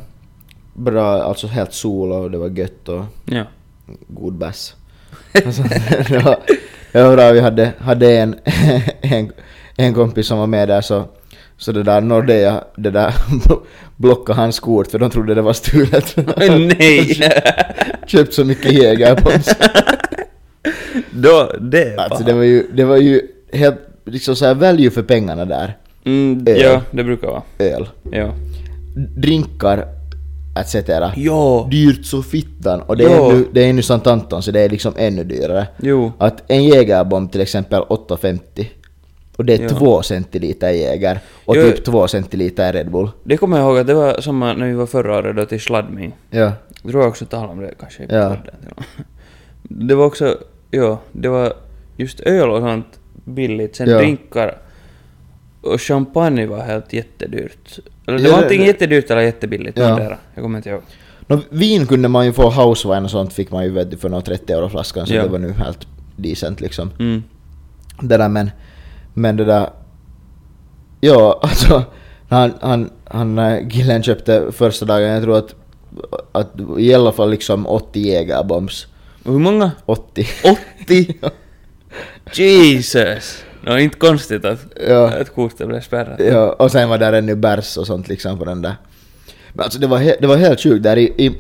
bra, 0.74 1.22
alltså 1.22 1.46
helt 1.46 1.72
sol 1.72 2.12
och 2.12 2.30
det 2.30 2.38
var 2.38 2.48
gött 2.48 2.88
och 2.88 3.04
Ja. 3.24 3.44
god 4.08 4.34
bärs. 4.34 4.74
Alltså, 5.46 5.62
var, 6.92 7.16
bra, 7.16 7.32
vi 7.32 7.40
hade, 7.40 7.72
hade 7.78 8.16
en, 8.16 8.36
en, 9.00 9.32
en 9.76 9.94
kompis 9.94 10.26
som 10.26 10.38
var 10.38 10.46
med 10.46 10.68
där 10.68 10.80
så, 10.80 11.04
så 11.56 11.72
det 11.72 11.82
där 11.82 12.00
Nordea, 12.00 12.64
det 12.76 12.90
där 12.90 13.14
blockade 13.96 14.38
hans 14.40 14.60
kort 14.60 14.90
för 14.90 14.98
de 14.98 15.10
trodde 15.10 15.34
det 15.34 15.42
var 15.42 15.52
stulet. 15.52 16.16
Nej! 16.78 17.22
Köpt 18.06 18.34
så 18.34 18.44
mycket 18.44 18.72
jägarpons. 18.72 19.48
Då, 21.10 21.52
det 21.60 21.96
Alltså 21.98 22.24
det 22.24 22.32
var 22.32 22.42
ju, 22.42 22.66
det 22.74 22.84
var 22.84 22.96
ju 22.96 23.20
helt 23.52 23.78
liksom 24.04 24.36
så 24.36 24.46
här 24.46 24.54
value 24.54 24.90
för 24.90 25.02
pengarna 25.02 25.44
där. 25.44 25.76
Mm, 26.05 26.44
öl. 26.46 26.61
ja, 26.61 26.82
det 26.90 27.05
brukar 27.05 27.28
vara. 27.28 27.42
Öl. 27.59 27.88
Ja. 28.12 28.34
Drinkar 29.16 29.86
etc. 30.61 30.76
Jo. 31.16 31.68
Dyrt 31.70 32.07
så 32.07 32.22
fittan 32.22 32.80
och 32.80 32.96
det 32.96 33.05
är, 33.05 33.09
Ja. 33.16 33.30
ännu, 33.32 33.44
det 33.53 33.64
är 33.64 33.70
ännu 33.70 33.82
Sant 33.82 34.07
Anton 34.07 34.42
så 34.42 34.50
det 34.50 34.61
är 34.61 34.68
liksom 34.68 34.92
ännu 34.96 35.24
dyrare. 35.24 35.66
Jo. 35.82 36.12
Att 36.18 36.42
en 36.50 36.64
jägerbomb 36.64 37.32
till 37.32 37.40
exempel 37.40 37.82
8,50 37.82 38.66
och 39.36 39.44
det 39.44 39.55
är 39.55 39.62
Ja. 39.62 39.68
2 39.68 40.03
centiliter 40.03 40.70
Jäger 40.70 41.20
och 41.44 41.57
Jo. 41.57 41.62
typ 41.62 41.84
2 41.84 42.09
centiliter 42.09 42.72
Red 42.72 42.90
Bull. 42.90 43.11
Det 43.24 43.36
kommer 43.36 43.59
jag 43.59 43.66
ihåg 43.66 43.78
att 43.78 43.86
det 43.86 43.94
var 43.94 44.20
samma 44.20 44.53
när 44.55 44.66
vi 44.66 44.72
var 44.74 44.86
förra 44.86 45.18
året 45.18 45.36
då 45.36 45.44
till 45.44 45.61
Sladdming. 45.61 46.12
Ja. 46.30 46.53
Jag 46.82 46.90
tror 46.90 47.03
jag 47.03 47.09
också 47.11 47.24
talade 47.26 47.53
om 47.53 47.61
det 47.61 47.74
kanske 47.80 48.03
i 48.03 48.07
Ja. 48.11 48.28
podden. 48.28 48.55
Det 49.62 49.94
var 49.94 50.05
också, 50.07 50.36
ja, 50.70 51.00
det 51.12 51.28
var 51.28 51.53
just 51.96 52.20
öl 52.20 52.50
och 52.50 52.61
sånt 52.61 52.86
billigt. 53.24 53.76
Sen 53.76 53.88
Ja. 53.90 53.98
drinkar 53.98 54.59
och 55.62 55.80
champagne 55.80 56.46
var 56.46 56.60
helt 56.62 56.92
jättedyrt. 56.92 57.78
Eller 58.06 58.18
det 58.18 58.24
Ja, 58.24 58.30
var 58.30 58.38
det- 58.38 58.44
antingen 58.44 58.66
jättedyrt 58.66 59.10
eller 59.10 59.20
jättebilligt. 59.22 59.78
Ja. 59.78 59.88
någondera. 59.88 60.18
Jag 60.34 60.42
kommer 60.44 60.58
inte 60.58 60.70
ihåg. 60.70 60.82
Nå, 61.26 61.40
vin 61.50 61.86
kunde 61.86 62.08
man 62.08 62.26
ju 62.26 62.32
få, 62.32 62.50
housewine 62.50 63.04
och 63.04 63.10
sånt 63.10 63.32
fick 63.32 63.50
man 63.50 63.64
ju 63.64 63.70
vet 63.70 64.00
för 64.00 64.08
några 64.08 64.22
30 64.22 64.52
euro 64.52 64.68
flaskan 64.68 65.06
så 65.06 65.14
Ja. 65.14 65.22
det 65.22 65.28
var 65.28 65.38
nu 65.38 65.52
helt 65.52 65.86
decent 66.16 66.60
liksom. 66.60 66.90
Mm. 66.98 67.22
Det 68.00 68.16
där 68.16 68.28
men, 68.28 68.50
men 69.14 69.36
det 69.36 69.44
där... 69.44 69.70
Ja, 71.00 71.40
alltså 71.42 71.84
han, 72.28 72.52
han, 72.60 72.90
han 73.04 73.38
äh, 73.38 73.68
killen 73.68 74.02
köpte 74.02 74.52
första 74.52 74.84
dagen, 74.86 75.02
jag 75.08 75.22
tror 75.22 75.38
att, 75.38 75.54
att 76.32 76.52
i 76.78 76.94
alla 76.94 77.12
fall 77.12 77.30
liksom 77.30 77.66
80 77.66 78.00
jägarbombs. 78.00 78.86
Hur 79.24 79.38
många? 79.38 79.70
80. 79.86 80.26
80? 80.84 81.14
Jesus! 82.42 83.44
No, 83.66 83.78
inte 83.78 83.98
konstigt 83.98 84.44
att, 84.44 84.58
Ja. 84.88 85.10
att 85.20 85.34
kortet 85.34 85.68
blev 85.68 85.80
spärrat. 85.80 86.20
Ja, 86.20 86.52
och 86.52 86.70
sen 86.70 86.88
var 86.88 86.98
där 86.98 87.12
ännu 87.12 87.34
bärs 87.34 87.76
och 87.76 87.86
sånt 87.86 88.08
liksom 88.08 88.38
på 88.38 88.44
den 88.44 88.62
där. 88.62 88.74
Men 89.52 89.64
alltså 89.64 89.78
det 89.78 89.86
var, 89.86 89.98
he- 89.98 90.16
det 90.20 90.26
var 90.26 90.36
helt 90.36 90.60
sjukt 90.60 90.82
där 90.82 90.96
i, 90.98 91.02
i 91.26 91.32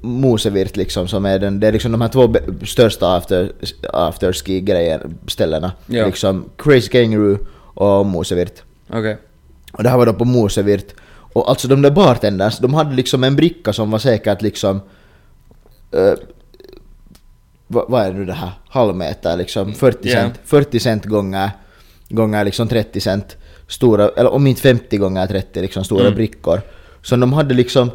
Mosevirt 0.00 0.76
liksom 0.76 1.08
som 1.08 1.26
är 1.26 1.38
den, 1.38 1.60
det 1.60 1.66
är 1.68 1.72
liksom 1.72 1.92
de 1.92 2.00
här 2.00 2.08
två 2.08 2.34
största 2.66 3.16
after, 3.16 3.52
afterski-grejen, 3.92 5.18
ställena. 5.26 5.72
Ja. 5.86 6.06
Liksom 6.06 6.44
Crazy 6.58 6.88
Kangaroo 6.88 7.38
och 7.74 8.06
Mosevirt. 8.06 8.62
Okej. 8.90 9.16
Och 9.72 9.82
det 9.82 9.88
här 9.88 9.98
var 9.98 10.06
då 10.06 10.12
på 10.12 10.24
Mosevirt. 10.24 10.94
Och 11.32 11.48
alltså 11.50 11.68
de 11.68 11.82
där 11.82 11.90
bartenders, 11.90 12.58
de 12.58 12.74
hade 12.74 12.94
liksom 12.94 13.24
en 13.24 13.36
bricka 13.36 13.72
som 13.72 13.90
var 13.90 13.98
säkert 13.98 14.42
liksom... 14.42 14.80
Uh, 15.96 16.12
vad, 17.66 17.90
vad 17.90 18.02
är 18.06 18.12
nu 18.12 18.24
det 18.24 18.32
här? 18.32 18.50
Halvmeter 18.68 19.36
liksom, 19.36 19.72
40 19.72 19.98
Ja. 20.08 20.14
cent. 20.14 20.34
40 20.44 20.80
cent 20.80 21.04
gånger, 21.04 21.50
gånger 22.08 22.44
liksom 22.44 22.68
30 22.68 23.00
cent. 23.00 23.36
Stora, 23.68 24.08
eller 24.16 24.32
om 24.32 24.46
inte 24.46 24.60
50 24.62 24.96
gånger 24.96 25.26
30 25.26 25.60
liksom 25.60 25.84
stora 25.84 26.00
Mm. 26.02 26.14
brickor. 26.14 26.60
Så 27.02 27.16
de 27.16 27.32
hade 27.32 27.54
liksom... 27.54 27.90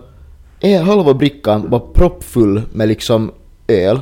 En 0.60 0.84
halva 0.86 1.14
brickan 1.14 1.70
var 1.70 1.80
proppfull 1.80 2.62
med 2.72 2.88
liksom 2.88 3.32
öl. 3.68 4.00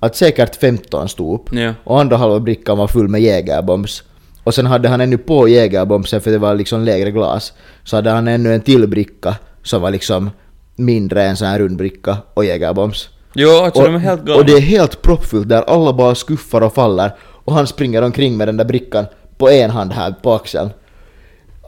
Att 0.00 0.16
säkert 0.16 0.56
15 0.56 1.08
stod 1.08 1.48
Ja. 1.52 1.74
och 1.84 2.00
andra 2.00 2.16
halva 2.16 2.40
brickan 2.40 2.78
var 2.78 2.86
full 2.88 3.08
med 3.08 3.20
jägerbombs. 3.20 4.02
Och 4.44 4.54
sen 4.54 4.66
hade 4.66 4.88
han 4.88 5.00
ännu 5.00 5.18
på 5.18 5.48
jägerbombsen 5.48 6.20
för 6.20 6.30
det 6.30 6.38
var 6.38 6.54
liksom 6.54 6.80
lägre 6.84 7.10
glas. 7.10 7.52
Så 7.84 7.96
hade 7.96 8.10
han 8.10 8.28
ännu 8.28 8.54
en 8.54 8.60
till 8.60 8.86
bricka 8.88 9.34
som 9.62 9.82
var 9.82 9.90
liksom 9.90 10.30
mindre 10.76 11.24
än 11.24 11.36
sån 11.36 11.48
här 11.48 11.58
rund 11.58 11.76
bricka 11.76 12.16
och 12.34 12.44
jägerbombs. 12.44 13.08
Jo, 13.34 13.48
alltså 13.50 13.80
och, 13.82 13.86
de 13.88 13.94
är 13.94 13.98
helt 13.98 14.24
galna. 14.24 14.40
och 14.40 14.46
det 14.46 14.52
är 14.52 14.60
helt 14.60 15.02
proppfullt 15.02 15.48
där 15.48 15.62
alla 15.62 15.92
bara 15.92 16.14
skuffar 16.14 16.60
och 16.60 16.74
faller 16.74 17.14
och 17.20 17.52
han 17.54 17.66
springer 17.66 18.02
omkring 18.02 18.36
med 18.36 18.48
den 18.48 18.56
där 18.56 18.64
brickan 18.64 19.04
på 19.38 19.50
en 19.50 19.70
hand 19.70 19.92
här 19.92 20.14
på 20.22 20.32
axeln. 20.34 20.70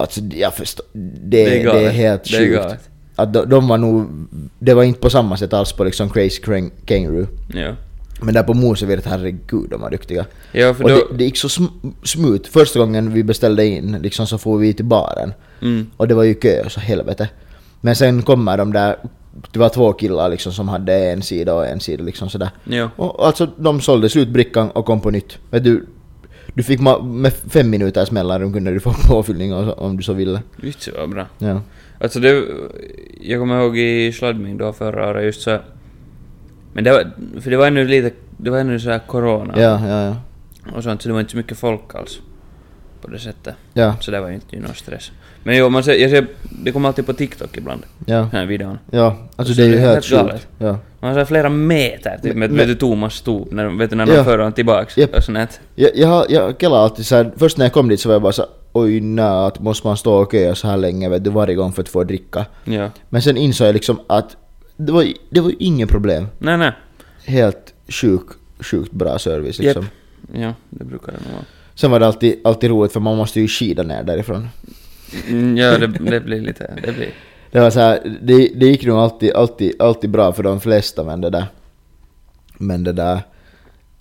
Alltså 0.01 0.21
jag 0.21 0.55
förstår, 0.55 0.87
det, 0.93 1.45
Det 1.45 1.45
är 1.45 1.51
det, 1.51 1.61
är, 1.61 1.64
galet. 1.64 1.93
helt 1.93 2.25
Det 2.25 2.37
är 2.37 2.41
sjukt. 2.41 2.55
galet. 2.62 2.89
Att 3.16 3.33
de, 3.33 3.45
de 3.49 3.69
var 3.69 3.79
nog, 3.79 4.07
det 4.59 4.75
var 4.75 4.83
inte 4.83 5.01
på 5.01 5.11
samma 5.11 5.37
sätt 5.37 5.53
alls 5.53 5.73
på 5.73 5.85
liksom 5.85 6.11
Crazy 6.11 6.43
Krang- 6.43 6.71
Kangaroo. 6.85 7.27
Ja. 7.55 7.75
Men 8.23 8.35
där 8.35 8.43
på 8.43 8.55
Mosevirt, 8.55 9.07
herregud 9.07 9.71
de 9.71 9.81
var 9.81 9.91
duktiga. 9.91 10.25
Ja, 10.53 10.75
för 10.75 10.85
och 10.85 10.91
då... 10.91 10.97
det, 10.97 11.16
det 11.19 11.25
gick 11.25 11.37
så 11.37 11.49
sm- 11.49 11.93
smooth. 12.03 12.49
Första 12.51 12.79
gången 12.79 13.12
vi 13.12 13.23
beställde 13.25 13.66
in 13.66 13.99
liksom 14.03 14.27
så 14.27 14.39
får 14.39 14.59
vi 14.59 14.75
till 14.75 14.85
baren. 14.85 15.33
Mm. 15.62 15.87
Och 15.97 16.09
det 16.09 16.14
var 16.14 16.23
ju 16.25 16.35
kö 16.35 16.69
så 16.69 16.81
helvete. 16.81 17.29
Men 17.81 17.97
sen 17.97 18.23
kommer 18.23 18.57
de 18.57 18.73
där, 18.73 18.97
det 19.53 19.59
var 19.59 19.69
två 19.69 19.93
killar 19.93 20.29
liksom 20.29 20.53
som 20.53 20.69
hade 20.69 21.11
en 21.11 21.23
sida 21.23 21.55
och 21.55 21.66
en 21.66 21.81
sida 21.81 22.05
liksom 22.05 22.31
sådär. 22.31 22.51
Ja. 22.64 22.91
Och 22.97 23.27
alltså 23.27 23.49
de 23.57 23.81
sålde 23.81 24.09
slut 24.09 24.29
brickan 24.29 24.71
och 24.71 24.87
kom 24.87 25.01
på 25.01 25.11
nytt. 25.11 25.39
Vet 25.51 25.64
du, 25.64 25.87
du 26.59 26.65
fick 26.65 26.81
med 26.81 27.33
fem 27.33 27.71
minuters 27.71 28.11
mellanrum 28.11 28.53
kunde 28.53 28.71
du 28.71 28.81
få 28.81 28.93
påfyllning 29.09 29.55
om 29.55 29.97
du 29.97 30.03
så 30.03 30.13
ville. 30.13 30.43
Visst 30.57 30.85
det 30.85 30.99
var 30.99 31.07
bra. 31.07 31.27
Ja. 31.39 31.61
Alltså 32.01 32.21
det... 32.21 32.45
Jag 33.21 33.41
kommer 33.41 33.61
ihåg 33.61 33.79
i 33.79 34.13
Sladdming 34.13 34.57
då 34.59 34.73
förra 34.73 35.11
året 35.11 35.25
just 35.25 35.41
så... 35.41 35.59
Men 36.73 36.85
det 36.85 36.91
var... 36.93 37.11
För 37.41 37.51
det 37.51 37.57
var 37.57 37.67
ännu 37.67 37.85
lite... 37.85 38.11
Det 38.37 38.51
var 38.51 38.59
ännu 38.59 38.81
så 38.81 38.91
här 38.91 38.99
corona 38.99 39.55
Ja, 39.57 39.89
ja, 39.89 40.03
ja. 40.05 40.17
och 40.77 40.83
sånt, 40.83 41.03
så 41.03 41.09
det 41.09 41.13
var 41.13 41.21
inte 41.21 41.31
så 41.31 41.37
mycket 41.37 41.59
folk 41.59 41.95
alls. 41.95 42.21
På 43.01 43.09
det 43.11 43.19
sättet. 43.19 43.55
Ja, 43.75 43.97
Så 44.01 44.11
det 44.11 44.21
var 44.21 44.29
ju 44.29 44.35
inte 44.35 44.61
någon 44.61 44.75
stress. 44.75 45.13
Men 45.49 45.57
jo, 45.57 45.68
man 45.68 45.82
ser, 45.82 45.94
jag 45.94 46.11
ser... 46.11 46.26
Det 46.42 46.72
kommer 46.72 46.88
alltid 46.88 47.07
på 47.07 47.12
TikTok 47.12 47.57
ibland, 47.57 47.82
ja. 48.07 48.16
den 48.16 48.28
här 48.30 48.46
videon. 48.46 48.78
Ja, 48.90 49.16
alltså 49.36 49.55
Så 49.55 49.61
det 49.61 49.66
är 49.66 49.70
ju 49.70 49.78
helt 49.78 50.05
sjukt. 50.05 50.49
Ja. 50.59 50.78
Man 51.01 51.14
här 51.14 51.24
flera 51.24 51.49
meter 51.49 52.18
typ 52.22 52.36
med, 52.36 52.51
du, 52.51 52.74
Thomas 52.74 53.14
stop, 53.14 53.46
när, 53.51 53.66
vet 53.78 53.90
du, 53.90 53.96
när 53.96 54.07
Ja. 54.07 54.16
de 54.16 54.24
för 54.24 54.38
honom 54.38 54.53
tillbaks. 54.53 54.96
Japp. 54.96 55.14
Och 55.16 55.22
sånt. 55.22 55.61
Jag, 55.74 55.90
jag, 55.94 56.30
jag 56.30 56.59
kallar 56.59 56.78
alltid 56.78 57.07
så 57.07 57.16
här, 57.16 57.32
först 57.36 57.59
när 57.59 57.64
jag 57.64 57.72
kom 57.72 57.88
dit 57.88 58.01
så 58.01 58.09
var 58.09 58.14
jag 58.14 58.22
bara 58.22 58.32
så 58.32 58.42
här, 58.42 58.51
oj 58.72 59.01
nej, 59.01 59.24
att 59.24 59.61
måste 59.61 59.86
man 59.86 59.96
stå 59.96 60.14
och 60.14 60.32
köa 60.32 60.55
så 60.55 60.68
här 60.68 60.76
länge 60.76 61.09
vet 61.09 61.24
du 61.24 61.30
varje 61.30 61.55
gång 61.55 61.72
för 61.72 61.82
att 61.82 61.88
få 61.88 62.05
dricka. 62.05 62.46
Ja. 62.64 62.90
Men 63.09 63.22
sen 63.22 63.36
insåg 63.36 63.66
jag 63.68 63.72
liksom 63.72 64.01
att 64.07 64.36
det 64.76 64.92
var, 64.92 65.07
det 65.30 65.40
var 65.40 65.53
ingen 65.59 65.88
problem. 65.88 66.26
Nej, 66.38 66.57
nej. 66.57 66.72
Helt, 67.24 67.74
sjuk, 67.88 68.26
sjukt 68.61 68.92
bra 68.92 69.18
service 69.18 69.59
liksom. 69.59 69.86
Ja, 70.34 70.55
det 70.70 70.84
brukar 70.84 71.12
det 71.12 71.18
nog 71.24 71.32
vara. 71.32 71.44
Sen 71.74 71.90
var 71.90 72.01
det 72.01 72.07
alltid, 72.07 72.40
alltid 72.44 72.70
roligt 72.70 72.92
för 72.92 73.01
man 73.01 73.16
måste 73.16 73.40
ju 73.40 73.49
skida 73.49 73.82
ner 73.82 74.03
därifrån. 74.03 74.49
Mm, 75.29 75.57
ja, 75.57 75.79
det, 75.79 75.87
det 75.87 76.21
blir 76.21 76.41
lite... 76.41 76.75
Det 76.87 76.93
blir... 76.93 77.11
Det 77.51 77.61
var 77.61 77.71
så 77.71 77.81
här, 77.81 78.19
det, 78.23 78.49
det 78.55 78.67
gick 78.67 78.87
nog 78.87 78.99
alltid, 78.99 79.33
alltid, 79.35 79.83
alltid 79.83 80.11
bra 80.11 80.33
för 80.33 80.43
de 80.43 80.61
flesta 80.61 81.05
men 81.05 81.21
det 81.21 81.31
där... 81.31 81.47
Men 82.59 82.85
det 82.85 82.93
där... 82.93 83.21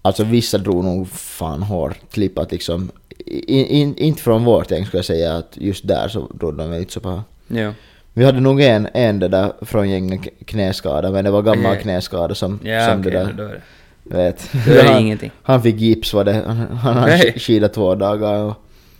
Alltså 0.02 0.24
vissa 0.24 0.58
drog 0.58 0.84
nog 0.84 1.10
fan 1.10 1.64
hårt 1.64 1.98
klippat 2.12 2.52
liksom. 2.52 2.92
In, 3.26 3.66
in, 3.66 3.98
inte 3.98 4.22
från 4.22 4.44
vårt 4.46 4.72
gäng 4.72 4.86
skulle 4.86 4.98
jag 5.00 5.06
säga 5.06 5.36
att 5.38 5.58
just 5.58 5.88
där 5.88 6.08
så 6.08 6.28
drog 6.34 6.58
de 6.58 6.74
inte 6.74 6.94
så 6.94 7.00
bra. 7.00 7.24
Ja. 7.48 7.74
Vi 8.14 8.26
hade 8.26 8.40
nog 8.40 8.62
en, 8.62 8.88
en 8.94 9.20
det 9.20 9.28
där 9.28 9.52
från 9.62 9.90
gänget 9.90 10.24
k- 10.24 10.30
knäskada 10.46 11.12
men 11.12 11.26
det 11.26 11.32
var 11.32 11.42
gammal 11.42 11.76
knäskada 11.78 12.36
som, 12.36 12.60
Ja, 12.64 12.86
som 12.86 13.00
okej, 13.00 13.12
det 13.12 13.18
där... 13.18 13.34
då 13.34 13.44
är 13.44 13.50
det. 13.50 13.62
Vet. 14.04 14.50
Då 14.66 14.72
är 14.72 14.84
det 14.84 14.90
han, 14.92 15.02
ingenting. 15.02 15.32
han 15.44 15.62
fick 15.64 15.76
gips 15.76 16.14
var 16.14 16.24
det. 16.24 16.34
Han, 16.48 16.58
han 16.58 16.98
har 16.98 17.08
Okej. 17.08 17.34
skidat 17.40 17.74
två 17.74 17.96
dagar 17.96 18.44
och 18.44 18.54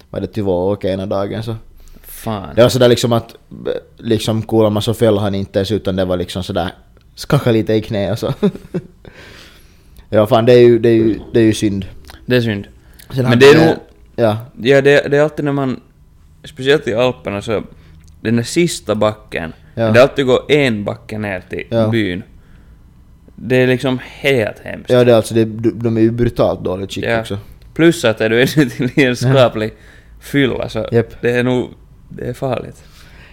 var 0.10 0.20
det 0.22 0.28
två 0.28 0.68
åker 0.68 0.90
ena 0.90 1.06
dagen 1.06 1.44
så. 1.44 1.56
Fan. 2.24 2.56
Det 2.56 2.62
var 2.62 2.70
sådär 2.70 2.88
liksom 2.90 3.14
att 3.14 3.36
liksom 3.98 4.42
Kuulemma 4.42 4.82
så 4.82 4.94
föll 4.94 5.18
han 5.18 5.36
inte 5.36 5.60
ens 5.60 5.72
utan 5.72 5.96
det 5.96 6.06
var 6.06 6.18
liksom 6.18 6.44
sådär 6.44 6.70
skaka 7.16 7.52
lite 7.52 7.74
i 7.74 7.82
knä 7.82 8.12
och 8.12 8.20
så. 8.20 8.34
ja 10.10 10.28
fan 10.28 10.46
det 10.46 10.54
är 10.54 10.60
ju, 10.60 10.80
det 10.80 10.90
är 10.90 10.94
ju, 10.94 11.20
det 11.34 11.40
är 11.40 11.44
ju 11.44 11.54
synd. 11.54 11.86
Det 12.26 12.36
är 12.36 12.42
synd. 12.42 12.68
Sen 13.16 13.24
Men 13.30 13.40
det 13.40 13.46
är 13.46 13.66
nog- 13.68 13.76
Ja. 14.16 14.38
Ja, 14.62 14.82
det, 14.82 15.12
det 15.12 15.18
är 15.18 15.22
alltid 15.22 15.46
när 15.46 15.52
man... 15.52 15.80
Speciellt 16.44 16.88
i 16.88 16.94
Alperna 16.94 17.42
så... 17.42 17.64
Den 18.22 18.36
där 18.36 18.44
sista 18.44 18.96
backen. 18.96 19.54
Ja. 19.76 19.92
Det 19.92 20.00
är 20.00 20.04
alltid 20.04 20.26
gå 20.26 20.46
en 20.50 20.84
backe 20.84 21.18
ner 21.18 21.44
till 21.50 21.64
Ja. 21.70 21.88
byn. 21.88 22.24
Det 23.36 23.56
är 23.56 23.68
liksom 23.68 24.00
helt 24.04 24.60
hemskt. 24.60 24.90
Ja 24.90 25.04
det 25.04 25.12
är 25.12 25.16
alltså, 25.16 25.34
det, 25.34 25.46
de 25.72 25.98
är 25.98 26.02
ju 26.02 26.12
brutalt 26.12 26.64
dåligt 26.64 26.92
skick 26.94 27.06
Ja. 27.06 27.20
också. 27.20 27.38
Plus 27.74 28.06
att 28.06 28.22
är 28.22 28.30
du 28.30 28.42
ännu 28.58 28.70
till 28.70 28.92
en 29.04 29.16
skaplig 29.16 29.74
fylla 30.20 30.70
så 30.70 30.88
Japp. 30.92 31.22
det 31.22 31.32
är 31.32 31.44
nog... 31.44 31.70
Det 32.10 32.28
är 32.30 32.34
farligt. 32.34 32.84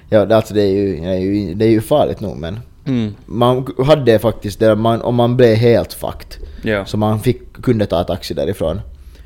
Ja 0.09 0.25
det, 0.27 0.37
alltså 0.37 0.55
det 0.55 0.63
är 0.63 0.73
ju, 0.73 1.01
det 1.01 1.07
är 1.07 1.19
ju, 1.21 1.55
det 1.55 1.65
är 1.65 1.71
ju 1.71 1.81
farligt 1.81 2.21
nog 2.21 2.37
men. 2.37 2.61
Mm. 2.87 3.15
Man 3.27 3.67
hade 3.87 4.19
faktiskt 4.19 4.61
det, 4.61 4.75
man, 4.75 5.03
om 5.03 5.15
man 5.15 5.37
blev 5.37 5.57
helt 5.57 5.93
fucked. 5.93 6.47
Ja. 6.63 6.85
Så 6.85 6.97
man 6.97 7.21
fick, 7.21 7.63
kunde 7.63 7.87
ta 7.87 8.05
taxi 8.05 8.35
därifrån. 8.35 8.81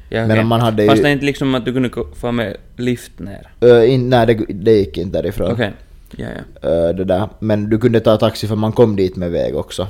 ja 0.08 0.20
men 0.20 0.30
okej. 0.30 0.42
om 0.42 0.48
man 0.48 0.60
hade 0.60 0.82
ju- 0.82 0.88
Fast 0.88 1.02
det 1.02 1.08
är 1.08 1.12
inte 1.12 1.24
liksom 1.24 1.54
att 1.54 1.64
du 1.64 1.72
kunde 1.72 1.90
få 2.14 2.32
med 2.32 2.56
lift 2.76 3.12
ner? 3.18 3.50
Uh, 3.64 3.90
in, 3.94 4.08
nej 4.10 4.26
det, 4.26 4.34
det 4.48 4.72
gick 4.72 4.96
inte 4.98 5.22
därifrån. 5.22 5.52
Okej. 5.52 5.72
Ja, 6.16 6.26
ja. 6.62 6.68
Ö, 6.68 6.92
det 6.92 7.04
där. 7.04 7.28
Men 7.38 7.70
du 7.70 7.78
kunde 7.78 8.00
ta 8.00 8.16
taxi 8.16 8.46
för 8.46 8.56
man 8.56 8.72
kom 8.72 8.96
dit 8.96 9.16
med 9.16 9.30
väg 9.30 9.56
också. 9.56 9.86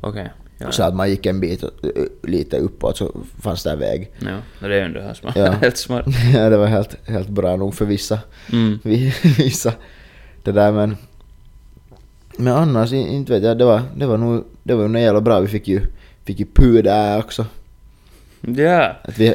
Okej. 0.00 0.32
Ja. 0.58 0.72
Så 0.72 0.82
att 0.82 0.94
man 0.94 1.10
gick 1.10 1.26
en 1.26 1.40
bit 1.40 1.64
lite 2.22 2.58
uppåt 2.58 2.96
så 2.96 3.16
fanns 3.42 3.62
det 3.62 3.76
väg. 3.76 4.10
Ja, 4.18 4.38
det 4.58 4.66
är 4.66 4.70
ju 4.70 4.80
ändå 4.80 5.00
här 5.00 5.14
smart. 5.14 5.36
Ja. 5.36 5.50
helt 5.62 5.76
smart. 5.76 6.04
ja, 6.34 6.48
det 6.50 6.56
var 6.56 6.66
helt, 6.66 7.08
helt 7.08 7.28
bra 7.28 7.56
nog 7.56 7.74
för 7.74 7.84
vissa. 7.84 8.18
Mm. 8.52 8.78
Vi- 8.84 9.14
vissa. 9.38 9.72
Det 10.42 10.52
där 10.52 10.72
men... 10.72 10.96
Men 12.36 12.52
annars, 12.52 12.92
inte 12.92 13.32
vet 13.32 13.42
jag, 13.42 13.58
det 13.58 13.64
var, 13.64 13.82
det 13.96 14.06
var 14.06 14.16
nog, 14.16 14.44
det 14.62 14.74
var 14.74 14.88
nog 14.88 15.02
jävla 15.02 15.20
bra. 15.20 15.40
Vi 15.40 15.48
fick 15.48 15.68
ju, 15.68 15.80
fick 16.24 16.40
ju 16.40 16.46
pu 16.46 16.82
där 16.82 17.18
också. 17.18 17.46
Ja. 18.40 18.96
Att 19.02 19.18
vi 19.18 19.34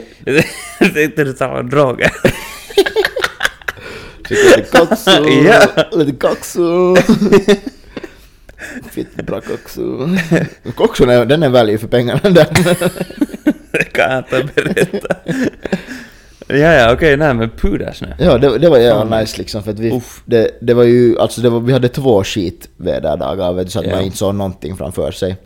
Jag 0.80 0.94
tänkte 0.94 1.24
du 1.24 1.34
talade 1.34 1.60
om 1.60 1.70
droger. 1.70 2.12
lite 4.30 4.62
koksu, 4.78 5.12
Ja. 5.12 5.68
lite 5.92 6.12
koksu. 6.28 6.96
Fitt 8.92 9.16
bra 9.16 9.42
koksu. 9.42 9.82
Koksun 10.76 11.10
är, 11.10 11.26
den 11.26 11.44
är 11.44 11.50
value 11.50 11.78
för 11.78 11.88
pengarna 11.88 12.20
där. 12.30 12.48
Det 13.72 13.84
kan 13.84 14.12
jag 14.12 14.20
inte 14.20 14.54
berätta. 14.56 15.16
ja, 16.48 16.56
ja, 16.74 16.94
okej, 16.94 17.18
nej 17.18 17.34
men 17.34 17.50
pudas 17.50 18.02
nu. 18.02 18.14
Ja, 18.20 18.38
det, 18.38 18.58
det 18.58 18.70
var 18.70 18.78
jävla 18.78 19.20
nice 19.20 19.38
liksom 19.38 19.64
för 19.64 19.72
att 19.72 19.80
vi, 19.80 20.02
det, 20.26 20.52
det 20.62 20.74
var 20.74 20.84
ju, 20.84 21.20
alltså 21.20 21.42
det 21.42 21.50
var, 21.50 21.60
vi 21.60 21.74
hade 21.74 21.90
två 21.90 22.24
skitväderdagar 22.24 23.54
vet 23.54 23.66
du, 23.68 23.72
så 23.72 23.80
att 23.80 23.86
Ja. 23.86 23.96
man 23.96 24.04
inte 24.04 24.18
såg 24.18 24.36
någonting 24.36 24.78
framför 24.78 25.12
sig. 25.12 25.38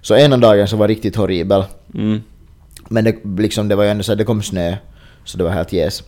Så 0.00 0.16
ena 0.16 0.36
dagen 0.36 0.68
så 0.68 0.76
var 0.76 0.88
riktigt 0.88 1.16
horribel, 1.16 1.64
Mm. 1.94 2.22
men 2.88 3.04
det, 3.04 3.16
liksom, 3.38 3.68
det 3.68 3.74
var 3.76 3.84
ju 3.84 3.90
ändå 3.90 4.02
så 4.02 4.12
att 4.12 4.18
det 4.18 4.24
kom 4.24 4.42
snö, 4.42 4.76
så 5.24 5.38
det 5.38 5.44
var 5.44 5.50
helt 5.50 5.72
jäs. 5.72 6.02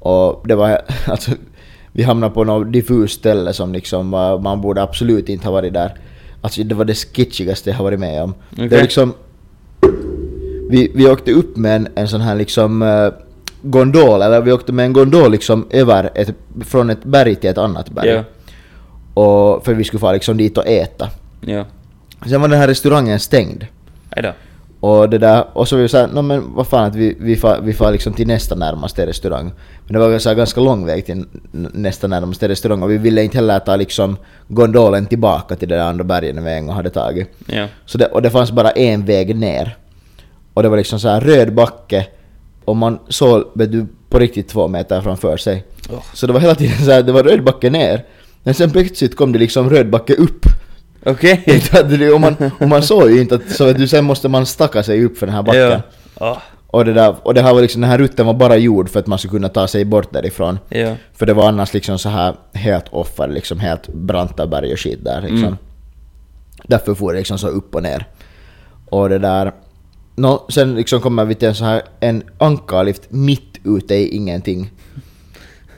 Och 0.00 0.48
det 0.48 0.54
var, 0.54 0.82
alltså, 1.06 1.30
vi 1.98 2.04
hamnade 2.04 2.34
på 2.34 2.44
något 2.44 2.72
diffust 2.72 3.18
ställe 3.18 3.52
som 3.52 3.72
liksom, 3.72 4.10
var- 4.10 4.38
man 4.38 4.60
borde 4.60 4.82
absolut 4.82 5.28
inte 5.28 5.46
ha 5.46 5.52
varit 5.52 5.72
där. 5.74 5.94
Alltså 6.40 6.62
det 6.62 6.74
var 6.74 6.84
det 6.84 6.94
sketchigaste 6.94 7.70
jag 7.70 7.76
har 7.76 7.84
varit 7.84 8.00
med 8.00 8.22
om. 8.22 8.34
Det 8.50 8.56
Okej. 8.66 8.68
var 8.68 8.82
liksom, 8.82 9.14
vi, 10.70 10.92
vi 10.94 11.06
åkte 11.08 11.32
upp 11.32 11.56
med 11.56 11.76
en, 11.76 11.88
en 11.94 12.08
sån 12.08 12.20
här 12.20 12.34
liksom 12.36 12.82
eh, 12.82 13.08
gondol, 13.62 14.22
eller 14.22 14.40
vi 14.40 14.52
åkte 14.52 14.72
med 14.72 14.84
en 14.86 14.92
gondol 14.92 15.30
liksom 15.32 15.66
över 15.70 16.10
ett, 16.14 16.30
från 16.64 16.90
ett 16.90 17.04
berg 17.04 17.34
till 17.34 17.50
ett 17.50 17.58
annat 17.58 17.90
berg. 17.90 18.08
Ja. 18.08 18.24
Och 19.22 19.64
för 19.64 19.74
vi 19.74 19.84
skulle 19.84 20.00
få 20.00 20.12
liksom 20.12 20.36
dit 20.36 20.58
och 20.58 20.66
äta. 20.66 21.08
Ja. 21.40 21.64
Sen 22.26 22.40
var 22.40 22.48
den 22.48 22.58
här 22.58 22.68
restaurangen 22.68 23.20
stängd. 23.20 23.66
Hejdå. 24.10 24.32
Och 24.80 25.10
det 25.10 25.18
där, 25.18 25.44
och 25.52 25.68
så 25.68 25.76
var 25.76 25.82
vi 25.82 25.88
såhär, 25.88 26.06
no, 26.06 26.22
men 26.22 26.54
vad 26.54 26.66
fan 26.66 26.84
att 26.84 26.94
vi, 26.94 27.16
vi 27.20 27.36
far, 27.36 27.60
vi 27.60 27.72
far 27.74 27.92
liksom 27.92 28.12
till 28.12 28.26
nästa 28.26 28.54
närmaste 28.54 29.06
restaurang. 29.06 29.52
Men 29.84 29.92
det 29.92 29.98
var 29.98 30.18
så 30.18 30.28
här 30.28 30.36
ganska 30.36 30.60
lång 30.60 30.86
väg 30.86 31.06
till 31.06 31.24
nästa 31.52 32.06
närmaste 32.06 32.48
restaurang 32.48 32.82
och 32.82 32.90
vi 32.90 32.98
ville 32.98 33.22
inte 33.22 33.36
heller 33.36 33.58
ta 33.58 33.76
liksom 33.76 34.16
gondolen 34.48 35.06
tillbaka 35.06 35.56
till 35.56 35.68
där 35.68 35.78
andra 35.78 36.04
berget 36.04 36.36
vi 36.36 36.50
en 36.50 36.66
gång 36.66 36.76
hade 36.76 36.90
tagit. 36.90 37.28
Ja. 37.46 37.66
Så 37.86 37.98
det, 37.98 38.06
och 38.06 38.22
det 38.22 38.30
fanns 38.30 38.52
bara 38.52 38.70
en 38.70 39.04
väg 39.04 39.36
ner. 39.36 39.76
Och 40.54 40.62
det 40.62 40.68
var 40.68 40.76
liksom 40.76 41.00
så 41.00 41.08
här 41.08 41.20
röd 41.20 41.54
backe 41.54 42.06
och 42.64 42.76
man 42.76 42.98
såg 43.08 43.44
du, 43.54 43.86
på 44.08 44.18
riktigt 44.18 44.48
två 44.48 44.68
meter 44.68 45.00
framför 45.00 45.36
sig. 45.36 45.64
Oh. 45.90 46.02
Så 46.14 46.26
det 46.26 46.32
var 46.32 46.40
hela 46.40 46.54
tiden 46.54 46.84
så 46.84 46.90
här, 46.90 47.02
det 47.02 47.12
var 47.12 47.22
röd 47.22 47.44
backe 47.44 47.70
ner. 47.70 48.04
Men 48.42 48.54
sen 48.54 48.70
plötsligt 48.70 49.16
kom 49.16 49.32
det 49.32 49.38
liksom 49.38 49.70
röd 49.70 49.90
backe 49.90 50.14
upp. 50.14 50.46
Okej. 51.04 51.62
Det- 51.88 52.12
och, 52.12 52.20
man, 52.20 52.36
och 52.60 52.68
man 52.68 52.82
såg 52.82 53.10
ju 53.10 53.20
inte 53.20 53.34
att, 53.34 53.50
så 53.50 53.72
du, 53.72 53.88
sen 53.88 54.04
måste 54.04 54.28
man 54.28 54.46
stacka 54.46 54.82
sig 54.82 55.04
upp 55.04 55.18
för 55.18 55.26
den 55.26 55.34
här 55.34 55.42
backen. 55.42 55.60
Ja. 55.60 55.80
Åh. 56.14 56.38
Och 56.70 56.84
det, 56.84 56.92
där, 56.92 57.16
och 57.22 57.34
det 57.34 57.42
här 57.42 57.54
var 57.54 57.60
liksom, 57.62 57.80
den 57.80 57.90
här 57.90 57.98
rutten 57.98 58.26
var 58.26 58.34
bara 58.34 58.56
gjord 58.56 58.88
för 58.88 59.00
att 59.00 59.06
man 59.06 59.18
skulle 59.18 59.30
kunna 59.32 59.48
ta 59.48 59.66
sig 59.68 59.84
bort 59.84 60.12
därifrån. 60.12 60.58
Ja. 60.68 60.94
För 61.14 61.26
det 61.26 61.34
var 61.34 61.48
annars 61.48 61.74
liksom 61.74 61.98
så 61.98 62.08
här 62.08 62.34
helt 62.52 62.84
offer, 62.90 63.28
liksom 63.28 63.60
helt 63.60 63.88
branta 63.88 64.46
berg 64.46 64.72
och 64.72 64.80
skit 64.80 65.04
där 65.04 65.20
liksom. 65.20 65.38
Mm. 65.44 65.56
Därför 66.66 66.94
får 66.94 67.12
det 67.12 67.18
liksom 67.18 67.38
så 67.38 67.48
upp 67.48 67.74
och 67.74 67.82
ner. 67.82 68.06
Och 68.90 69.08
det 69.08 69.18
där... 69.18 69.52
Nå, 70.16 70.46
sen 70.48 70.74
liksom 70.74 71.00
kommer 71.00 71.24
vi 71.24 71.34
till 71.34 71.48
en 71.48 71.54
så 71.54 71.64
här 71.64 71.82
en 72.00 72.22
ankarlift 72.38 73.02
mitt 73.08 73.58
ute 73.64 73.94
i 73.94 74.16
ingenting. 74.16 74.70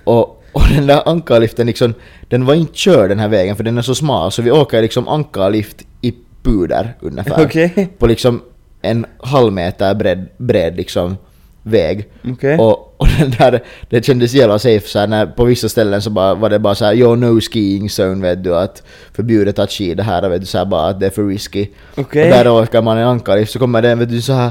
Och, 0.05 0.43
och 0.53 0.63
den 0.75 0.87
där 0.87 1.09
ankarliften 1.09 1.67
liksom, 1.67 1.95
den 2.31 2.45
var 2.45 2.55
inte 2.55 2.77
körd 2.77 3.09
den 3.09 3.19
här 3.19 3.29
vägen 3.29 3.57
för 3.57 3.65
den 3.65 3.79
är 3.79 3.83
så 3.83 3.95
smal 3.95 4.33
så 4.33 4.43
vi 4.43 4.51
åker 4.51 4.83
liksom 4.83 5.09
ankarlift 5.09 5.87
i 6.01 6.15
puder 6.43 6.97
ungefär. 7.01 7.45
Okej. 7.47 7.89
På 7.99 8.07
liksom 8.07 8.43
en 8.83 9.07
halv 9.19 9.53
meter 9.53 9.95
bred, 9.95 10.29
bred 10.37 10.77
liksom 10.77 11.17
väg. 11.63 12.09
Okej. 12.33 12.59
Och, 12.59 12.95
och 13.01 13.09
den 13.19 13.31
där, 13.31 13.63
det 13.89 14.05
kändes 14.05 14.35
jävla 14.35 14.59
safe 14.59 14.89
så 14.89 15.07
när 15.07 15.27
på 15.27 15.45
vissa 15.45 15.69
ställen 15.69 16.03
så 16.03 16.11
bara, 16.11 16.35
var 16.35 16.51
det 16.51 16.59
bara 16.59 16.75
så 16.75 16.85
här, 16.85 16.95
yo 16.95 17.15
no 17.15 17.41
skiing 17.41 17.89
zone 17.89 18.23
vet 18.23 18.45
du 18.45 18.57
att 18.57 18.83
förbjudet 19.13 19.59
att 19.59 19.71
skida 19.71 20.03
här 20.03 20.29
vet 20.29 20.41
du 20.41 20.47
så 20.47 20.59
här, 20.59 20.65
bara 20.65 20.89
att 20.89 21.01
det 21.01 21.07
är 21.07 21.11
för 21.11 21.27
risky. 21.27 21.67
Okej. 21.97 22.25
Och 22.25 22.31
där 22.31 22.49
åker 22.49 22.83
man 22.83 22.99
en 22.99 23.09
ankarlift 23.09 23.53
så 23.53 23.59
kommer 23.59 23.83
det 23.83 23.95
vet 23.95 24.11
du 24.11 24.21
så 24.23 24.33
här 24.33 24.51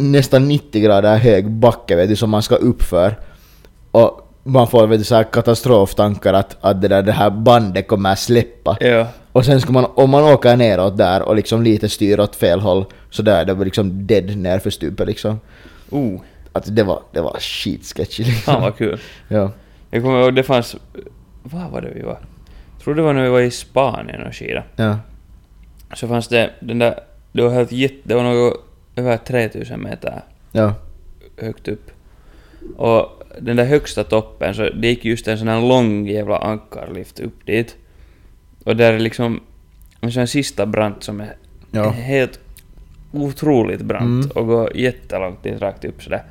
nästan 0.00 0.48
90 0.48 0.82
grader 0.82 1.16
hög 1.16 1.50
backe 1.50 1.96
vet 1.96 2.08
du 2.08 2.16
som 2.16 2.30
man 2.30 2.42
ska 2.42 2.54
uppför. 2.54 3.18
Och 3.90 4.25
man 4.46 4.66
får 4.68 4.86
vet 4.86 4.98
du 5.00 5.04
så 5.04 5.14
här 5.14 5.24
katastroftankar 5.24 6.34
att, 6.34 6.56
att 6.60 6.80
det, 6.82 6.88
där, 6.88 7.02
det 7.02 7.12
här 7.12 7.30
bandet 7.30 7.88
kommer 7.88 8.12
att 8.12 8.18
släppa. 8.18 8.76
Ja. 8.80 9.06
Och 9.32 9.44
sen 9.44 9.60
ska 9.60 9.72
man, 9.72 9.86
om 9.94 10.10
man 10.10 10.24
åker 10.24 10.56
neråt 10.56 10.96
där 10.96 11.22
och 11.22 11.36
liksom 11.36 11.62
lite 11.62 11.88
styr 11.88 12.20
åt 12.20 12.36
fel 12.36 12.60
håll 12.60 12.84
så 13.10 13.22
där 13.22 13.44
det 13.44 13.54
var 13.54 13.64
liksom 13.64 14.06
dead 14.06 14.36
nerför 14.36 14.70
stupet 14.70 15.06
liksom. 15.06 15.40
Oh. 15.90 16.20
Att 16.52 16.76
det 16.76 16.82
var, 16.82 17.00
det 17.12 17.20
var 17.20 17.36
skitsketchy 17.40 18.24
liksom. 18.24 18.42
Fan 18.54 18.62
vad 18.62 18.76
kul. 18.76 19.00
Ja. 19.28 19.50
Jag 19.90 20.02
kommer 20.02 20.22
ihåg 20.22 20.34
det 20.34 20.42
fanns... 20.42 20.76
Vad 21.42 21.70
var 21.70 21.80
det 21.80 21.90
vi 21.94 22.02
var? 22.02 22.18
Jag 22.76 22.84
tror 22.84 22.94
det 22.94 23.02
var 23.02 23.12
när 23.12 23.22
vi 23.22 23.28
var 23.28 23.40
i 23.40 23.50
Spanien 23.50 24.22
och 24.26 24.34
skida. 24.34 24.62
Ja. 24.76 24.98
Så 25.94 26.08
fanns 26.08 26.28
det 26.28 26.50
den 26.60 26.78
där... 26.78 27.00
Det 27.32 27.42
var 27.42 27.50
helt 27.50 27.72
jätte... 27.72 27.94
Det 28.02 28.14
var 28.14 28.22
något 28.22 28.64
över 28.96 29.16
3000 29.16 29.82
meter 29.82 30.22
Ja. 30.52 30.74
högt 31.40 31.68
upp. 31.68 31.90
Och 32.76 33.22
den 33.40 33.56
där 33.56 33.64
högsta 33.64 34.04
toppen, 34.04 34.54
så 34.54 34.62
det 34.68 34.88
gick 34.88 35.04
just 35.04 35.28
en 35.28 35.38
sån 35.38 35.48
här 35.48 35.60
lång 35.60 36.06
jävla 36.08 36.38
ankarlift 36.38 37.20
upp 37.20 37.46
dit. 37.46 37.76
Och 38.64 38.76
där 38.76 38.92
är 38.92 38.98
liksom 38.98 39.40
en 40.00 40.12
sån 40.12 40.20
här 40.20 40.26
sista 40.26 40.66
brant 40.66 41.02
som 41.02 41.20
är 41.20 41.34
Ja. 41.70 41.90
helt 41.90 42.40
otroligt 43.12 43.80
brant 43.82 44.24
Mm. 44.24 44.30
och 44.36 44.46
går 44.46 44.76
jättelångt 44.76 45.42
dit 45.42 45.60
rakt 45.62 45.84
upp 45.84 46.02
sådär. 46.02 46.22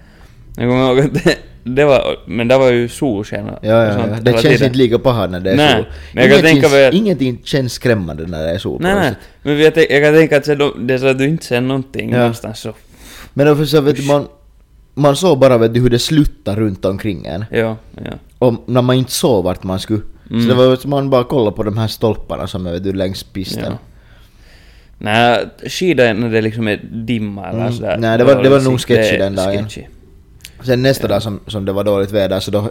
Jag 0.58 0.70
kommer 0.70 0.86
ihåg 0.88 0.99
att 0.99 1.14
det, 1.24 1.38
det 1.64 1.86
var, 1.86 2.18
men 2.28 2.47
det 2.47 2.58
var 2.58 2.72
ju 2.72 2.88
solsken 2.88 3.49
och 3.49 3.60
Ja, 3.62 3.86
ja, 3.86 4.08
ja. 4.10 4.18
Det 4.22 4.32
känns 4.32 4.41
tiden. 4.41 4.64
inte 4.68 4.78
lika 4.78 4.99
paha 4.99 5.28
när 5.28 5.39
det 5.39 5.51
är 5.51 5.56
Nej, 5.56 5.74
sol. 5.76 5.86
men 6.14 6.24
jag 6.24 6.32
kan 6.32 6.39
Ingenting- 6.49 6.62
tänka 6.72 6.88
att- 6.88 6.93
Ingenting 6.93 7.41
känns 7.43 7.74
skrämmande 7.74 8.28
när 8.28 8.43
det 8.43 8.49
är 8.51 8.58
sol 8.58 8.82
Nej, 8.82 8.95
nej. 8.95 9.14
Men 9.43 9.60
jag, 9.60 9.78
jag 9.78 10.03
kan 10.03 10.14
tänka 10.14 10.38
att 10.38 10.60
då- 10.60 10.74
det 10.80 10.93
är 10.93 10.97
så 10.97 11.08
att 11.08 11.18
du 11.18 11.26
inte 11.28 11.45
ser 11.45 11.62
någonting 11.62 12.12
Ja. 12.12 12.18
någonstans 12.18 12.60
så... 12.60 12.74
Men 13.34 13.47
därför 13.47 13.66
så 13.66 13.82
vet 13.82 14.06
man, 14.06 14.28
man 14.95 15.15
såg 15.15 15.39
bara 15.39 15.57
vet 15.57 15.73
du, 15.73 15.79
hur 15.79 15.89
det 15.89 15.99
sluttar 15.99 16.55
runt 16.55 16.85
omkring 16.85 17.25
en. 17.25 17.45
Ja, 17.51 17.77
ja. 17.95 18.11
Och 18.39 18.53
när 18.65 18.81
man 18.81 18.95
inte 18.95 19.11
såg 19.11 19.43
vart 19.43 19.63
man 19.63 19.79
skulle. 19.79 20.01
Mm. 20.29 20.41
Så 20.41 20.47
det 20.47 20.55
var 20.55 20.75
som 20.75 20.89
man 20.89 21.09
bara 21.09 21.23
kollade 21.23 21.55
på 21.55 21.63
de 21.63 21.77
här 21.77 21.87
stolparna 21.87 22.47
som 22.47 22.67
är 22.67 22.71
vet 22.71 22.83
du, 22.83 22.93
längs 22.93 23.23
pisten. 23.23 23.63
ja. 23.65 23.77
Nej, 24.97 25.45
skida 25.67 26.13
när 26.13 26.29
det 26.29 26.41
liksom 26.41 26.67
är 26.67 26.77
dimma 26.91 27.47
eller 27.49 27.59
Mm. 27.61 27.73
sådär. 27.73 27.97
Nej, 27.99 28.17
det 28.17 28.23
var- 28.23 28.43
det 28.43 28.49
var 28.49 28.59
nog 28.61 28.73
liksom- 28.73 28.77
sketchy 28.95 29.01
det 29.11 29.15
är 29.15 29.19
den 29.19 29.35
dagen. 29.35 29.63
sketchy. 29.63 29.81
Sen 30.63 30.81
nästa 30.81 31.07
dag 31.07 31.21
som, 31.21 31.39
som 31.47 31.65
det 31.65 31.71
var 31.71 31.83
dåligt 31.83 32.11
väder 32.11 32.39
så 32.39 32.51
då, 32.51 32.69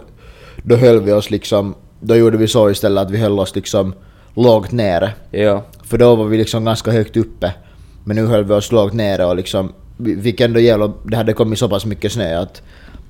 då 0.63 0.75
höll 0.75 1.01
vi 1.01 1.11
oss 1.11 1.29
liksom, 1.31 1.75
då 1.99 2.15
gjorde 2.15 2.37
vi 2.37 2.47
så 2.47 2.69
istället 2.69 3.01
att 3.05 3.11
vi 3.11 3.17
höll 3.17 3.39
oss 3.39 3.55
liksom 3.55 3.93
lågt 4.35 4.71
nere. 4.71 5.11
Ja. 5.31 5.63
För 5.83 5.97
då 5.97 6.15
var 6.15 6.25
vi 6.25 6.37
liksom 6.37 6.65
ganska 6.65 6.91
högt 6.91 7.17
uppe. 7.17 7.53
Men 8.03 8.15
nu 8.15 8.25
höll 8.25 8.43
vi 8.43 8.53
oss 8.53 8.71
lågt 8.71 8.93
nere 8.93 9.25
och 9.25 9.35
liksom, 9.35 9.73
vi 9.97 10.21
fick 10.21 10.41
ändå 10.41 10.59
jävla, 10.59 10.93
det 11.03 11.17
hade 11.17 11.33
kommit 11.33 11.59
så 11.59 11.69
pass 11.69 11.85
mycket 11.85 12.11
snö 12.11 12.39
att, 12.39 12.61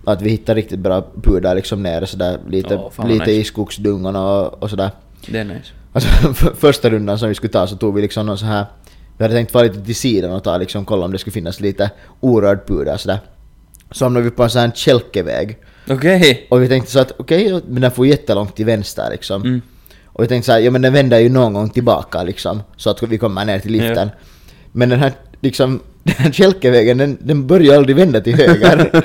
att 0.04 0.22
vi 0.22 0.30
hittade 0.30 0.60
riktigt 0.60 0.80
bra 0.80 1.08
pudar 1.24 1.56
liksom 1.56 1.84
nere 1.84 2.08
sådär 2.08 2.40
lite, 2.50 2.70
fan 2.70 2.92
vad 2.98 3.08
lite 3.08 3.26
nice. 3.26 3.32
i 3.32 3.44
skogsdungorna 3.44 4.32
och, 4.32 4.64
och 4.64 4.70
sådär. 4.70 4.92
Det 5.28 5.40
är 5.40 5.44
nice. 5.44 5.72
Alltså 5.94 6.10
för, 6.34 6.56
första 6.56 6.90
rundan 6.90 7.20
som 7.20 7.30
vi 7.30 7.36
skulle 7.36 7.54
ta 7.54 7.68
så 7.68 7.76
tog 7.76 7.96
vi 7.96 8.02
liksom 8.02 8.26
någon 8.26 8.38
så 8.38 8.46
här 8.46 8.66
vi 9.18 9.24
hade 9.24 9.36
tänkt 9.36 9.54
vara 9.54 9.64
lite 9.64 9.82
till 9.82 9.96
sidan 9.96 10.32
och 10.32 10.44
ta 10.44 10.58
liksom, 10.58 10.86
kolla 10.86 11.06
om 11.06 11.12
det 11.12 11.18
skulle 11.18 11.34
finnas 11.34 11.60
lite 11.60 11.90
orörd 12.20 12.68
puder 12.68 12.98
sådär. 12.98 13.20
Så 13.92 14.06
hamnade 14.06 14.24
vi 14.24 14.32
på 14.32 14.44
en 14.44 14.50
sån 14.50 14.62
här 14.62 14.72
kälkeväg. 14.72 15.58
Okej! 15.90 16.48
Och 16.50 16.64
vi 16.64 16.68
tänkte 16.68 16.92
så 16.92 17.00
att 17.00 17.12
okej, 17.18 17.62
men 17.68 17.82
den 17.82 17.92
får 17.92 18.08
jättelångt 18.08 18.56
till 18.56 18.66
vänster 18.66 19.10
liksom. 19.12 19.42
Mm. 19.42 19.62
Och 20.06 20.24
vi 20.24 20.28
tänkte 20.28 20.46
så 20.46 20.52
här, 20.52 20.60
ja 20.60 20.72
men 20.72 20.82
den 20.82 20.94
vänder 20.94 21.20
ju 21.20 21.30
någon 21.30 21.54
gång 21.54 21.70
tillbaka 21.70 22.24
liksom. 22.24 22.62
Så 22.78 22.90
att 22.90 23.04
vi 23.04 23.18
kommer 23.18 23.46
ner 23.46 23.60
till 23.60 23.72
liften. 23.72 24.10
Men 24.72 24.90
den 24.90 25.00
här 25.00 25.14
liksom, 25.42 25.80
den 26.06 26.16
här 26.18 26.32
kälkevägen 26.32 26.97
den, 26.97 27.18
den 27.22 27.47
börjar 27.47 27.78
aldrig 27.78 27.95
vända 27.95 28.22
till 28.22 28.36
höger. 28.36 29.03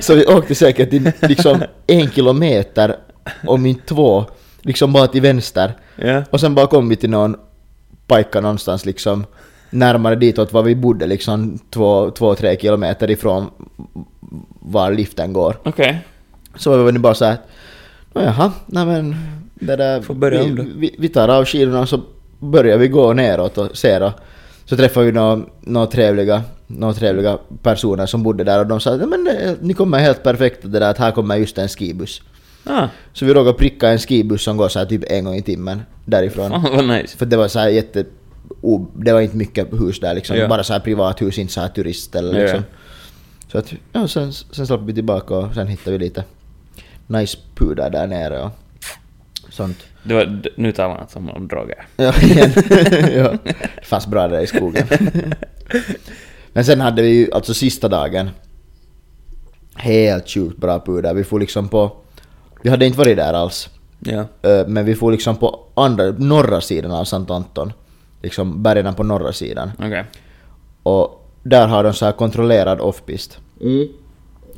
Så 0.00 0.14
vi 0.14 0.26
åkte 0.26 0.54
säkert 0.54 0.90
till 0.90 1.12
liksom 1.20 1.62
en 1.86 2.10
kilometer, 2.10 2.96
om 3.46 3.66
inte 3.66 3.86
två, 3.86 4.24
liksom 4.62 4.92
bara 4.92 5.06
till 5.06 5.22
vänster. 5.22 5.72
Ja. 5.96 6.22
Och 6.30 6.40
sen 6.40 6.54
bara 6.54 6.66
kom 6.66 6.88
vi 6.88 6.96
till 6.96 7.10
någon 7.10 7.36
pajka 8.06 8.40
någonstans 8.40 8.86
liksom 8.86 9.26
närmare 9.70 10.16
ditåt 10.16 10.52
var 10.52 10.62
vi 10.62 10.74
bodde 10.74 11.06
liksom 11.06 11.58
två, 11.70 12.10
två 12.10 12.34
tre 12.34 12.56
kilometer 12.56 13.10
ifrån 13.10 13.50
var 14.60 14.92
liften 14.92 15.32
går. 15.32 15.56
Okej. 15.64 15.98
Så 16.56 16.76
var 16.76 16.92
det 16.92 16.98
bara 16.98 17.14
så 17.14 17.24
att, 17.24 17.40
"Nå 18.12 18.22
jaha, 18.22 18.52
nej 18.66 18.86
men 18.86 19.16
det 19.54 19.76
där, 19.76 20.00
vi, 20.30 20.38
om 20.38 20.56
då." 20.56 20.64
vi, 20.76 20.94
vi 20.98 21.08
tar 21.08 21.28
av 21.28 21.44
skidorna 21.44 21.80
och 21.80 21.88
så 21.88 22.00
börjar 22.38 22.78
vi 22.78 22.88
gå 22.88 23.12
neråt 23.12 23.58
och 23.58 23.76
ser 23.76 24.00
då. 24.00 24.12
Så 24.68 24.76
träffade 24.76 25.06
vi 25.06 25.12
några, 25.12 25.40
några, 25.60 25.86
trevliga, 25.86 26.42
några 26.66 26.94
trevliga 26.94 27.38
personer 27.62 28.06
som 28.06 28.22
bodde 28.22 28.44
där 28.44 28.58
och 28.60 28.66
de 28.66 28.80
sa 28.80 28.94
att 28.94 29.08
men 29.08 29.24
det, 29.24 29.56
ni 29.60 29.74
kommer 29.74 29.98
helt 29.98 30.22
perfekt 30.22 30.58
det 30.62 30.68
där 30.78 30.90
att 30.90 30.98
här 30.98 31.12
kommer 31.12 31.36
just 31.36 31.58
en 31.58 31.68
skibuss. 31.68 32.22
Ah, 32.64 32.88
Så 33.12 33.24
vi 33.26 33.34
råkade 33.34 33.58
pricka 33.58 33.88
en 33.88 33.98
skibuss 33.98 34.42
som 34.42 34.56
går 34.56 34.68
så 34.68 34.78
här 34.78 34.86
typ 34.86 35.04
en 35.10 35.24
gång 35.24 35.34
i 35.34 35.42
timmen 35.42 35.82
därifrån. 36.04 36.50
fan 36.50 36.62
vad 36.76 36.88
nice. 36.88 37.16
För 37.16 37.26
det 37.26 37.36
var 37.36 37.48
så 37.48 37.58
här 37.58 37.68
jätte... 37.68 38.04
Det 38.96 39.12
var 39.12 39.20
inte 39.20 39.36
mycket 39.36 39.72
hus 39.72 40.00
där 40.00 40.14
liksom, 40.14 40.36
Ja. 40.36 40.48
bara 40.48 40.62
så 40.64 40.72
här 40.72 40.80
privathus, 40.80 41.38
inte 41.38 41.52
så 41.52 41.60
här 41.60 41.68
turistställe 41.68 42.38
Ja, 42.38 42.42
liksom. 42.44 42.62
Så 43.52 43.58
att, 43.58 43.72
ja, 43.92 44.08
sen, 44.08 44.32
sen 44.32 44.66
slapp 44.66 44.80
vi 44.80 44.94
tillbaka 44.94 45.34
och 45.34 45.54
sen 45.54 45.66
hittade 45.66 45.98
vi 45.98 46.04
lite 46.04 46.24
nice 47.06 47.38
puder 47.54 47.90
där 47.90 48.06
nere 48.06 48.42
och 48.42 48.50
sånt. 49.50 49.78
Det 50.02 50.14
var, 50.14 50.42
nu 50.56 50.72
talar 50.72 50.94
man 50.94 51.08
som 51.08 51.30
om 51.30 51.48
droger. 51.48 51.86
Ja, 51.96 52.14
igen. 52.22 52.52
ja. 53.14 53.36
Det 53.44 53.86
fanns 53.86 54.06
bra 54.06 54.28
där 54.28 54.40
i 54.40 54.46
skogen. 54.46 54.86
Men 56.52 56.64
sen 56.64 56.80
hade 56.80 57.02
vi 57.02 57.08
ju 57.08 57.32
alltså 57.32 57.54
sista 57.54 57.88
dagen 57.88 58.30
helt 59.74 60.28
sjukt 60.28 60.56
bra 60.56 60.80
puder. 60.80 61.14
Vi 61.14 61.24
får 61.24 61.40
liksom 61.40 61.68
på... 61.68 61.96
Vi 62.62 62.70
hade 62.70 62.86
inte 62.86 62.98
varit 62.98 63.16
där 63.16 63.32
alls. 63.32 63.68
Ja. 63.98 64.24
Men 64.66 64.84
vi 64.84 64.94
får 64.94 65.12
liksom 65.12 65.36
på 65.36 65.60
andra, 65.74 66.10
norra 66.10 66.60
sidan 66.60 66.90
av 66.90 67.04
Sant 67.04 67.30
Anton. 67.30 67.72
Liksom 68.22 68.62
bergen 68.62 68.94
på 68.94 69.02
norra 69.02 69.32
sidan. 69.32 69.70
Okej. 69.78 70.04
Och 70.82 71.28
där 71.42 71.66
har 71.66 71.84
de 71.84 71.92
så 71.94 72.04
här 72.04 72.12
kontrollerad 72.12 72.80
offpist. 72.80 73.38
Mm. 73.60 73.88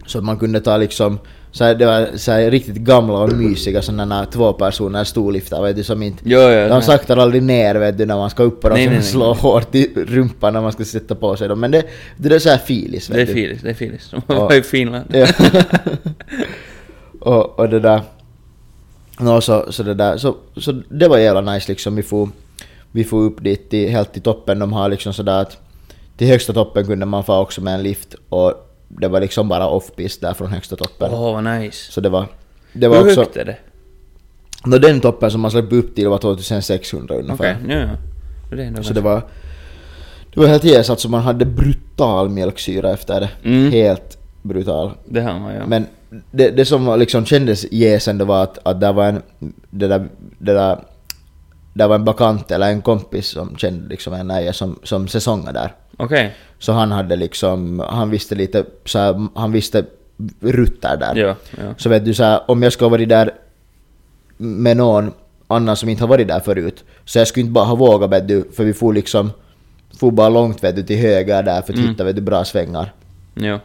Så 0.07 0.19
att 0.19 0.25
man 0.25 0.39
kunde 0.39 0.61
ta 0.61 0.77
liksom, 0.77 1.19
så 1.53 1.65
här, 1.65 1.75
det 1.75 1.87
var 1.87 2.09
så 2.17 2.33
här 2.33 2.51
riktigt 2.51 2.77
gamla 2.77 3.19
och 3.19 3.33
mysiga 3.33 3.83
sådana 3.83 4.27
två 4.27 4.53
personer 4.53 5.05
storliftar 5.05 5.63
vet 5.63 5.77
du 5.77 5.85
som 5.85 6.03
inte... 6.03 6.23
Jo, 6.25 6.41
jo, 6.41 6.69
de 6.69 6.83
saktar 6.83 7.17
aldrig 7.17 7.43
ner 7.43 7.75
vet 7.75 7.99
du 7.99 8.07
när 8.07 8.17
man 8.17 8.31
ska 8.31 8.43
upp 8.43 8.65
och 8.65 8.71
de 8.71 8.75
Nej, 8.75 8.85
som 8.85 8.93
nej, 8.93 9.01
nej. 9.01 9.11
slår 9.11 9.35
hårt 9.35 9.75
i 9.75 9.93
rumpan 9.97 10.53
när 10.53 10.61
man 10.61 10.73
ska 10.73 10.85
sätta 10.85 11.15
på 11.15 11.37
sig 11.37 11.49
dem. 11.49 11.61
Men 11.61 11.71
det, 11.71 11.85
det 12.17 12.35
är 12.35 12.39
så 12.39 12.49
här 12.49 12.59
filis 12.59 13.07
Det 13.07 13.15
är 13.15 13.19
vet 13.19 13.29
du. 13.29 13.35
filis, 13.35 13.63
det 13.63 13.71
är 13.71 13.75
filis. 13.75 14.11
De 14.11 14.37
var 14.37 14.55
i 14.55 14.63
Finland. 14.63 15.05
Ja. 15.13 15.27
och, 17.21 17.59
och 17.59 17.69
det 17.69 17.81
där... 17.81 18.01
Nå, 19.19 19.41
så, 19.41 19.73
så 19.73 19.83
det 19.83 19.95
där, 19.95 20.17
så, 20.17 20.37
så 20.57 20.73
det 20.89 21.09
var 21.09 21.19
jävla 21.19 21.41
nice 21.41 21.73
liksom. 21.73 21.97
Vi 21.97 22.03
får, 22.03 22.29
vi 22.93 23.05
får 23.05 23.23
upp 23.23 23.45
dit 23.45 23.71
till, 23.71 23.91
helt 23.91 24.13
till 24.13 24.23
toppen. 24.23 24.59
De 24.59 24.73
har 24.73 24.89
liksom 24.89 25.13
sådär 25.13 25.41
att 25.41 25.59
till 26.17 26.27
högsta 26.27 26.53
toppen 26.53 26.87
kunde 26.87 27.07
man 27.07 27.25
få 27.25 27.37
också 27.39 27.61
med 27.61 27.75
en 27.75 27.83
lift 27.83 28.15
och 28.29 28.70
det 28.99 29.09
var 29.09 29.21
liksom 29.21 29.49
bara 29.49 29.69
off-pist 29.69 30.21
där 30.21 30.35
från 30.35 30.49
högsta 30.51 30.77
toppen. 30.77 31.11
Åh, 31.13 31.33
vad 31.33 31.45
nice. 31.45 31.93
Så 31.93 32.01
det 32.01 32.09
var... 32.09 32.27
Det 32.73 32.89
var 32.89 32.97
Hur 32.97 33.07
också... 33.07 33.21
högt 33.21 33.37
är 33.37 33.45
det? 33.45 33.57
Nå, 34.65 34.79
den 34.79 35.01
toppen 35.01 35.31
som 35.31 35.41
man 35.41 35.51
släppte 35.51 35.77
upp 35.77 35.95
till 35.95 36.09
var 36.09 36.19
2600 36.19 37.15
Okej, 37.15 37.25
ungefär. 37.25 37.57
ja, 37.69 37.77
ja. 37.77 37.89
Det 38.57 38.63
är 38.63 38.67
ändå 38.67 38.83
Så 38.83 38.95
det 38.95 39.01
var... 39.01 39.23
Det 40.35 40.41
var 40.41 40.47
helt 40.47 40.65
jäs, 40.65 40.91
alltså 40.91 41.09
man 41.09 41.23
hade 41.23 41.45
brutal 41.45 42.29
mjölksyra 42.29 42.93
efter 42.93 43.21
det. 43.21 43.31
Mm. 43.45 43.73
Helt 43.73 44.19
brutal. 44.43 44.91
Det 45.05 45.21
har 45.21 45.39
man 45.39 45.55
ja. 45.55 45.67
Men 45.67 45.87
det, 46.31 46.51
det 46.51 46.65
som 46.65 46.99
liksom 46.99 47.25
kändes 47.25 47.73
jäsande 47.73 48.25
var 48.25 48.43
att, 48.43 48.59
att 48.63 48.81
det 48.81 48.93
var 48.93 49.07
en... 49.07 49.23
Det 49.71 49.89
där, 49.89 50.09
det 50.39 50.53
där, 50.53 50.79
det 51.75 51.87
var 51.87 51.95
en 51.95 52.05
bakant 52.05 52.51
eller 52.51 52.71
en 52.71 52.83
kompis 52.83 53.27
som 53.27 53.57
kände 53.57 53.89
liksom 53.89 54.13
en 54.13 54.27
näje 54.27 54.53
som, 54.53 54.79
som 54.83 55.09
säsongade 55.09 55.59
där. 55.59 55.73
Okej. 56.05 56.35
Så 56.59 56.73
han 56.73 56.93
hade 56.93 57.17
liksom, 57.17 57.79
han 57.89 58.11
visste 58.11 58.35
lite 58.35 58.65
så 58.85 58.99
här, 58.99 59.29
han 59.35 59.53
visste 59.53 59.85
rutter 60.41 60.97
där. 60.97 61.15
Ja, 61.17 61.35
ja. 61.59 61.75
Så 61.79 61.89
vet 61.89 62.05
du 62.05 62.15
så 62.15 62.25
här, 62.25 62.41
om 62.51 62.63
jag 62.63 62.73
ha 62.81 62.89
varit 62.89 63.09
där 63.09 63.31
med 64.37 64.77
någon 64.77 65.13
annan 65.49 65.77
som 65.77 65.89
inte 65.89 66.03
har 66.03 66.09
varit 66.09 66.29
där 66.29 66.41
förut, 66.41 66.85
så 67.05 67.19
jag 67.19 67.29
skulle 67.29 67.41
inte 67.43 67.53
bara 67.53 67.65
ha 67.65 67.75
vågat 67.75 68.11
vet 68.11 68.29
du, 68.29 68.45
för 68.57 68.65
vi 68.65 68.73
får 68.75 68.93
liksom, 68.95 69.31
får 70.01 70.11
bara 70.11 70.29
långt 70.29 70.65
vet 70.65 70.77
du 70.77 70.83
till 70.83 70.99
höger 70.99 71.43
där 71.43 71.63
för 71.63 71.73
att 71.73 71.79
Mm. 71.79 71.91
hitta 71.91 72.05
vet 72.05 72.17
du 72.17 72.23
bra 72.23 72.45
svängar. 72.45 72.93
Ja. 73.35 73.59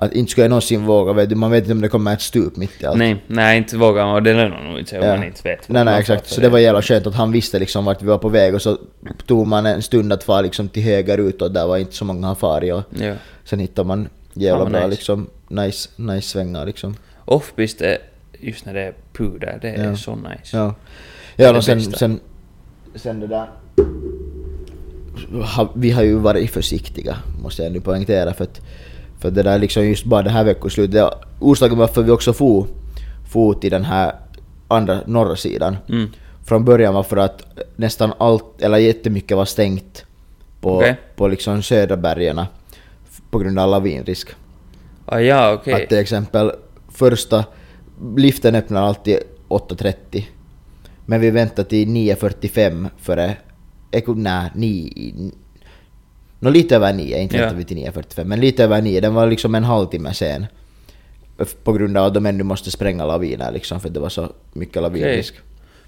Att 0.00 0.12
inte 0.12 0.30
skulle 0.32 0.44
jag 0.44 0.48
någonsin 0.50 0.86
våga 0.86 1.12
vet 1.12 1.28
du, 1.28 1.34
man 1.34 1.50
vet 1.50 1.64
inte 1.64 1.72
om 1.72 1.80
det 1.80 1.88
kommer 1.88 2.12
ett 2.12 2.20
stup 2.20 2.56
mitt 2.56 2.82
i 2.82 2.86
allt. 2.86 2.98
Nej, 2.98 3.24
nej, 3.26 3.58
inte 3.58 3.76
vågar 3.76 4.04
man. 4.06 4.14
Och 4.14 4.22
det 4.22 4.34
lönar 4.34 4.64
nog 4.64 4.78
inte 4.78 4.90
sig 4.90 5.00
om 5.00 5.06
man 5.08 5.24
inte 5.24 5.40
vet. 5.42 5.68
Nej, 5.68 5.84
nej 5.84 6.00
exakt. 6.00 6.26
Så 6.26 6.40
det 6.40 6.48
var 6.48 6.58
jävla 6.58 6.82
skönt 6.82 7.06
att 7.06 7.14
han 7.14 7.32
visste 7.32 7.58
liksom 7.58 7.84
vart 7.84 8.02
vi 8.02 8.06
var 8.06 8.18
på 8.18 8.28
väg 8.28 8.54
och 8.54 8.62
så 8.62 8.78
tog 9.26 9.46
man 9.46 9.66
en 9.66 9.82
stund 9.82 10.12
att 10.12 10.24
fara 10.24 10.40
liksom 10.40 10.68
till 10.68 10.82
höger 10.82 11.18
ut 11.18 11.42
och 11.42 11.52
där 11.52 11.66
var 11.66 11.76
inte 11.76 11.94
så 11.94 12.04
många 12.04 12.26
han 12.26 12.36
farit 12.36 12.72
och 12.74 12.82
Ja. 13.00 13.14
sen 13.44 13.58
hittade 13.58 13.88
man 13.88 14.08
jävla 14.34 14.62
Fan, 14.64 14.72
bra 14.72 14.80
nice. 14.80 14.90
liksom 14.90 15.26
nice, 15.48 15.88
nice 15.96 16.28
svängar 16.28 16.66
liksom. 16.66 16.96
Offpist 17.24 17.80
är, 17.80 17.98
just 18.40 18.66
när 18.66 18.74
det 18.74 18.80
är 18.82 18.92
puder, 19.12 19.58
det 19.62 19.68
är 19.68 19.84
Ja. 19.84 19.96
så 19.96 20.16
nice. 20.16 20.56
Ja. 20.56 20.74
Ja, 21.36 21.56
och 21.56 21.64
sen, 21.64 21.78
bästa. 21.78 21.96
sen, 21.96 22.20
sen 22.94 23.20
det 23.20 23.26
där... 23.26 23.46
Vi 25.74 25.90
har 25.90 26.02
ju 26.02 26.14
varit 26.14 26.50
försiktiga, 26.50 27.16
måste 27.42 27.62
jag 27.62 27.72
nu 27.72 27.80
poängtera, 27.80 28.34
för 28.34 28.44
att, 28.44 28.60
för 29.18 29.30
det 29.30 29.42
där 29.42 29.58
liksom 29.58 29.86
just 29.88 30.04
bara 30.04 30.22
det 30.22 30.30
här 30.30 30.44
veckoslutet, 30.44 31.10
orsaken 31.40 31.78
varför 31.78 32.02
vi 32.02 32.10
också 32.10 32.32
for, 32.32 32.66
for 33.30 33.54
till 33.54 33.70
den 33.70 33.84
här 33.84 34.14
andra 34.68 35.00
norra 35.06 35.36
sidan, 35.36 35.76
Mm. 35.88 36.08
från 36.44 36.64
början 36.64 36.94
var 36.94 37.02
för 37.02 37.16
att 37.16 37.42
nästan 37.76 38.12
allt, 38.18 38.62
eller 38.62 38.78
jättemycket 38.78 39.36
var 39.36 39.44
stängt 39.44 40.04
på, 40.60 40.76
Okej. 40.76 40.96
på 41.16 41.28
liksom 41.28 41.62
södra 41.62 41.96
bergen 41.96 42.40
på 43.30 43.38
grund 43.38 43.58
av 43.58 43.70
lavinrisk. 43.70 44.28
Ah, 45.06 45.18
ja, 45.18 45.52
okej. 45.52 45.74
Att 45.82 45.88
till 45.88 45.98
exempel 45.98 46.52
första 46.92 47.44
liften 48.16 48.54
öppnar 48.54 48.82
alltid 48.82 49.18
8.30 49.48 50.24
men 51.06 51.20
vi 51.20 51.30
väntar 51.30 51.64
till 51.64 51.88
9.45 51.88 52.88
före... 52.98 53.36
Nej, 54.16 54.50
9... 54.54 55.30
Nå 56.40 56.50
lite 56.50 56.76
över 56.76 56.92
9, 56.92 57.18
inte 57.18 57.38
väntar 57.38 57.56
vi 57.56 57.64
till 57.64 57.76
9.45 57.76 58.24
men 58.24 58.40
lite 58.40 58.64
över 58.64 58.82
9. 58.82 59.00
Den 59.00 59.14
var 59.14 59.26
liksom 59.26 59.54
en 59.54 59.64
halvtimme 59.64 60.14
sen. 60.14 60.46
På 61.64 61.72
grund 61.72 61.96
av 61.96 62.06
att 62.06 62.14
de 62.14 62.26
ännu 62.26 62.44
måste 62.44 62.70
spränga 62.70 63.04
laviner 63.06 63.52
liksom 63.52 63.80
för 63.80 63.88
det 63.88 64.00
var 64.00 64.08
så 64.08 64.32
mycket 64.52 64.82
lavinrisk. 64.82 65.34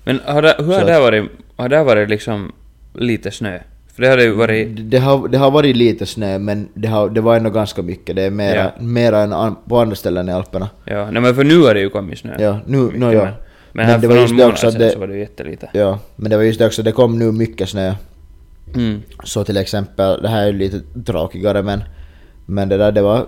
Men 0.04 0.20
har 0.24 0.42
det, 0.42 0.54
hur 0.58 0.72
har 0.72 0.84
det 0.84 1.00
varit, 1.00 1.24
har 1.56 1.68
det 1.68 1.84
varit 1.84 2.08
liksom 2.08 2.52
lite 2.94 3.30
snö? 3.30 3.58
För 3.94 4.02
det 4.02 4.08
hade 4.08 4.22
ju 4.24 4.30
varit... 4.32 4.68
Det 4.90 4.98
har, 4.98 5.28
det 5.28 5.38
har 5.38 5.50
varit 5.50 5.76
lite 5.76 6.06
snö 6.06 6.38
men 6.38 6.68
det, 6.74 6.88
har, 6.88 7.08
det 7.08 7.20
var 7.20 7.36
ändå 7.36 7.50
ganska 7.50 7.82
mycket. 7.82 8.16
Det 8.16 8.22
är 8.22 8.30
mera, 8.30 8.54
Ja. 8.56 8.70
mera 8.84 9.18
än 9.20 9.32
an, 9.32 9.56
på 9.68 9.78
andra 9.78 9.96
ställen 9.96 10.28
i 10.28 10.32
Alperna. 10.32 10.68
Ja, 10.84 11.10
nej 11.10 11.22
men 11.22 11.34
för 11.34 11.44
nu 11.44 11.60
har 11.62 11.74
det 11.74 11.80
ju 11.80 11.90
kommit 11.90 12.18
snö. 12.18 12.36
Ja, 12.38 12.58
nu, 12.66 12.78
Mycket, 12.78 13.00
no, 13.00 13.12
ja. 13.12 13.22
Men, 13.24 13.32
men 13.72 13.86
här 13.86 13.94
det 13.94 14.00
för 14.00 14.08
var 14.08 14.14
någon 14.14 14.22
just 14.22 14.36
det 14.36 14.42
månad 14.44 14.58
sedan 14.58 14.74
det, 14.80 14.90
så 14.90 14.98
var 14.98 15.06
det 15.06 15.14
ju 15.14 15.20
jättelite. 15.20 15.70
ja, 15.72 15.98
men 16.16 16.30
det 16.30 16.36
var 16.36 16.44
just 16.44 16.58
det 16.58 16.66
också, 16.66 16.82
det 16.82 16.92
kom 16.92 17.18
nu 17.18 17.32
mycket 17.32 17.68
snö. 17.68 17.94
Mm. 18.74 19.02
Så 19.24 19.44
till 19.44 19.56
exempel, 19.56 20.22
det 20.22 20.28
här 20.28 20.42
är 20.42 20.46
ju 20.46 20.52
lite 20.52 20.80
tråkigare 21.06 21.62
men, 21.62 21.82
men 22.46 22.68
det 22.68 22.76
där 22.76 22.92
det 22.92 23.02
var, 23.02 23.26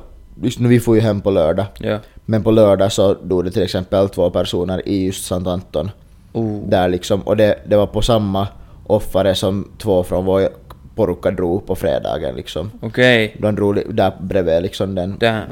nu 0.58 0.68
vi 0.68 0.80
får 0.80 0.94
ju 0.94 1.00
hem 1.00 1.20
på 1.20 1.30
lördag. 1.30 1.66
Ja. 1.78 1.98
Men 2.24 2.42
på 2.42 2.50
lördag 2.50 2.92
så 2.92 3.14
dog 3.14 3.44
det 3.44 3.50
till 3.50 3.62
exempel 3.62 4.08
två 4.08 4.30
personer 4.30 4.88
i 4.88 5.06
just 5.06 5.24
Sankt 5.24 5.48
Anton. 5.48 5.90
Oh. 6.32 6.68
Där 6.68 6.88
liksom, 6.88 7.20
och 7.20 7.36
det, 7.36 7.58
det 7.66 7.76
var 7.76 7.86
på 7.86 8.02
samma 8.02 8.48
offare 8.86 9.34
som 9.34 9.68
två 9.78 10.04
från 10.04 10.24
vår 10.24 10.48
porukka 10.94 11.30
drog 11.30 11.66
på 11.66 11.74
fredagen 11.74 12.34
liksom. 12.34 12.70
Okej. 12.80 13.36
De 13.38 13.54
drog 13.54 13.94
där 13.94 14.12
bredvid 14.20 14.62
liksom 14.62 14.94
den. 14.94 15.18
Damn. 15.18 15.46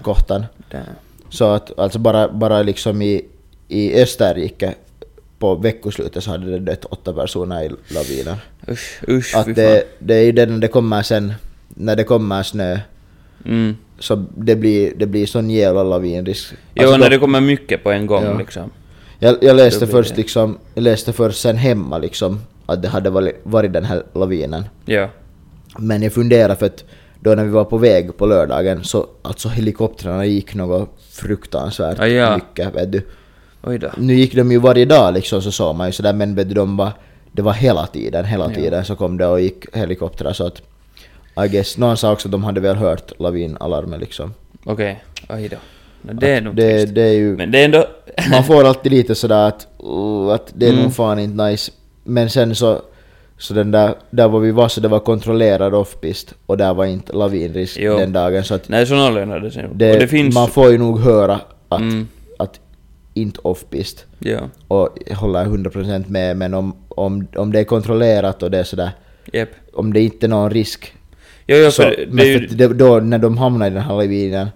Så 1.29 1.45
att 1.45 1.79
alltså 1.79 1.99
bara, 1.99 2.29
bara 2.29 2.63
liksom 2.63 3.03
i, 3.03 3.25
i 3.69 4.03
Österrike 4.03 4.75
på 5.39 5.55
veckoslutet 5.55 6.25
så 6.25 6.31
hade 6.31 6.51
det 6.51 6.59
dött 6.59 6.85
åtta 6.85 7.13
personer 7.13 7.63
i 7.63 7.69
laviner. 7.69 8.37
Usch, 8.71 9.01
usch, 9.09 9.37
Att 9.37 9.55
det, 9.55 9.85
det 9.99 10.15
är 10.15 10.23
ju 10.23 10.33
det 10.33 10.47
när 10.47 10.59
det 10.59 10.69
kommer 10.69 11.03
sen, 11.03 11.33
när 11.69 11.97
det 11.97 12.05
kommer 12.05 12.43
snö. 12.43 12.79
Mm. 13.45 13.77
så 13.99 14.25
det 14.37 14.57
blir, 14.57 14.93
det 14.97 15.07
blir 15.07 15.27
sån 15.27 15.51
jävla 15.51 15.83
lavinrisk. 15.83 16.53
Jo, 16.75 16.83
Alltså 16.83 16.97
när 16.99 17.11
det 17.11 17.19
kommer 17.19 17.41
mycket 17.41 17.83
på 17.85 17.91
en 17.91 18.07
gång 18.07 18.25
Ja. 18.25 18.39
liksom. 18.39 18.71
Jag, 19.19 19.37
jag 19.43 19.57
läste 19.57 19.87
först 19.87 20.11
det- 20.11 20.17
liksom, 20.17 20.59
jag 20.75 20.83
läste 20.83 21.13
först 21.13 21.41
sen 21.41 21.57
hemma 21.57 21.99
liksom 21.99 22.41
att 22.67 22.83
det 22.83 22.89
hade 22.89 23.11
varit, 23.11 23.41
varit 23.43 23.73
den 23.73 23.85
här 23.85 24.03
lavinen. 24.15 24.65
Ja. 24.85 25.09
Men 25.79 26.03
jag 26.03 26.13
funderar 26.13 26.55
för 26.55 26.67
att 26.67 26.85
då 27.21 27.35
när 27.35 27.45
vi 27.45 27.51
var 27.51 27.65
på 27.65 27.79
väg 27.79 28.17
på 28.17 28.27
lördagen 28.27 28.85
så 28.85 29.07
alltså 29.23 29.49
helikoptrarna 29.49 30.25
gick 30.25 30.55
något 30.55 30.99
fruktansvärt 31.11 32.01
Ah, 32.01 32.07
ja. 32.07 32.35
mycket 32.35 32.75
vet 32.75 32.93
du. 32.93 33.03
Oj 33.63 33.79
då. 33.79 33.89
Nu 33.99 34.15
gick 34.15 34.35
de 34.35 34.53
ju 34.53 34.59
varje 34.59 34.85
dag 34.85 35.15
liksom 35.15 35.43
så 35.43 35.53
såg 35.53 35.77
man 35.77 35.87
ju 35.89 35.93
sådär 35.93 36.13
men 36.13 36.35
vet 36.35 36.49
du 36.49 36.55
de 36.55 36.77
var, 36.77 36.93
det 37.33 37.43
var 37.43 37.53
hela 37.53 37.87
tiden, 37.87 38.25
hela 38.25 38.49
Ja. 38.49 38.55
tiden 38.55 38.85
så 38.85 38.97
kom 38.97 39.17
det 39.17 39.27
och 39.27 39.41
gick 39.41 39.77
helikoptrar 39.77 40.33
så 40.33 40.47
att 40.47 40.63
I 41.45 41.49
guess, 41.49 41.79
någon 41.79 41.97
sa 41.97 42.13
också 42.13 42.29
att 42.29 42.33
de 42.33 42.45
hade 42.45 42.61
väl 42.61 42.77
hört 42.77 43.13
lavinalarmet 43.21 44.01
liksom. 44.01 44.35
Okej. 44.65 45.05
Oj 45.29 45.49
då. 45.49 45.57
No, 46.03 46.13
det 46.13 46.29
är 46.31 46.41
nog 46.41 46.57
det, 46.57 46.95
det 46.95 47.03
är 47.03 47.13
ju, 47.13 47.37
Men 47.37 47.51
det 47.51 47.59
är 47.61 47.65
ändå... 47.65 47.85
man 48.31 48.45
får 48.45 48.65
alltid 48.65 48.93
lite 48.93 49.15
sådär 49.15 49.49
att, 49.49 49.67
uh, 49.85 50.29
att 50.29 50.53
det 50.55 50.67
är 50.67 50.71
Mm. 50.73 50.83
nog 50.83 50.95
fan 50.95 51.19
inte 51.19 51.45
nice. 51.45 51.73
Men 52.05 52.31
sen 52.31 52.55
så, 52.55 52.83
så 53.39 53.55
den 53.55 53.71
där, 53.71 53.95
där 54.11 54.29
var 54.29 54.41
vi 54.41 54.51
var 54.51 54.69
så 54.69 54.81
det 54.81 54.89
var 54.89 54.99
kontrollerad 55.01 55.75
offpist 55.75 56.35
och 56.47 56.57
där 56.57 56.75
var 56.75 56.85
inte 56.85 57.13
lavinrisk 57.13 57.77
Jo. 57.81 57.97
den 57.99 58.13
dagen 58.13 58.45
så 58.45 58.55
att 58.55 58.69
Nej, 58.69 58.87
så 58.87 58.95
någon 58.95 59.15
lönade 59.15 59.51
sig. 59.51 59.67
det, 59.75 59.93
och 59.93 59.99
det 59.99 60.09
finns... 60.09 60.35
man 60.35 60.49
får 60.49 60.71
ju 60.71 60.79
nog 60.79 61.01
höra 61.01 61.41
att, 61.69 61.81
Mm. 61.81 62.09
att 62.39 62.61
inte 63.15 63.41
offpist. 63.43 64.05
Ja. 64.19 64.39
Och 64.69 64.89
jag 65.07 65.17
håller 65.17 65.45
100% 65.45 66.09
med 66.09 66.37
men 66.37 66.55
om, 66.55 66.75
om, 67.01 67.27
om 67.37 67.53
det 67.53 67.61
är 67.61 67.65
kontrollerat 67.65 68.43
och 68.43 68.51
det 68.51 68.59
är 68.59 68.65
sådär, 68.65 68.91
Jep. 69.33 69.49
om 69.73 69.93
det 69.93 70.01
inte 70.01 70.27
är 70.27 70.29
någon 70.29 70.51
risk. 70.51 70.95
Jo, 71.47 71.57
jo, 71.57 71.71
så, 71.71 71.83
det, 71.83 72.07
men 72.11 72.27
ju... 72.27 72.47
det, 72.47 72.69
då 72.69 73.01
när 73.01 73.19
de 73.19 73.39
hamnade 73.39 73.71
i 73.71 73.75
den 73.75 73.83
här 73.83 73.95
lavinen 73.97 74.49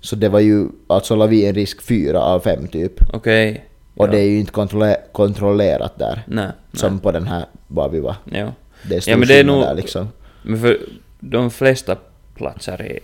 så 0.00 0.16
det 0.16 0.28
var 0.28 0.40
ju 0.40 0.66
alltså 0.86 1.16
lavinrisk 1.16 1.82
4 1.82 2.20
av 2.20 2.40
5 2.40 2.66
typ. 2.68 2.92
Okej. 3.12 3.64
Och 3.94 4.06
ja. 4.06 4.10
det 4.10 4.18
är 4.20 4.24
ju 4.28 4.38
inte 4.40 4.52
kontrolle- 4.52 4.96
kontrollerat 5.12 5.98
där. 5.98 6.22
Nej. 6.26 6.48
Som 6.72 6.92
nej. 6.92 7.02
på 7.02 7.12
den 7.12 7.26
här 7.26 7.44
var 7.66 7.88
vi 7.88 8.00
var. 8.00 8.16
Ja. 8.24 8.52
Det 8.88 8.96
är 8.96 9.00
stor 9.00 9.12
Ja, 9.12 9.18
men 9.18 9.28
det 9.28 9.38
är 9.40 9.44
nog- 9.44 9.62
där 9.62 9.74
liksom. 9.74 10.08
Men 10.42 10.60
för 10.60 10.78
de 11.20 11.50
flesta 11.50 11.96
platser 12.34 12.82
i 12.82 12.98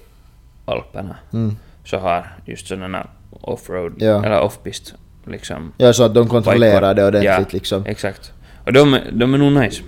Alperna 0.64 1.16
Mm. 1.32 1.56
så 1.84 1.96
har 1.98 2.26
just 2.46 2.66
sådana 2.68 3.06
offroad, 3.40 3.92
Ja. 3.98 4.24
eller 4.24 4.40
offpist 4.40 4.94
liksom. 5.26 5.72
Ja, 5.76 5.92
så 5.92 6.02
att 6.02 6.14
de 6.14 6.28
kontrollerar 6.28 6.94
det 6.94 7.06
ordentligt 7.06 7.24
ja, 7.24 7.44
liksom. 7.50 7.86
exakt. 7.86 8.32
Och 8.66 8.72
de, 8.72 8.94
är- 8.94 9.10
de 9.12 9.34
är 9.34 9.38
nog 9.38 9.52
nice. 9.52 9.82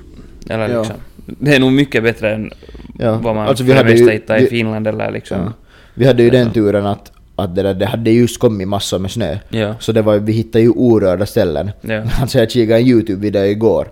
Eller 0.51 0.69
Ja. 0.69 0.79
liksom. 0.79 0.97
Det 1.27 1.55
är 1.55 1.61
nog 1.61 1.73
mycket 1.73 2.03
bättre 2.03 2.35
än 2.35 2.51
Ja, 2.99 3.13
vad 3.23 3.35
man 3.35 3.49
alltså 3.49 3.65
vi 3.65 3.73
hade 3.73 3.93
ju- 3.93 4.11
hittar 4.11 4.37
i 4.39 4.47
Finland 4.47 4.87
eller 4.87 5.11
liksom. 5.11 5.39
Ja. 5.41 5.53
Vi 5.95 6.07
hade 6.07 6.23
ju 6.23 6.31
den 6.31 6.51
turen 6.53 6.87
att, 6.87 7.13
att 7.37 7.55
det, 7.55 7.63
där, 7.63 7.75
det 7.75 7.87
hade 7.87 8.11
just 8.11 8.39
kommit 8.39 8.69
massor 8.69 8.99
med 8.99 9.11
snö. 9.11 9.39
Ja. 9.49 9.75
Så 9.81 9.93
det 9.93 10.03
var, 10.03 10.19
vi 10.19 10.33
hittade 10.33 10.65
ju 10.65 10.71
orörda 10.71 11.27
ställen. 11.27 11.71
Ja. 11.81 12.03
Alltså 12.21 12.39
jag 12.39 12.51
kikade 12.51 12.81
en 12.81 12.87
YouTube-video 12.87 13.45
igår 13.45 13.89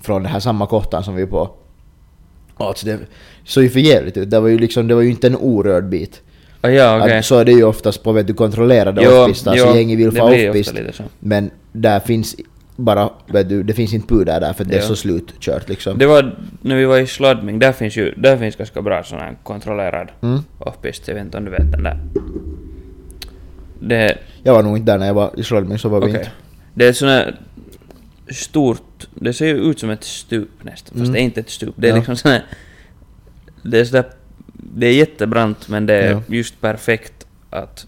från 0.00 0.22
den 0.22 0.32
här 0.32 0.40
samma 0.40 0.66
kottan 0.66 1.04
som 1.04 1.14
vi 1.14 1.22
är 1.22 1.26
på. 1.26 1.50
Alltså 2.56 2.86
det 2.86 2.98
såg 3.44 3.62
ju 3.64 3.70
för 3.70 3.80
jävligt 3.80 4.16
ut. 4.16 4.30
Det 4.30 4.40
var 4.40 4.48
ju 4.48 4.58
liksom, 4.58 4.88
det 4.88 4.94
var 4.94 5.02
ju 5.02 5.10
inte 5.10 5.26
en 5.26 5.36
orörd 5.36 5.84
bit. 5.84 6.20
Ah, 6.60 6.68
ja. 6.68 7.16
Att, 7.18 7.24
så 7.24 7.38
är 7.38 7.44
det 7.44 7.52
ju 7.52 7.64
oftast 7.64 8.02
på 8.02 8.12
vet 8.12 8.26
du, 8.26 8.34
kontrollerade 8.34 9.02
Jo, 9.04 9.10
offpistar, 9.10 9.56
så 9.56 9.76
gänget 9.76 9.98
vill 9.98 10.12
få 10.12 10.22
offpist. 10.24 10.74
Men 11.20 11.50
där 11.72 12.00
finns 12.00 12.36
bara, 12.80 13.10
vet 13.26 13.48
du, 13.48 13.62
det 13.62 13.74
finns 13.74 13.94
inte 13.94 14.08
pudar 14.08 14.40
där 14.40 14.52
för 14.52 14.64
det 14.64 14.74
är 14.74 14.80
Ja. 14.80 14.84
så 14.86 14.96
slutkört 14.96 15.68
liksom. 15.68 15.98
Det 15.98 16.06
var 16.06 16.38
när 16.62 16.76
vi 16.76 16.84
var 16.84 16.98
i 16.98 17.06
Sladming, 17.06 17.58
där 17.58 17.72
finns 17.72 17.96
ju 17.96 18.14
där 18.16 18.36
finns 18.36 18.56
ganska 18.56 18.82
bra 18.82 19.02
sån 19.04 19.18
här 19.18 19.36
kontrollerad 19.42 20.08
Mm. 20.22 20.38
offpist. 20.58 21.08
Jag 21.08 21.14
vet 21.14 21.24
inte 21.24 21.38
om 21.38 21.44
du 21.44 21.50
vet 21.50 21.72
den 21.72 21.82
där. 21.82 22.00
Det, 23.80 24.18
Jag 24.42 24.52
var 24.52 24.62
nog 24.62 24.76
inte 24.76 24.92
där 24.92 24.98
när 24.98 25.06
jag 25.06 25.14
var 25.14 25.30
i 25.36 25.42
Skolming 25.42 25.78
så 25.78 25.88
var 25.88 26.00
vi 26.00 26.06
okej. 26.06 26.18
inte. 26.20 26.30
Det 26.74 26.84
är 26.84 26.90
ett 26.90 26.96
sånt 26.96 27.10
här 27.10 27.40
stort, 28.30 29.08
det 29.14 29.32
ser 29.32 29.46
ju 29.46 29.54
ut 29.70 29.78
som 29.80 29.90
ett 29.90 30.04
stup 30.04 30.64
nästan, 30.64 30.88
fast 30.98 31.00
Mm. 31.00 31.12
det 31.12 31.20
är 31.20 31.22
inte 31.22 31.40
ett 31.40 31.50
stup. 31.50 31.74
Det 31.76 31.86
är 31.86 31.90
Ja. 31.90 31.96
liksom 31.96 32.16
sån 32.16 32.30
här, 32.30 32.42
det 33.62 33.80
är 33.80 33.84
sådär, 33.84 34.04
det 34.52 34.86
är 34.86 34.92
jättebrant 34.92 35.68
men 35.68 35.86
det 35.86 35.94
är 35.94 36.10
Ja. 36.10 36.22
just 36.28 36.60
perfekt 36.60 37.26
att 37.50 37.86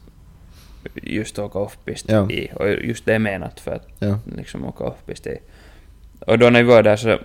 just 1.02 1.38
åka 1.38 1.58
offpist 1.58 2.04
Ja. 2.08 2.30
i. 2.30 2.50
Och 2.54 2.68
just 2.70 3.04
det 3.04 3.14
är 3.14 3.18
menat 3.18 3.60
för 3.60 3.72
att 3.72 3.86
Ja. 3.98 4.18
liksom 4.36 4.64
åka 4.64 4.84
offpist 4.84 5.26
i. 5.26 5.38
Och 6.26 6.38
då 6.38 6.50
när 6.50 6.62
vi 6.62 6.68
var 6.68 6.82
där 6.82 6.96
så, 6.96 7.18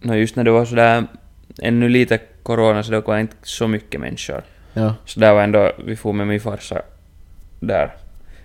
no 0.00 0.14
just 0.14 0.36
när 0.36 0.44
det 0.44 0.50
var 0.50 0.64
sådär 0.64 1.06
ännu 1.62 1.88
lite 1.88 2.18
corona 2.42 2.82
så 2.82 2.90
det 2.90 3.00
var 3.00 3.18
inte 3.18 3.36
så 3.42 3.68
mycket 3.68 4.00
människor. 4.00 4.42
Ja. 4.72 4.94
Så 5.04 5.20
där 5.20 5.34
var 5.34 5.42
ändå, 5.42 5.72
vi 5.84 5.96
får 5.96 6.12
med 6.12 6.26
min 6.26 6.40
farsa 6.40 6.82
där. 7.60 7.94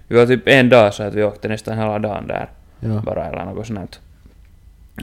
Vi 0.07 0.15
var 0.17 0.25
typ 0.25 0.47
en 0.47 0.69
dag 0.69 0.93
så 0.93 1.03
att 1.03 1.13
vi 1.13 1.23
åkte 1.23 1.47
nästan 1.47 1.77
hela 1.77 1.99
dagen 1.99 2.27
där 2.27 2.49
Ja. 2.79 3.01
bara 3.05 3.25
eller 3.25 3.45
något 3.45 3.67
sånt. 3.67 3.99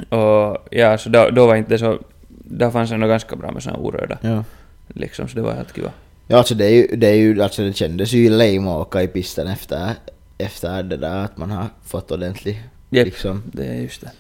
Och 0.08 0.68
ja, 0.70 0.98
så 0.98 1.08
då, 1.08 1.30
då 1.30 1.46
var 1.46 1.56
inte 1.56 1.78
så, 1.78 1.98
där 2.28 2.70
fanns 2.70 2.92
ändå 2.92 3.06
ganska 3.06 3.36
bra 3.36 3.50
med 3.52 3.62
såna 3.62 3.76
orörda 3.76 4.18
Ja. 4.20 4.44
liksom, 4.88 5.28
så 5.28 5.36
det 5.36 5.42
var 5.42 5.52
helt 5.54 5.74
kiva. 5.74 5.90
Ja, 6.28 6.38
alltså 6.38 6.54
det 6.54 6.64
är 6.64 6.70
ju, 6.70 6.96
det 6.96 7.06
är 7.08 7.14
ju, 7.14 7.42
alltså 7.42 7.62
det 7.62 7.72
kändes 7.72 8.12
ju 8.12 8.30
lame 8.30 8.70
att 8.70 8.76
åka 8.86 9.02
i 9.02 9.08
pisten 9.08 9.46
efter, 9.46 9.92
efter 10.38 10.82
det 10.82 10.96
där 10.96 11.24
att 11.24 11.36
man 11.36 11.50
har 11.50 11.66
fått 11.84 12.10
ordentlig, 12.10 12.62
Jep, 12.90 13.04
liksom, 13.06 13.42
det 13.52 13.66
är 13.66 13.74
just 13.74 14.00
det. 14.00 14.10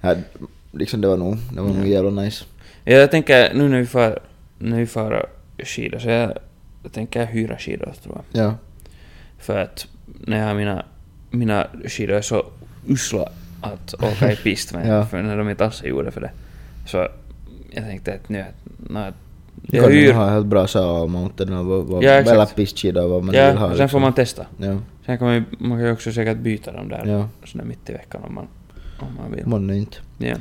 ja, 0.00 0.14
liksom 0.72 1.00
det 1.00 1.08
var 1.08 1.16
nog, 1.16 1.36
det 1.52 1.60
var 1.60 1.68
nog 1.68 1.82
Ja. 1.86 1.86
jävla 1.86 2.22
nice. 2.22 2.44
Ja, 2.84 2.92
jag 2.96 3.10
tänker 3.10 3.54
nu 3.54 3.68
när 3.68 3.78
vi 3.78 3.86
far, 3.86 4.18
när 4.58 4.78
vi 4.78 4.86
far 4.86 5.26
skidor 5.58 5.98
så 5.98 6.08
jag, 6.08 6.38
jag 6.82 6.92
tänker 6.92 7.26
hyra 7.26 7.58
skidor 7.58 7.92
tror 8.02 8.20
jag. 8.32 8.44
Ja. 8.44 8.54
För 9.38 9.58
att 9.58 9.86
när 10.04 10.38
jag 10.38 10.46
har 10.46 10.54
mina, 10.54 10.84
mina 11.30 11.66
skidor 11.84 12.16
är 12.16 12.22
så 12.22 12.46
usla 12.88 13.28
att 13.60 13.94
åka 13.94 14.32
i 14.32 14.36
pist 14.36 14.74
med, 14.74 14.86
Ja. 14.98 15.06
för 15.06 15.22
när 15.22 15.36
de 15.36 15.50
inte 15.50 15.64
alls 15.64 15.82
är 15.82 15.88
gjorda 15.88 16.10
för 16.10 16.20
det. 16.20 16.30
Så 16.86 16.96
jag 17.70 17.84
tänkte 17.84 18.14
att 18.14 18.28
nu, 18.28 18.44
att, 18.94 19.14
jag 19.66 19.84
kan 19.84 19.92
hyr, 19.92 20.12
ha 20.12 20.28
helt 20.28 20.46
bra 20.46 20.66
så-mountain 20.66 21.52
och 21.52 21.64
vad, 21.66 21.84
vad, 21.84 22.02
Ja, 22.04 22.10
exakt. 22.10 22.58
eller 22.84 23.04
och 23.04 23.10
vad 23.10 23.24
man 23.24 23.34
ja, 23.34 23.48
vill 23.48 23.58
ha. 23.58 23.70
och 23.70 23.76
sen 23.76 23.88
får 23.88 24.00
man 24.00 24.12
testa. 24.12 24.46
Ja, 24.58 24.76
Sen 25.06 25.18
kan 25.18 25.26
man, 25.26 25.34
ju- 25.36 25.44
man 25.58 25.78
kan 25.78 25.86
ju 25.86 25.92
också 25.92 26.12
säkert 26.12 26.38
byta 26.38 26.72
dem 26.72 26.88
där 26.88 27.06
ja. 27.06 27.28
sådär 27.44 27.64
mitt 27.64 27.90
i 27.90 27.92
veckan 27.92 28.22
om 28.28 28.34
man, 28.34 28.46
om 29.00 29.06
man 29.22 29.32
vill. 29.32 29.46
Månne 29.46 29.76
inte. 29.76 29.96
Ja. 30.18 30.34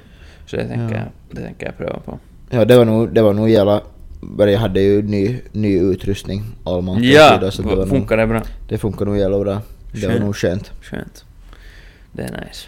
Så 0.45 0.55
det 0.55 0.68
tänker, 0.68 0.95
Ja. 0.95 1.01
jag, 1.01 1.36
det 1.38 1.41
tänker 1.41 1.65
jag 1.65 1.78
pröva 1.78 1.99
på. 1.99 2.20
Ja, 2.49 2.65
det 2.65 2.78
var 2.78 2.86
nog, 2.86 3.13
det 3.13 3.22
var 3.22 3.34
nog 3.34 3.49
jävla... 3.49 3.82
Jag 4.38 4.59
hade 4.59 4.82
ju 4.82 5.01
ny, 5.01 5.39
ny 5.51 5.80
utrustning, 5.80 6.43
all 6.63 6.82
mountain 6.82 7.11
Ja, 7.11 7.30
skidor, 7.34 7.49
så 7.49 7.61
det, 7.61 7.68
var 7.68 7.76
nog, 7.76 7.89
funkar 7.89 8.18
det 8.18 8.28
bra? 8.28 8.41
det 8.68 8.78
funkar 8.78 9.05
nog 9.05 9.18
jävla 9.18 9.39
bra. 9.39 9.61
Det 9.91 10.07
var 10.07 10.13
Skönt. 10.13 10.26
nog 10.26 10.36
skönt. 10.36 10.72
Skönt. 10.82 11.26
Det 12.11 12.22
är 12.22 12.32
nice. 12.45 12.68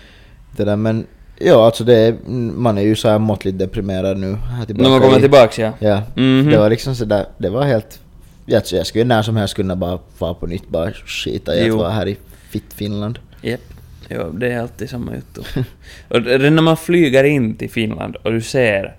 Det 0.58 0.64
där, 0.64 0.76
men 0.76 1.06
ja, 1.40 1.66
alltså 1.66 1.84
det 1.84 1.96
är, 1.96 2.16
man 2.56 2.78
är 2.78 2.82
ju 2.82 2.96
så 2.96 3.10
här 3.10 3.20
måttligt 3.20 3.58
deprimerad 3.60 4.18
nu. 4.18 4.38
När 4.68 4.90
man 4.90 5.02
kommer 5.02 5.20
tillbaks 5.20 5.60
ja. 5.60 5.72
Ja, 5.80 6.02
Mhm. 6.16 6.50
det 6.50 6.58
var 6.58 6.70
liksom 6.70 6.96
sådär, 6.96 7.26
det 7.38 7.50
var 7.50 7.64
helt... 7.64 8.00
Jag, 8.46 8.64
jag 8.72 8.88
skulle 8.88 9.04
när 9.06 9.22
som 9.22 9.36
helst 9.36 9.54
kunna 9.56 9.76
bara 9.76 10.00
vara 10.18 10.34
på 10.34 10.48
nytt, 10.48 10.70
bara 10.70 10.92
skita 10.92 11.56
i 11.56 11.70
att 11.70 11.76
vara 11.78 11.90
här 11.90 12.08
i 12.08 12.18
fitt 12.50 12.74
Finland. 12.74 13.20
Japp. 13.42 13.60
Jo, 14.10 14.30
det 14.34 14.52
är 14.54 14.60
alltid 14.60 14.90
samma 14.90 15.12
jotto. 15.16 15.42
och 16.08 16.22
det 16.22 16.38
det 16.38 16.48
är 16.48 16.52
när 16.52 16.62
man 16.62 16.78
flyger 16.78 17.24
in 17.24 17.56
till 17.56 17.70
Finland 17.70 18.16
och 18.16 18.32
du 18.32 18.42
ser, 18.42 18.96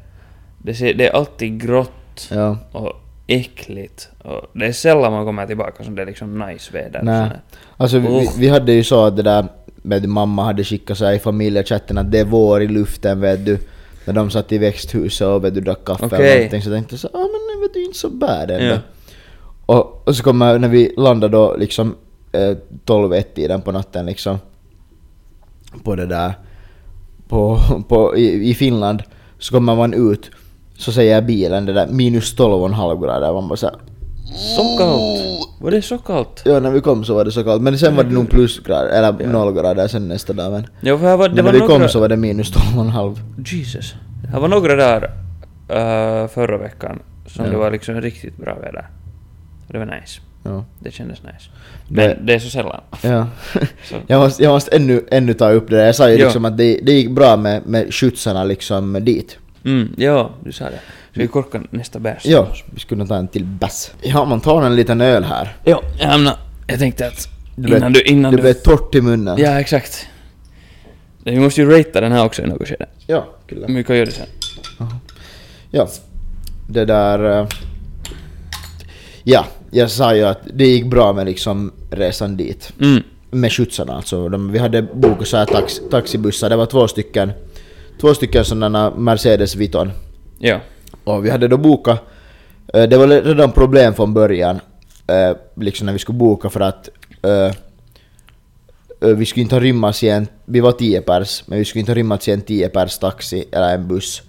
det, 0.59 0.75
ser, 0.75 0.95
det 0.95 1.07
är 1.09 1.13
alltid 1.17 1.61
grått 1.61 2.29
Ja. 2.31 2.59
och 2.73 2.93
äckligt. 3.27 4.09
Och 4.25 4.51
det 4.53 4.67
är 4.67 4.73
sällan 4.73 5.13
man 5.13 5.25
kommer 5.27 5.47
tillbaka 5.47 5.85
som 5.85 5.95
det 5.95 6.03
är 6.03 6.07
liksom 6.07 6.39
nice 6.39 6.73
väder. 6.73 7.01
Nej. 7.03 7.29
Alltså 7.77 7.99
vi, 7.99 8.31
vi 8.39 8.49
hade 8.49 8.73
ju 8.73 8.85
så 8.85 9.05
att 9.05 9.17
det 9.17 9.23
där 9.23 9.47
med 9.83 10.09
mamma 10.09 10.45
hade 10.45 10.65
skickat 10.65 10.99
så 10.99 11.13
i 11.13 11.19
familjechatten 11.19 11.99
att 11.99 12.11
det 12.11 12.19
är 12.19 12.25
vår 12.25 12.63
i 12.63 12.69
luften 12.69 13.21
vet 13.21 13.45
du. 13.45 13.59
när 14.05 14.15
de 14.15 14.31
satt 14.31 14.53
i 14.53 14.59
växthuset 14.59 15.27
och 15.27 15.45
vet 15.45 15.55
du, 15.55 15.61
drack 15.61 15.85
kaffe 15.85 16.07
Okej. 16.07 16.19
eller 16.19 16.35
någonting 16.35 16.63
så 16.63 16.71
tänkte 16.71 16.93
jag 16.93 17.01
så 17.01 17.09
ah, 17.09 17.19
men 17.19 17.63
vet 17.63 17.75
du, 17.75 17.85
inte 17.85 17.99
så 17.99 18.11
bad 18.11 18.51
ändå. 18.51 18.75
Ja. 18.75 18.79
Och, 19.67 20.09
och 20.09 20.17
så 20.17 20.23
kommer 20.23 20.59
när 20.59 20.69
vi 20.69 20.95
landade 20.97 21.37
då 21.37 21.57
liksom 21.57 21.97
eh, 22.33 22.57
12-1 22.87 23.23
tiden 23.23 23.63
på 23.63 23.73
natten 23.73 24.07
liksom 24.07 24.39
på 25.85 25.97
det 25.97 26.07
där 26.07 26.35
på, 27.29 27.59
på, 27.89 28.17
i, 28.17 28.51
i 28.51 28.55
Finland 28.55 29.03
så 29.39 29.55
kommer 29.55 29.75
man 29.75 29.95
ut 29.95 30.31
så 30.77 30.93
säger 30.93 31.23
bilen 31.23 31.67
det 31.67 31.73
där 31.73 31.87
minus 31.87 32.37
12,5 32.37 33.03
grader 33.03 33.33
man 33.33 33.49
bara 33.49 33.57
såhär 33.57 33.77
Så 34.25 34.77
kallt! 34.79 35.47
Var 35.61 35.71
det 35.71 35.83
så 35.83 35.99
kallt? 35.99 36.43
Ja 36.45 36.61
när 36.61 36.71
vi 36.71 36.81
kom 36.81 37.05
så 37.05 37.15
var 37.15 37.25
det 37.25 37.33
så 37.33 37.45
kallt 37.45 37.63
men 37.63 37.79
sen 37.79 37.97
var 37.97 38.05
det 38.05 38.11
nog 38.15 38.31
plusgrader 38.31 38.89
eller 38.89 39.27
noll 39.27 39.55
grader 39.55 39.89
sen 39.89 40.09
nästa 40.09 40.33
dag 40.33 40.53
men, 40.53 40.67
Ja, 40.81 40.99
för 40.99 41.07
här 41.07 41.17
var, 41.17 41.29
det 41.29 41.35
men 41.35 41.45
var 41.45 41.53
när 41.53 41.59
vi 41.61 41.67
några... 41.67 41.79
kom 41.79 41.89
så 41.89 42.01
var 42.01 42.09
det 42.09 42.17
minus 42.17 42.53
12,5 42.53 43.17
Jesus. 43.47 43.95
Det 44.33 44.39
var 44.41 44.49
några 44.49 44.77
dagar 44.77 45.05
uh, 45.71 46.29
förra 46.29 46.59
veckan 46.59 46.99
som 47.27 47.45
Ja. 47.45 47.51
det 47.51 47.57
var 47.57 47.71
liksom 47.71 48.01
riktigt 48.01 48.37
bra 48.37 48.55
väder. 48.55 48.87
Det 49.69 49.79
var 49.79 49.87
nice. 49.87 50.21
ja. 50.43 50.65
Det 50.79 50.91
kändes 50.91 51.23
nice. 51.23 51.51
Det- 51.89 51.95
Men 52.17 52.27
det 52.27 52.35
är 52.35 52.39
så 52.39 52.51
sällan. 52.51 52.81
Ja. 53.03 53.27
Så. 53.89 53.95
jag 54.07 54.21
måste, 54.21 54.43
jag 54.43 54.51
måste 54.53 54.77
ännu, 54.77 55.05
ännu 55.11 55.35
ta 55.35 55.51
upp 55.51 55.71
det 55.71 55.77
där. 55.77 55.87
Jag 55.87 55.95
sa 55.95 56.11
ju 56.11 56.17
Ja. 56.19 56.25
liksom 56.25 56.45
att 56.45 56.57
det, 56.57 56.81
det 56.83 56.93
gick 56.93 57.11
bra 57.11 57.37
med, 57.37 57.67
med 57.67 57.95
skjutsarna 57.95 58.45
liksom 58.45 58.93
dit. 59.05 59.39
Mm, 59.65 59.95
ja, 59.97 60.31
du 60.45 60.53
sa 60.53 60.65
det. 60.65 60.81
Ska 61.13 61.21
vi 61.21 61.27
korka 61.27 61.63
nästa 61.71 61.99
bärs? 61.99 62.27
Ja, 62.27 62.49
vi 62.75 62.81
skulle 62.81 63.07
ta 63.07 63.17
en 63.17 63.29
till 63.29 63.45
bass. 63.45 63.91
Ja, 64.03 64.25
man 64.25 64.41
tar 64.41 64.63
en 64.63 64.77
liten 64.77 65.01
öl 65.01 65.25
här. 65.25 65.57
Ja, 65.65 65.83
jag. 65.99 66.33
Jag 66.67 66.79
tänkte 66.79 67.07
att 67.07 67.29
Du 67.57 67.69
innan 67.77 67.93
vet- 67.93 68.05
du... 68.05 68.11
Innan 68.13 68.37
du... 68.37 68.43
blir 68.43 68.55
torrt 68.55 68.95
i 68.95 69.01
munnen. 69.01 69.39
Ja, 69.39 69.61
exakt. 69.61 70.07
Vi 71.25 71.41
måste 71.41 71.61
ju 71.61 71.71
ratea 71.79 72.01
den 72.01 72.13
här 72.13 72.25
också 72.25 72.43
i 72.43 72.47
något 72.47 72.69
skede. 72.69 72.87
Ja, 73.07 73.27
kyllä. 73.47 73.67
Men 73.67 73.77
vi 73.77 73.85
kan 73.85 73.97
göra 73.97 74.07
det 74.07 74.13
sen. 74.13 74.27
Ja. 75.71 75.89
Det 76.69 76.85
där... 76.85 77.41
eh, 77.41 77.47
Ja, 79.23 79.47
jag 79.71 79.91
sa 79.91 80.15
ju 80.15 80.23
att 80.25 80.41
det 80.55 80.67
gick 80.67 80.87
bra 80.87 81.13
med 81.13 81.27
liksom 81.27 81.73
resan 81.91 82.37
dit. 82.37 82.73
Mm. 82.81 83.03
Med 83.31 83.53
skjutsarna 83.53 83.93
alltså. 83.93 84.29
De, 84.29 84.53
vi 84.53 84.59
hade 84.59 84.83
bokat 84.83 85.29
så 85.29 85.37
här 85.37 85.47
tax, 85.47 85.81
taxibussar, 85.91 86.51
det 86.51 86.57
var 86.57 86.67
två 86.67 86.89
stycken. 86.89 87.33
Två 88.01 88.15
stycken 88.15 88.45
sådana 88.45 88.91
Mercedes 88.97 89.57
Viton. 89.57 89.93
Ja. 90.39 90.61
Och 91.11 91.25
vi 91.25 91.31
hade 91.31 91.49
då 91.49 91.57
bokat, 91.57 92.01
eh, 92.75 92.83
det 92.83 92.97
var 92.97 93.07
redan 93.07 93.53
problem 93.53 93.95
från 93.95 94.15
början, 94.15 94.61
eh, 95.07 95.37
liksom 95.57 95.87
när 95.87 95.93
vi 95.93 95.99
skulle 95.99 96.19
boka 96.19 96.51
för 96.51 96.61
att 96.61 96.89
eh, 97.23 97.55
vi 99.17 99.27
skulle 99.27 99.43
inte 99.43 99.55
ha 99.55 99.61
rymmats 99.61 100.03
i 100.03 100.09
en, 100.09 100.27
vi 100.45 100.61
var 100.61 100.73
10 100.73 101.01
pers, 101.01 101.43
men 101.47 101.59
vi 101.59 101.65
skulle 101.65 101.81
inte 101.81 101.93
ha 101.93 101.97
rymmats 101.97 102.29
i 102.29 102.33
en 102.33 102.41
10 102.41 102.69
pers 102.69 102.99
taxi 102.99 103.45
eller 103.53 103.75
en 103.75 103.89
buss. 103.89 104.23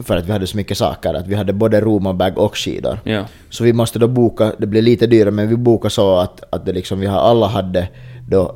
För 0.00 0.16
att 0.16 0.26
vi 0.26 0.32
hade 0.32 0.46
så 0.46 0.56
mycket 0.56 0.78
saker, 0.78 1.14
att 1.14 1.26
vi 1.26 1.34
hade 1.34 1.52
både 1.52 1.80
romabag 1.80 2.38
och 2.38 2.56
skidor. 2.56 2.98
Ja. 3.04 3.24
Så 3.50 3.64
vi 3.64 3.72
måste 3.72 3.98
då 3.98 4.08
boka, 4.08 4.52
det 4.58 4.66
blev 4.66 4.82
lite 4.82 5.06
dyrare 5.06 5.30
men 5.30 5.48
vi 5.48 5.56
bokade 5.56 5.90
så 5.90 6.16
att, 6.16 6.44
att 6.50 6.66
det 6.66 6.72
liksom, 6.72 7.00
vi 7.00 7.06
alla 7.06 7.46
hade 7.46 7.88
då 8.28 8.54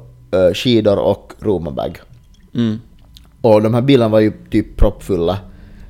skidor 0.55 0.99
och 0.99 1.33
romabag. 1.41 1.99
Mm. 2.55 2.81
Och 3.41 3.63
de 3.63 3.75
här 3.75 3.83
bilarna 3.83 4.09
var 4.09 4.21
ju 4.21 4.33
typ 4.51 4.77
proppfulla 4.77 5.39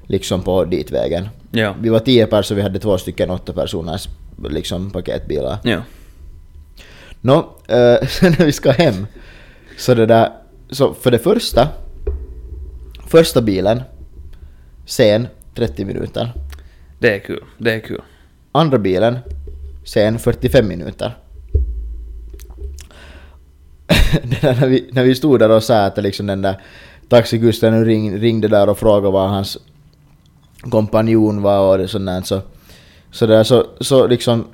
liksom 0.07 0.43
på 0.43 0.65
ditvägen. 0.65 1.29
Ja. 1.51 1.75
Vi 1.81 1.89
var 1.89 1.99
tio 1.99 2.27
personer 2.27 2.43
så 2.43 2.55
vi 2.55 2.63
hade 2.63 2.79
två 2.79 2.99
stycken 2.99 3.31
åtta 3.31 3.53
personers 3.53 4.09
liksom 4.51 4.91
paketbilar. 4.91 5.59
Ja. 5.63 5.83
Nå, 7.21 7.39
eh, 7.69 8.07
sen 8.09 8.35
när 8.39 8.45
vi 8.47 8.53
ska 8.53 8.71
hem 8.71 9.07
så 9.79 9.95
det 9.95 10.07
där, 10.07 10.33
så 10.71 10.95
för 10.95 11.11
det 11.11 11.19
första, 11.19 11.69
första 13.07 13.43
bilen, 13.43 13.83
sen 14.87 15.29
30 15.55 15.85
minuter. 15.85 16.33
Det 16.99 17.15
är 17.15 17.19
kul. 17.19 17.45
Det 17.59 17.75
är 17.75 17.81
kul. 17.81 18.03
Andra 18.53 18.79
bilen, 18.79 19.19
sen 19.85 20.19
45 20.19 20.69
minuter. 20.69 21.17
det 24.23 24.41
där, 24.41 24.61
när, 24.61 24.69
vi, 24.69 24.89
när 24.93 25.05
vi 25.05 25.15
stod 25.15 25.39
där 25.39 25.51
och 25.51 25.63
sa 25.63 25.85
att 25.85 26.03
liksom 26.03 26.27
den 26.27 26.43
där 26.43 26.61
taxikusten 27.09 27.85
ring, 27.85 28.19
ringde 28.19 28.49
där 28.49 28.69
och 28.69 28.79
frågade 28.79 29.13
var 29.13 29.27
hans 29.27 29.59
kompanjon 30.71 31.43
var 31.43 31.79
och 31.79 31.91
sånt 31.91 32.07
där, 32.07 32.23
så, 32.23 32.41
så, 33.11 33.27
där, 33.27 33.45
så, 33.45 33.67
så 33.81 34.07
liksom 34.07 34.45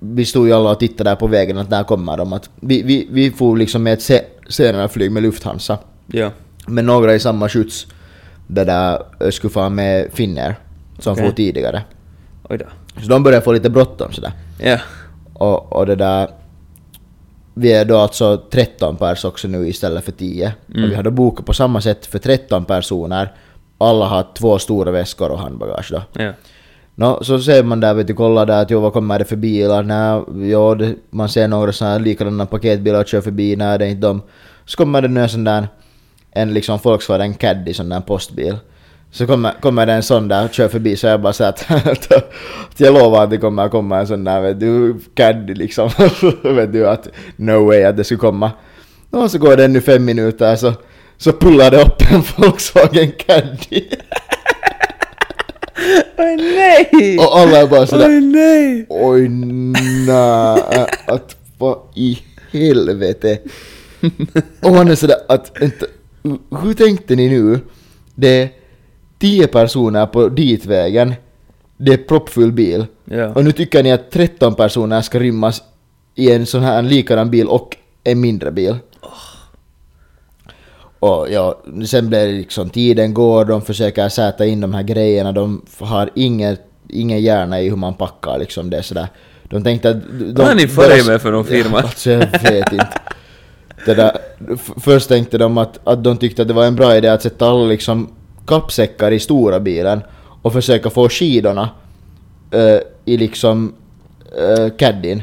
vi 0.00 0.24
stod 0.24 0.46
ju 0.46 0.52
alla 0.52 0.70
och 0.70 0.80
tittade 0.80 1.10
där 1.10 1.16
på 1.16 1.26
vägen 1.26 1.58
att 1.58 1.70
där 1.70 1.84
kommer 1.84 2.16
de. 2.16 2.32
Att 2.32 2.50
vi, 2.60 2.82
vi, 2.82 3.08
vi 3.10 3.30
får 3.30 3.56
liksom 3.56 3.82
med 3.82 3.92
ett 3.92 4.02
se, 4.02 4.22
senare 4.48 4.88
flyg 4.88 5.12
med 5.12 5.22
Lufthansa. 5.22 5.78
Ja. 6.06 6.30
Men 6.66 6.86
några 6.86 7.14
i 7.14 7.20
samma 7.20 7.48
skjuts 7.48 7.86
det 8.46 8.64
där 8.64 9.02
eh, 9.20 9.30
skulle 9.30 9.50
få 9.50 9.68
med 9.68 10.08
Finnair 10.12 10.54
som 10.98 11.12
Okej. 11.12 11.24
får 11.24 11.32
tidigare. 11.32 11.82
Oj 12.48 12.58
då. 12.58 12.64
Så 13.02 13.08
de 13.08 13.22
börjar 13.22 13.40
få 13.40 13.52
lite 13.52 13.70
bråttom 13.70 14.12
sådär. 14.12 14.32
Ja. 14.58 14.78
Och, 15.32 15.72
och 15.72 15.86
det 15.86 15.96
där... 15.96 16.28
Vi 17.54 17.72
är 17.72 17.84
då 17.84 17.98
alltså 17.98 18.36
13 18.50 18.96
pers 18.96 19.24
också 19.24 19.48
nu 19.48 19.68
istället 19.68 20.04
för 20.04 20.12
10. 20.12 20.52
Mm. 20.68 20.84
Och 20.84 20.90
vi 20.90 20.94
hade 20.94 21.10
bokat 21.10 21.46
på 21.46 21.52
samma 21.52 21.80
sätt 21.80 22.06
för 22.06 22.18
13 22.18 22.64
personer. 22.64 23.32
Alla 23.80 24.06
har 24.06 24.26
två 24.34 24.58
stora 24.58 24.90
väskor 24.90 25.30
och 25.30 25.38
handbagage 25.38 25.88
då. 25.90 26.22
Ja. 26.22 26.32
Nå, 26.94 27.24
så 27.24 27.38
ser 27.38 27.62
man 27.62 27.80
där, 27.80 27.94
vet 27.94 28.06
du, 28.06 28.14
kollar 28.14 28.46
där 28.46 28.62
att 28.62 28.70
jo, 28.70 28.80
vad 28.80 28.92
kommer 28.92 29.18
det 29.18 29.24
för 29.24 29.36
bilar? 29.36 29.82
Nej, 29.82 30.22
jo, 30.50 30.74
det, 30.74 30.94
man 31.10 31.28
ser 31.28 31.48
några 31.48 31.72
sådana 31.72 31.98
likadana 31.98 32.46
paketbilar 32.46 33.04
kör 33.04 33.20
förbi, 33.20 33.56
nej 33.56 33.78
det 33.78 33.84
är 33.84 33.88
inte 33.88 34.06
de. 34.06 34.22
Så 34.64 34.76
kommer 34.76 35.02
det 35.02 35.08
nu 35.08 35.20
en 35.20 35.28
sån 35.28 35.44
där, 35.44 35.68
en 36.30 36.54
liksom 36.54 36.78
Volkswagen 36.82 37.34
Caddy, 37.34 37.74
sån 37.74 37.88
där 37.88 38.00
postbil. 38.00 38.56
Så 39.10 39.26
kommer, 39.26 39.52
kommer 39.60 39.86
det 39.86 39.92
en 39.92 40.02
sån 40.02 40.28
där 40.28 40.44
och 40.44 40.52
kör 40.52 40.68
förbi 40.68 40.96
så 40.96 41.06
jag 41.06 41.20
bara 41.20 41.32
säger 41.32 41.50
att, 41.50 41.70
att, 41.86 42.12
att 42.12 42.80
jag 42.80 42.94
lovar 42.94 43.24
att 43.24 43.30
det 43.30 43.38
kommer 43.38 43.68
komma 43.68 43.98
en 43.98 44.06
sån 44.06 44.24
där 44.24 44.40
vet 44.40 44.60
du, 44.60 44.94
Caddy 45.14 45.54
liksom. 45.54 45.90
vet 46.42 46.72
du 46.72 46.88
att 46.88 47.08
no 47.36 47.66
way 47.66 47.82
att 47.82 47.96
det 47.96 48.04
skulle 48.04 48.18
komma. 48.18 48.50
Och 49.10 49.30
så 49.30 49.38
går 49.38 49.56
det 49.56 49.64
ännu 49.64 49.80
fem 49.80 50.04
minuter 50.04 50.56
så, 50.56 50.72
så 51.20 51.32
pullar 51.32 51.70
det 51.70 51.82
upp 51.82 52.02
en 52.10 52.22
Volkswagen 52.36 53.12
Caddy. 53.12 53.84
Oj 56.18 56.36
nej! 56.36 57.18
och 57.18 57.38
alla 57.38 57.58
är 57.58 57.66
bara 57.66 57.86
sådär 57.86 58.08
Oj 58.08 58.20
nej! 58.20 58.86
Oj 58.88 59.28
nej, 59.28 60.86
att 61.06 61.36
vad 61.58 61.78
i 61.94 62.18
helvete. 62.52 63.38
Och 64.60 64.72
man 64.72 64.88
är 64.88 64.94
sådär 64.94 65.16
att, 65.28 65.62
inte, 65.62 65.86
hur 66.62 66.74
tänkte 66.74 67.16
ni 67.16 67.28
nu? 67.28 67.60
Det 68.14 68.42
är 68.42 68.48
10 69.18 69.46
personer 69.46 70.06
på 70.06 70.28
ditvägen, 70.28 71.14
det 71.76 71.92
är 71.92 71.96
proppfull 71.96 72.52
bil. 72.52 72.86
Ja. 73.04 73.28
Och 73.28 73.44
nu 73.44 73.52
tycker 73.52 73.82
ni 73.82 73.92
att 73.92 74.10
13 74.10 74.54
personer 74.54 75.00
ska 75.00 75.18
rymmas 75.18 75.62
i 76.14 76.32
en 76.32 76.46
sån 76.46 76.62
här 76.62 76.78
en 76.78 76.88
likadan 76.88 77.30
bil 77.30 77.46
och 77.46 77.76
en 78.04 78.20
mindre 78.20 78.52
bil. 78.52 78.76
Och 81.00 81.26
ja, 81.30 81.62
sen 81.86 82.08
blir 82.08 82.26
det 82.26 82.32
liksom 82.32 82.70
tiden 82.70 83.14
går, 83.14 83.44
de 83.44 83.62
försöker 83.62 84.08
sätta 84.08 84.46
in 84.46 84.60
de 84.60 84.74
här 84.74 84.82
grejerna, 84.82 85.32
de 85.32 85.62
har 85.78 86.10
ingen, 86.14 86.56
ingen 86.88 87.20
hjärna 87.20 87.60
i 87.60 87.68
hur 87.68 87.76
man 87.76 87.94
packar 87.94 88.38
liksom 88.38 88.70
det 88.70 88.82
sådär. 88.82 89.08
De 89.42 89.64
tänkte 89.64 89.90
att... 89.90 89.96
De, 90.18 90.32
Vad 90.32 90.46
har 90.46 90.54
ni 90.54 90.68
för 90.68 90.98
er 90.98 91.06
med 91.06 91.22
för 91.22 91.32
någon 91.32 91.44
firma? 91.56 91.78
Ja, 91.78 91.82
alltså 91.82 92.10
jag 92.10 92.18
vet 92.52 92.72
inte. 92.72 92.88
Det 93.86 93.94
där, 93.94 94.16
först 94.80 95.08
tänkte 95.08 95.38
de 95.38 95.58
att, 95.58 95.80
att 95.84 96.04
de 96.04 96.16
tyckte 96.16 96.42
att 96.42 96.48
det 96.48 96.54
var 96.54 96.64
en 96.64 96.76
bra 96.76 96.96
idé 96.96 97.08
att 97.08 97.22
sätta 97.22 97.46
alla 97.46 97.64
liksom 97.64 98.08
kappsäckar 98.46 99.10
i 99.10 99.18
stora 99.18 99.60
bilen 99.60 100.00
och 100.42 100.52
försöka 100.52 100.90
få 100.90 101.08
skidorna 101.08 101.68
eh, 102.50 102.80
i 103.04 103.16
liksom 103.16 103.72
uh, 104.38 104.68
caddien. 104.76 105.22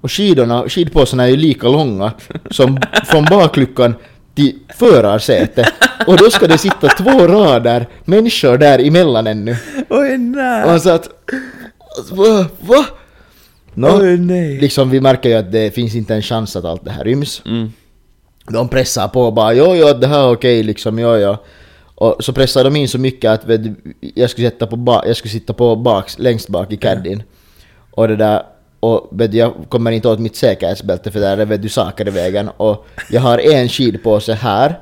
Och 0.00 0.12
skidorna, 0.12 0.68
skidpåsarna 0.68 1.24
är 1.24 1.28
ju 1.28 1.36
lika 1.36 1.68
långa 1.68 2.12
som 2.50 2.78
från 3.04 3.24
bakluckan 3.24 3.94
till 4.36 4.58
förarsätet. 4.78 5.66
Och 6.06 6.16
då 6.16 6.30
ska 6.30 6.46
det 6.46 6.58
sitta 6.58 6.88
två 6.88 7.26
rader 7.26 7.86
människor 8.04 8.58
där 8.58 8.78
emellan 8.86 9.26
ännu. 9.26 9.56
Oj 9.90 10.14
Och 10.14 10.20
nej! 10.20 10.68
han 10.68 10.80
sa 10.80 10.94
att... 10.94 11.08
Va? 12.10 12.46
Va? 12.60 12.86
Nå, 13.74 13.98
Oj 14.00 14.16
nej! 14.18 14.60
liksom 14.60 14.90
vi 14.90 15.00
märker 15.00 15.28
ju 15.28 15.34
att 15.34 15.52
det 15.52 15.74
finns 15.74 15.94
inte 15.94 16.14
en 16.14 16.22
chans 16.22 16.56
att 16.56 16.64
allt 16.64 16.84
det 16.84 16.90
här 16.90 17.04
ryms. 17.04 17.42
Mm. 17.46 17.72
De 18.50 18.68
pressar 18.68 19.08
på 19.08 19.30
bara 19.30 19.54
jo, 19.54 19.74
jo, 19.74 19.92
det 19.92 20.06
här 20.06 20.18
är 20.18 20.32
okej 20.32 20.62
liksom, 20.62 20.98
jo, 20.98 21.16
jo. 21.16 21.36
Och 21.94 22.24
så 22.24 22.32
pressar 22.32 22.64
de 22.64 22.76
in 22.76 22.88
så 22.88 22.98
mycket 22.98 23.30
att 23.30 23.44
vet, 23.44 23.60
jag, 24.14 24.30
skulle 24.30 24.50
sätta 24.50 24.66
på 24.66 24.76
ba- 24.76 25.02
jag 25.06 25.16
skulle 25.16 25.32
sitta 25.32 25.52
på 25.52 25.76
baks, 25.76 26.18
längst 26.18 26.48
bak 26.48 26.72
i 26.72 26.76
caddien. 26.76 27.22
Och 27.90 28.08
det 28.08 28.16
där, 28.16 28.42
och 28.80 29.10
jag 29.30 29.54
kommer 29.68 29.90
inte 29.90 30.08
åt 30.08 30.18
mitt 30.18 30.36
säkerhetsbälte 30.36 31.10
för 31.10 31.20
där 31.20 31.38
är 31.38 31.44
vet 31.44 31.62
du 31.62 31.68
saker 31.68 32.08
i 32.08 32.10
vägen. 32.10 32.48
Och 32.56 32.86
jag 33.10 33.20
har 33.20 33.38
en 33.38 33.68
skidpåse 33.68 34.34
här, 34.34 34.78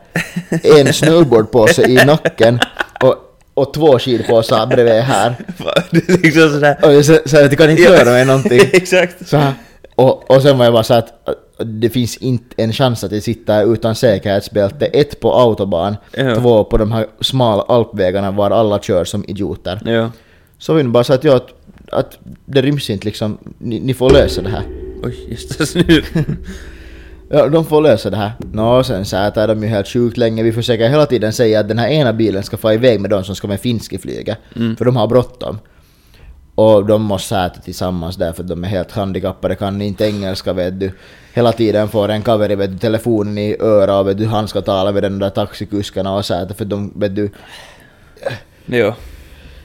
en 0.79 0.93
snowboardpåse 0.93 1.83
i 1.83 1.95
nacken 1.95 2.59
och, 3.03 3.15
och 3.55 3.75
två 3.75 3.99
skidpåsar 3.99 4.67
bredvid 4.67 5.03
här. 5.03 5.35
Det 5.91 6.09
är 6.09 6.19
liksom 6.19 6.51
sådär... 6.51 6.79
Och 6.83 6.93
jag 6.93 7.05
så 7.05 7.13
att 7.17 7.33
jag 7.33 7.59
kan 7.59 7.71
inte 7.71 7.93
röra 7.93 8.11
mig 8.11 8.25
någonting. 8.25 8.61
Exakt. 8.73 9.29
Så. 9.29 9.43
Och, 9.95 10.31
och 10.31 10.43
sen 10.43 10.59
var 10.59 10.65
jag 10.65 10.75
bara 10.75 10.83
så 10.83 10.95
att, 10.95 11.13
det 11.59 11.91
finns 11.91 12.17
inte 12.17 12.63
en 12.63 12.73
chans 12.73 13.05
att 13.05 13.13
jag 13.13 13.23
sitter 13.23 13.73
utan 13.75 13.95
säkerhetsbälte, 13.95 14.87
ett 14.87 15.21
på 15.21 15.35
autobahn, 15.35 15.97
Ja. 16.17 16.35
två 16.35 16.65
på 16.65 16.77
de 16.77 16.93
här 16.93 17.07
smala 17.21 17.63
alpvägarna 17.63 18.31
var 18.31 18.51
alla 18.51 18.79
kör 18.79 19.05
som 19.05 19.25
idioter. 19.29 19.81
Ja. 19.85 20.11
Så 20.59 20.75
vi 20.75 20.85
bara 20.85 21.05
sa 21.05 21.15
att, 21.15 21.25
ja, 21.25 21.41
att, 21.93 22.19
det 22.47 22.63
ryms 22.63 22.91
inte 22.91 23.07
liksom, 23.07 23.39
ni, 23.59 23.81
ni 23.81 23.95
får 23.95 24.11
lösa 24.11 24.43
det 24.43 24.49
här. 24.49 24.63
Oj, 25.03 25.27
just 25.31 25.75
det. 25.75 26.05
Ja, 27.29 27.49
de 27.49 27.65
får 27.65 27.81
lösa 27.81 28.11
det 28.11 28.17
här. 28.17 28.33
Nå, 28.53 28.85
sen 28.85 29.05
sätar 29.05 29.49
de 29.49 29.63
ju 29.63 29.69
helt 29.69 29.89
sjukt 29.89 30.17
länge. 30.17 30.43
Vi 30.43 30.53
försöker 30.53 30.89
hela 30.89 31.07
tiden 31.07 31.33
säga 31.33 31.61
att 31.61 31.69
den 31.69 31.79
här 31.79 31.89
ena 31.89 32.13
bilen 32.13 32.43
ska 32.43 32.57
få 32.57 32.73
iväg 32.73 33.01
med 33.01 33.11
de 33.11 33.25
som 33.25 33.37
ska 33.37 33.49
med 33.49 33.61
finska 33.61 33.99
flyget. 33.99 34.39
Mm. 34.57 34.77
För 34.77 34.85
de 34.85 34.97
har 34.97 35.07
bråttom. 35.07 35.59
Och 36.55 36.87
de 36.87 37.03
måste 37.03 37.29
säta 37.29 37.61
tillsammans 37.61 38.17
därför 38.17 38.43
att 38.43 38.49
de 38.49 38.65
är 38.65 38.69
helt 38.69 38.93
handikappade, 38.93 39.55
kan 39.55 39.83
inte 39.83 40.05
engelska 40.05 40.53
vet 40.53 40.81
du. 40.81 40.93
Hela 41.33 41.53
tiden 41.53 41.89
får 41.89 42.09
en 42.09 42.23
kaveri 42.23 42.55
vet 42.55 42.71
du, 42.71 42.79
telefonen 42.79 43.39
i 43.39 43.57
örat 43.61 44.01
och 44.01 44.09
vet 44.09 44.19
du, 44.19 44.27
han 44.27 44.49
ska 44.49 44.63
tala 44.63 44.93
med 44.93 45.03
den 45.03 45.19
där 45.19 45.31
taxikuskarna 45.31 46.15
och 46.15 46.25
säta 46.25 46.55
för 46.55 46.65
de 46.65 46.93
vet 46.97 47.17
du, 47.17 47.31
Ja. 48.67 48.95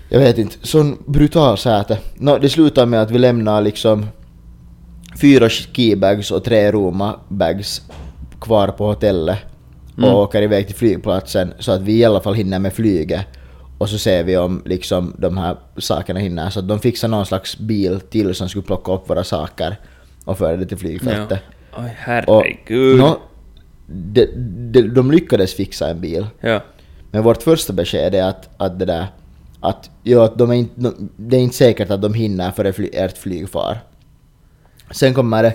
Jag 0.09 0.19
vet 0.19 0.37
inte, 0.37 0.67
sån 0.67 0.97
brutal 1.07 1.57
säte. 1.57 1.97
Nå, 2.15 2.37
det 2.37 2.49
slutar 2.49 2.85
med 2.85 3.01
att 3.01 3.11
vi 3.11 3.17
lämnar 3.19 3.61
liksom 3.61 4.05
fyra 5.21 5.49
skibags 5.49 6.31
och 6.31 6.43
tre 6.43 6.71
Roma-bags 6.71 7.81
kvar 8.41 8.67
på 8.67 8.87
hotellet 8.87 9.37
och 9.97 10.03
Mm. 10.03 10.15
åker 10.15 10.41
iväg 10.41 10.67
till 10.67 10.75
flygplatsen 10.75 11.53
så 11.59 11.71
att 11.71 11.81
vi 11.81 11.97
i 11.99 12.05
alla 12.05 12.21
fall 12.21 12.33
hinner 12.33 12.59
med 12.59 12.73
flyget. 12.73 13.25
Och 13.77 13.89
så 13.89 13.97
ser 13.97 14.23
vi 14.23 14.37
om 14.37 14.61
liksom 14.65 15.13
de 15.17 15.37
här 15.37 15.55
sakerna 15.77 16.19
hinner. 16.19 16.49
Så 16.49 16.59
att 16.59 16.67
de 16.67 16.79
fixar 16.79 17.07
någon 17.07 17.25
slags 17.25 17.57
bil 17.57 17.99
till 17.99 18.35
som 18.35 18.49
skulle 18.49 18.63
plocka 18.65 18.91
upp 18.91 19.09
våra 19.09 19.23
saker 19.23 19.79
och 20.25 20.37
föra 20.37 20.57
det 20.57 20.65
till 20.65 20.77
ja. 20.77 20.79
flygfältet. 20.79 21.39
Oj, 21.77 21.77
Och, 21.77 21.83
herregud. 21.97 22.97
nå, 22.99 23.17
de, 23.87 24.25
de, 24.71 24.81
de 24.81 25.11
lyckades 25.11 25.53
fixa 25.53 25.89
en 25.89 26.01
bil. 26.01 26.27
Ja. 26.41 26.61
Men 27.11 27.23
vårt 27.23 27.43
första 27.43 27.73
besked 27.73 28.15
är 28.15 28.23
att, 28.23 28.49
att 28.57 28.79
det 28.79 28.85
där 28.85 29.07
att, 29.61 29.89
att 30.17 30.37
de 30.37 30.49
är 30.49 30.55
inte, 30.55 30.81
de, 30.81 31.09
det 31.17 31.37
är 31.37 31.41
inte 31.41 31.55
säkert 31.55 31.89
att 31.91 32.01
de 32.01 32.13
hinner 32.13 32.51
före 32.51 32.73
fly, 32.73 32.89
ert 32.93 33.17
flyg 33.17 33.49
far. 33.49 33.77
Sen 34.91 35.13
kommer 35.13 35.43
det, 35.43 35.53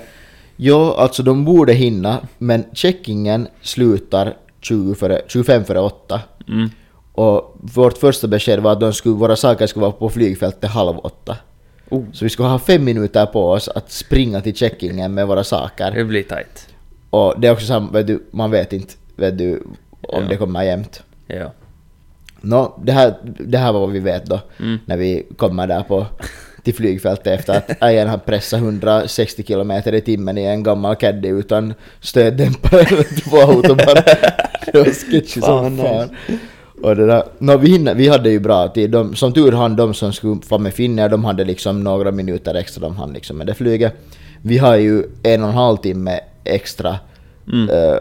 ja 0.56 0.94
alltså 0.98 1.22
de 1.22 1.44
borde 1.44 1.72
hinna 1.72 2.20
men 2.38 2.64
checkingen 2.72 3.48
slutar 3.62 4.36
20 4.60 4.94
före, 4.94 5.20
25 5.26 5.64
före 5.64 5.80
8. 5.80 6.20
Mm. 6.48 6.70
Och 7.12 7.56
vårt 7.60 7.98
första 7.98 8.26
besked 8.28 8.60
var 8.60 8.72
att 8.72 8.80
de 8.80 8.92
skulle, 8.92 9.14
våra 9.14 9.36
saker 9.36 9.66
skulle 9.66 9.82
vara 9.82 9.92
på 9.92 10.08
flygfältet 10.10 10.70
halv 10.70 10.98
åtta. 10.98 11.36
Oh, 11.90 12.04
Så 12.12 12.24
vi 12.24 12.28
skulle 12.28 12.48
ha 12.48 12.58
fem 12.58 12.84
minuter 12.84 13.26
på 13.26 13.50
oss 13.50 13.68
att 13.68 13.90
springa 13.90 14.40
till 14.40 14.54
checkingen 14.54 15.14
med 15.14 15.26
våra 15.26 15.44
saker. 15.44 15.90
det 15.90 16.04
blir 16.04 16.22
tight. 16.22 16.68
Och 17.10 17.34
det 17.40 17.48
är 17.48 17.52
också 17.52 17.66
samma, 17.66 18.04
man 18.30 18.50
vet 18.50 18.72
inte 18.72 18.92
vet 19.16 19.38
du, 19.38 19.62
om 20.08 20.22
Ja. 20.22 20.28
det 20.28 20.36
kommer 20.36 20.62
jämt. 20.62 21.02
Ja. 21.26 21.52
Nå, 22.44 22.78
det 22.84 22.92
här, 22.92 23.14
det 23.22 23.58
här 23.58 23.72
var 23.72 23.80
vad 23.80 23.90
vi 23.90 24.00
vet 24.00 24.26
då, 24.26 24.40
Mm. 24.60 24.78
när 24.86 24.96
vi 24.96 25.26
kommer 25.36 25.66
där 25.66 25.82
på, 25.82 26.06
till 26.62 26.74
flygfältet 26.74 27.26
efter 27.26 27.56
att 27.56 27.82
ägaren 27.82 28.08
har 28.10 28.18
pressat 28.18 28.60
160 28.60 29.42
km 29.42 29.70
i 29.70 30.00
timmen 30.00 30.38
i 30.38 30.44
en 30.44 30.62
gammal 30.62 30.96
caddy 30.96 31.28
utan 31.28 31.74
stöddämpare 32.00 32.84
på 33.30 33.36
autobahn. 33.36 33.96
Det 34.72 34.78
var 34.78 34.84
sketchy 34.84 35.40
som 35.40 35.78
Fan. 35.78 36.08
Och 36.82 36.96
det 36.96 37.06
där, 37.06 37.22
nå, 37.38 37.56
vi, 37.56 37.70
hinner, 37.70 37.94
vi 37.94 38.08
hade 38.08 38.30
ju 38.30 38.38
bra 38.40 38.68
tid. 38.68 38.90
De, 38.90 39.14
som 39.14 39.32
tur 39.32 39.52
hann 39.52 39.76
de 39.76 39.94
som 39.94 40.12
skulle 40.12 40.40
få 40.42 40.58
med 40.58 40.74
Finnair, 40.74 41.08
de 41.08 41.24
hade 41.24 41.44
liksom 41.44 41.84
några 41.84 42.10
minuter 42.12 42.54
extra 42.54 42.80
de 42.80 42.96
hann 42.96 43.12
liksom 43.12 43.36
med 43.38 43.46
det 43.46 43.54
flyget. 43.54 43.94
Vi 44.42 44.58
har 44.58 44.76
ju 44.76 45.02
en 45.22 45.42
och 45.42 45.48
en 45.48 45.54
halv 45.54 45.76
timme 45.76 46.20
extra 46.44 46.98
Mm. 47.52 47.68
eh, 47.70 47.96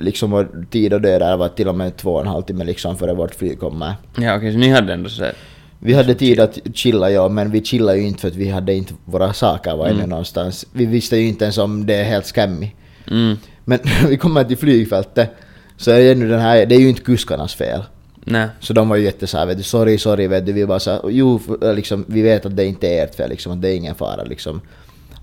liksom 0.00 0.32
och 0.32 0.44
tid 0.70 0.92
och 0.92 1.00
död 1.00 1.20
där 1.20 1.36
var 1.36 1.48
till 1.48 1.68
och 1.68 1.74
med 1.74 1.96
två 1.96 2.14
och 2.14 2.20
en 2.20 2.26
halv 2.26 2.42
timme 2.42 2.64
liksom 2.64 2.96
före 2.96 3.14
vårt 3.14 3.34
flyg 3.34 3.60
kommer. 3.60 3.94
Ja, 4.16 4.36
okej, 4.36 4.52
så 4.52 4.58
ni 4.58 4.68
hade 4.68 4.92
ändå 4.92 5.08
sådär... 5.08 5.34
Vi 5.78 5.94
hade 5.94 6.14
tid 6.14 6.40
att 6.40 6.58
chilla 6.74 7.10
ja, 7.10 7.28
men 7.28 7.50
vi 7.50 7.62
chillade 7.62 7.98
ju 7.98 8.06
inte 8.06 8.20
för 8.20 8.28
att 8.28 8.36
vi 8.36 8.48
hade 8.48 8.74
inte 8.74 8.94
våra 9.04 9.32
saker 9.32 9.76
var 9.76 9.88
inne 9.88 10.06
någonstans. 10.06 10.66
Vi 10.72 10.86
visste 10.86 11.16
ju 11.16 11.28
inte 11.28 11.44
ens 11.44 11.58
om 11.58 11.86
det 11.86 11.94
är 11.94 12.04
helt 12.04 12.26
scammy. 12.26 12.70
Mm. 13.10 13.36
Men 13.64 13.78
vi 14.08 14.16
kommer 14.16 14.44
till 14.44 14.56
flygfältet 14.56 15.30
så 15.76 15.90
är 15.90 16.00
det 16.00 16.14
nu 16.14 16.28
den 16.28 16.40
här, 16.40 16.66
det 16.66 16.74
är 16.74 16.80
ju 16.80 16.88
inte 16.88 17.02
kuskarnas 17.02 17.54
fel. 17.54 17.82
Nej. 18.24 18.48
Så 18.60 18.72
de 18.72 18.88
var 18.88 18.96
ju 18.96 19.04
jättesåhär 19.04 19.46
vet 19.46 19.56
du, 19.56 19.62
sorry, 19.62 19.98
sorry 19.98 20.26
vet 20.26 20.46
du, 20.46 20.52
vi 20.52 20.66
bara 20.66 20.80
såhär, 20.80 21.00
jo 21.10 21.40
liksom, 21.60 22.04
vi 22.08 22.22
vet 22.22 22.46
att 22.46 22.56
det 22.56 22.64
inte 22.64 22.88
är 22.88 23.04
ert 23.04 23.14
fel 23.14 23.30
liksom, 23.30 23.52
att 23.52 23.62
det 23.62 23.68
är 23.68 23.76
ingen 23.76 23.94
fara 23.94 24.24
liksom. 24.24 24.60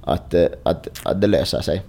Att, 0.01 0.33
eh, 0.33 0.45
att, 0.63 1.01
att 1.03 1.21
det 1.21 1.27
löser 1.27 1.61
sig. 1.61 1.81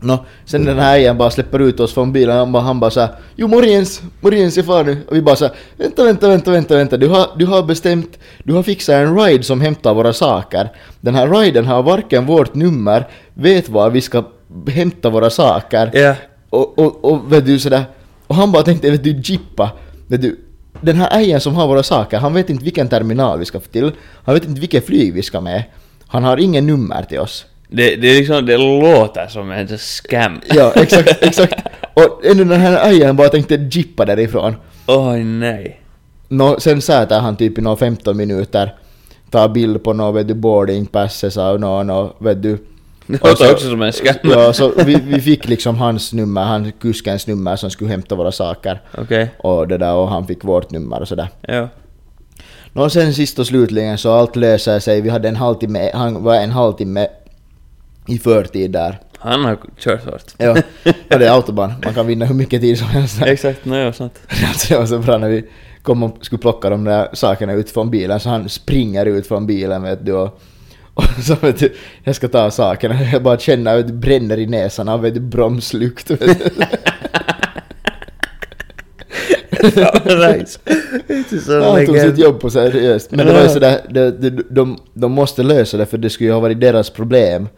Nå, 0.00 0.24
sen 0.44 0.64
den 0.64 0.78
här 0.78 0.98
igen 0.98 1.18
bara 1.18 1.30
släpper 1.30 1.58
ut 1.58 1.80
oss 1.80 1.94
från 1.94 2.12
bilen, 2.12 2.36
han 2.36 2.52
bara, 2.52 2.62
han 2.62 2.80
bara 2.80 2.90
såhär 2.90 3.08
Jo 3.36 3.48
morgens, 3.48 4.02
morgens 4.20 4.56
jag 4.56 4.66
far 4.66 4.84
nu. 4.84 4.96
Och 5.08 5.16
vi 5.16 5.22
bara 5.22 5.36
såhär 5.36 5.54
Vänta, 5.76 6.04
vänta, 6.04 6.28
vänta, 6.28 6.50
vänta, 6.50 6.76
vänta. 6.76 6.96
Du 6.96 7.08
har, 7.08 7.26
du 7.36 7.46
har 7.46 7.62
bestämt, 7.62 8.18
du 8.44 8.52
har 8.52 8.62
fixat 8.62 8.94
en 8.94 9.18
ride 9.18 9.42
som 9.42 9.60
hämtar 9.60 9.94
våra 9.94 10.12
saker. 10.12 10.72
Den 11.00 11.14
här 11.14 11.28
riden 11.28 11.64
har 11.64 11.82
varken 11.82 12.26
vårt 12.26 12.54
nummer, 12.54 13.08
vet 13.34 13.68
var 13.68 13.90
vi 13.90 14.00
ska 14.00 14.24
hämta 14.68 15.10
våra 15.10 15.30
saker. 15.30 15.90
Ja. 15.94 16.14
Och, 16.50 16.78
och, 16.78 17.04
och 17.04 17.32
vet 17.32 17.46
du 17.46 17.58
sådär, 17.58 17.84
och 18.26 18.34
han 18.34 18.52
bara 18.52 18.62
tänkte 18.62 18.90
vet 18.90 19.04
du 19.04 19.20
jippa, 19.24 19.70
vet 20.06 20.22
du, 20.22 20.40
den 20.80 20.96
här 20.96 21.20
ägaren 21.20 21.40
som 21.40 21.54
har 21.54 21.66
våra 21.66 21.82
saker, 21.82 22.18
han 22.18 22.34
vet 22.34 22.50
inte 22.50 22.64
vilken 22.64 22.88
terminal 22.88 23.38
vi 23.38 23.44
ska 23.44 23.60
få 23.60 23.68
till, 23.68 23.92
han 24.24 24.34
vet 24.34 24.44
inte 24.44 24.60
vilket 24.60 24.86
flyg 24.86 25.14
vi 25.14 25.22
ska 25.22 25.40
med, 25.40 25.64
han 26.06 26.24
har 26.24 26.36
ingen 26.36 26.66
nummer 26.66 27.02
till 27.02 27.18
oss. 27.18 27.46
Det, 27.68 27.96
det 27.96 28.08
är 28.08 28.14
liksom, 28.18 28.46
det 28.46 28.56
låter 28.56 29.26
som 29.26 29.50
en 29.50 29.78
scam. 29.78 30.40
Ja, 30.54 30.72
exakt, 30.76 31.22
exakt. 31.22 31.54
Och 31.94 32.20
ännu 32.26 32.44
den 32.44 32.60
här 32.60 32.90
ägaren 32.92 33.16
bara 33.16 33.28
tänkte 33.28 33.54
jippa 33.54 34.04
därifrån. 34.04 34.54
Oj 34.86 35.24
nej. 35.24 35.80
Nå, 36.28 36.60
sen 36.60 36.82
säter 36.82 37.18
han 37.20 37.36
typ 37.36 37.58
i 37.58 37.60
några 37.60 37.76
15 37.76 38.16
minuter, 38.16 38.74
tar 39.30 39.48
bild 39.48 39.84
på 39.84 39.92
något 39.92 40.16
vet 40.16 40.28
du 40.28 40.34
boarding 40.34 40.86
passes 40.86 41.36
av 41.36 41.60
någon 41.60 41.90
och 41.90 42.16
vet 42.26 42.42
du. 42.42 42.58
Det 43.06 43.22
låter 43.22 43.44
så- 43.44 43.52
också 43.52 43.68
som 43.70 43.82
en 43.82 43.92
scam. 43.92 44.14
Ja, 44.22 44.52
så 44.52 44.72
vi, 44.86 44.94
vi 45.04 45.20
fick 45.20 45.48
liksom 45.48 45.76
hans 45.76 46.12
nummer, 46.12 46.42
han 46.44 46.72
kuskens 46.72 47.26
nummer 47.26 47.56
som 47.56 47.70
skulle 47.70 47.90
hämta 47.90 48.14
våra 48.14 48.32
saker. 48.32 48.80
Okej. 48.98 49.30
Och 49.38 49.68
det 49.68 49.78
där 49.78 49.94
och 49.94 50.08
han 50.08 50.26
fick 50.26 50.44
vårt 50.44 50.70
nummer 50.70 51.00
och 51.00 51.08
sådär. 51.08 51.28
Ja. 51.40 51.68
Nå 52.72 52.90
sen 52.90 53.14
sist 53.14 53.38
och 53.38 53.46
slutligen 53.46 53.98
så 53.98 54.12
allt 54.12 54.36
löser 54.36 54.78
sig, 54.78 55.00
vi 55.00 55.08
hade 55.08 55.28
en 55.28 55.36
halvtimme, 55.36 55.90
han 55.94 56.22
var 56.24 56.34
en 56.34 56.50
halvtimme 56.50 57.08
i 58.06 58.18
förtid 58.18 58.70
där. 58.70 59.00
Han 59.18 59.44
har 59.44 59.58
kört 59.78 60.04
hårt. 60.04 60.34
Ja, 60.38 60.50
och 61.10 61.18
det 61.18 61.26
är 61.26 61.30
autobahn, 61.30 61.72
man 61.84 61.94
kan 61.94 62.06
vinna 62.06 62.24
hur 62.26 62.34
mycket 62.34 62.60
tid 62.60 62.78
som 62.78 62.88
helst. 62.88 63.22
Exakt, 63.22 63.64
nej, 63.64 63.84
ja, 63.84 63.92
sant. 63.92 64.20
Alltså 64.48 64.74
det 64.74 64.78
var 64.78 64.86
så 64.86 64.98
bra 64.98 65.18
när 65.18 65.28
vi 65.28 65.44
kom 65.82 66.02
och 66.02 66.16
skulle 66.20 66.38
plocka 66.38 66.70
de 66.70 66.84
där 66.84 67.08
sakerna 67.12 67.52
ut 67.52 67.70
från 67.70 67.90
bilen 67.90 68.20
så 68.20 68.28
han 68.28 68.48
springer 68.48 69.06
ut 69.06 69.26
från 69.26 69.46
bilen 69.46 69.82
vet 69.82 70.06
du 70.06 70.12
och, 70.12 70.40
och 70.94 71.04
så 71.22 71.34
vet 71.34 71.58
du, 71.58 71.74
jag 72.04 72.16
ska 72.16 72.28
ta 72.28 72.50
sakerna, 72.50 73.02
jag 73.12 73.22
bara 73.22 73.38
känner 73.38 73.78
att 73.78 73.86
det 73.86 73.92
bränner 73.92 74.38
i 74.38 74.46
näsan 74.46 74.88
av 74.88 75.02
du, 75.02 75.20
bromslukt. 75.20 76.10
Vet 76.10 76.20
du. 76.20 76.64
nice. 80.04 80.58
Ja, 81.48 81.72
han 81.72 81.86
tog 81.86 81.98
sitt 81.98 82.18
jobb 82.18 82.40
på 82.40 82.50
seriöst. 82.50 83.10
Men 83.10 83.26
det 83.26 83.32
var 83.32 83.42
ju 83.42 83.48
sådär, 83.48 83.80
det, 83.90 84.10
det, 84.10 84.30
de, 84.30 84.78
de 84.94 85.12
måste 85.12 85.42
lösa 85.42 85.76
det 85.76 85.86
för 85.86 85.98
det 85.98 86.10
skulle 86.10 86.28
ju 86.28 86.32
ha 86.32 86.40
varit 86.40 86.60
deras 86.60 86.90
problem 86.90 87.48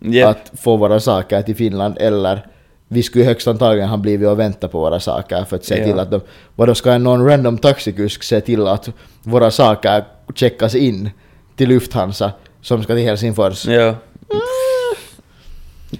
Japp. 0.00 0.28
att 0.30 0.60
få 0.60 0.76
våra 0.76 1.00
saker 1.00 1.42
till 1.42 1.56
Finland 1.56 1.96
eller 2.00 2.46
vi 2.88 3.02
skulle 3.02 3.24
högst 3.24 3.48
antagligen 3.48 3.88
ha 3.88 3.96
blivit 3.96 4.28
och 4.28 4.38
vänta 4.38 4.68
på 4.68 4.80
våra 4.80 5.00
saker 5.00 5.44
för 5.44 5.56
att 5.56 5.64
se 5.64 5.78
Ja. 5.78 5.84
till 5.84 5.98
att 5.98 6.10
de... 6.10 6.20
Vadå, 6.56 6.74
ska 6.74 6.98
någon 6.98 7.24
random 7.28 7.58
taxikusk 7.58 8.22
se 8.22 8.40
till 8.40 8.66
att 8.66 8.90
våra 9.22 9.50
saker 9.50 10.04
checkas 10.34 10.74
in 10.74 11.10
till 11.56 11.68
Lufthansa 11.68 12.32
som 12.60 12.82
ska 12.82 12.94
till 12.94 13.04
Helsingfors? 13.04 13.66
Ja. 13.66 13.94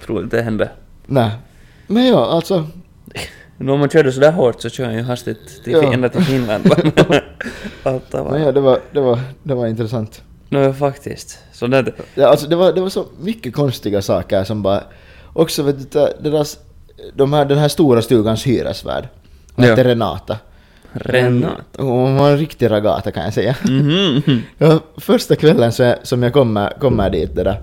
Troligt 0.05 0.31
det 0.31 0.41
hände. 0.41 0.69
Nej. 1.05 1.31
Men 1.87 2.07
ja, 2.07 2.25
alltså... 2.25 2.67
Nu 3.61 3.71
om 3.71 3.79
man 3.79 3.89
körde 3.89 4.11
sådär 4.11 4.31
hårt 4.31 4.61
så 4.61 4.69
kör 4.69 4.85
han 4.85 4.93
ju 4.95 5.01
hastigt 5.01 5.63
till, 5.63 5.73
Ja. 5.73 5.93
ända 5.93 6.09
till 6.09 6.21
Finland. 6.23 6.65
Allt 7.83 8.11
det 8.11 8.17
Men 8.17 8.23
var. 8.25 8.37
ja, 8.37 8.51
det 8.51 8.59
var, 8.61 8.79
det 8.91 8.99
var, 8.99 9.19
det 9.43 9.53
var 9.53 9.67
intressant. 9.67 10.21
No, 10.49 10.73
faktiskt. 10.73 11.39
Så 11.53 11.67
det, 11.67 11.93
Ja, 12.15 12.27
alltså 12.27 12.47
det 12.47 12.55
var, 12.55 12.73
det 12.73 12.81
var 12.81 12.89
så 12.89 13.05
mycket 13.19 13.53
konstiga 13.55 14.01
saker 14.01 14.43
som 14.43 14.61
bara... 14.61 14.83
Också 15.33 15.63
vet 15.63 15.91
du, 15.91 16.07
deras, 16.19 16.59
de 17.13 17.33
här, 17.33 17.45
den 17.45 17.57
här 17.57 17.67
stora 17.67 18.01
stugans 18.01 18.47
hyresvärd. 18.47 19.07
Hon 19.55 19.65
Ja. 19.65 19.71
hette 19.71 19.83
Renata. 19.83 20.37
Renata. 20.91 21.61
Hon 21.77 22.15
var 22.15 22.29
en 22.31 22.37
riktig 22.37 22.71
ragata 22.71 23.11
kan 23.11 23.23
jag 23.23 23.33
säga. 23.33 23.55
Mhm. 23.69 24.41
Ja, 24.57 24.79
första 24.97 25.35
kvällen 25.35 25.71
så, 25.71 25.95
som 26.03 26.23
jag 26.23 26.33
kommer, 26.33 26.69
kommer 26.79 27.09
dit 27.09 27.35
det 27.35 27.43
där. 27.43 27.61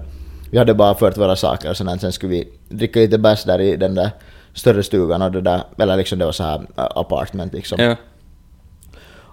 Vi 0.51 0.59
hade 0.59 0.74
bara 0.74 0.95
fört 0.95 1.16
våra 1.16 1.37
saker 1.37 1.70
och 1.70 1.76
sånt, 1.76 2.01
sen 2.01 2.12
skulle 2.12 2.30
vi 2.32 2.49
dricka 2.68 3.01
lite 3.01 3.18
bärs 3.18 3.45
där 3.45 3.61
i 3.61 3.76
den 3.76 3.95
där 3.95 4.11
större 4.55 4.82
stugan 4.82 5.22
och 5.22 5.32
det 5.32 5.41
där, 5.41 5.62
eller 5.78 5.97
liksom 5.97 6.18
det 6.18 6.24
var 6.24 6.32
så 6.32 6.43
här 6.43 6.66
apartment 6.76 7.53
liksom. 7.53 7.80
Ja. 7.80 7.97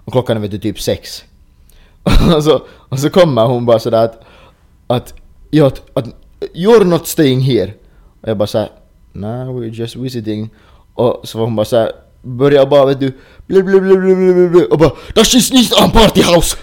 Och 0.06 0.12
klockan 0.12 0.36
är 0.36 0.40
vet 0.40 0.50
du 0.50 0.58
typ 0.58 0.80
sex. 0.80 1.24
och, 2.36 2.44
så, 2.44 2.62
och 2.88 2.98
så 2.98 3.10
kommer 3.10 3.44
hon 3.46 3.66
bara 3.66 3.78
sådär 3.78 4.04
att, 4.04 4.20
att, 4.86 5.14
ja, 5.50 5.66
att, 5.66 5.82
att 5.94 6.04
you're 6.54 6.84
not 6.84 7.06
staying 7.06 7.40
here. 7.40 7.72
Och 8.22 8.28
jag 8.28 8.36
bara 8.36 8.46
såhär, 8.46 8.68
nah 9.12 9.48
we're 9.48 9.70
just 9.70 9.96
visiting. 9.96 10.50
Och 10.94 11.20
så 11.24 11.38
var 11.38 11.44
hon 11.44 11.56
bara 11.56 11.64
såhär, 11.64 11.92
började 12.22 12.66
bara 12.70 12.84
vet 12.84 13.00
du, 13.00 13.12
blu 13.46 14.64
och 14.64 14.78
bara 14.78 14.92
Das 15.14 15.34
ist 15.34 15.52
nicht 15.52 15.82
ein 15.82 15.90
partyhouse! 15.90 16.56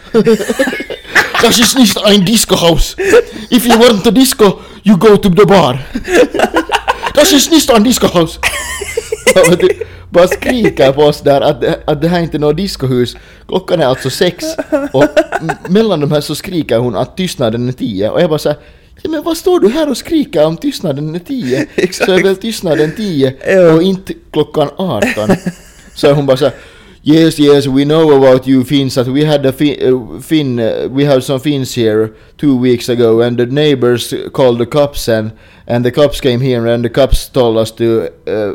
das 1.41 1.59
ist 1.63 1.77
nicht 1.77 1.97
ein 2.05 2.25
discohouse! 2.25 2.95
If 3.49 3.65
you 3.65 3.79
want 3.79 4.03
to 4.03 4.11
disco, 4.11 4.59
you 4.83 4.97
go 4.97 5.17
to 5.17 5.29
the 5.29 5.45
bar! 5.45 5.79
Das 7.15 7.33
ist 7.33 7.51
nicht 7.51 7.69
ein 7.71 7.83
discohouse! 7.83 8.39
Bara, 10.09 10.27
skriker 10.27 10.91
på 10.91 11.01
oss 11.01 11.21
där 11.21 11.41
att, 11.41 11.61
det- 11.61 11.79
att 11.87 12.01
det 12.01 12.07
här 12.07 12.19
inte 12.19 12.37
är 12.37 12.39
något 12.39 12.57
discohus. 12.57 13.15
Klockan 13.47 13.81
är 13.81 13.85
alltså 13.85 14.09
sex 14.09 14.45
och 14.93 15.05
mellan 15.69 15.99
de 15.99 16.11
här 16.11 16.21
så 16.21 16.35
skriker 16.35 16.77
hon 16.77 16.95
att 16.95 17.17
tystnaden 17.17 17.67
är 17.69 17.71
tio 17.73 18.09
och 18.09 18.21
jag 18.21 18.29
bara 18.29 18.39
såhär 18.39 18.57
Ja 19.03 19.09
men 19.09 19.23
vad 19.23 19.37
står 19.37 19.59
du 19.59 19.69
här 19.69 19.89
och 19.89 19.97
skriker 19.97 20.45
om 20.45 20.57
tystnaden 20.57 21.15
är 21.15 21.19
tio? 21.19 21.67
Så 21.91 22.11
är 22.11 22.23
väl 22.23 22.35
tystnaden 22.35 22.91
tio 22.97 23.33
och 23.73 23.83
inte 23.83 24.13
klockan 24.31 24.69
18. 24.77 25.29
Så 25.95 26.11
hon 26.13 26.25
bara 26.25 26.37
såhär 26.37 26.53
Yes, 27.03 27.39
yes, 27.39 27.67
we 27.67 27.83
know 27.83 28.11
about 28.11 28.45
you 28.45 28.63
Finns 28.63 28.93
that 28.93 29.07
we 29.07 29.23
had 29.25 29.43
a 29.43 29.51
fin, 29.51 29.75
uh, 29.81 30.19
fin 30.21 30.59
uh, 30.59 30.87
we 30.87 31.03
have 31.05 31.23
some 31.23 31.39
Finns 31.39 31.73
here 31.73 32.13
two 32.37 32.55
weeks 32.55 32.89
ago 32.89 33.21
and 33.21 33.39
the 33.39 33.47
neighbors 33.47 34.13
called 34.33 34.59
the 34.59 34.67
cops 34.67 35.07
and, 35.07 35.31
and 35.65 35.83
the 35.83 35.91
cops 35.91 36.21
came 36.21 36.41
here 36.41 36.67
and 36.67 36.85
the 36.85 36.91
cops 36.91 37.27
told 37.27 37.57
us 37.57 37.71
to 37.71 38.13
uh, 38.27 38.53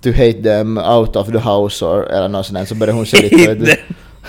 to 0.00 0.12
hate 0.12 0.42
them 0.42 0.78
out 0.78 1.16
of 1.16 1.32
the 1.32 1.40
house 1.40 1.82
or 1.82 2.04
eller 2.04 2.28
något 2.28 2.46
sånt 2.46 2.68
så 2.68 2.74
började 2.74 2.98
hon 2.98 3.06
se 3.06 3.22
lite. 3.22 3.78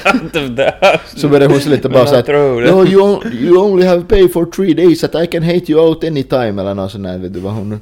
Out 0.05 0.35
of 0.35 0.55
the 0.55 0.73
house. 0.81 1.19
Så 1.19 1.29
började 1.29 1.53
hon 1.53 1.61
se 1.61 1.69
lite 1.69 1.89
bara 1.89 2.07
såhär. 2.07 2.71
No 2.71 2.85
you, 2.85 3.01
on, 3.01 3.33
you 3.33 3.57
only 3.57 3.85
have 3.85 4.03
pay 4.03 4.27
for 4.27 4.45
three 4.45 4.73
days 4.73 5.01
that 5.01 5.15
I 5.15 5.27
can 5.27 5.43
hate 5.43 5.71
you 5.71 5.79
out 5.79 6.03
anytime 6.03 6.61
eller 6.61 6.73
något 6.73 6.91
sånt 6.91 7.23
vet 7.23 7.33
du 7.33 7.39
vad 7.39 7.53
hon 7.53 7.79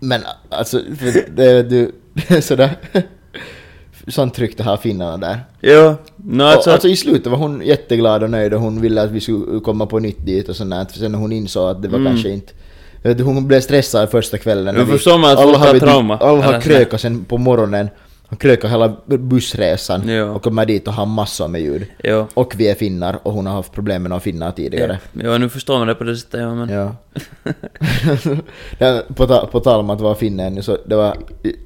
Men 0.00 0.22
alltså 0.48 0.80
det 1.36 1.62
det 1.62 1.90
är 2.28 2.40
sådär 2.40 2.76
Sånt 4.08 4.34
tryckte 4.34 4.62
här 4.62 4.76
finnarna 4.76 5.16
där. 5.16 5.40
Jo, 5.60 5.94
no, 6.16 6.42
Alltså, 6.42 6.70
och, 6.70 6.74
alltså 6.74 6.88
i 6.88 6.96
slutet 6.96 7.26
var 7.26 7.38
hon 7.38 7.62
jätteglad 7.64 8.22
och 8.22 8.30
nöjd 8.30 8.54
och 8.54 8.60
hon 8.60 8.80
ville 8.80 9.02
att 9.02 9.10
vi 9.10 9.20
skulle 9.20 9.60
komma 9.60 9.86
på 9.86 9.98
nytt 9.98 10.26
dit 10.26 10.48
och 10.48 10.56
sånt 10.56 10.70
där. 10.70 10.86
Sen 10.92 11.12
när 11.12 11.18
hon 11.18 11.32
insåg 11.32 11.70
att 11.70 11.82
det 11.82 11.88
var 11.88 11.98
Mm. 11.98 12.12
kanske 12.12 12.28
inte... 12.30 12.52
Hon 13.22 13.48
blev 13.48 13.60
stressad 13.60 14.10
första 14.10 14.38
kvällen. 14.38 14.76
Jag 14.76 14.88
förstår 14.88 15.18
man 15.18 15.30
att 15.30 15.42
folk 15.42 15.56
har 15.56 15.78
trauma. 15.78 16.16
Alla 16.18 16.42
har 16.44 16.60
krökat 16.60 17.00
sen 17.00 17.24
på 17.24 17.38
morgonen. 17.38 17.88
Han 18.32 18.38
krökar 18.38 18.68
hela 18.68 18.96
bussresan 19.06 20.02
Jo. 20.08 20.26
och 20.26 20.42
kommer 20.42 20.66
dit 20.66 20.88
och 20.88 20.94
har 20.94 21.06
massor 21.06 21.48
med 21.48 21.60
ljud. 21.60 21.86
jo. 22.04 22.26
Och 22.34 22.54
vi 22.56 22.68
är 22.70 22.74
finnar 22.74 23.18
och 23.22 23.32
hon 23.32 23.46
har 23.46 23.54
haft 23.54 23.72
problem 23.72 24.02
med 24.02 24.08
några 24.10 24.20
finnar 24.20 24.50
tidigare. 24.52 24.98
Jo, 25.12 25.38
nu 25.38 25.48
förstår 25.48 25.78
man 25.78 25.88
det 25.88 25.94
på 25.94 26.04
det 26.04 26.16
sättet, 26.16 26.40
ja 26.40 26.54
men... 26.54 26.68
Ja. 26.68 26.96
Ja, 28.78 29.02
på, 29.16 29.26
ta, 29.26 29.46
på 29.46 29.60
tal 29.60 29.80
om 29.80 29.90
att 29.90 30.00
vara 30.00 30.14
finne 30.14 30.44
ännu 30.44 30.62
så 30.62 30.78
det 30.86 30.96
var 30.96 31.16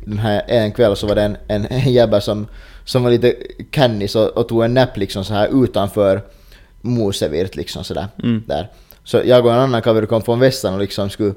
den 0.04 0.18
här 0.18 0.42
en 0.46 0.72
kväll 0.72 0.96
så 0.96 1.06
var 1.06 1.14
det 1.14 1.22
en, 1.22 1.36
en, 1.48 1.66
en 1.66 1.92
jäbba 1.92 2.20
som, 2.20 2.46
som 2.84 3.02
var 3.02 3.10
lite 3.10 3.34
kannis 3.70 4.16
och, 4.16 4.28
och 4.28 4.48
tog 4.48 4.64
en 4.64 4.74
nap 4.74 4.96
liksom 4.96 5.24
så 5.24 5.34
här 5.34 5.64
utanför 5.64 6.22
Mosevirt 6.80 7.56
liksom 7.56 7.84
sådär. 7.84 8.06
Mm. 8.22 8.42
Där. 8.46 8.70
Så 9.04 9.20
jag 9.24 9.46
och 9.46 9.52
en 9.52 9.58
annan 9.58 9.82
kaveri 9.82 10.06
kom 10.06 10.22
från 10.22 10.40
vässan 10.40 10.74
och 10.74 10.80
liksom 10.80 11.10
skulle, 11.10 11.34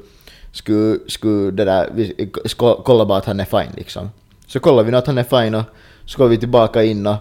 skulle, 0.51 0.99
skulle 1.07 1.51
det 1.51 1.65
där, 1.65 1.89
vi, 1.93 2.32
kolla 2.57 3.05
bara 3.05 3.17
att 3.17 3.25
han 3.25 3.39
är 3.39 3.45
fine 3.45 3.73
liksom. 3.77 4.09
Så 4.50 4.60
kollade 4.60 4.84
vi 4.84 4.91
nu 4.91 4.97
att 4.97 5.08
han 5.08 5.18
är 5.18 5.24
fine 5.43 5.56
och 5.56 5.64
så 6.06 6.18
går 6.18 6.28
vi 6.28 6.38
tillbaka 6.38 6.84
in 6.84 7.08
och, 7.08 7.16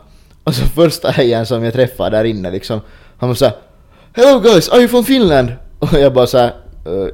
och 0.44 0.54
så 0.54 0.64
första 0.64 1.10
hejen 1.10 1.46
som 1.46 1.64
jag 1.64 1.72
träffade 1.72 2.16
där 2.16 2.24
inne 2.24 2.50
liksom, 2.50 2.80
han 3.18 3.28
var 3.28 3.36
såhär 3.36 3.54
Hello 4.12 4.40
guys, 4.40 4.68
are 4.68 4.78
you 4.78 4.88
from 4.88 5.04
Finland? 5.04 5.52
Och 5.78 5.92
jag 5.92 6.12
bara 6.12 6.26
såhär 6.26 6.52
uh, 6.86 7.08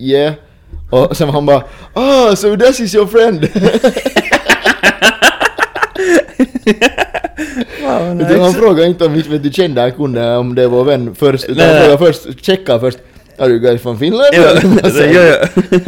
Yeah. 0.00 0.34
Och 0.90 1.16
sen 1.16 1.28
han 1.28 1.46
bara 1.46 1.64
Ah, 1.94 2.36
so 2.36 2.56
this 2.56 2.80
is 2.80 2.94
your 2.94 3.06
friend! 3.06 3.48
Wow, 7.82 8.18
du, 8.28 8.40
han 8.40 8.52
frågade 8.52 8.86
inte 8.86 9.04
om 9.06 9.12
vi 9.12 9.22
vet 9.22 9.42
du, 9.42 9.52
kände 9.52 9.80
han 9.80 9.92
kunde 9.92 10.36
om 10.36 10.54
det 10.54 10.66
var 10.66 10.84
vän 10.84 11.14
först, 11.14 11.44
utan 11.44 11.68
han 11.68 11.78
frågade 11.78 11.98
först, 11.98 12.44
checka 12.44 12.78
först 12.78 12.98
Are 13.38 13.48
you 13.48 13.58
guys 13.58 13.82
from 13.82 13.98
Finland? 13.98 14.34
Alltså, 14.34 14.68
jo, 14.84 14.90
säger 14.90 15.48
jo. 15.70 15.78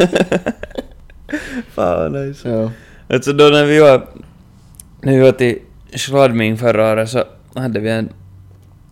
Fan 1.73 1.99
vad 1.99 2.11
nice. 2.11 2.49
Ja. 2.49 2.71
Alltså 3.09 3.33
då 3.33 3.43
när 3.43 3.65
vi 3.65 3.79
var... 3.79 4.07
När 5.01 5.13
vi 5.13 5.19
var 5.19 5.31
till 5.31 5.59
Schladming 5.93 6.57
förra 6.57 6.91
året 6.91 7.09
så 7.09 7.23
hade 7.55 7.79
vi 7.79 7.89
en 7.89 8.09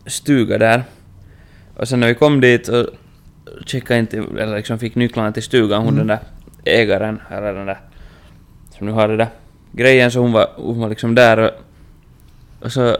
stuga 0.05 0.57
där. 0.57 0.83
Och 1.75 1.87
sen 1.87 1.99
när 1.99 2.07
vi 2.07 2.15
kom 2.15 2.41
dit 2.41 2.67
och 2.67 2.87
checkade 3.65 3.99
in 3.99 4.07
till, 4.07 4.19
eller 4.19 4.55
liksom 4.55 4.79
fick 4.79 4.95
nycklarna 4.95 5.31
till 5.31 5.43
stugan, 5.43 5.83
hon 5.83 5.95
den 5.95 6.07
där 6.07 6.19
ägaren, 6.65 7.21
eller 7.31 7.53
den 7.53 7.65
där 7.65 7.79
som 8.77 8.87
nu 8.87 8.93
har 8.93 9.07
det 9.07 9.17
där 9.17 9.27
grejen, 9.71 10.11
så 10.11 10.19
hon 10.19 10.31
var, 10.31 10.49
hon 10.55 10.79
var 10.79 10.89
liksom 10.89 11.15
där 11.15 11.37
och, 11.37 11.51
och 12.59 12.71
så 12.71 12.97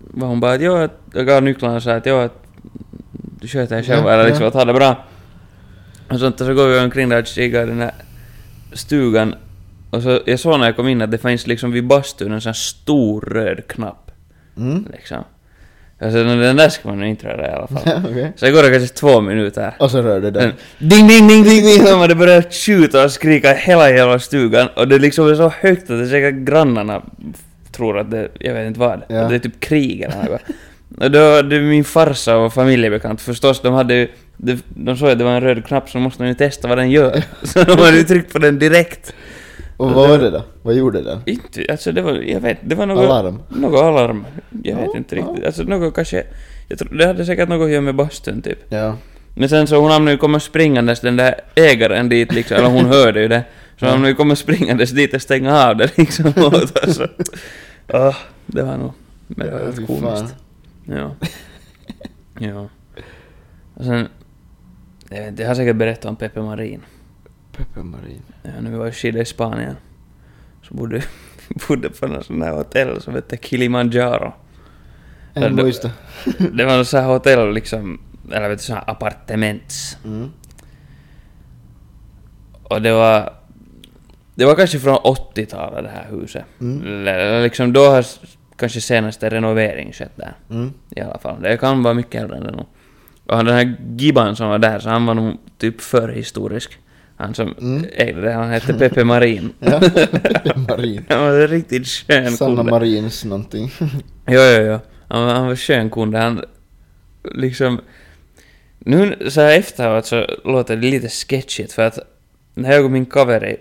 var 0.00 0.28
hon 0.28 0.40
bara 0.40 0.52
att 0.52 0.62
jo, 0.62 0.88
jag 1.14 1.26
gav 1.26 1.42
nycklarna 1.42 1.76
och 1.76 1.82
sa 1.82 1.92
att 1.92 2.06
jo, 2.06 2.16
att 2.16 2.46
du 3.12 3.48
sköter 3.48 3.76
dig 3.76 3.84
själv, 3.84 4.06
Ja, 4.06 4.12
eller 4.12 4.24
liksom 4.24 4.42
ja. 4.42 4.48
att 4.48 4.54
ha 4.54 4.64
det 4.64 4.72
bra. 4.72 5.04
Och 6.08 6.18
sånt 6.18 6.40
och 6.40 6.46
så 6.46 6.54
går 6.54 6.68
vi 6.68 6.80
omkring 6.80 7.08
där 7.08 7.20
och 7.20 7.26
kikar 7.26 7.66
den 7.66 7.80
här 7.80 7.92
stugan 8.72 9.34
och 9.90 10.02
så 10.02 10.20
jag 10.26 10.40
såg 10.40 10.58
när 10.58 10.66
jag 10.66 10.76
kom 10.76 10.88
in 10.88 11.02
att 11.02 11.10
det 11.10 11.18
fanns 11.18 11.46
liksom 11.46 11.72
vid 11.72 11.86
bastun 11.86 12.32
en 12.32 12.40
sån 12.40 12.54
stor 12.54 13.20
röd 13.20 13.66
knapp. 13.66 14.10
Mm. 14.56 14.86
Liksom. 14.92 15.24
Alltså 16.02 16.24
den 16.24 16.56
där 16.56 16.68
ska 16.68 16.88
man 16.88 17.04
inte 17.04 17.26
röra 17.26 17.48
i 17.48 17.52
alla 17.52 17.66
fall. 17.66 18.02
Okej. 18.10 18.32
Så 18.36 18.44
det 18.44 18.50
går 18.52 18.62
det 18.62 18.70
kanske 18.70 18.94
två 18.94 19.20
minuter. 19.20 19.74
Och 19.78 19.90
så 19.90 20.02
rörde 20.02 20.30
det. 20.30 20.40
Men 20.40 20.52
ding, 20.88 21.08
ding, 21.08 21.28
ding, 21.28 21.44
ding, 21.44 21.64
ding, 21.64 22.00
och 22.00 22.08
det 22.08 22.14
börjar 22.14 22.42
skjuta 22.42 23.04
och 23.04 23.10
skrika 23.10 23.52
hela 23.52 23.90
jävla 23.90 24.18
stugan 24.18 24.68
och 24.76 24.88
det 24.88 24.98
liksom 24.98 25.28
är 25.28 25.34
så 25.34 25.48
högt 25.60 25.82
att 25.82 25.88
det 25.98 26.04
är 26.04 26.06
säkert 26.06 26.34
grannarna 26.34 27.02
tror 27.72 27.98
att 27.98 28.10
det, 28.10 28.28
jag 28.40 28.54
vet 28.54 28.66
inte 28.66 28.80
vad, 28.80 29.02
Ja. 29.08 29.20
att 29.20 29.28
det 29.28 29.34
är 29.34 29.38
typ 29.38 29.60
krig 29.60 30.00
eller 30.00 30.16
något. 30.16 30.40
Och 30.98 31.10
då, 31.10 31.42
det 31.42 31.60
min 31.60 31.84
farsa 31.84 32.36
och 32.36 32.52
familjebekant 32.54 33.20
förstås, 33.20 33.62
de 33.62 33.74
hade 33.74 33.94
ju, 33.94 34.08
de, 34.42 34.58
de 34.68 34.96
såg 34.96 35.10
att 35.10 35.18
det 35.18 35.24
var 35.24 35.32
en 35.32 35.40
röd 35.40 35.64
knapp 35.66 35.90
så 35.90 35.98
måste 35.98 36.22
de 36.22 36.28
ju 36.28 36.34
testa 36.34 36.68
vad 36.68 36.78
den 36.78 36.90
gör. 36.90 37.22
Så 37.42 37.64
de 37.64 37.78
hade 37.78 37.96
ju 37.96 38.02
tryckt 38.04 38.32
på 38.32 38.38
den 38.38 38.58
direkt. 38.58 39.14
Och 39.76 39.90
vad 39.92 40.08
var 40.08 40.18
det 40.18 40.30
då? 40.30 40.42
Vad 40.62 40.74
gjorde 40.74 41.02
den? 41.02 41.20
Inte, 41.26 41.66
alltså 41.70 41.92
det 41.92 42.02
var, 42.02 42.12
jag 42.12 42.40
vet, 42.40 42.58
det 42.64 42.74
var 42.74 42.86
något... 42.86 43.04
Alarm? 43.04 43.42
Något 43.48 43.80
alarm. 43.82 44.26
Jag 44.62 44.76
vet 44.76 44.84
Ja, 44.92 44.96
inte 44.96 45.16
ja. 45.16 45.22
riktigt. 45.26 45.46
Alltså 45.46 45.62
något 45.62 45.94
kanske... 45.94 46.24
Jag 46.68 46.78
tror, 46.78 46.94
det 46.94 47.06
hade 47.06 47.24
säkert 47.26 47.48
något 47.48 47.64
att 47.64 47.70
göra 47.70 47.80
med 47.80 47.94
bastun 47.94 48.42
typ. 48.42 48.58
Ja. 48.68 48.96
Men 49.34 49.48
sen 49.48 49.66
så 49.66 49.76
hon 49.80 49.90
hamnade 49.90 50.12
ju 50.12 50.18
komma 50.18 50.40
springandes 50.40 51.00
den 51.00 51.16
där 51.16 51.34
ägaren 51.54 52.08
dit 52.08 52.32
liksom, 52.34 52.56
eller 52.56 52.68
hon 52.68 52.84
hörde 52.84 53.20
ju 53.22 53.28
det. 53.28 53.44
Så 53.76 53.84
hon 53.86 53.90
hamnade 53.90 54.08
ju 54.10 54.14
komma 54.14 54.36
springandes 54.36 54.90
dit 54.90 55.14
och 55.14 55.22
stänga 55.22 55.64
av 55.68 55.76
det 55.76 55.98
liksom 55.98 56.26
åt 56.36 56.86
oss. 56.88 56.96
Så, 56.96 57.06
åh, 57.88 58.16
det 58.46 58.62
var 58.62 58.76
nog... 58.76 58.92
Men 59.26 59.46
det 59.46 59.52
var 59.52 59.60
Ja, 59.60 59.86
komiskt. 59.86 60.34
Ja. 60.84 61.10
Ja. 62.38 62.68
Och 63.74 63.84
sen... 63.84 64.08
Jag 65.12 65.18
vet 65.20 65.28
inte, 65.28 65.42
jag 65.42 65.50
har 65.50 65.54
säkert 65.54 65.76
berättat 65.76 66.04
om 66.04 66.16
Pepe 66.16 66.40
Marin. 66.42 66.82
Peppe 67.52 67.80
Marin. 67.82 68.22
Ja, 68.42 68.50
när 68.60 68.70
vi 68.70 68.76
var 68.76 68.86
i 68.86 68.92
skidor 68.92 69.22
i 69.22 69.24
Spanien 69.24 69.76
så 70.62 70.74
bodde 70.74 71.02
bodde 71.68 71.90
på 71.90 72.06
något 72.06 72.26
sånt 72.26 72.44
här 72.44 72.52
hotell 72.52 73.00
som 73.02 73.14
hette 73.14 73.36
Kilimanjaro. 73.36 74.32
Ja, 75.34 75.42
En 75.44 75.56
då- 75.56 75.62
muista. 75.62 75.90
Det 76.52 76.64
var 76.64 76.76
något 76.76 76.88
så 76.88 76.98
här 76.98 77.06
hotell 77.06 77.52
liksom, 77.54 78.00
eller 78.32 78.48
vet 78.48 78.58
du, 78.58 78.64
så 78.64 78.74
här 78.74 78.90
appartements. 78.90 79.96
Mm. 80.04 80.30
Och 82.62 82.82
det 82.82 82.92
var... 82.92 83.32
Det 84.34 84.44
var 84.44 84.54
kanske 84.54 84.78
från 84.78 84.96
80-talet 84.96 85.84
det 85.84 85.90
här 85.90 86.06
huset. 86.10 86.44
Mm. 86.60 86.82
Eller 87.06 87.42
liksom 87.42 87.72
då 87.72 87.80
har 87.84 88.04
kanske 88.56 88.80
senaste 88.80 89.30
renovering 89.30 89.92
skett 89.92 90.12
där. 90.16 90.36
Mm. 90.50 90.72
I 90.90 91.00
alla 91.00 91.18
fall. 91.18 91.42
Det 91.42 91.56
kan 91.56 91.82
vara 91.82 91.94
mycket 91.94 92.22
äldre 92.22 92.36
än 92.36 92.42
det 92.44 92.50
nog. 92.50 92.66
Och 93.26 93.36
han 93.36 93.44
den 93.44 93.54
här 93.54 93.76
Gibban 93.96 94.36
som 94.36 94.48
var 94.48 94.58
där, 94.58 94.78
så 94.78 94.88
han 94.88 95.06
var 95.06 95.14
nog 95.14 95.36
typ 95.58 95.80
förhistorisk. 95.80 96.78
Han 97.16 97.34
som 97.34 97.54
Mm. 97.60 97.86
ägde 97.92 98.20
det, 98.20 98.32
han 98.32 98.50
hette 98.50 98.74
Pepe 98.74 99.04
Marin. 99.04 99.52
Ja, 99.60 99.80
Peppe 99.80 100.58
Marin. 100.68 101.04
Han 101.08 101.20
var 101.20 101.40
en 101.40 101.48
riktigt 101.48 101.86
skön 101.88 102.30
Sanna 102.36 102.56
kunde. 102.56 102.70
Marins 102.70 103.24
någonting. 103.24 103.70
Jo, 104.26 104.40
jo, 104.40 104.62
jo. 104.62 104.78
Han, 105.08 105.24
var- 105.26 105.34
han 105.34 105.46
var 105.46 105.56
skön 105.56 105.90
kunde. 105.90 106.18
Han 106.18 106.44
liksom... 107.34 107.80
Nu 108.78 109.16
så 109.30 109.40
här 109.40 109.58
efteråt 109.58 110.06
så 110.06 110.26
låter 110.44 110.76
det 110.76 110.90
lite 110.90 111.08
sketchigt 111.08 111.72
för 111.72 111.82
att 111.82 111.98
när 112.54 112.72
jag 112.72 112.84
och 112.84 112.90
min 112.90 113.06
kaveri, 113.06 113.56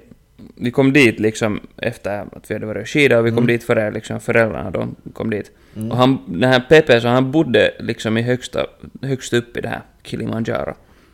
vi 0.56 0.72
kom 0.72 0.94
dit 0.94 1.20
liksom 1.20 1.60
efter 1.78 2.20
att 2.20 2.52
vi 2.52 2.54
hade 2.56 2.66
varit 2.66 2.82
och 2.82 2.90
skida 2.90 3.20
och 3.20 3.26
vi 3.26 3.30
kom 3.30 3.38
Mm. 3.38 3.48
dit 3.48 3.64
före 3.64 3.92
liksom 3.92 4.20
föräldrarna 4.20 4.72
de 4.72 4.96
kom 5.14 5.30
dit. 5.30 5.52
Mm. 5.76 5.92
Och 5.92 5.98
han, 5.98 6.18
den 6.26 6.50
här 6.50 6.60
Pepe, 6.70 7.02
så 7.02 7.08
han 7.08 7.32
bodde 7.32 7.72
liksom 7.80 8.18
i 8.18 8.22
högsta, 8.22 8.66
högst 9.02 9.34
upp 9.34 9.58
i 9.58 9.62
det 9.62 9.68
här 9.70 9.82
Kilimanjaro. 10.04 10.74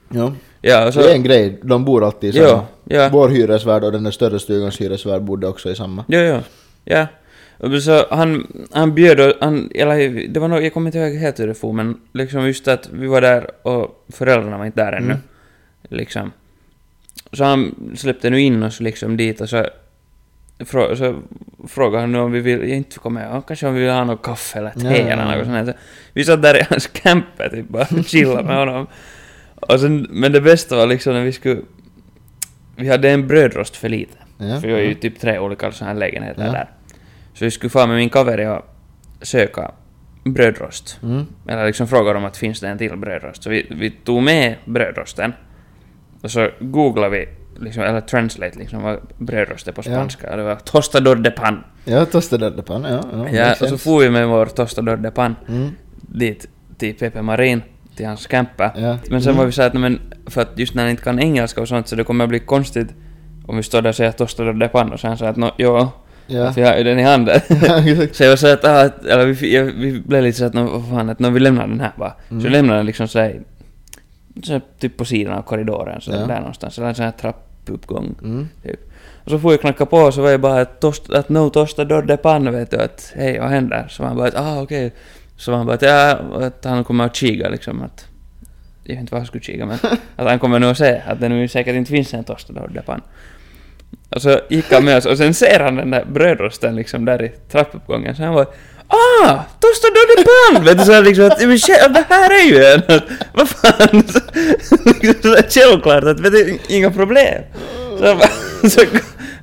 Ja. 0.10 0.34
Ja, 0.62 0.92
så... 0.92 1.00
Det 1.00 1.12
är 1.12 1.16
en 1.16 1.24
grej, 1.24 1.60
de 1.62 1.86
bor 1.86 2.04
alltid 2.06 2.30
i 2.30 2.34
samma. 2.38 2.48
Ja, 2.48 2.68
ja. 2.84 3.10
Vår 3.12 3.30
hyresvärd 3.30 3.84
och 3.84 3.92
den 3.92 4.04
där 4.04 4.12
större 4.12 4.40
stugans 4.40 4.82
hyresvärd 4.82 5.22
bodde 5.22 5.48
också 5.48 5.70
i 5.70 5.76
samma. 5.76 6.06
Jo. 6.08 6.42
Ja. 6.84 7.08
Och 7.58 7.82
så 7.84 8.06
han, 8.10 8.48
han 8.72 8.96
bjöd 8.96 9.34
han, 9.42 9.72
eller 9.76 10.28
det 10.28 10.40
var 10.40 10.48
nog, 10.48 10.64
jag 10.64 10.74
kommer 10.74 10.88
inte 10.88 10.98
ihåg 11.00 11.14
helt 11.14 11.40
hur 11.40 11.48
det 11.48 11.54
for, 11.54 11.74
men 11.74 11.98
liksom 12.14 12.48
just 12.48 12.68
att 12.68 12.90
vi 12.94 13.08
var 13.08 13.22
där 13.22 13.68
och 13.68 14.06
föräldrarna 14.10 14.58
var 14.58 14.66
inte 14.66 14.86
där 14.86 14.94
ännu. 14.94 15.06
Mm. 15.06 15.20
liksom. 15.90 16.32
Så 17.32 17.44
han 17.44 17.92
släppte 17.98 18.30
nu 18.30 18.42
in 18.42 18.64
oss 18.64 18.80
liksom 18.80 19.18
dit 19.18 19.42
och 19.42 19.50
så, 19.50 19.66
frå, 20.66 20.96
så 20.96 21.22
frågade 21.68 22.02
han 22.02 22.12
nu 22.12 22.20
om 22.20 22.32
vi 22.32 22.40
vill, 22.40 22.64
inte 22.64 23.00
komma 23.00 23.20
med, 23.20 23.44
kanske 23.48 23.68
om 23.68 23.74
vi 23.74 23.82
vill 23.82 23.90
ha 23.92 24.04
något 24.04 24.24
kaffe 24.24 24.60
eller 24.60 24.70
te 24.70 24.80
Ja, 24.88 24.92
eller 24.94 25.26
något 25.38 25.46
sånt 25.46 25.58
här. 25.58 25.66
Så 25.66 25.74
Vi 26.14 26.26
satt 26.26 26.42
där 26.42 26.58
i 26.58 26.64
hans 26.70 26.88
camper 26.88 27.50
typ 27.50 27.70
bara 27.70 27.86
chillade 28.06 28.44
med 28.44 28.58
honom. 28.58 28.88
Och 29.56 29.80
sen, 29.80 30.08
men 30.10 30.32
det 30.32 30.42
bästa 30.42 30.76
var 30.76 30.88
liksom 30.88 31.14
när 31.14 31.24
vi 31.24 31.32
skulle, 31.32 31.62
vi 32.76 32.90
hade 32.90 33.10
en 33.10 33.28
brödrost 33.28 33.76
för 33.76 33.90
lite. 33.90 34.18
Ja. 34.38 34.60
För 34.62 34.68
vi 34.68 34.74
har 34.74 34.80
ju 34.80 34.94
typ 34.94 35.20
tre 35.20 35.40
olika 35.40 35.72
sådana 35.72 35.94
här 35.94 36.00
lägenheter 36.00 36.46
Ja. 36.46 36.52
där. 36.52 36.70
Så 37.34 37.46
vi 37.46 37.52
skulle 37.52 37.70
få 37.70 37.88
med 37.88 37.98
min 37.98 38.10
kaveri 38.10 38.48
och 38.48 38.66
söka 39.22 39.72
brödrost. 40.24 41.00
Mm. 41.04 41.26
Eller 41.48 41.66
liksom 41.66 41.88
fråga 41.88 42.14
dem 42.14 42.26
att 42.26 42.38
finns 42.38 42.60
det 42.60 42.68
en 42.68 42.78
till 42.78 42.98
brödrost. 42.98 43.44
Så 43.44 43.50
vi, 43.50 43.68
vi 43.70 43.90
tog 43.92 44.24
med 44.24 44.56
brödrosten. 44.66 45.34
Och 46.26 46.32
så 46.32 46.50
googlade 46.60 47.10
vi, 47.10 47.28
liksom, 47.66 47.84
eller 47.84 48.02
translate 48.02 48.60
liksom 48.60 48.82
vad 48.84 49.00
brödrost 49.18 49.68
är 49.68 49.72
på 49.72 49.82
Ja. 49.86 49.92
spanska. 49.92 50.32
Och 50.32 50.38
det 50.38 50.44
var 50.44 50.56
tostador 50.56 51.16
de 51.16 51.32
pan. 51.32 51.64
Ja, 51.86 52.06
tostade 52.06 52.50
de 52.50 52.62
pan, 52.62 52.84
ja. 52.90 53.00
Ja, 53.14 53.30
Ja, 53.30 53.52
och 53.62 53.68
så 53.70 53.78
for 53.78 54.00
vi 54.00 54.10
med 54.10 54.28
vår 54.28 54.46
tostador 54.46 54.98
de 54.98 55.12
pan 55.12 55.36
Mm. 55.50 55.70
dit 56.02 56.48
till 56.78 56.96
Pepe 56.96 57.22
Marin, 57.22 57.62
till 57.96 58.06
hans 58.06 58.28
camper. 58.28 58.72
Ja. 58.76 58.98
Men 59.10 59.22
sen 59.22 59.30
Mm. 59.32 59.38
var 59.38 59.46
vi 59.46 59.52
så 59.52 59.62
här 59.62 59.70
att, 59.70 59.74
men 59.80 60.00
för 60.28 60.42
att 60.42 60.60
just 60.60 60.74
när 60.76 60.82
han 60.84 60.92
inte 60.92 61.04
kan 61.04 61.20
engelska 61.20 61.62
och 61.62 61.68
sånt 61.68 61.88
så 61.88 61.96
det 61.96 62.04
kommer 62.04 62.24
att 62.24 62.30
bli 62.30 62.40
konstigt 62.40 62.88
om 63.48 63.58
vi 63.58 63.64
står 63.64 63.82
där 63.82 63.90
och 63.90 63.96
säger 63.96 64.12
tostador 64.12 64.54
de 64.54 64.68
pan 64.70 64.94
och 64.94 65.00
han 65.04 65.18
sa 65.18 65.28
att 65.28 65.38
no, 65.38 65.52
jo, 65.58 65.90
Ja. 66.28 66.48
att 66.48 66.58
vi 66.58 66.62
har 66.62 66.78
ju 66.78 66.84
den 66.84 67.00
i 67.00 67.04
handen. 67.04 67.40
Så 68.12 68.24
jag 68.24 68.30
var 68.30 68.36
så 68.36 68.48
att, 68.54 68.66
ah, 68.66 68.90
eller 69.10 69.26
vi, 69.26 69.56
jag, 69.56 69.64
vi 69.64 70.02
blev 70.06 70.24
lite 70.24 70.38
så 70.38 70.46
att, 70.46 70.56
vad 70.56 70.90
fan, 70.90 71.10
att 71.10 71.20
nå, 71.20 71.30
vi 71.30 71.40
lämnar 71.40 71.68
den 71.68 71.80
här 71.80 71.92
bara. 71.98 72.14
Så 72.30 72.36
vi 72.36 72.50
lämnade 72.50 72.80
den 72.80 72.86
liksom 72.86 73.08
så 73.08 73.20
här, 73.20 73.42
så 74.44 74.62
typ 74.80 74.98
på 74.98 75.06
sidan 75.06 75.34
av 75.34 75.42
korridoren, 75.42 76.02
så 76.02 76.12
Ja. 76.12 76.18
där 76.18 76.40
någonstans. 76.40 76.78
Eller 76.78 76.88
en 76.88 76.96
sån 76.96 77.06
här 77.06 77.12
trappuppgång, 77.12 78.16
Mm. 78.24 78.48
typ. 78.64 78.80
Och 79.24 79.32
så 79.32 79.40
får 79.40 79.54
jag 79.54 79.62
knacka 79.62 79.86
på 79.86 80.12
så 80.12 80.22
var 80.22 80.30
jag 80.30 80.42
bara 80.42 80.62
att, 80.62 80.80
tost, 80.80 81.10
att 81.10 81.30
no 81.30 81.50
tosta 81.50 81.86
dörde 81.86 82.18
pan, 82.18 82.52
vet 82.52 82.72
du, 82.72 82.78
att 82.78 83.14
hej, 83.16 83.40
vad 83.40 83.50
händer? 83.50 83.88
Så 83.90 84.04
han 84.04 84.18
bara 84.18 84.28
att, 84.28 84.36
ah 84.36 84.62
okej. 84.62 84.94
Så 85.38 85.52
var 85.52 85.58
han 85.58 85.68
bara 85.68 85.74
att, 85.76 85.82
ja, 85.82 86.20
att 86.46 86.66
han 86.66 86.84
kommer 86.84 87.06
att 87.06 87.16
kika 87.16 87.50
liksom 87.50 87.82
att, 87.82 88.08
jag 88.84 88.94
vet 88.94 89.00
inte 89.02 89.12
vad 89.14 89.20
han 89.22 89.28
skulle 89.28 89.44
kika 89.44 89.66
men, 89.66 89.78
att 90.16 90.28
han 90.28 90.40
kommer 90.40 90.60
nu 90.60 90.66
att 90.70 90.78
se 90.78 91.02
att 91.08 91.20
det 91.20 91.30
nu 91.30 91.48
säkert 91.48 91.76
inte 91.76 91.92
finns 91.92 92.14
en 92.14 92.24
tosta 92.24 92.54
dörde 92.54 92.82
pan. 92.82 93.02
Och 94.10 94.22
så 94.22 94.40
gick 94.50 94.72
han 94.74 94.86
med 94.86 94.98
oss 94.98 95.06
och 95.06 95.18
sen 95.18 95.34
ser 95.34 95.60
han 95.60 95.76
den 95.76 95.92
där 95.92 96.06
brödrosten 96.06 96.76
liksom 96.76 97.06
där 97.06 97.22
i 97.24 97.30
trappuppgången 97.52 98.16
så 98.16 98.24
han 98.24 98.34
var 98.34 98.46
Ah! 98.96 99.40
Tosta 99.60 99.88
döde 99.88 100.28
pan! 100.30 100.64
Vet 100.66 100.78
du 100.78 100.86
så 100.86 100.92
här 100.92 101.02
liksom 101.02 101.26
att, 101.26 101.40
men 101.42 101.60
shit, 101.60 101.76
det 101.94 102.04
här 102.10 102.30
är 102.30 102.46
ju 102.50 102.66
en! 102.66 102.82
Att, 102.96 103.04
vad 103.34 103.50
fan! 103.50 104.04
Så, 104.08 104.20
liksom 105.02 105.22
så 105.22 105.36
här 105.36 105.46
självklart 105.50 106.04
att, 106.04 106.20
vet 106.20 106.32
du, 106.32 106.58
inga 106.68 106.92
problem. 106.92 107.42
Så 108.00 108.20
så 108.70 108.82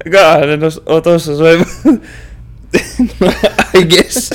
gav 0.04 0.24
han 0.40 0.48
den 0.48 0.64
åt- 0.64 1.06
oss 1.06 1.28
och 1.28 1.36
så 1.36 1.44
är 1.44 1.60
I 3.74 3.82
guess. 3.82 4.32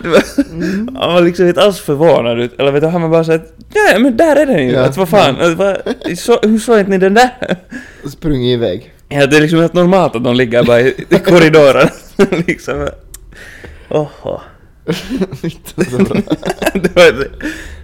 Var- 0.00 1.00
Han 1.00 1.14
var 1.14 1.20
liksom 1.22 1.48
inte 1.48 1.62
alls 1.62 1.80
förvånad 1.80 2.40
ut, 2.40 2.60
eller 2.60 2.72
vet 2.72 2.82
du, 2.82 2.88
han 2.88 3.02
var 3.02 3.08
bara 3.08 3.24
såhär 3.24 3.42
ja, 3.74 3.80
ja 3.92 3.98
men 3.98 4.16
där 4.16 4.36
är 4.36 4.46
den 4.46 4.68
ju! 4.68 4.72
Ja. 4.72 4.80
Att 4.84 4.96
vad 4.96 5.08
fan, 5.08 5.40
att, 5.40 5.52
vad, 5.56 5.76
så, 6.18 6.38
hur 6.42 6.58
såg 6.58 6.78
inte 6.78 6.90
ni 6.90 6.98
den 6.98 7.14
där? 7.14 7.30
Sprungit 8.12 8.54
iväg. 8.54 8.92
Ja, 9.08 9.26
det 9.26 9.36
är 9.36 9.40
liksom 9.40 9.58
helt 9.60 9.72
normalt 9.74 10.16
att 10.16 10.24
de 10.24 10.34
ligger 10.34 10.62
bara 10.64 10.80
i, 10.80 10.94
i 11.10 11.18
korridoren. 11.18 11.88
liksom. 12.46 12.88
Oho. 13.88 14.40
Det 16.74 16.96
var 16.96 17.28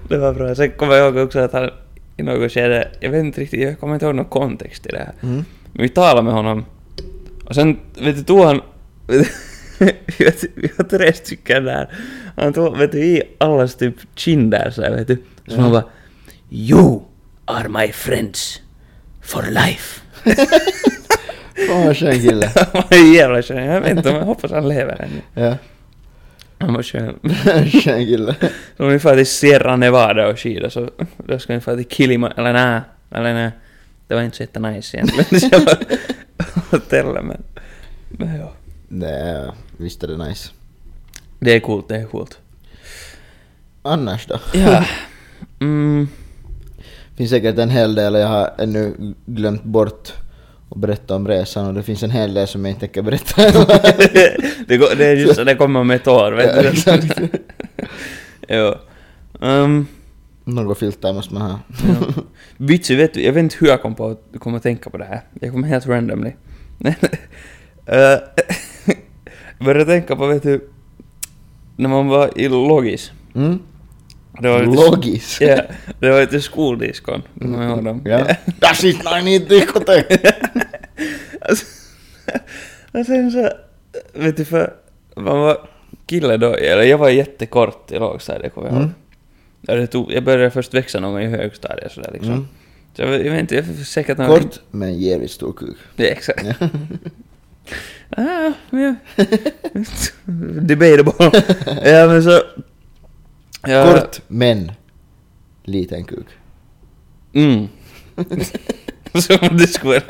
det, 0.08 0.18
var, 0.18 0.34
bra. 0.34 0.54
Sen 0.54 0.70
kommer 0.70 0.94
jag 0.94 1.06
ihåg 1.06 1.26
också 1.26 1.38
att 1.38 1.52
han 1.52 1.70
i 2.16 2.22
något 2.22 2.52
skede, 2.52 2.88
jag 3.00 3.10
vet 3.10 3.24
inte 3.24 3.40
riktigt, 3.40 3.60
jag 3.60 3.80
kommer 3.80 3.94
inte 3.94 4.06
ihåg 4.06 4.14
någon 4.14 4.24
kontext 4.24 4.86
i 4.86 4.88
det 4.88 4.98
här. 4.98 5.12
Mm. 5.22 5.44
Men 5.72 5.82
vi 5.82 5.88
talade 5.88 6.22
med 6.22 6.32
honom 6.32 6.64
och 7.44 7.54
sen, 7.54 7.78
vet 8.00 8.16
du, 8.16 8.22
tog 8.22 8.40
han... 8.44 8.60
vi 9.06 10.24
har- 10.24 10.60
vi 10.60 10.70
har 10.76 10.84
tre 10.84 11.12
stycken 11.12 11.64
där. 11.64 11.88
Han 12.36 12.52
tog, 12.52 12.76
vet 12.78 12.92
du, 12.92 12.98
i 12.98 13.22
allas 13.38 13.74
typ 13.74 13.94
kinder 14.14 14.70
så 14.70 14.82
här, 14.82 14.90
vet 14.90 15.08
du. 15.08 15.16
Så 15.16 15.54
Ja. 15.56 15.60
han 15.60 15.72
bara 15.72 15.84
You 16.50 17.00
are 17.44 17.68
my 17.68 17.88
friends 17.92 18.60
for 19.22 19.42
life. 19.42 20.00
Fan 21.68 21.86
vad 21.86 21.96
skön 21.96 22.20
kille. 22.20 22.50
Han 22.56 22.82
var 22.90 22.96
en 22.98 23.12
jävla 23.12 23.42
skön. 23.42 23.64
Jag 23.64 23.80
vet 23.80 23.90
inte 23.96 24.10
om 24.10 24.16
jag 24.16 24.24
hoppas 24.24 24.50
han 24.50 24.68
lever 24.68 25.00
ännu. 25.08 25.46
Ja. 25.46 25.54
Han 26.60 26.74
var 26.74 26.82
skön. 26.82 27.18
Skön 27.84 28.06
kille. 28.06 28.34
Så 28.76 28.84
om 28.84 28.88
vi 28.90 28.98
far 28.98 29.16
till 29.16 29.26
Sierra 29.26 29.76
Nevada 29.76 30.28
och 30.28 30.38
skida 30.38 30.70
så 30.70 30.90
då 31.16 31.38
ska 31.38 31.54
vi 31.54 31.60
fara 31.60 31.76
till 31.76 31.88
Kilimanjaro, 31.88 32.40
eller 32.40 32.52
nej, 32.52 32.80
eller 33.10 33.34
nej. 33.34 33.50
Det 34.06 34.14
var 34.14 34.22
inte 34.22 34.36
så 34.36 34.42
jättenice 34.42 34.96
egentligen. 34.96 35.50
Själva 35.50 35.72
hotellet 36.70 37.24
men, 37.24 37.42
men 38.08 38.36
ja. 38.36 38.52
Nej, 38.88 39.50
visst 39.76 40.02
är 40.02 40.08
det 40.08 40.16
nice. 40.16 40.50
Det 41.38 41.54
är 41.56 41.60
coolt, 41.60 41.88
det 41.88 41.96
är 41.96 42.04
coolt. 42.04 42.38
Annars 43.82 44.26
då? 44.26 44.40
Ja. 44.54 44.84
Mm. 45.60 46.08
finns 47.16 47.30
säkert 47.30 47.58
en 47.58 47.70
hel 47.70 47.94
del 47.94 48.14
jag 48.14 48.28
har 48.28 48.50
ännu 48.58 49.14
glömt 49.26 49.64
bort 49.64 50.12
att 50.70 50.76
berätta 50.76 51.16
om 51.16 51.28
resan 51.28 51.66
och 51.66 51.74
det 51.74 51.82
finns 51.82 52.02
en 52.02 52.10
hel 52.10 52.34
del 52.34 52.46
som 52.48 52.64
jag 52.64 52.70
inte 52.70 52.80
tänker 52.80 53.02
berätta. 53.02 53.42
det, 54.66 54.76
går, 54.76 54.96
det 54.96 55.06
är 55.06 55.16
just 55.16 55.34
så, 55.36 55.44
det 55.44 55.54
kommer 55.54 55.80
om 55.80 55.90
ett 55.90 56.06
år, 56.08 56.32
vet 56.32 56.56
Ja, 56.56 56.62
du. 56.62 56.68
exakt. 56.68 57.20
jo. 58.48 58.74
Um, 59.40 59.86
Något 60.44 60.78
filter 60.78 61.12
måste 61.12 61.34
man 61.34 61.42
ha. 61.42 61.58
ja. 61.88 62.22
Vitsi, 62.56 62.94
vet 62.94 63.14
du, 63.14 63.22
jag 63.22 63.32
vet 63.32 63.42
inte 63.42 63.56
hur 63.60 63.66
jag 63.68 63.82
kom 63.82 63.94
på 63.94 64.06
att 64.08 64.40
kom 64.40 64.54
att 64.54 64.62
tänka 64.62 64.90
på 64.90 64.98
det 64.98 65.04
här. 65.04 65.20
Jag 65.40 65.52
kom 65.52 65.64
helt 65.64 65.86
randomly. 65.86 66.30
uh, 66.84 66.94
jag 69.58 69.64
började 69.64 69.84
tänka 69.84 70.16
på, 70.16 70.26
vet 70.26 70.42
du, 70.42 70.68
när 71.76 71.88
man 71.88 72.08
var 72.08 72.38
i 72.38 72.48
Logis. 72.48 73.12
Mm? 73.34 73.58
Det 74.42 74.48
var 74.48 74.62
Logis. 74.62 75.40
Ja, 75.40 75.60
det 76.00 76.10
var 76.10 76.20
lite 76.20 76.40
skoldiskon. 76.40 77.22
Kommer 77.38 77.58
du 77.58 77.64
ihåg 77.64 77.84
dem? 77.84 78.02
Ja. 78.04 78.36
Das 78.60 78.84
ist 78.84 79.06
ein 79.06 79.48
Diskotek! 79.48 80.06
Alltså, 81.40 81.66
och 82.92 83.06
sen 83.06 83.30
så, 83.30 83.50
vet 84.12 84.36
du 84.36 84.44
för, 84.44 84.74
man 85.16 85.40
var 85.40 85.68
kille 86.06 86.36
då, 86.36 86.54
eller 86.54 86.82
jag 86.82 86.98
var 86.98 87.08
jättekort 87.08 87.92
i 87.92 87.98
lågstadiet 87.98 88.54
kommer 88.54 88.68
jag 88.68 88.74
ihåg. 88.74 88.82
Mm. 88.82 88.94
Ja, 89.60 89.74
det 89.74 89.86
tog, 89.86 90.12
jag 90.12 90.24
började 90.24 90.50
först 90.50 90.74
växa 90.74 91.00
någon 91.00 91.12
gång 91.12 91.22
i 91.22 91.26
högstadiet 91.26 91.92
sådär 91.92 92.10
liksom. 92.12 92.32
Mm. 92.32 92.48
Så 92.96 93.02
jag, 93.02 93.26
jag 93.26 93.32
vet 93.32 93.40
inte, 93.40 93.54
jag 93.54 93.64
är 93.68 93.84
säkert 93.84 94.18
någon... 94.18 94.40
Kort 94.40 94.60
men 94.70 94.98
jävligt 94.98 95.30
stor 95.30 95.52
kuk. 95.52 95.76
Ja, 95.96 96.04
exakt. 96.04 96.46
ah, 98.10 98.52
ja. 98.70 98.94
Debatable. 100.60 101.30
ja 101.84 102.06
men 102.06 102.22
så... 102.22 102.42
Kort 103.62 104.20
men 104.28 104.72
liten 105.64 106.04
kuk. 106.04 106.26
Mm. 107.34 107.68
så 109.14 109.36
det 109.36 109.66
skulle 109.66 110.00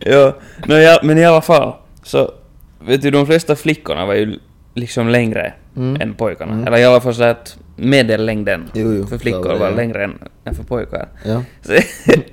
Ja, 0.00 0.36
no, 0.66 0.74
ja, 0.74 1.00
men 1.02 1.18
i 1.18 1.24
alla 1.24 1.40
fall. 1.40 1.74
Så, 2.02 2.34
vet 2.80 3.02
du, 3.02 3.10
de 3.10 3.26
flesta 3.26 3.56
flickorna 3.56 4.06
var 4.06 4.14
ju 4.14 4.38
liksom 4.74 5.08
längre 5.08 5.52
Mm. 5.76 6.00
än 6.00 6.14
pojkarna. 6.14 6.52
Mm. 6.52 6.66
Eller 6.66 6.78
i 6.78 6.84
alla 6.84 7.00
fall 7.00 7.14
så 7.14 7.22
att 7.22 7.58
medellängden 7.76 8.70
Jo, 8.74 8.92
jo, 8.94 9.06
för 9.06 9.18
flickor 9.18 9.42
var 9.48 9.58
var 9.58 9.70
längre 9.70 10.04
än, 10.04 10.18
än 10.44 10.54
för 10.54 10.62
pojkar. 10.62 11.08
Ja. 11.24 11.42
Så, 11.62 11.72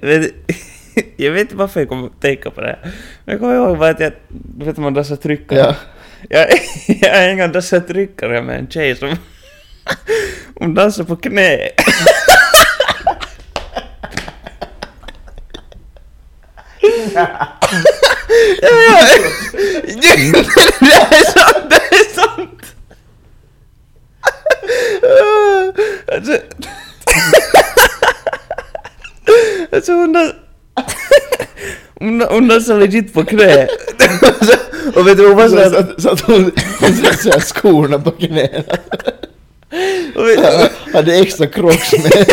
vet 0.02 0.32
jag 1.18 1.32
vet 1.32 1.42
inte 1.42 1.56
varför 1.56 1.80
jag 1.80 1.90
kom 1.90 2.04
att 2.06 2.22
tänka 2.22 2.52
på 2.52 2.62
det 2.62 2.68
här. 2.68 2.80
Men 3.26 3.34
jag 3.34 3.40
kommer 3.40 3.56
ihåg 3.56 3.78
bara 3.78 3.90
att 3.90 4.00
jag, 4.00 4.12
vet 4.58 4.78
man 4.78 4.94
dansar 4.94 5.16
tryckare. 5.16 5.60
Ja. 5.60 5.76
Jag, 6.30 6.48
jag 7.02 7.32
en 7.32 7.38
gång 7.38 7.52
dansat 7.52 7.88
tryckare 7.88 8.42
med 8.42 8.60
en 8.60 8.68
tjej 8.68 8.96
som 8.96 9.10
hon 10.60 10.74
dansar 10.74 11.04
på 11.04 11.16
knä. 11.16 11.70
Ja, 17.14 17.28
ja. 18.62 19.08
Det 19.88 20.08
är 20.08 21.32
sant, 21.32 21.70
det 21.70 21.76
är 21.76 22.14
sant! 22.14 22.62
Alltså... 26.14 26.38
Alltså 29.72 29.92
hon 29.92 30.14
dansar... 30.14 30.36
Hon, 32.00 32.22
hon 32.22 32.48
dansar 32.48 32.80
legit 32.80 33.14
på 33.14 33.26
knä. 33.26 33.68
Och 34.96 35.08
vet 35.08 35.18
du, 35.18 35.28
hon 35.28 35.38
var 35.38 35.50
Så, 35.50 35.56
såhär... 35.56 35.96
så, 35.98 36.10
att- 36.10 36.22
hon 36.22 36.52
hon 36.80 36.94
satte 36.94 37.42
skorna 37.42 38.00
på 38.00 38.12
knäna 38.12 38.64
vet- 40.16 40.94
Hade 40.94 41.16
extra 41.16 41.48
crocs 41.48 41.92
med 41.94 42.28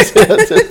sig 0.48 0.64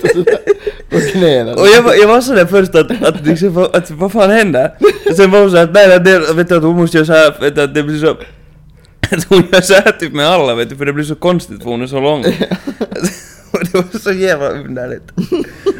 på 0.90 1.00
knäna. 1.12 1.54
Och 1.54 1.66
jag 1.68 1.82
var, 1.82 1.94
jag 1.94 2.08
var 2.08 2.20
sådär 2.20 2.46
först 2.46 2.74
att, 2.74 3.02
att, 3.02 3.26
liksom, 3.26 3.68
att 3.72 3.90
vad 3.90 4.12
fan 4.12 4.30
händer? 4.30 4.70
Sen 5.16 5.30
var 5.30 5.40
hon 5.40 5.50
såhär 5.50 5.64
att 5.64 5.72
nej, 5.74 6.00
det, 6.00 6.32
vet 6.32 6.48
du 6.48 6.56
att 6.56 6.62
hon 6.62 6.76
måste 6.76 6.96
göra 6.96 7.06
såhär, 7.06 7.40
vet 7.40 7.54
du 7.54 7.62
att 7.62 7.74
det 7.74 7.82
blir 7.82 7.98
så... 8.00 8.16
Att 9.10 9.24
hon 9.24 9.42
gör 9.52 9.60
såhär 9.60 9.92
typ 10.00 10.12
med 10.12 10.26
alla 10.26 10.54
vet 10.54 10.68
du, 10.68 10.76
för 10.76 10.84
det 10.86 10.92
blir 10.92 11.04
så 11.04 11.14
konstigt 11.14 11.62
för 11.62 11.70
hon 11.70 11.82
är 11.82 11.86
så 11.86 12.00
lång. 12.00 12.20
Och 13.50 13.60
det 13.72 13.74
var 13.74 13.98
så 13.98 14.12
jävla 14.12 14.48
underligt. 14.48 15.02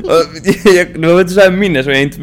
Och 0.04 0.12
jag, 0.74 1.00
det 1.02 1.12
var 1.12 1.20
ett 1.20 1.30
sånt 1.30 1.42
här 1.42 1.50
minne 1.50 1.82
som 1.82 1.92
jag 1.92 2.02
inte 2.02 2.18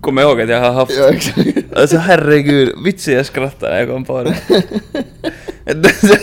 kommer 0.00 0.22
ihåg 0.22 0.40
att 0.40 0.48
jag 0.48 0.60
har 0.60 0.72
haft. 0.72 0.92
Ja, 0.98 1.08
exakt. 1.08 1.48
Alltså 1.76 1.96
herregud, 1.96 2.72
vitsi 2.84 3.14
jag 3.14 3.26
skrattar 3.26 3.70
när 3.70 3.78
jag 3.78 3.88
kom 3.88 4.04
på 4.04 4.22
det. 4.22 4.36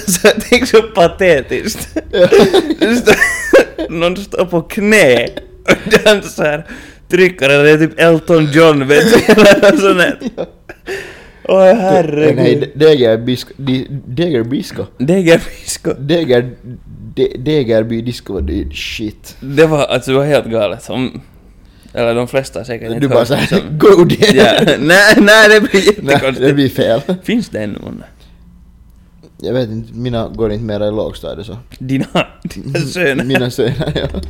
Så- 0.07 0.27
Tänk 0.49 0.67
så 0.67 0.81
patetiskt. 0.81 1.97
Någon 3.89 4.17
står 4.17 4.45
på 4.45 4.61
knä 4.61 5.27
och 5.63 5.91
dansar, 6.05 6.67
trycker, 7.09 7.49
det 7.49 7.69
är 7.71 7.77
typ 7.77 7.99
Elton 7.99 8.49
John 8.51 8.87
vet 8.87 9.03
du, 9.13 9.33
eller 9.33 9.71
något 9.71 9.79
sånt 9.79 9.97
där. 9.97 10.19
Åh 11.43 11.63
herregud. 11.73 12.35
Nej, 12.35 12.71
Degerbisko... 12.75 13.53
Degerbisko? 14.05 14.85
Degerfisko. 14.97 15.93
Deger... 15.99 16.49
De- 17.15 17.37
Degerby 17.37 18.01
disco 18.01 18.33
var 18.33 18.41
det 18.41 18.73
shit. 18.75 19.35
Det 19.39 19.65
var, 19.65 19.85
alltså 19.85 20.11
det 20.11 20.17
var 20.17 20.25
helt 20.25 20.45
galet. 20.45 20.89
Om, 20.89 21.21
eller 21.93 22.15
de 22.15 22.27
flesta 22.27 22.65
säkert 22.65 22.87
inte 22.87 22.99
Du 22.99 23.07
bara 23.07 23.25
såhär, 23.25 23.45
som- 23.47 23.77
go 23.77 24.05
there! 24.09 24.37
Ja, 24.37 24.75
nej, 24.79 25.13
nej 25.17 25.49
det 25.49 25.61
blir 25.61 25.81
Nej, 25.81 25.93
det 26.01 26.11
jättekonstigt. 26.13 26.55
blir 26.55 26.69
fel. 26.69 27.01
Finns 27.23 27.49
det 27.49 27.59
ännu 27.59 27.79
månne? 27.79 28.03
Jag 29.41 29.53
vet 29.53 29.69
inte, 29.69 29.93
mina 29.93 30.27
går 30.27 30.51
inte 30.51 30.65
mera 30.65 30.87
i 30.87 30.91
lågstadiet 30.91 31.47
så. 31.47 31.57
Dina, 31.79 32.05
dina 32.43 32.79
söner? 32.79 33.23
Mina 33.23 33.49
söner, 33.51 33.91
ja. 33.95 34.21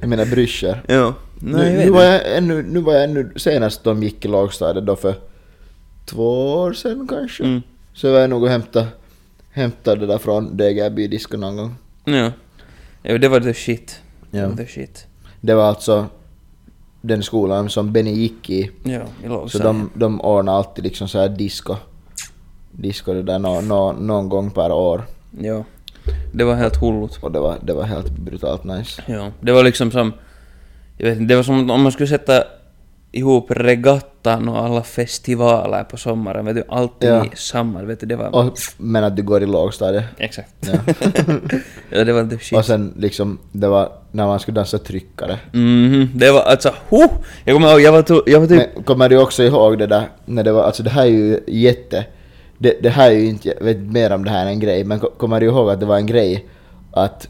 Jag 0.00 0.08
menar 0.08 0.26
bryssor. 0.26 0.82
Ja. 0.88 1.14
Nej, 1.38 1.72
Nu, 1.72 1.84
nu, 1.84 1.90
var 1.90 2.02
jag 2.02 2.36
ännu, 2.36 2.62
nu 2.62 2.80
var 2.80 2.92
jag 2.92 3.04
ännu 3.04 3.32
senast 3.36 3.84
de 3.84 4.02
gick 4.02 4.24
i 4.24 4.28
lågstadiet 4.28 4.86
då 4.86 4.96
för 4.96 5.14
två 6.04 6.54
år 6.54 6.72
sedan 6.72 7.06
kanske. 7.08 7.44
Mm. 7.44 7.62
Så 7.94 8.12
var 8.12 8.18
jag 8.18 8.30
nog 8.30 8.42
och 8.42 8.48
hämta, 8.48 8.86
hämta 9.50 9.94
det 9.96 10.06
där 10.06 10.18
från 10.18 10.56
Degerby 10.56 11.06
disco 11.06 11.36
någon 11.36 11.56
gång. 11.56 11.74
Ja. 12.04 12.32
ja. 13.02 13.18
Det 13.18 13.28
var 13.28 13.40
the 13.40 13.54
shit. 13.54 14.00
Ja. 14.30 14.56
the 14.56 14.66
shit. 14.66 15.06
Det 15.40 15.54
var 15.54 15.64
alltså 15.64 16.06
den 17.00 17.22
skolan 17.22 17.70
som 17.70 17.92
Benny 17.92 18.12
gick 18.12 18.50
i. 18.50 18.70
Ja, 18.82 18.90
i 18.92 19.22
Så 19.22 19.28
lågstadiet. 19.28 19.64
de, 19.64 19.90
de 19.94 20.20
ordnar 20.20 20.52
alltid 20.52 20.84
liksom 20.84 21.08
så 21.08 21.18
här 21.18 21.28
disco. 21.28 21.76
Disco 22.76 23.14
det 23.14 23.22
där 23.22 23.38
nå, 23.38 23.60
nå, 23.60 23.92
någon 23.92 24.28
gång 24.28 24.50
per 24.50 24.72
år. 24.72 25.02
Ja. 25.40 25.64
Det 26.32 26.44
var 26.44 26.54
helt 26.54 26.76
hullut. 26.76 27.18
Och 27.20 27.32
det 27.32 27.40
var, 27.40 27.56
det 27.62 27.72
var 27.72 27.82
helt 27.84 28.10
brutalt 28.10 28.64
nice. 28.64 29.02
Ja. 29.06 29.30
Det 29.40 29.52
var 29.52 29.62
liksom 29.64 29.90
som... 29.90 30.12
Jag 30.98 31.08
vet 31.08 31.18
inte, 31.18 31.32
det 31.32 31.36
var 31.36 31.42
som 31.42 31.70
om 31.70 31.82
man 31.82 31.92
skulle 31.92 32.06
sätta 32.08 32.44
ihop 33.12 33.46
regattan 33.50 34.48
och 34.48 34.58
alla 34.64 34.82
festivaler 34.82 35.84
på 35.84 35.96
sommaren, 35.96 36.44
vet 36.44 36.54
du, 36.56 36.64
alltid 36.68 37.08
Ja. 37.10 37.24
i 37.24 37.30
samma, 37.36 37.82
vet 37.82 38.00
du, 38.00 38.06
det 38.06 38.16
var... 38.16 38.34
Och, 38.34 38.52
men 38.76 39.04
att 39.04 39.16
du 39.16 39.22
går 39.22 39.42
i 39.42 39.46
lågstadiet. 39.46 40.04
Exakt. 40.18 40.54
Ja. 40.60 40.72
ja, 41.90 42.04
det 42.04 42.12
var 42.12 42.24
the 42.30 42.38
shit. 42.38 42.58
Och 42.58 42.64
sen 42.64 42.94
liksom, 42.98 43.38
det 43.52 43.68
var 43.68 43.92
när 44.12 44.26
man 44.26 44.40
skulle 44.40 44.54
dansa 44.54 44.78
tryckare. 44.78 45.38
Mhm, 45.52 46.10
det 46.14 46.30
var 46.30 46.40
alltså, 46.42 46.74
huh! 46.88 47.06
Jag 47.44 47.54
kommer 47.54 47.70
ihåg, 47.70 47.80
jag 47.80 47.92
var, 47.92 48.22
jag 48.26 48.40
var 48.40 48.46
typ... 48.46 48.68
Men 48.74 48.84
kommer 48.84 49.08
du 49.08 49.18
också 49.18 49.42
ihåg 49.42 49.78
det 49.78 49.86
där, 49.86 50.08
när 50.24 50.44
det 50.44 50.52
var, 50.52 50.62
alltså 50.64 50.82
det 50.82 50.90
här 50.90 51.02
är 51.02 51.10
ju 51.10 51.40
jätte, 51.46 52.04
det, 52.58 52.82
det 52.82 52.88
här 52.90 53.10
är 53.10 53.14
ju 53.14 53.26
inte, 53.26 53.48
jag 53.58 53.64
vet 53.64 53.78
mer 53.80 54.12
om 54.12 54.24
det 54.24 54.30
här 54.30 54.42
än 54.42 54.48
en 54.48 54.60
grej, 54.60 54.84
men 54.84 55.00
ko- 55.00 55.10
kommer 55.18 55.40
du 55.40 55.46
ihåg 55.46 55.70
att 55.70 55.80
det 55.80 55.86
var 55.86 55.96
en 55.96 56.06
grej 56.06 56.46
att 56.92 57.28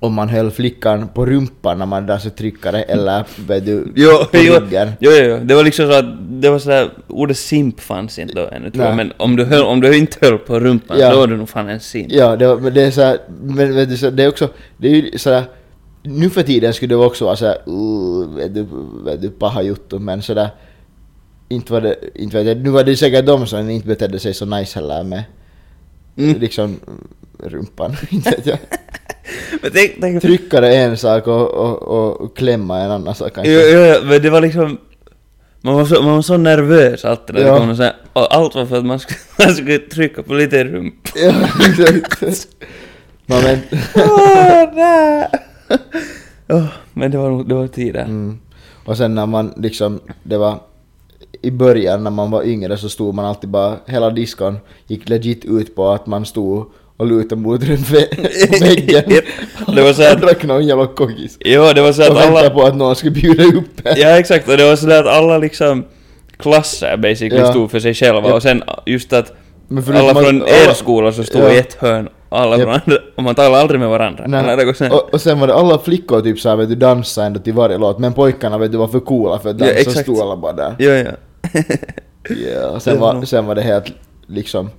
om 0.00 0.14
man 0.14 0.28
höll 0.28 0.50
flickan 0.50 1.08
på 1.08 1.26
rumpan 1.26 1.78
när 1.78 1.86
man 1.86 2.06
dansade 2.06 2.82
eller 2.82 3.24
vet 3.48 3.66
du, 3.66 3.92
Jo, 3.96 4.10
på 4.32 4.38
jo, 4.38 4.52
ryggen. 4.60 4.88
jo, 5.00 5.10
jo, 5.10 5.24
jo, 5.24 5.38
det 5.44 5.54
var 5.54 5.64
liksom 5.64 5.86
så 5.86 5.92
att 5.98 6.04
det 6.42 6.50
var 6.50 6.58
sådär, 6.58 6.90
ordet 7.08 7.36
simp 7.36 7.80
fanns 7.80 8.18
inte 8.18 8.34
då 8.34 8.48
ännu 8.52 8.70
tror 8.70 8.84
jag, 8.84 8.96
men 8.96 9.12
om 9.16 9.36
du, 9.36 9.44
höll, 9.44 9.62
om 9.62 9.80
du 9.80 9.96
inte 9.98 10.18
höll 10.26 10.38
på 10.38 10.60
rumpan 10.60 10.98
Ja. 11.00 11.10
då 11.10 11.16
var 11.18 11.26
du 11.26 11.36
nog 11.36 11.48
fan 11.48 11.68
en 11.68 11.80
simp. 11.80 12.12
Ja, 12.12 12.36
det, 12.36 12.46
var, 12.48 12.56
men 12.56 12.74
det 12.74 12.82
är 12.82 12.90
så 12.90 13.00
här, 13.02 13.18
men 13.42 13.74
vet 13.74 13.88
du, 13.88 13.96
så, 13.96 14.10
det 14.10 14.24
är 14.24 14.28
också, 14.28 14.48
det 14.76 14.88
är 14.88 14.92
ju 14.94 15.18
sådär, 15.18 15.42
nu 16.02 16.30
för 16.30 16.42
tiden 16.42 16.74
skulle 16.74 16.94
det 16.94 16.98
också 17.04 17.24
vara 17.24 17.36
såhär, 17.36 17.58
uh, 17.68 18.34
vet 18.36 18.54
du, 18.54 18.66
vet 19.04 19.22
du, 19.22 19.30
paha 19.30 19.62
juttu, 19.62 19.98
men 19.98 20.22
sådär, 20.22 20.48
inte 21.48 21.72
var 21.72 21.80
det, 21.80 21.96
inte 22.14 22.36
vet 22.36 22.46
jag, 22.46 22.56
nu 22.64 22.70
var 22.70 22.84
det 22.84 22.96
säkert 22.96 23.26
de 23.26 23.46
som 23.46 23.70
inte 23.70 23.86
betedde 23.88 24.18
sig 24.18 24.34
så 24.34 24.44
nice 24.46 24.78
heller 24.80 25.02
med, 25.02 25.24
Mm. 26.16 26.38
liksom, 26.40 26.80
rumpan, 27.38 27.96
inte 28.10 28.30
vet 28.30 28.46
jag. 28.46 28.58
Men 29.62 29.70
tänk, 29.74 29.92
tänk, 30.00 30.22
Tryckare 30.22 30.74
är 30.74 30.88
en 30.88 30.96
sak 30.96 31.26
och, 31.26 31.50
och, 31.50 31.82
och 32.22 32.36
klämma 32.36 32.80
en 32.80 32.90
annan 32.90 33.14
sak 33.14 33.34
kanske. 33.34 33.52
jo, 33.52 33.60
jo, 33.72 33.94
jo, 33.94 34.06
men 34.08 34.22
det 34.22 34.30
var 34.30 34.40
liksom, 34.40 34.78
man 35.60 35.74
var 35.74 35.84
så, 35.84 36.02
man 36.02 36.14
var 36.14 36.22
så 36.22 36.36
nervös 36.36 37.04
alltid 37.04 37.34
när 37.34 37.42
det 37.42 37.48
Ja. 37.48 37.56
kom 37.58 37.66
någon 37.66 37.76
sån 37.76 37.84
här, 37.84 37.96
och 38.12 38.34
allt 38.34 38.54
var 38.54 38.66
för 38.66 38.78
att 38.78 38.84
man 38.84 38.98
skulle, 38.98 39.18
man 39.46 39.54
skulle 39.54 39.78
trycka 39.78 40.22
på 40.22 40.34
lite 40.34 40.64
rump. 40.64 40.94
Ja, 41.14 41.32
exakt. 41.68 42.48
Man 43.26 43.42
men, 43.42 43.58
Åh, 43.94 44.72
nej! 44.74 45.28
Åh, 46.48 46.66
men 46.92 47.10
det 47.10 47.18
var 47.18 47.30
nog, 47.30 47.48
det 47.48 47.54
var 47.54 47.66
tider. 47.68 48.04
mm. 48.04 48.38
Och 48.84 48.96
sen 48.96 49.14
när 49.14 49.26
man 49.26 49.54
liksom, 49.56 50.00
det 50.22 50.38
var 50.38 50.60
i 51.42 51.50
början 51.50 52.04
när 52.04 52.10
man 52.10 52.30
var 52.30 52.42
yngre 52.42 52.76
så 52.76 52.88
stod 52.88 53.14
man 53.14 53.24
alltid 53.24 53.50
bara, 53.50 53.76
hela 53.86 54.10
diskon 54.10 54.58
gick 54.86 55.08
legit 55.08 55.44
ut 55.44 55.74
på 55.76 55.88
att 55.88 56.06
man 56.06 56.24
stod 56.26 56.66
och 56.96 57.06
lutade 57.06 57.40
mot 57.40 57.60
vä- 57.62 58.60
väggen. 58.60 59.02
Japp. 59.10 59.24
Det 59.76 59.82
var 59.82 59.92
så 59.92 60.12
och 60.14 60.20
drack 60.20 60.44
någon 60.44 60.66
jävla 60.66 60.86
koggis. 60.86 61.36
Jo, 61.40 61.72
det 61.74 61.82
var 61.82 61.92
så 61.92 62.02
Och 62.02 62.08
att 62.08 62.16
väntade 62.24 62.38
alla... 62.38 62.50
på 62.50 62.62
att 62.62 62.76
någon 62.76 62.96
skulle 62.96 63.12
bjuda 63.12 63.44
upp. 63.44 63.80
Ja 63.96 64.18
exakt, 64.18 64.48
och 64.48 64.56
det 64.56 64.64
var 64.68 64.76
sådär 64.76 65.00
att 65.04 65.06
alla 65.16 65.38
liksom 65.38 65.84
klasser 66.38 66.96
basically 66.96 67.42
Ja. 67.42 67.50
stod 67.50 67.70
för 67.70 67.80
sig 67.80 67.94
själva 67.94 68.28
Ja. 68.28 68.34
och 68.34 68.42
sen 68.42 68.62
just 68.86 69.12
att 69.12 69.32
alla 69.70 70.10
att- 70.10 70.18
från 70.24 70.42
alla- 70.42 70.48
er 70.70 70.72
skola 70.74 71.12
så 71.12 71.24
stod 71.24 71.42
Ja. 71.42 71.52
i 71.52 71.58
ett 71.58 71.74
hörn 71.74 72.08
och 72.28 72.40
alla 72.40 72.56
från 72.58 72.68
andra, 72.70 72.96
och 73.16 73.22
man 73.22 73.34
talade 73.34 73.62
aldrig 73.62 73.80
med 73.80 73.88
varandra. 73.88 74.24
Nej. 74.26 74.74
Sånt. 74.74 74.92
Och, 74.92 75.14
och 75.14 75.20
sen 75.20 75.40
var 75.40 75.46
det 75.46 75.54
alla 75.54 75.78
flickor 75.78 76.20
typ 76.20 76.40
såhär 76.40 76.56
vet 76.56 76.68
du 76.68 76.74
dansade 76.74 77.26
ändå 77.26 77.40
till 77.40 77.52
varje 77.52 77.78
låt 77.78 77.98
men 77.98 78.12
pojkarna 78.12 78.58
vet 78.58 78.72
du 78.72 78.78
var 78.78 78.88
för 78.88 79.00
coola 79.00 79.38
för 79.38 79.50
att 79.50 79.60
Ja, 79.60 79.66
dansa 79.66 79.82
så 79.84 79.90
exakt. 79.90 80.02
stod 80.02 80.20
alla 80.20 80.36
bara 80.36 80.52
där. 80.52 80.74
Ja, 80.78 80.90
ja. 80.90 81.10
Och 82.72 82.82
sen 82.82 82.94
Det 82.94 83.00
var 83.00 83.24
sen 83.24 83.46
var 83.46 83.54
det 83.54 83.62
helt 83.62 83.92
liksom, 84.26 84.70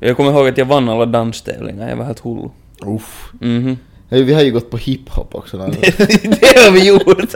Jag 0.00 0.16
kommer 0.16 0.30
ihåg 0.30 0.48
att 0.48 0.58
jag 0.58 0.64
vann 0.66 0.88
alla 0.88 1.06
danstävlingar, 1.06 1.88
jag 1.88 1.96
var 1.96 2.04
helt 2.04 2.20
hullu. 2.20 2.48
uff. 2.86 3.30
Mhm. 3.40 3.78
Hej, 4.10 4.22
Vi 4.22 4.34
har 4.34 4.42
ju 4.42 4.52
gått 4.52 4.70
på 4.70 4.76
hiphop 4.76 5.34
också. 5.34 5.58
gång. 5.58 5.70
det 6.22 6.58
har 6.64 6.70
vi 6.72 6.86
gjort! 6.86 7.06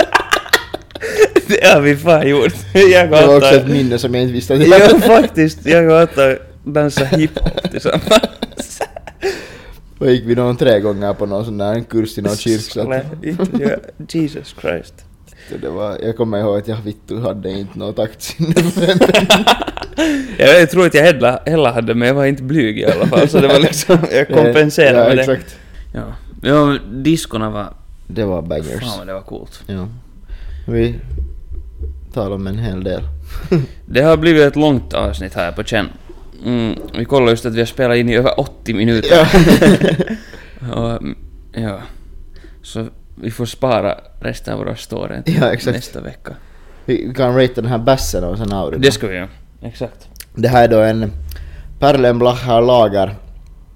det 1.49 1.67
har 1.67 1.81
vi 1.81 1.97
fan 1.97 2.29
gjort. 2.29 2.55
Jag 2.75 3.11
Det 3.11 3.27
var 3.27 3.37
också 3.37 3.55
ett 3.55 3.69
minne 3.69 3.99
som 3.99 4.15
jag 4.15 4.23
inte 4.23 4.33
visste 4.33 4.55
att 4.55 4.67
jag 4.67 4.81
Ja 4.81 4.99
faktiskt, 5.01 5.67
jag 5.67 5.91
och 5.91 6.01
Atta 6.01 6.37
dansade 6.65 7.17
hiphop 7.17 7.63
tillsammans. 7.71 8.81
Då 9.99 10.11
gick 10.11 10.25
vi 10.27 10.35
någon 10.35 10.57
tre 10.57 10.81
gånger 10.81 11.15
på 11.15 11.27
någon 11.27 11.45
sån 11.45 11.59
där 11.59 11.81
kurs 11.81 12.19
i 12.19 12.23
någon 12.23 12.37
jag- 13.61 13.81
Jesus 14.09 14.55
Christ. 14.61 14.95
Det 15.57 15.69
var, 15.71 15.99
jag 16.03 16.17
kommer 16.17 16.39
ihåg 16.39 16.59
att 16.59 16.69
jag 16.69 16.77
vittu 16.77 17.21
hade 17.21 17.51
inte 17.51 17.79
något 17.79 17.97
taktsinne. 17.97 18.55
Jag, 20.39 20.61
jag 20.61 20.71
tror 20.71 20.87
att 20.87 20.95
jag 20.95 21.03
heller, 21.03 21.39
heller 21.47 21.73
hade, 21.73 21.95
men 21.95 22.09
jag 22.09 22.15
var 22.15 22.25
inte 22.25 22.43
blyg 22.43 22.79
i 22.79 22.85
alla 22.85 23.07
fall, 23.07 23.29
så 23.29 23.41
det 23.41 23.49
var 23.49 23.59
liksom, 23.59 23.99
jag 24.13 24.29
kompenserade 24.29 24.99
ja, 24.99 25.09
med 25.09 25.17
det. 25.17 25.23
exakt. 25.23 25.59
Ja. 25.93 26.03
ja, 26.43 26.79
diskorna 26.93 27.51
var... 27.51 27.75
Det 28.07 28.25
var 28.25 28.43
bangers. 28.43 28.81
Fan 28.81 28.99
vad 28.99 29.07
det 29.07 29.15
var 29.15 29.21
coolt. 29.21 29.63
Ja. 29.67 29.89
Vi 30.67 30.95
talar 32.13 32.37
om 32.37 32.47
en 32.47 32.59
hel 32.59 32.85
del. 32.85 33.03
Det 33.87 34.03
har 34.03 34.17
blivit 34.17 34.43
ett 34.43 34.57
långt 34.57 34.95
avsnitt 34.95 35.35
här 35.35 35.53
på 35.53 35.65
känn. 35.65 35.89
Mm, 36.45 36.75
vi 36.99 37.05
kollar 37.05 37.31
just 37.31 37.47
att 37.47 37.55
vi 37.55 37.59
har 37.59 37.67
spelat 37.67 37.97
in 37.97 38.09
i 38.09 38.17
över 38.17 38.41
80 38.41 38.75
minuter. 38.75 39.29
Ja. 40.61 40.75
Och, 40.75 41.03
mm, 41.03 41.17
ja. 41.53 41.81
Så 42.63 42.87
vi 43.23 43.31
får 43.31 43.47
spara 43.47 43.95
resten 44.21 44.53
av 44.55 44.59
våra 44.59 44.77
story 44.77 45.23
till 45.23 45.35
Ja, 45.41 45.53
exakt. 45.53 45.77
nästa 45.77 46.01
vecka. 46.01 46.33
Vi 46.85 47.13
kan 47.17 47.35
rate 47.37 47.53
den 47.55 47.67
här 47.67 47.79
bassen 47.79 48.25
och 48.25 48.39
sen 48.39 48.53
avrunda. 48.53 48.87
Det 48.87 48.93
ska 48.93 49.07
vi 49.07 49.15
göra. 49.17 49.29
Exakt. 49.63 50.09
Det 50.35 50.49
här 50.49 50.65
är 50.65 50.69
då 50.69 50.81
en 50.81 51.13
Perlenblacher 51.79 52.61
lager. 52.61 53.15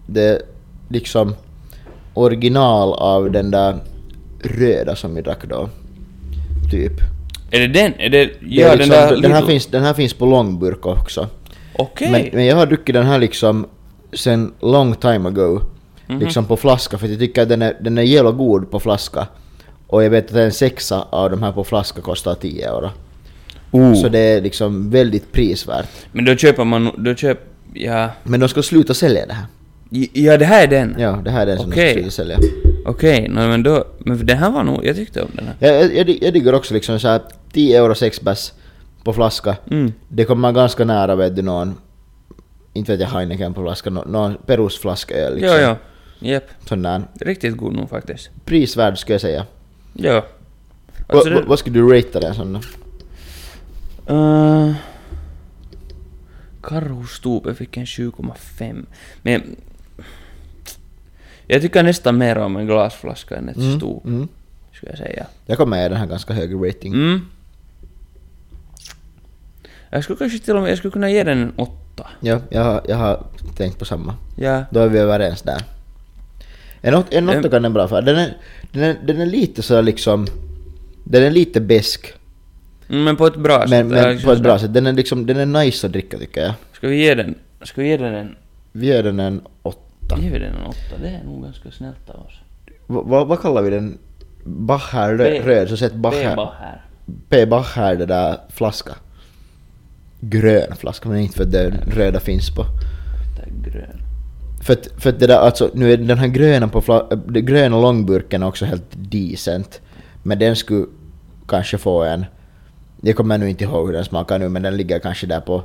Det 0.07 0.23
är 0.29 0.43
liksom 0.89 1.35
original 2.15 2.93
av 2.93 3.31
den 3.31 3.51
där 3.51 3.77
röda 4.43 4.97
som 4.97 5.15
vi 5.15 5.23
drack 5.23 5.45
då. 5.49 5.69
Typ. 6.71 6.93
Är 7.51 7.61
det 7.61 7.67
den? 7.67 7.93
Är 7.99 8.09
det... 8.11 8.25
Det 8.25 8.33
Ja, 8.41 8.67
är 8.67 8.71
den 8.71 8.79
liksom, 8.89 9.09
där... 9.09 9.17
den, 9.23 9.33
här 9.33 9.43
finns, 9.43 9.67
den 9.67 9.83
här 9.83 9.95
finns 9.95 10.15
på 10.15 10.27
långburk 10.27 10.87
också. 10.87 11.29
Okej. 11.77 12.11
Men, 12.11 12.29
men 12.33 12.47
jag 12.47 12.57
har 12.57 12.67
druckit 12.67 12.95
den 12.95 13.07
här 13.07 13.19
liksom 13.19 13.67
sen 14.13 14.53
long 14.61 14.95
time 14.95 15.29
ago. 15.29 15.61
Mhm. 16.13 16.21
Liksom 16.21 16.45
på 16.45 16.57
flaska 16.57 16.99
för 16.99 17.09
jag 17.09 17.19
tycker 17.19 17.43
att 17.43 17.49
den 17.49 17.63
är, 17.63 17.77
den 17.81 17.99
är 17.99 18.03
jävla 18.03 18.31
god 18.31 18.71
på 18.71 18.81
flaska. 18.81 19.27
Och 19.87 20.05
jag 20.05 20.11
vet 20.11 20.31
att 20.31 20.37
en 20.37 20.53
sexa 20.53 21.07
av 21.11 21.31
de 21.31 21.43
här 21.43 21.53
på 21.53 21.65
flaska 21.65 22.01
kostar 22.01 22.35
10 22.35 22.69
euro. 22.69 22.91
Oh. 23.71 23.95
Så 23.95 24.09
det 24.09 24.19
är 24.19 24.41
liksom 24.41 24.91
väldigt 24.91 25.33
prisvärt. 25.33 25.89
Men 26.13 26.25
då 26.25 26.37
köper 26.37 26.65
man... 26.65 26.91
Då 26.99 27.15
köp... 27.15 27.39
Ja... 27.75 28.09
Men 28.23 28.41
de 28.41 28.49
ska 28.49 28.63
sluta 28.63 28.95
sälja 28.95 29.27
det 29.27 29.33
här. 29.35 29.47
Ja, 30.13 30.37
det 30.37 30.45
här 30.45 30.63
är 30.63 30.67
den? 30.67 30.97
Ja, 30.99 31.21
det 31.25 31.31
här 31.31 31.43
är 31.43 31.47
den 31.47 31.59
som 31.59 31.71
Okej. 31.71 31.95
de 31.95 32.03
ska 32.03 32.11
sälja. 32.11 32.39
Okej, 32.87 33.29
no, 33.29 33.35
men 33.35 33.63
då... 33.63 33.85
Men 33.99 34.27
den 34.27 34.39
här 34.39 34.51
var 34.51 34.63
nog... 34.65 34.87
Jag 34.87 34.97
tyckte 34.97 35.23
om 35.23 35.31
den 35.33 35.47
här. 35.47 35.55
Jag, 35.59 35.85
jag, 35.85 36.09
jag, 36.09 36.19
jag 36.23 36.33
diggar 36.33 36.53
också 36.53 36.75
liksom 36.75 37.01
så 37.01 37.09
här 37.09 37.21
10 37.53 37.79
euro 37.79 37.95
6 37.95 38.21
bärs 38.21 38.53
på 39.05 39.13
flaska. 39.13 39.57
Mm. 39.71 39.93
Det 40.09 40.25
kommer 40.25 40.53
ganska 40.53 40.85
nära 40.85 41.15
vet 41.15 41.37
du 41.37 41.43
någon, 41.43 41.75
inte 42.73 42.93
vet 42.93 43.01
jag 43.01 43.09
Heineken 43.09 43.55
på 43.55 43.63
flaska, 43.63 43.91
nå- 43.91 44.05
någon 44.07 44.35
Perus-flaska 44.47 45.15
öl 45.15 45.35
liksom. 45.35 45.51
Ja, 45.51 45.61
ja. 45.61 45.77
Japp. 46.23 46.45
Sån 46.69 46.83
där. 46.83 47.03
Riktigt 47.21 47.57
god 47.57 47.73
nog 47.73 47.91
faktiskt. 47.91 48.31
Prisvärd 48.45 48.99
skulle 48.99 49.15
jag 49.15 49.21
säga. 49.21 49.47
Ja. 49.93 50.25
Alltså 51.07 51.31
Vad- 51.31 51.43
det- 51.43 51.49
Vad 51.49 51.59
skulle 51.59 51.79
du 51.81 51.93
ratea 51.99 52.21
den 52.21 52.53
då? 52.53 52.61
Uh, 54.15 54.75
Karhustupe 56.63 57.55
fick 57.55 57.77
en 57.77 57.87
7,5. 57.87 58.87
Men 59.23 59.57
jag 61.47 61.63
tycker 61.63 61.83
nästan 61.83 62.19
mer 62.19 62.39
om 62.39 62.57
en 62.57 62.67
glasflaska 62.67 63.37
än 63.37 63.49
ett 63.49 63.57
Mm, 63.57 63.79
stup, 63.81 64.05
mm. 64.05 64.29
skulle 64.73 64.93
jag 64.93 64.99
säga. 64.99 65.27
Jag 65.47 65.59
kommer 65.59 65.83
ge 65.83 65.89
den 65.89 65.99
här 65.99 66.07
ganska 66.07 66.35
hög 66.35 66.55
rating. 66.69 66.93
Mm. 66.95 67.21
Jag 69.91 70.05
skulle 70.05 70.19
kanske 70.19 70.39
till 70.39 70.57
och 70.57 70.63
med, 70.63 70.71
jag 70.71 70.79
skulle 70.79 70.93
kunna 70.93 71.11
ge 71.11 71.25
den 71.25 71.43
en 71.43 71.53
8. 71.57 72.07
Ja, 72.21 72.41
jag, 72.51 72.81
jag 72.89 72.97
har 72.97 73.25
tänkt 73.57 73.79
på 73.79 73.85
samma. 73.85 74.15
Ja. 74.37 74.65
Då 74.71 74.81
är 74.81 74.89
vi 74.89 74.99
överens 74.99 75.43
där. 75.43 75.63
En, 76.83 76.95
en 76.95 77.29
åtta 77.29 77.39
Mm. 77.39 77.51
kan 77.51 77.63
den 77.63 77.73
bra 77.73 77.89
för. 77.89 78.03
Den 78.03 78.17
är, 78.17 78.37
den 78.73 78.83
är, 78.83 78.97
den 79.05 79.21
är 79.21 79.27
lite 79.27 79.63
så 79.63 79.81
liksom... 79.81 80.27
Den 81.05 81.23
är 81.23 81.31
lite 81.31 81.61
besk. 81.61 82.13
Mm, 82.89 83.05
Men 83.05 83.17
på 83.17 83.27
ett 83.27 83.37
bra 83.37 83.61
sätt. 83.61 83.71
Men, 83.71 83.93
är 83.93 84.25
på 84.25 84.33
ett 84.33 84.41
bra 84.43 84.59
sådär- 84.59 84.59
sätt. 84.59 84.75
Den 84.75 84.87
är 84.87 84.93
liksom, 84.93 85.27
den 85.27 85.37
är 85.37 85.65
nice 85.65 85.87
att 85.87 85.93
dricka 85.93 86.19
tycker 86.19 86.41
jag. 86.43 86.53
Ska 86.73 86.89
vi 86.89 86.97
ge 87.05 87.15
den, 87.15 87.35
ska 87.63 87.81
vi 87.83 87.89
ge 87.89 87.97
den 87.97 88.15
en, 88.15 88.37
Vi 88.73 88.87
ger 88.87 89.03
den 89.03 89.21
en 89.21 89.41
åtta. 89.63 90.19
ger 90.21 90.31
vi 90.33 90.39
den 90.39 90.55
en 90.55 90.67
8? 90.67 90.77
Det 91.03 91.09
är 91.09 91.25
nog 91.25 91.43
ganska 91.43 91.71
snällt 91.71 92.11
av 92.11 92.27
oss. 92.27 92.33
Va- 92.87 93.03
va- 93.03 93.25
vad 93.25 93.41
kallar 93.41 93.63
vi 93.63 93.71
den? 93.71 93.99
Bacher 94.45 95.09
röd, 95.45 95.69
så 95.69 95.77
sätt 95.77 95.95
Bacher. 95.95 96.29
B-bara 96.31 96.53
här. 96.61 96.83
P. 97.29 97.47
Bacher 97.47 97.97
det 97.97 98.07
där 98.07 98.37
flaska. 98.51 98.93
Grön 100.21 100.77
flaska 100.77 101.09
men 101.09 101.19
inte 101.19 101.37
för 101.37 101.45
att 101.45 101.53
den 101.53 101.73
röda 101.87 102.21
finns 102.21 102.51
på. 102.55 102.65
Det 103.37 103.43
är 103.43 103.71
grön. 103.73 104.02
För 104.63 104.73
att, 104.73 104.89
för 104.99 105.11
att 105.11 105.21
det 105.21 105.27
där 105.27 105.37
alltså, 105.39 105.71
nu 105.75 105.93
är 105.93 105.97
den 105.97 106.19
här 106.19 106.29
gröna 106.29 106.69
på 106.69 106.81
fla, 106.81 107.07
den 107.27 107.47
gröna 107.47 107.81
långburken 107.81 108.43
också 108.43 108.65
helt 108.65 108.85
decent. 108.95 109.81
Men 110.23 110.39
den 110.39 110.57
skulle 110.57 110.87
kanske 111.49 111.79
få 111.79 112.03
en, 112.05 112.25
jag 113.01 113.17
kommer 113.17 113.39
nu 113.39 113.51
inte 113.51 113.65
ihåg 113.65 113.87
hur 113.87 113.93
den 113.93 114.05
smakar 114.05 114.39
nu 114.39 114.49
men 114.49 114.63
den 114.63 114.77
ligger 114.77 114.99
kanske 114.99 115.27
där 115.27 115.41
på, 115.41 115.63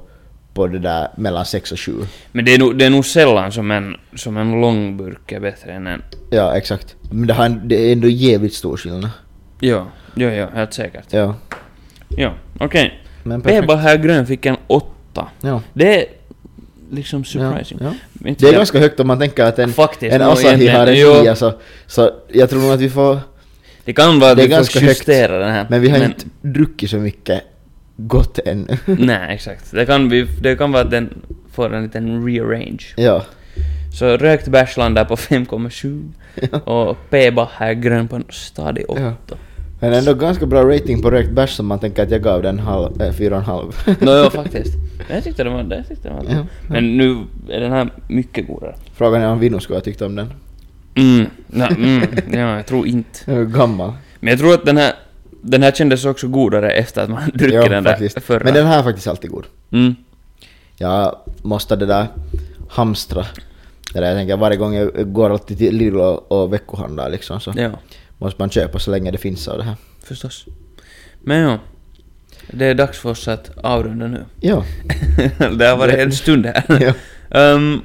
på 0.53 0.68
det 0.68 0.80
där 0.80 1.07
mellan 1.18 1.45
6 1.45 1.72
och 1.72 1.80
7. 1.80 1.94
Men 2.32 2.45
det 2.45 2.53
är 2.53 2.60
nog, 2.60 2.78
det 2.78 2.86
är 2.86 2.90
nog 2.90 3.06
sällan 3.06 3.52
som 3.52 3.72
en, 3.72 3.95
som 4.15 4.38
en 4.38 4.61
långburk 4.61 5.32
är 5.32 5.40
bättre 5.40 5.72
än 5.72 5.88
en... 5.88 6.02
Ja 6.30 6.57
exakt. 6.57 6.95
Men 7.11 7.28
det, 7.28 7.34
har, 7.34 7.45
en- 7.45 7.68
det 7.68 7.76
är 7.76 7.94
ändå 7.94 8.07
jävligt 8.07 8.53
stor 8.53 8.78
skillnad. 8.78 9.10
Jo, 9.60 9.86
jo, 10.15 10.30
jo, 10.30 10.45
helt 10.53 10.74
säkert. 10.74 11.06
Ja. 11.14 11.36
Jo, 12.10 12.30
okej. 12.60 13.03
Men 13.24 13.41
perfekt. 13.41 13.61
Beba 13.61 13.76
här 13.76 13.98
grön 13.98 14.26
fick 14.28 14.45
en 14.45 14.57
8. 14.68 14.86
Ja. 15.41 15.61
Det 15.74 16.02
är 16.02 16.06
liksom 16.91 17.23
surprising. 17.26 17.77
Ja, 17.81 17.93
Men 18.14 18.27
inte 18.27 18.45
Det 18.45 18.49
är 18.49 18.53
jag- 18.53 18.59
ganska 18.59 18.80
högt 18.80 18.99
om 18.99 19.07
man 19.07 19.19
tänker 19.19 19.43
att 19.43 19.59
en, 19.59 19.73
Faktiskt, 19.73 20.14
en 20.15 20.22
Asahi 20.22 20.68
har 20.68 20.88
en. 20.88 20.93
9 20.93 21.35
så, 21.35 21.53
så 21.88 22.11
jag 22.27 22.49
tror 22.49 22.61
nog 22.61 22.72
att 22.72 22.80
vi 22.80 22.89
får... 22.89 23.19
Det 23.85 23.93
kan 23.93 24.19
vara 24.19 24.31
att 24.31 24.38
vi 24.38 24.47
ganska 24.47 24.80
får 24.80 24.85
högt. 24.88 24.99
justera 25.07 25.39
den 25.39 25.51
här. 25.51 25.65
Men 25.69 25.81
vi 25.81 25.89
har 25.89 26.05
inte 26.05 26.26
druckit 26.41 26.89
så 26.89 26.97
mycket 26.97 27.41
gott 27.97 28.39
ännu. 28.45 28.77
Nej, 28.85 29.35
exakt. 29.35 29.72
Det 29.72 29.85
kan, 29.85 30.09
vi, 30.09 30.27
det 30.41 30.55
kan 30.55 30.72
vara 30.72 30.84
att 30.84 30.91
den 30.91 31.09
får 31.53 31.73
en 31.73 31.84
liten 31.84 32.26
rearrange. 32.27 32.85
ja. 32.95 33.26
Så 33.93 34.18
rökt 34.18 34.47
bärs 34.47 34.77
landar 34.77 35.05
på 35.05 35.15
5,7 35.15 36.11
och 36.65 36.97
p 37.09 37.31
här 37.51 37.73
grön 37.73 38.07
på 38.07 38.15
en 38.15 38.26
stadig 38.30 38.85
8. 38.89 39.01
Ja. 39.30 39.35
Men 39.80 39.94
ändå 39.94 40.14
ganska 40.14 40.45
bra 40.45 40.64
rating 40.64 41.02
på 41.02 41.12
rökt 41.12 41.32
bärs 41.32 41.49
som 41.49 41.66
man 41.68 41.80
tänker 41.80 42.04
att 42.04 42.12
jag 42.12 42.22
gav 42.22 42.41
den 42.41 42.60
halv, 42.60 43.02
äh, 43.02 43.14
fyra 43.14 43.36
och 43.36 43.41
en 43.41 43.45
halv. 43.45 43.72
Nå, 43.99 44.24
jo, 44.24 44.30
faktiskt. 44.44 44.74
Jag 45.10 45.24
tyckte 45.24 45.44
den 45.44 45.54
var... 45.54 45.76
Jag 45.76 45.88
tyckte 45.88 46.08
den 46.08 46.18
var 46.18 46.26
Ja. 46.30 46.45
Men 46.68 46.98
nu 46.98 47.18
är 47.49 47.60
den 47.60 47.72
här 47.72 47.90
mycket 48.08 48.48
godare. 48.48 48.76
Frågan 48.95 49.22
är 49.22 49.28
om 49.28 49.40
Vino 49.40 49.60
skulle 49.60 49.78
ha 49.78 49.82
tyckt 49.82 50.02
om 50.02 50.16
den. 50.16 50.34
Mm. 50.95 51.26
Ja, 51.54 51.68
mm. 51.68 52.02
ja, 52.32 52.56
jag 52.56 52.66
tror 52.66 52.88
inte. 52.88 53.20
Är 53.32 53.44
gammal. 53.44 53.94
Men 54.20 54.30
jag 54.30 54.40
tror 54.40 54.54
att 54.54 54.66
den 54.66 54.78
här, 54.78 54.94
den 55.41 55.64
här 55.64 55.72
kändes 55.72 56.06
också 56.06 56.28
godare 56.28 56.72
efter 56.72 57.02
att 57.04 57.10
man 57.10 57.22
druckit 57.34 57.54
Ja, 57.54 57.70
den 57.70 57.84
där 57.84 57.91
faktiskt. 57.91 58.22
förra. 58.24 58.44
Men 58.44 58.54
den 58.54 58.68
här 58.68 58.80
är 58.80 58.84
faktiskt 58.84 59.08
alltid 59.08 59.32
god. 59.32 59.45
Mm. 59.72 59.95
Jag 60.78 61.16
måste 61.41 61.76
det 61.76 61.86
där 61.86 62.08
hamstra. 62.70 63.26
Eller 63.95 64.08
jag 64.08 64.18
tänker 64.18 64.38
varje 64.38 64.58
gång 64.58 64.76
jag 64.76 65.14
går 65.14 65.30
alltid 65.30 65.58
till 65.58 65.76
Lidl 65.76 65.99
och, 65.99 66.32
och 66.32 66.54
veckohandlar 66.54 67.10
liksom 67.10 67.40
så 67.40 67.54
Ja, 67.56 67.72
måste 68.18 68.41
man 68.41 68.49
köpa 68.49 68.80
så 68.80 68.91
länge 68.91 69.11
det 69.11 69.18
finns 69.18 69.48
av 69.48 69.57
det 69.57 69.64
här. 69.64 69.76
förstås. 70.03 70.45
Men 71.23 71.39
ja. 71.39 71.60
Det 72.52 72.65
är 72.65 72.73
dags 72.76 72.99
för 72.99 73.10
oss 73.10 73.27
att 73.27 73.57
avrunda 73.57 74.07
nu. 74.07 74.26
Ja. 74.39 74.65
det 75.57 75.65
har 75.65 75.77
varit 75.77 75.95
en 75.95 76.11
stund 76.11 76.45
här. 76.45 76.64
ja. 76.81 76.94
Ehm, 77.39 77.81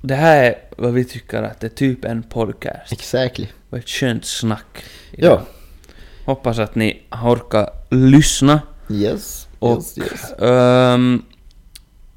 det 0.00 0.14
här 0.14 0.44
är 0.44 0.54
vad 0.76 0.92
vi 0.92 1.04
tycker 1.04 1.42
att 1.42 1.60
det 1.60 1.66
är 1.66 1.68
typ 1.68 2.04
en 2.04 2.22
podcast. 2.22 2.92
Exactly. 2.92 3.46
Och 3.70 3.78
ett 3.78 3.88
skönt 3.88 4.24
snack. 4.24 4.84
idag. 5.12 5.40
Ja. 5.40 5.46
Hoppas 6.24 6.58
att 6.58 6.74
ni 6.74 7.02
har 7.08 7.36
orkat 7.36 7.86
lyssna. 7.90 8.60
Yes. 8.90 9.48
Och 9.58 9.76
yes, 9.76 9.98
yes. 9.98 10.32
ehm, 10.32 11.22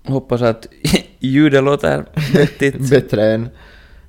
hoppas 0.04 0.42
att 0.42 0.68
ljudet 1.20 1.64
låter 1.64 2.06
vettigt. 2.34 2.90
Bättre 2.90 3.34
än, 3.34 3.50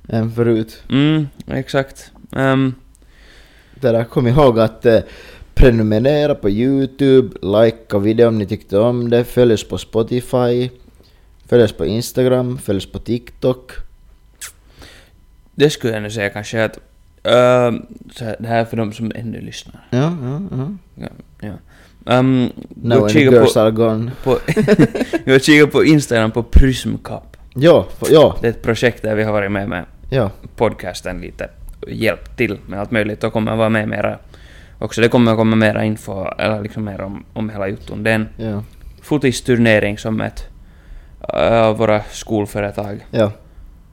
än 0.09 0.31
förut. 0.31 0.83
Mm, 0.89 1.27
exakt. 1.47 2.11
Det 2.29 2.73
där, 3.81 4.03
kom 4.03 4.27
ihåg 4.27 4.59
att 4.59 4.85
eh, 4.85 4.99
prenumerera 5.53 6.35
på 6.35 6.49
Youtube, 6.49 7.37
likea 7.41 7.99
videon 7.99 8.27
om 8.27 8.37
ni 8.37 8.45
tyckte 8.45 8.77
om 8.77 9.09
det, 9.09 9.23
följ 9.23 9.53
oss 9.53 9.63
på 9.63 9.77
Spotify, 9.77 10.69
följ 11.47 11.63
oss 11.63 11.73
på 11.73 11.85
Instagram, 11.85 12.57
följ 12.57 12.77
oss 12.77 12.91
på 12.91 12.99
TikTok. 12.99 13.71
det 15.55 15.69
skulle 15.69 15.93
jag 15.93 16.03
nu 16.03 16.11
säga 16.11 16.29
kanske 16.29 16.63
att 16.63 16.79
här, 17.23 18.35
det 18.39 18.47
här 18.47 18.61
är 18.61 18.65
för 18.65 18.77
de 18.77 18.93
som 18.93 19.11
ännu 19.15 19.41
lyssnar. 19.41 19.87
Ja, 19.89 20.17
ja, 20.21 20.41
ja. 20.51 20.71
Ja, 20.95 21.09
ja. 21.39 21.53
Um, 22.19 22.51
the 22.89 23.09
kika 23.09 23.31
girls 23.31 23.53
på, 23.53 23.59
are 23.59 23.71
gone. 23.71 24.11
på, 24.23 24.39
jag 25.25 25.43
kikar 25.43 25.65
på 25.65 25.85
Instagram 25.85 26.31
på 26.31 26.43
Prism 26.43 26.95
Cup. 27.03 27.37
Ja, 27.53 27.87
ja, 28.09 28.37
Det 28.41 28.47
är 28.47 28.51
ett 28.51 28.61
projekt 28.61 29.01
där 29.01 29.15
vi 29.15 29.23
har 29.23 29.31
varit 29.31 29.51
med 29.51 29.69
med 29.69 29.85
ja. 30.09 30.31
podcasten 30.55 31.21
lite 31.21 31.49
hjälpt 31.87 32.37
till 32.37 32.57
med 32.67 32.79
allt 32.79 32.91
möjligt 32.91 33.23
och 33.23 33.33
kommer 33.33 33.55
vara 33.55 33.69
med 33.69 33.87
mera 33.89 34.17
också. 34.79 35.01
Det 35.01 35.09
kommer 35.09 35.35
komma 35.35 35.55
mera 35.55 35.83
info, 35.85 36.25
eller 36.37 36.61
liksom 36.63 36.83
mer 36.83 37.01
om, 37.01 37.25
om 37.33 37.49
hela 37.49 37.67
jutton. 37.67 38.03
Det 38.03 38.11
är 38.11 38.15
en 38.15 38.27
Ja, 38.37 38.63
fotisturnering 39.01 39.97
som 39.97 40.21
ett 40.21 40.47
av 41.33 41.77
våra 41.77 42.01
skolföretag 42.11 43.05
ja. 43.11 43.31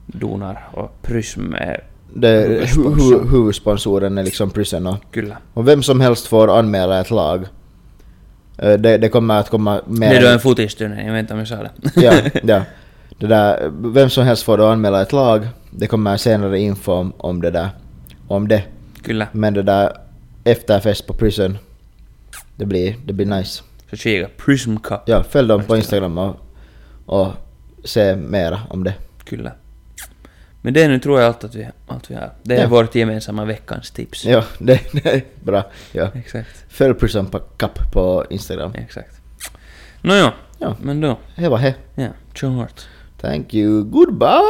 donar 0.05 0.67
och 0.73 1.01
Prism 1.01 1.53
är 1.53 1.83
Det, 2.13 2.27
hu, 2.27 2.47
Huvudsponsor. 2.47 3.19
hu, 3.23 3.29
huvudsponsoren 3.29 4.17
är 4.17 4.23
liksom 4.23 4.49
Prison 4.49 4.95
kyllä. 5.11 5.37
och 5.53 5.67
vem 5.67 5.83
som 5.83 6.01
helst 6.01 6.27
får 6.27 6.59
anmäla 6.59 6.99
ett 7.01 7.11
lag. 7.11 7.45
Eh, 8.57 8.73
Det, 8.73 8.97
det 8.97 9.09
kommer 9.09 9.39
att 9.39 9.49
komma 9.49 9.81
mer... 9.85 10.09
Det 10.09 10.15
är 10.17 10.21
då 10.21 10.27
en 10.27 10.39
fotisturnering, 10.39 11.05
jag 11.07 11.13
vet 11.13 11.19
inte 11.19 11.33
om 11.33 11.39
jag 11.39 11.47
sa 11.47 11.55
det. 11.55 11.71
ja, 11.95 12.13
ja. 12.43 12.61
Det 13.19 13.27
där, 13.27 13.71
vem 13.93 14.09
som 14.09 14.23
helst 14.23 14.43
får 14.43 14.57
då 14.57 14.65
anmäla 14.67 15.01
ett 15.01 15.13
lag. 15.13 15.47
Det 15.77 15.87
kommer 15.87 16.17
senare 16.17 16.59
info 16.59 16.91
om, 16.93 17.13
om 17.17 17.41
det 17.41 17.51
där. 17.51 17.69
Om 18.27 18.47
det. 18.47 18.63
Kyllä. 19.03 19.27
Men 19.31 19.53
det 19.53 19.63
där 19.63 19.97
efterfest 20.43 21.07
på 21.07 21.13
Prison. 21.13 21.57
Det 22.55 22.65
blir, 22.65 22.95
det 23.05 23.13
blir 23.13 23.25
nice. 23.25 23.63
Så 23.89 23.95
kika, 23.95 24.29
Prism 24.37 24.77
Cup. 24.77 24.99
Ja, 25.05 25.23
följ 25.23 25.47
dem 25.47 25.63
på 25.63 25.77
Instagram 25.77 26.17
och, 26.17 26.35
och 27.05 27.27
se 27.83 28.15
mera 28.15 28.59
om 28.69 28.83
det. 28.83 28.93
Kyllä. 29.25 29.51
Men 30.61 30.73
det 30.73 30.83
är 30.83 30.89
nu 30.89 30.99
tror 30.99 31.19
jag 31.19 31.27
allt 31.27 31.43
att 31.43 31.55
vi, 31.55 31.67
allt 31.87 32.11
vi 32.11 32.15
har. 32.15 32.31
Det 32.43 32.55
är 32.55 32.61
Ja. 32.61 32.67
vårt 32.67 32.95
gemensamma 32.95 33.45
veckans 33.45 33.91
tips. 33.91 34.25
Ja, 34.25 34.43
det, 34.59 34.81
det 34.93 35.05
är 35.13 35.23
bra. 35.43 35.63
Ja. 35.91 36.09
Exakt. 36.15 36.65
Följ 36.69 36.93
Prison 36.93 37.25
på 37.25 37.39
Cup 37.39 37.91
på 37.93 38.25
Instagram. 38.29 38.71
Exakt. 38.75 39.21
Nåjo, 40.01 40.29
Ja, 40.59 40.75
men 40.81 41.01
då. 41.01 41.17
det 41.35 41.49
var 41.49 41.59
det. 41.59 41.75
Ja, 41.95 42.07
tjo 42.33 42.47
hårt. 42.47 42.81
Thank 43.21 43.53
you. 43.53 43.83
Goodbye! 43.83 44.41